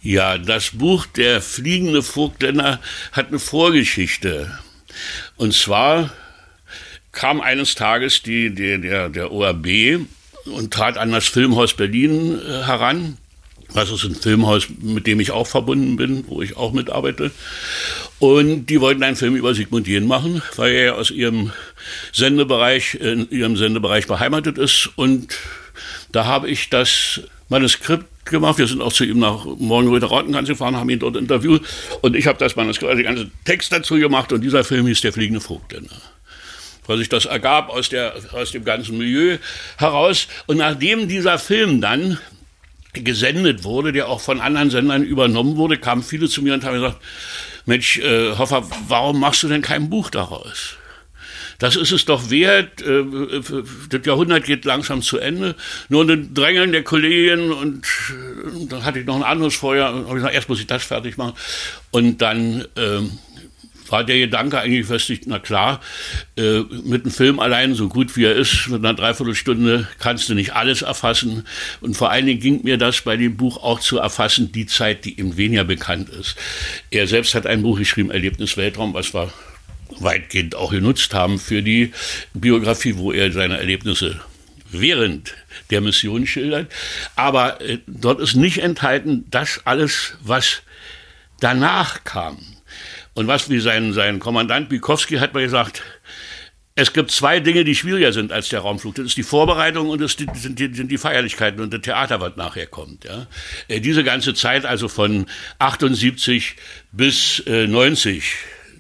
[0.01, 2.81] Ja, das Buch Der fliegende Vogtländer
[3.13, 4.59] hat eine Vorgeschichte.
[5.37, 6.11] Und zwar
[7.17, 9.99] kam eines Tages die, die, der, der ORB
[10.45, 13.17] und trat an das Filmhaus Berlin äh, heran.
[13.75, 17.33] Das ist ein Filmhaus, mit dem ich auch verbunden bin, wo ich auch mitarbeite.
[18.21, 21.53] Und die wollten einen Film über Sigmund Jähn machen, weil er aus ihrem
[22.13, 24.91] Sendebereich, in ihrem Sendebereich beheimatet ist.
[24.95, 25.37] Und
[26.13, 28.59] da habe ich das Manuskript gemacht.
[28.59, 31.63] Wir sind auch zu ihm nach Morgenröder Rottenkanz gefahren, haben ihn dort interviewt.
[32.03, 34.33] Und ich habe das Manuskript, also den ganzen Text dazu gemacht.
[34.33, 36.01] Und dieser Film hieß Der fliegende Vogtländer
[36.87, 39.39] weil sich das ergab aus, der, aus dem ganzen Milieu
[39.77, 40.29] heraus.
[40.47, 42.19] Und nachdem dieser Film dann
[42.93, 46.75] gesendet wurde, der auch von anderen Sendern übernommen wurde, kamen viele zu mir und haben
[46.75, 47.03] gesagt,
[47.67, 50.77] Mensch, äh, Hoffer, warum machst du denn kein Buch daraus?
[51.59, 52.83] Das ist es doch wert.
[52.83, 53.05] Äh,
[53.91, 55.55] das Jahrhundert geht langsam zu Ende.
[55.89, 59.93] Nur ein Drängeln der Kollegin und äh, dann hatte ich noch ein anderes vorher.
[59.93, 61.35] Und habe gesagt, erst muss ich das fertig machen.
[61.91, 63.19] Und dann ähm,
[63.91, 65.81] war der Gedanke eigentlich fest, na klar,
[66.37, 70.35] äh, mit einem Film allein, so gut wie er ist, mit einer Dreiviertelstunde kannst du
[70.35, 71.47] nicht alles erfassen.
[71.81, 75.05] Und vor allen Dingen ging mir das bei dem Buch auch zu erfassen, die Zeit,
[75.05, 76.37] die ihm weniger bekannt ist.
[76.91, 79.33] Er selbst hat ein Buch geschrieben, Erlebnis Weltraum, was wir
[80.01, 81.93] weitgehend auch genutzt haben für die
[82.35, 84.21] Biografie, wo er seine Erlebnisse
[84.71, 85.35] während
[85.71, 86.71] der Mission schildert.
[87.15, 90.63] Aber äh, dort ist nicht enthalten das alles, was
[91.41, 92.39] danach kam.
[93.17, 95.83] Und was wie sein, sein Kommandant Bikowski hat mir gesagt,
[96.75, 98.95] es gibt zwei Dinge, die schwieriger sind als der Raumflug.
[98.97, 102.37] Das ist die Vorbereitung und das sind die, sind die Feierlichkeiten und das Theater, was
[102.37, 103.07] nachher kommt.
[103.07, 103.27] Ja.
[103.69, 105.25] Äh, diese ganze Zeit, also von
[105.59, 106.57] 78
[106.93, 108.23] bis äh, 90,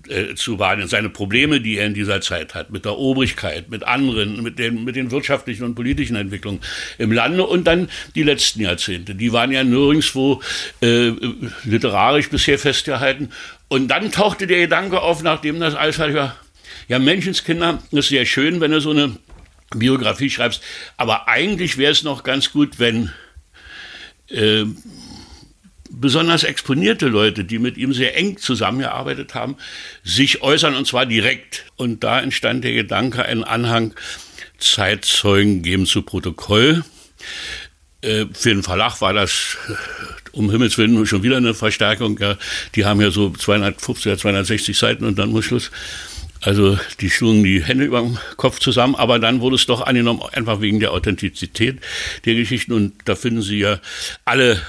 [0.08, 3.82] äh, zu wahrnehmen, seine Probleme, die er in dieser Zeit hat, mit der Obrigkeit, mit
[3.84, 6.60] anderen, mit den, mit den wirtschaftlichen und politischen Entwicklungen
[6.98, 9.14] im Lande und dann die letzten Jahrzehnte.
[9.14, 10.42] Die waren ja nirgendwo
[10.80, 11.12] äh,
[11.64, 13.30] literarisch bisher festgehalten.
[13.68, 16.36] Und dann tauchte der Gedanke auf, nachdem das alles halt, ja,
[16.88, 19.16] ja, Menschenskinder, ist sehr schön, wenn du so eine
[19.74, 20.62] Biografie schreibst,
[20.96, 23.12] aber eigentlich wäre es noch ganz gut, wenn
[24.28, 24.64] äh,
[25.90, 29.56] besonders exponierte Leute, die mit ihm sehr eng zusammengearbeitet haben,
[30.04, 31.64] sich äußern und zwar direkt.
[31.76, 33.94] Und da entstand der Gedanke, einen Anhang
[34.58, 36.84] Zeitzeugen geben zu Protokoll.
[38.32, 39.72] Für den Verlag war das äh,
[40.32, 42.18] um Himmels Willen schon wieder eine Verstärkung.
[42.18, 42.36] Ja,
[42.74, 45.70] die haben ja so 250 oder 260 Seiten und dann muss Schluss.
[46.40, 50.22] Also die schlugen die Hände über dem Kopf zusammen, aber dann wurde es doch angenommen,
[50.32, 51.80] einfach wegen der Authentizität
[52.24, 52.72] der Geschichten.
[52.72, 53.80] Und da finden Sie ja
[54.24, 54.60] alle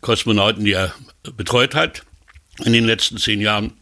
[0.00, 0.92] Kosmonauten, die er
[1.36, 2.02] betreut hat
[2.64, 3.72] in den letzten zehn Jahren.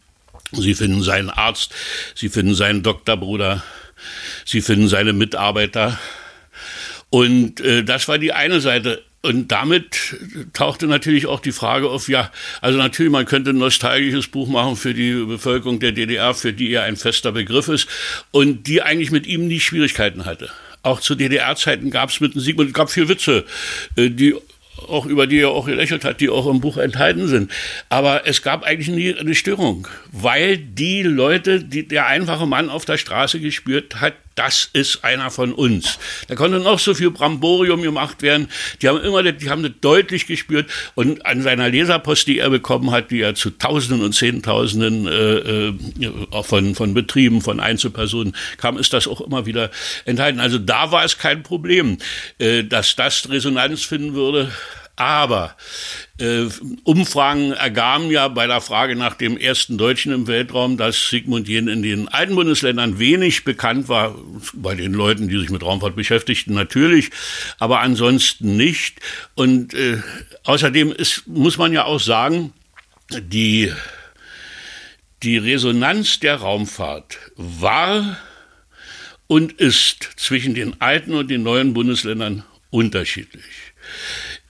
[0.52, 1.74] Sie finden seinen Arzt,
[2.14, 3.64] Sie finden seinen Doktorbruder,
[4.44, 5.98] Sie finden seine Mitarbeiter.
[7.14, 9.00] Und äh, das war die eine Seite.
[9.22, 10.16] Und damit
[10.52, 14.74] tauchte natürlich auch die Frage auf, ja, also natürlich, man könnte ein nostalgisches Buch machen
[14.74, 17.86] für die Bevölkerung der DDR, für die er ein fester Begriff ist
[18.32, 20.50] und die eigentlich mit ihm nie Schwierigkeiten hatte.
[20.82, 23.44] Auch zu DDR-Zeiten gab es mit dem Sigmund, gab viel Witze,
[23.94, 24.34] äh, die
[24.88, 27.52] auch über die er auch gelächelt hat, die auch im Buch enthalten sind.
[27.90, 32.84] Aber es gab eigentlich nie eine Störung, weil die Leute, die der einfache Mann auf
[32.84, 35.98] der Straße gespürt hat, das ist einer von uns.
[36.28, 38.48] Da konnte noch so viel Bramborium gemacht werden.
[38.82, 40.70] Die haben immer, die haben das deutlich gespürt.
[40.94, 45.68] Und an seiner Leserpost, die er bekommen hat, die er zu Tausenden und Zehntausenden äh,
[45.68, 49.70] äh, von, von Betrieben, von Einzelpersonen kam, ist das auch immer wieder
[50.04, 50.40] enthalten.
[50.40, 51.98] Also da war es kein Problem,
[52.38, 54.50] äh, dass das Resonanz finden würde.
[54.96, 55.56] Aber
[56.18, 56.46] äh,
[56.84, 61.66] Umfragen ergaben ja bei der Frage nach dem ersten Deutschen im Weltraum, dass Sigmund Jähn
[61.66, 64.16] in den alten Bundesländern wenig bekannt war,
[64.52, 67.10] bei den Leuten, die sich mit Raumfahrt beschäftigten, natürlich,
[67.58, 69.00] aber ansonsten nicht.
[69.34, 70.00] Und äh,
[70.44, 72.52] außerdem ist, muss man ja auch sagen,
[73.10, 73.72] die,
[75.24, 78.18] die Resonanz der Raumfahrt war
[79.26, 83.44] und ist zwischen den alten und den neuen Bundesländern unterschiedlich.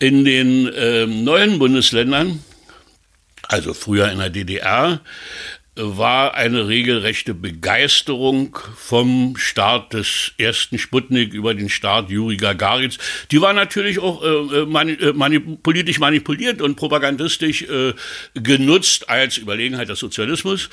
[0.05, 2.45] In den äh, neuen Bundesländern,
[3.45, 5.01] also früher in der DDR,
[5.77, 12.99] war eine regelrechte Begeisterung vom Start des ersten Sputnik über den Start Juri Gagarins.
[13.31, 17.95] Die war natürlich auch äh, mani äh, manip politisch manipuliert und propagandistisch äh,
[18.35, 20.69] genutzt als Überlegenheit des Sozialismus.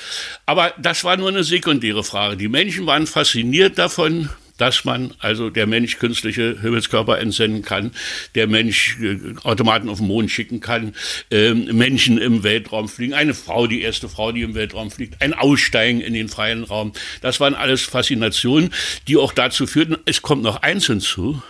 [0.45, 2.35] Aber das war nur eine sekundäre Frage.
[2.35, 4.29] Die Menschen waren fasziniert davon,
[4.61, 7.91] dass man also der Mensch künstliche Himmelskörper entsenden kann,
[8.35, 10.93] der Mensch äh, Automaten auf den Mond schicken kann,
[11.31, 15.33] äh, Menschen im Weltraum fliegen, eine Frau, die erste Frau, die im Weltraum fliegt, ein
[15.33, 16.93] Aussteigen in den freien Raum.
[17.21, 18.71] Das waren alles Faszinationen,
[19.07, 21.41] die auch dazu führten, es kommt noch eins hinzu,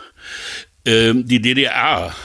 [0.85, 2.15] äh, die DDR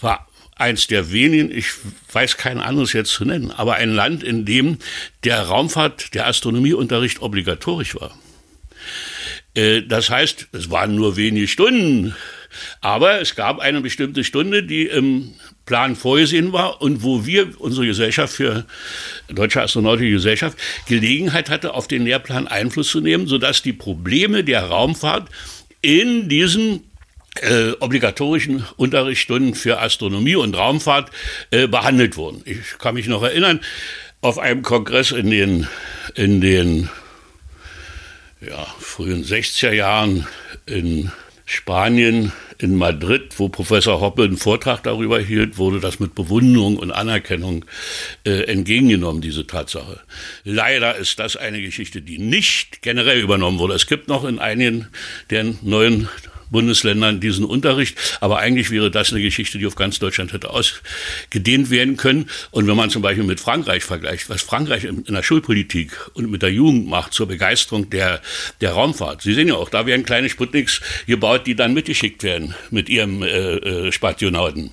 [0.00, 1.70] war eins der wenigen, ich
[2.12, 4.78] weiß kein anderes jetzt zu nennen, aber ein Land, in dem
[5.24, 8.16] der Raumfahrt, der Astronomieunterricht obligatorisch war.
[9.54, 12.14] Äh, das heißt, es waren nur wenige Stunden,
[12.80, 17.86] aber es gab eine bestimmte Stunde, die im Plan vorgesehen war und wo wir, unsere
[17.86, 18.66] Gesellschaft für
[19.28, 24.64] Deutsche Astronautische Gesellschaft, Gelegenheit hatte, auf den Lehrplan Einfluss zu nehmen, sodass die Probleme der
[24.64, 25.28] Raumfahrt
[25.80, 26.84] in diesen
[27.40, 31.10] äh, obligatorischen Unterrichtsstunden für Astronomie und Raumfahrt
[31.50, 32.42] äh, behandelt wurden.
[32.44, 33.60] Ich kann mich noch erinnern,
[34.20, 35.68] auf einem Kongress in den,
[36.14, 36.90] in den
[38.46, 40.26] ja, frühen 60er Jahren
[40.66, 41.10] in
[41.44, 46.92] Spanien, in Madrid, wo Professor Hoppe einen Vortrag darüber hielt, wurde das mit Bewunderung und
[46.92, 47.64] Anerkennung
[48.24, 50.00] äh, entgegengenommen, diese Tatsache.
[50.44, 53.74] Leider ist das eine Geschichte, die nicht generell übernommen wurde.
[53.74, 54.88] Es gibt noch in einigen
[55.30, 56.08] der neuen
[56.52, 57.98] Bundesländern diesen Unterricht.
[58.20, 62.30] Aber eigentlich wäre das eine Geschichte, die auf ganz Deutschland hätte ausgedehnt werden können.
[62.50, 66.42] Und wenn man zum Beispiel mit Frankreich vergleicht, was Frankreich in, der Schulpolitik und mit
[66.42, 68.22] der Jugend macht zur Begeisterung der,
[68.60, 69.22] der Raumfahrt.
[69.22, 73.22] Sie sehen ja auch, da werden kleine Sputniks gebaut, die dann mitgeschickt werden mit ihrem
[73.22, 74.70] äh, äh, Spationauten.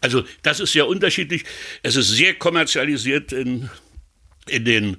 [0.00, 1.44] Also das ist sehr unterschiedlich.
[1.82, 3.68] Es ist sehr kommerzialisiert in,
[4.48, 4.96] in den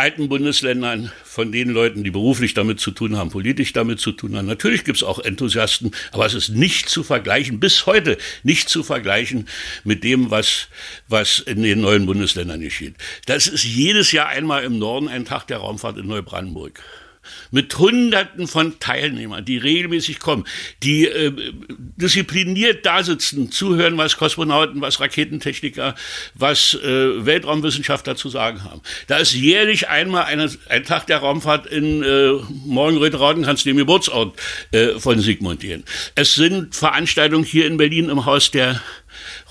[0.00, 4.34] alten Bundesländern, von den Leuten, die beruflich damit zu tun haben, politisch damit zu tun
[4.34, 4.46] haben.
[4.46, 8.82] Natürlich gibt es auch Enthusiasten, aber es ist nicht zu vergleichen, bis heute nicht zu
[8.82, 9.46] vergleichen
[9.84, 10.68] mit dem, was,
[11.06, 12.94] was in den neuen Bundesländern geschieht.
[13.26, 16.82] Das ist jedes Jahr einmal im Norden ein Tag der Raumfahrt in Neubrandenburg
[17.50, 20.44] mit Hunderten von Teilnehmern, die regelmäßig kommen,
[20.82, 21.32] die äh,
[21.96, 25.94] diszipliniert da sitzen, zuhören, was Kosmonauten, was Raketentechniker,
[26.34, 28.80] was äh, Weltraumwissenschaftler zu sagen haben.
[29.06, 32.32] Da ist jährlich einmal eine, ein Tag der Raumfahrt in äh,
[32.66, 34.38] Morgenröth-Raudenkanz, dem Geburtsort
[34.72, 35.84] äh, von Sigmund Jähn.
[36.14, 38.80] Es sind Veranstaltungen hier in Berlin im Haus der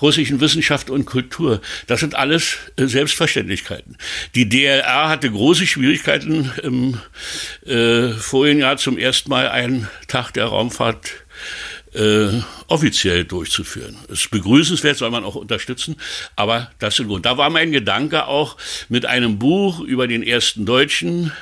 [0.00, 1.60] russischen Wissenschaft und Kultur.
[1.86, 3.96] Das sind alles äh, Selbstverständlichkeiten.
[4.34, 7.00] Die DLR hatte große Schwierigkeiten im
[7.66, 11.10] äh, vorigen Jahr zum ersten Mal einen Tag der Raumfahrt
[11.94, 12.28] äh,
[12.68, 13.96] offiziell durchzuführen.
[14.08, 15.96] Ist begrüßenswert, soll man auch unterstützen,
[16.36, 17.26] aber das sind Grund.
[17.26, 18.56] Da war mein Gedanke auch
[18.88, 21.32] mit einem Buch über den ersten Deutschen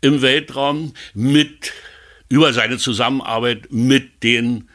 [0.00, 1.72] im Weltraum mit
[2.28, 4.68] über seine Zusammenarbeit mit den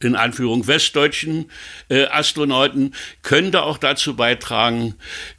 [0.00, 1.50] in Anführung westdeutschen
[1.88, 4.94] äh, Astronauten könnte auch dazu beitragen,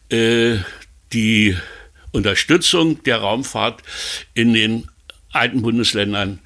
[0.10, 0.58] äh,
[1.14, 1.56] die
[2.12, 3.84] Unterstützung der Raumfahrt
[4.34, 4.88] in den
[5.32, 6.40] alten Bundesländern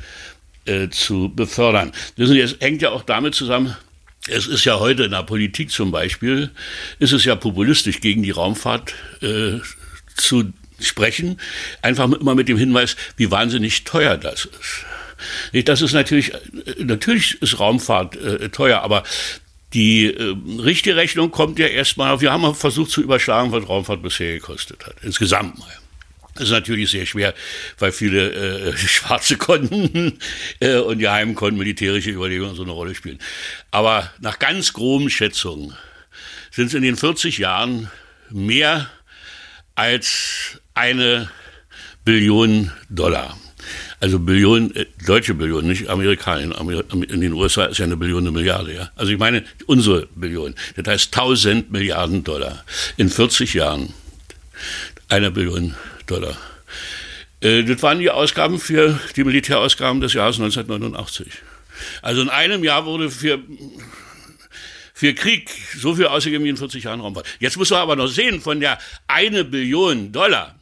[0.66, 1.92] äh, zu befördern.
[2.18, 3.76] Das hängt ja auch damit zusammen,
[4.28, 6.52] es ist ja heute in der Politik zum Beispiel,
[7.00, 9.60] ist es ja populistisch gegen die Raumfahrt äh,
[10.16, 11.40] zu sprechen,
[11.82, 14.86] einfach immer mit dem Hinweis, wie wahnsinnig teuer das ist.
[15.66, 16.32] Das ist natürlich,
[16.78, 19.04] natürlich ist Raumfahrt äh, teuer, aber
[19.74, 24.34] die äh, richtige Rechnung kommt ja erstmal, wir haben versucht zu überschlagen, was Raumfahrt bisher
[24.34, 25.72] gekostet hat, insgesamt mal.
[26.36, 27.34] Das ist natürlich sehr schwer,
[27.78, 28.32] weil viele
[28.72, 30.18] äh, schwarze Konten
[30.60, 33.20] äh, und Geheimkonten, militärische Überlegungen so eine Rolle spielen.
[33.70, 35.76] Aber nach ganz groben Schätzungen
[36.52, 37.92] sind es in den 40 Jahren
[38.30, 38.90] mehr
[39.76, 41.30] als eine
[42.06, 43.38] Billion Dollar.
[44.02, 46.60] Also Billionen, äh, deutsche Billionen, nicht Amerikaner.
[46.92, 48.92] In, den USA ist ja eine Billion eine Milliarde, ja.
[48.96, 50.56] Also ich meine unsere Billion.
[50.76, 52.66] Das heißt 1000 Milliarden Dollar
[52.98, 53.94] in 40 Jahren.
[55.08, 55.76] Eine Billion
[56.08, 56.36] Dollar.
[57.42, 61.28] Äh, das waren die Ausgaben für die Militärausgaben des Jahres 1989.
[62.02, 63.40] Also in einem Jahr wurde für
[64.96, 67.28] für Krieg so viel ausgegeben wie in 40 Jahren Raumfahrt.
[67.40, 70.56] Jetzt muss man aber noch sehen, von der eine Billion Dollar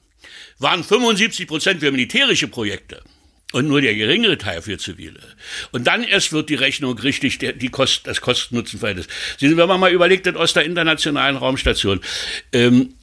[0.60, 3.02] waren 75 Prozent für militärische Projekte
[3.52, 5.20] und nur der geringere Teil für zivile.
[5.72, 9.08] Und dann erst wird die Rechnung richtig, der, die Kost, das Kosten-Nutzen-Verhältnis.
[9.40, 12.00] Wenn man mal überlegt hat, aus der internationalen Raumstation,
[12.54, 12.94] ähm,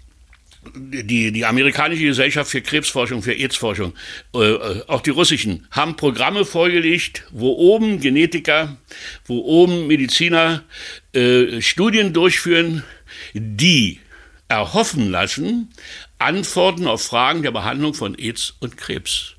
[0.74, 3.92] die, die amerikanische Gesellschaft für Krebsforschung, für AIDS-Forschung,
[4.34, 8.76] äh, äh, auch die russischen, haben Programme vorgelegt, wo oben Genetiker,
[9.26, 10.64] wo oben Mediziner
[11.12, 12.84] äh, Studien durchführen,
[13.34, 14.00] die
[14.48, 15.72] erhoffen lassen,
[16.18, 19.35] Antworten auf Fragen der Behandlung von AIDS und Krebs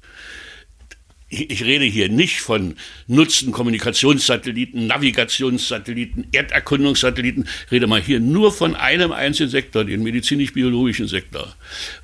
[1.30, 2.76] ich rede hier nicht von
[3.08, 11.54] Nutzen Kommunikationssatelliten, Navigationssatelliten, Erderkundungssatelliten, rede mal hier nur von einem einzigen Sektor, den medizinisch-biologischen Sektor,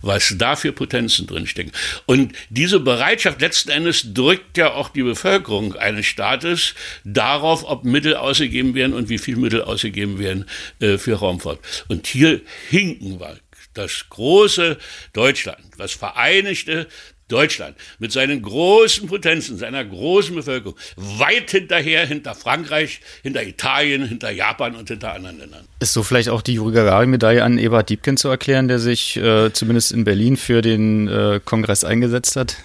[0.02, 1.72] was da für Potenzen drinstecken.
[2.06, 8.16] Und diese Bereitschaft letzten Endes drückt ja auch die Bevölkerung eines Staates darauf, ob Mittel
[8.16, 10.46] ausgegeben werden und wie viel Mittel ausgegeben werden
[10.80, 11.60] äh, für Raumfahrt.
[11.88, 13.38] Und hier hinken wir
[13.74, 14.78] das große
[15.14, 16.88] Deutschland, das vereinigte
[17.34, 24.32] Deutschland mit seinen großen Potenzen, seiner großen Bevölkerung, weit hinterher, hinter Frankreich, hinter Italien, hinter
[24.32, 25.66] Japan und hinter anderen Ländern.
[25.80, 29.52] Ist so vielleicht auch die Juri Gagarin-Medaille an Eberhard Diebken zu erklären, der sich äh,
[29.52, 32.58] zumindest in Berlin für den äh, Kongress eingesetzt hat?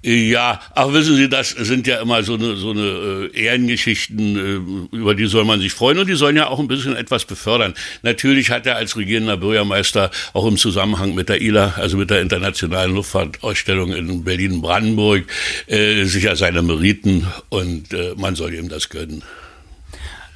[0.00, 4.96] Ja, ach wissen Sie, das sind ja immer so eine, so eine äh, Ehrengeschichten, äh,
[4.96, 7.74] über die soll man sich freuen und die sollen ja auch ein bisschen etwas befördern.
[8.02, 12.20] Natürlich hat er als regierender Bürgermeister auch im Zusammenhang mit der ILA, also mit der
[12.20, 15.24] Internationalen Luftfahrtausstellung in Berlin-Brandenburg,
[15.66, 19.24] äh, sicher seine Meriten und äh, man soll ihm das gönnen.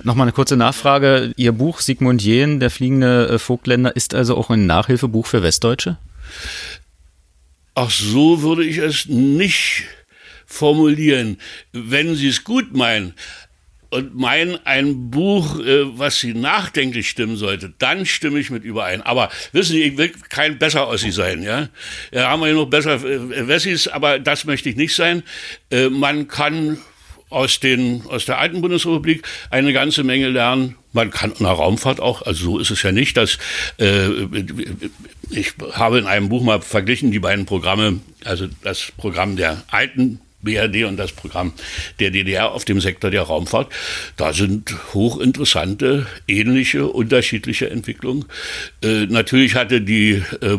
[0.03, 1.33] Nochmal eine kurze Nachfrage.
[1.37, 5.99] Ihr Buch Sigmund Jähn, der fliegende äh, Vogtländer, ist also auch ein Nachhilfebuch für Westdeutsche?
[7.75, 9.85] Ach, so würde ich es nicht
[10.45, 11.39] formulieren.
[11.73, 13.15] Wenn Sie es gut meinen
[13.89, 19.01] und meinen ein Buch, äh, was Sie nachdenklich stimmen sollte, dann stimme ich mit überein.
[19.01, 21.69] Aber wissen Sie, ich will kein besser Ossi sein, ja.
[22.11, 25.23] Ja, haben wir ja noch besser äh, Wessis, aber das möchte ich nicht sein.
[25.71, 26.79] Äh, man kann
[27.31, 30.77] aus, den, aus der alten Bundesrepublik eine ganze Menge lernen.
[30.93, 33.39] Man kann in der Raumfahrt auch, also so ist es ja nicht, dass
[33.79, 34.09] äh,
[35.31, 40.21] ich habe in einem Buch mal verglichen die beiden Programme, also das Programm der alten
[40.43, 41.53] BRD und das Programm
[42.01, 43.73] der DDR auf dem Sektor der Raumfahrt.
[44.17, 48.25] Da sind hochinteressante, ähnliche, unterschiedliche Entwicklungen.
[48.83, 50.59] Äh, natürlich hatte die äh,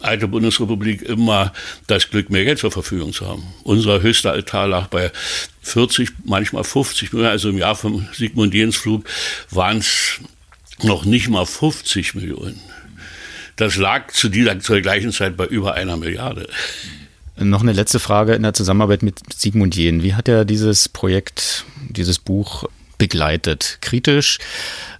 [0.00, 1.52] alte Bundesrepublik immer
[1.86, 3.42] das Glück, mehr Geld zur Verfügung zu haben.
[3.64, 5.10] Unser höchster Altar lag bei
[5.62, 7.30] 40, manchmal 50 Millionen.
[7.30, 9.04] Also im Jahr vom Sigmund Jens Flug
[9.50, 10.20] waren es
[10.82, 12.60] noch nicht mal 50 Millionen.
[13.56, 16.48] Das lag zu dieser, zur gleichen Zeit bei über einer Milliarde.
[17.40, 20.02] Noch eine letzte Frage in der Zusammenarbeit mit Sigmund Jähn.
[20.02, 22.64] Wie hat er dieses Projekt, dieses Buch
[22.98, 23.78] begleitet?
[23.80, 24.38] Kritisch,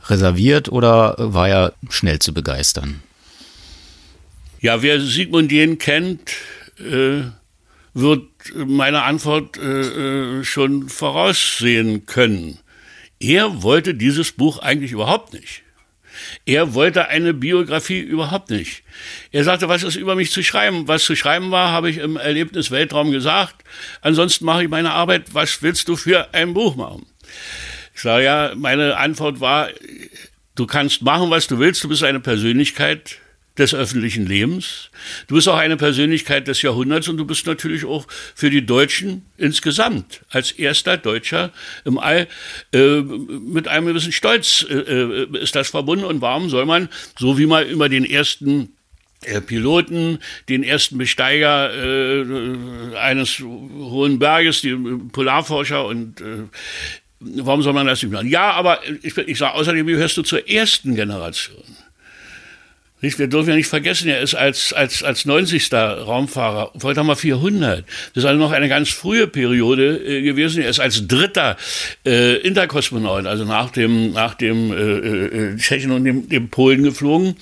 [0.07, 3.03] reserviert oder war er schnell zu begeistern?
[4.61, 6.31] Ja, wer Sigmund Jähn kennt,
[6.79, 7.23] äh,
[7.95, 8.23] wird
[8.55, 12.59] meine Antwort äh, äh, schon voraussehen können.
[13.19, 15.63] Er wollte dieses Buch eigentlich überhaupt nicht.
[16.45, 18.83] Er wollte eine Biografie überhaupt nicht.
[19.33, 20.89] Er sagte, was ist über mich zu schreiben?
[20.89, 23.57] Was zu schreiben war, habe ich im Erlebnis Weltraum gesagt.
[24.01, 25.35] Ansonsten mache ich meine Arbeit.
[25.35, 27.07] Was willst du für ein Buch machen?
[27.95, 29.69] Ich sage ja, meine Antwort war,
[30.55, 31.83] du kannst machen, was du willst.
[31.83, 33.19] Du bist eine Persönlichkeit
[33.59, 34.91] des öffentlichen Lebens.
[35.27, 39.27] Du bist auch eine Persönlichkeit des Jahrhunderts und du bist natürlich auch für die Deutschen
[39.37, 41.53] insgesamt als erster Deutscher
[41.85, 42.29] im All
[42.73, 46.05] äh, mit einem gewissen Stolz äh, äh, ist das verbunden.
[46.05, 46.89] Und warum soll man,
[47.19, 48.71] so wie man über den ersten
[49.23, 54.77] äh, Piloten, den ersten Besteiger äh, eines hohen Berges, die
[55.13, 56.45] Polarforscher und äh,
[57.19, 58.29] warum soll man das nicht machen?
[58.29, 61.65] Ja, aber ich, ich sage außerdem, gehörst du zur ersten Generation.
[63.01, 65.73] Wir dürfen ja nicht vergessen, er ist als, als, als 90.
[65.73, 67.85] Raumfahrer, heute haben wir 400.
[67.87, 70.63] Das ist also noch eine ganz frühe Periode äh, gewesen.
[70.63, 71.57] Er ist als dritter
[72.05, 77.37] äh, Interkosmonaut, also nach dem, nach dem äh, äh, Tschechen und dem, dem Polen geflogen.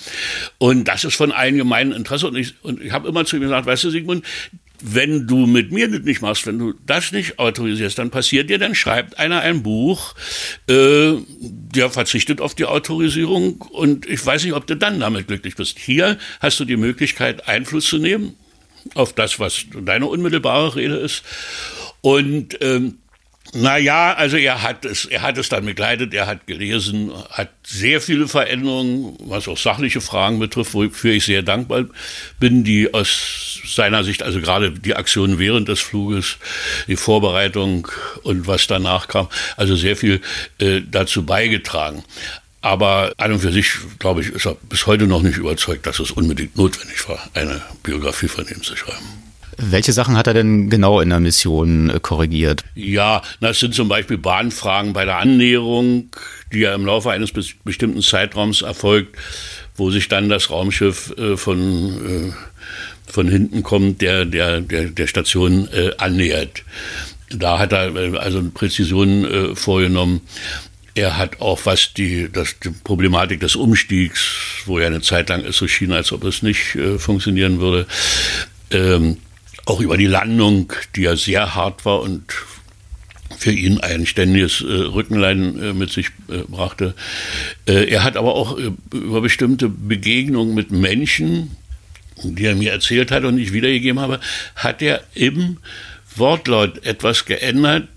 [0.58, 2.26] Und das ist von allgemeinem Interesse.
[2.26, 4.24] Und ich, und ich habe immer zu ihm gesagt, weißt du, Sigmund,
[4.82, 8.58] wenn du mit mir das nicht machst, wenn du das nicht autorisierst, dann passiert dir,
[8.58, 10.14] dann schreibt einer ein Buch,
[10.68, 15.56] äh, der verzichtet auf die Autorisierung und ich weiß nicht, ob du dann damit glücklich
[15.56, 15.78] bist.
[15.78, 18.34] Hier hast du die Möglichkeit, Einfluss zu nehmen
[18.94, 21.22] auf das, was deine unmittelbare Rede ist.
[22.00, 22.98] Und ähm,
[23.54, 28.00] naja, also er hat es, er hat es dann begleitet, er hat gelesen, hat sehr
[28.00, 31.84] viele Veränderungen, was auch sachliche Fragen betrifft, wofür ich sehr dankbar
[32.38, 36.36] bin, die aus seiner Sicht, also gerade die Aktion während des Fluges,
[36.86, 37.88] die Vorbereitung
[38.22, 40.20] und was danach kam, also sehr viel
[40.58, 42.04] äh, dazu beigetragen.
[42.60, 46.00] Aber an und für sich, glaube ich, ist er bis heute noch nicht überzeugt, dass
[46.00, 49.25] es unbedingt notwendig war, eine Biografie von ihm zu schreiben.
[49.58, 52.64] Welche Sachen hat er denn genau in der Mission äh, korrigiert?
[52.74, 56.10] Ja, das sind zum Beispiel Bahnfragen bei der Annäherung,
[56.52, 59.16] die ja im Laufe eines bestimmten Zeitraums erfolgt,
[59.76, 65.06] wo sich dann das Raumschiff äh, von, äh, von hinten kommt, der, der, der, der
[65.06, 65.68] Station
[65.98, 66.64] annähert.
[67.30, 70.22] Da hat er also Präzisionen vorgenommen.
[70.94, 75.44] Er hat auch, was die, das, die Problematik des Umstiegs, wo ja eine Zeit lang
[75.44, 77.86] es so schien, als ob es nicht äh, funktionieren würde,
[78.70, 79.18] ähm,
[79.66, 82.22] auch über die Landung, die ja sehr hart war und
[83.36, 86.94] für ihn ein ständiges äh, Rückenleiden äh, mit sich äh, brachte.
[87.66, 91.56] Äh, er hat aber auch äh, über bestimmte Begegnungen mit Menschen,
[92.22, 94.20] die er mir erzählt hat und ich wiedergegeben habe,
[94.54, 95.58] hat er im
[96.14, 97.88] Wortlaut etwas geändert,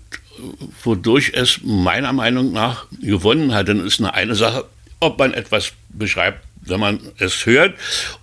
[0.84, 3.68] wodurch es meiner Meinung nach gewonnen hat.
[3.68, 4.66] Dann ist eine, eine Sache,
[4.98, 7.74] ob man etwas beschreibt, wenn man es hört,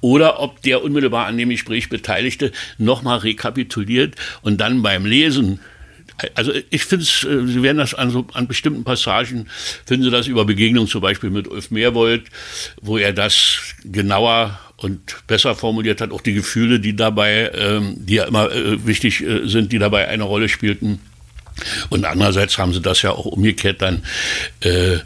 [0.02, 5.60] oder ob der unmittelbar an dem Gespräch Beteiligte nochmal rekapituliert und dann beim Lesen
[6.34, 9.48] also ich finde es, äh, Sie werden das an, so, an bestimmten Passagen,
[9.86, 12.24] finden Sie das über Begegnungen zum Beispiel mit Ulf Meerwold,
[12.82, 18.16] wo er das genauer und besser formuliert hat, auch die Gefühle, die dabei, ähm, die
[18.16, 21.00] ja immer äh, wichtig äh, sind, die dabei eine Rolle spielten.
[21.90, 24.04] Und andererseits haben sie das ja auch umgekehrt dann
[24.60, 24.98] äh,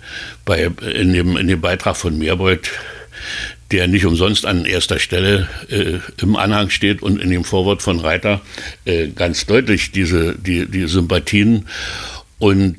[0.43, 2.69] bei, in, dem, in dem Beitrag von Meerbold,
[3.71, 7.99] der nicht umsonst an erster Stelle äh, im Anhang steht und in dem Vorwort von
[7.99, 8.41] Reiter
[8.85, 11.67] äh, ganz deutlich diese die, die Sympathien
[12.39, 12.77] und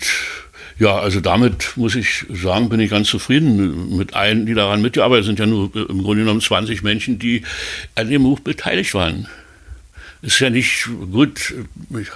[0.79, 5.27] ja, also damit muss ich sagen, bin ich ganz zufrieden mit allen, die daran mitgearbeitet
[5.27, 5.39] sind.
[5.39, 7.43] Ja nur äh, im Grunde genommen 20 Menschen, die
[7.95, 9.29] an dem Buch beteiligt waren.
[10.23, 11.55] Ist ja nicht gut,
[12.01, 12.09] ich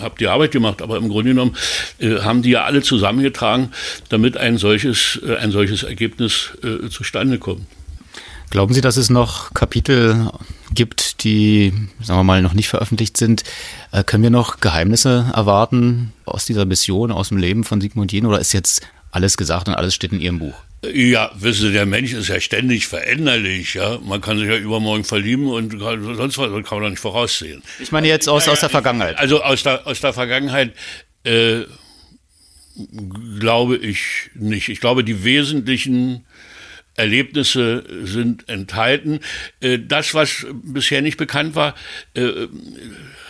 [0.00, 1.56] habe die Arbeit gemacht, aber im Grunde genommen
[1.98, 3.72] äh, haben die ja alle zusammengetragen,
[4.08, 7.66] damit ein solches, äh, ein solches Ergebnis äh, zustande kommt.
[8.52, 10.30] Glauben Sie, dass es noch Kapitel
[10.74, 11.72] gibt, die,
[12.02, 13.44] sagen wir mal, noch nicht veröffentlicht sind?
[13.92, 18.26] Äh, können wir noch Geheimnisse erwarten aus dieser Mission, aus dem Leben von Sigmund Jähn
[18.26, 20.52] oder ist jetzt alles gesagt und alles steht in Ihrem Buch?
[20.84, 23.98] Ja, wissen Sie, der Mensch ist ja ständig veränderlich, ja.
[24.04, 27.62] Man kann sich ja übermorgen verlieben und sonst was kann man doch nicht voraussehen.
[27.80, 29.16] Ich meine jetzt aus, aus der Vergangenheit.
[29.16, 30.74] Also aus der, aus der Vergangenheit,
[31.24, 31.62] äh,
[33.38, 34.68] glaube ich nicht.
[34.68, 36.26] Ich glaube, die wesentlichen
[36.96, 39.20] Erlebnisse sind enthalten.
[39.60, 41.74] Äh, das, was bisher nicht bekannt war,
[42.14, 42.48] äh,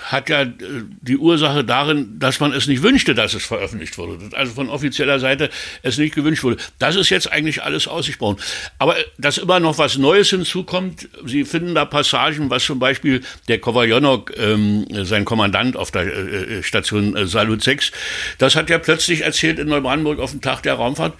[0.04, 0.52] hat ja äh,
[1.00, 4.36] die Ursache darin, dass man es nicht wünschte, dass es veröffentlicht wurde.
[4.36, 5.50] Also von offizieller Seite
[5.82, 6.56] es nicht gewünscht wurde.
[6.78, 8.38] Das ist jetzt eigentlich alles ausgesprochen.
[8.78, 13.58] Aber dass immer noch was Neues hinzukommt, Sie finden da Passagen, was zum Beispiel der
[13.58, 17.92] Kovajonok, ähm, sein Kommandant auf der äh, Station äh, Salut 6,
[18.38, 21.14] das hat ja plötzlich erzählt in Neubrandenburg auf dem Tag der Raumfahrt.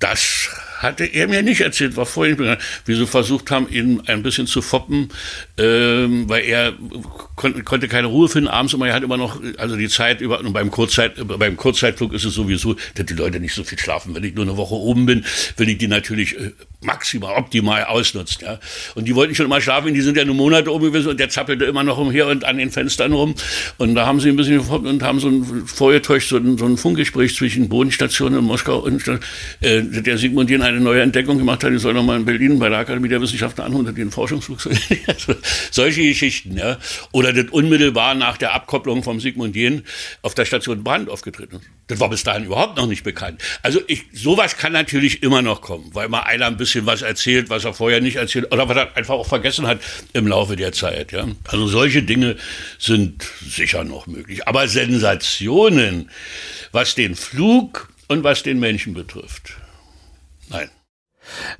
[0.00, 4.46] Das hatte er mir nicht erzählt, war vorhin wie sie versucht haben, ihn ein bisschen
[4.46, 5.10] zu foppen,
[5.58, 6.72] ähm, weil er
[7.36, 10.40] kon konnte keine Ruhe finden abends immer, er hat immer noch, also die Zeit über,
[10.40, 14.14] und beim, Kurzzeit, beim Kurzzeitflug ist es sowieso, dass die Leute nicht so viel schlafen.
[14.14, 15.24] Wenn ich nur eine Woche oben bin,
[15.56, 18.60] will ich die natürlich äh, maximal, optimal ausnutzen, ja.
[18.94, 21.28] Und die wollten schon immer schlafen, die sind ja nur Monate oben gewesen und der
[21.28, 23.34] zappelte immer noch umher und an den Fenstern rum.
[23.78, 26.76] Und da haben sie ein bisschen und haben so ein, vorgetäuscht, so ein, so ein
[26.76, 31.72] Funkgespräch zwischen Bodenstationen in Moskau und, äh, der Sigmund Jähn eine neue Entdeckung gemacht hat,
[31.72, 34.60] die soll nochmal in Berlin bei der Akademie der Wissenschaften anholen, den Forschungsflug.
[35.06, 35.34] also,
[35.72, 36.78] solche Geschichten, ja.
[37.10, 39.82] Oder das unmittelbar nach der Abkopplung vom Sigmund Jähn
[40.22, 43.42] auf der Station Brand aufgetreten Das war bis dahin überhaupt noch nicht bekannt.
[43.62, 47.50] Also ich, sowas kann natürlich immer noch kommen, weil mal einer ein bisschen was erzählt,
[47.50, 49.80] was er vorher nicht erzählt oder was er einfach auch vergessen hat
[50.12, 51.26] im Laufe der Zeit, ja.
[51.46, 52.36] Also solche Dinge
[52.78, 54.46] sind sicher noch möglich.
[54.46, 56.10] Aber Sensationen,
[56.72, 59.54] was den Flug und was den Menschen betrifft,
[60.50, 60.70] Nein.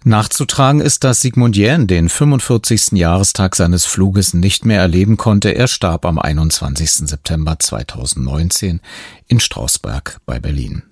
[0.05, 2.93] Nachzutragen ist, dass Sigmund Jähn den 45.
[2.93, 5.51] Jahrestag seines Fluges nicht mehr erleben konnte.
[5.51, 7.09] Er starb am 21.
[7.09, 8.81] September 2019
[9.27, 10.83] in Strausberg bei Berlin.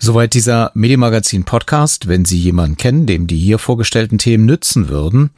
[0.00, 2.06] Soweit dieser Medienmagazin Podcast.
[2.06, 5.30] Wenn Sie jemanden kennen, dem die hier vorgestellten Themen nützen würden,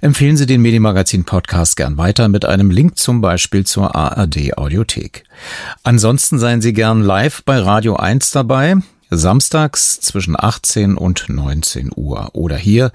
[0.00, 5.24] empfehlen Sie den Medienmagazin Podcast gern weiter mit einem Link zum Beispiel zur ARD Audiothek.
[5.82, 8.76] Ansonsten seien Sie gern live bei Radio 1 dabei
[9.10, 12.92] samstags zwischen 18 und 19 Uhr oder hier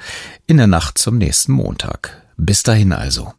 [0.47, 2.21] in der Nacht zum nächsten Montag.
[2.37, 3.33] Bis dahin also.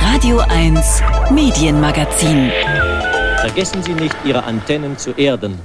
[0.00, 2.50] Radio 1 Medienmagazin.
[3.40, 5.58] Vergessen Sie nicht, Ihre Antennen zu erden.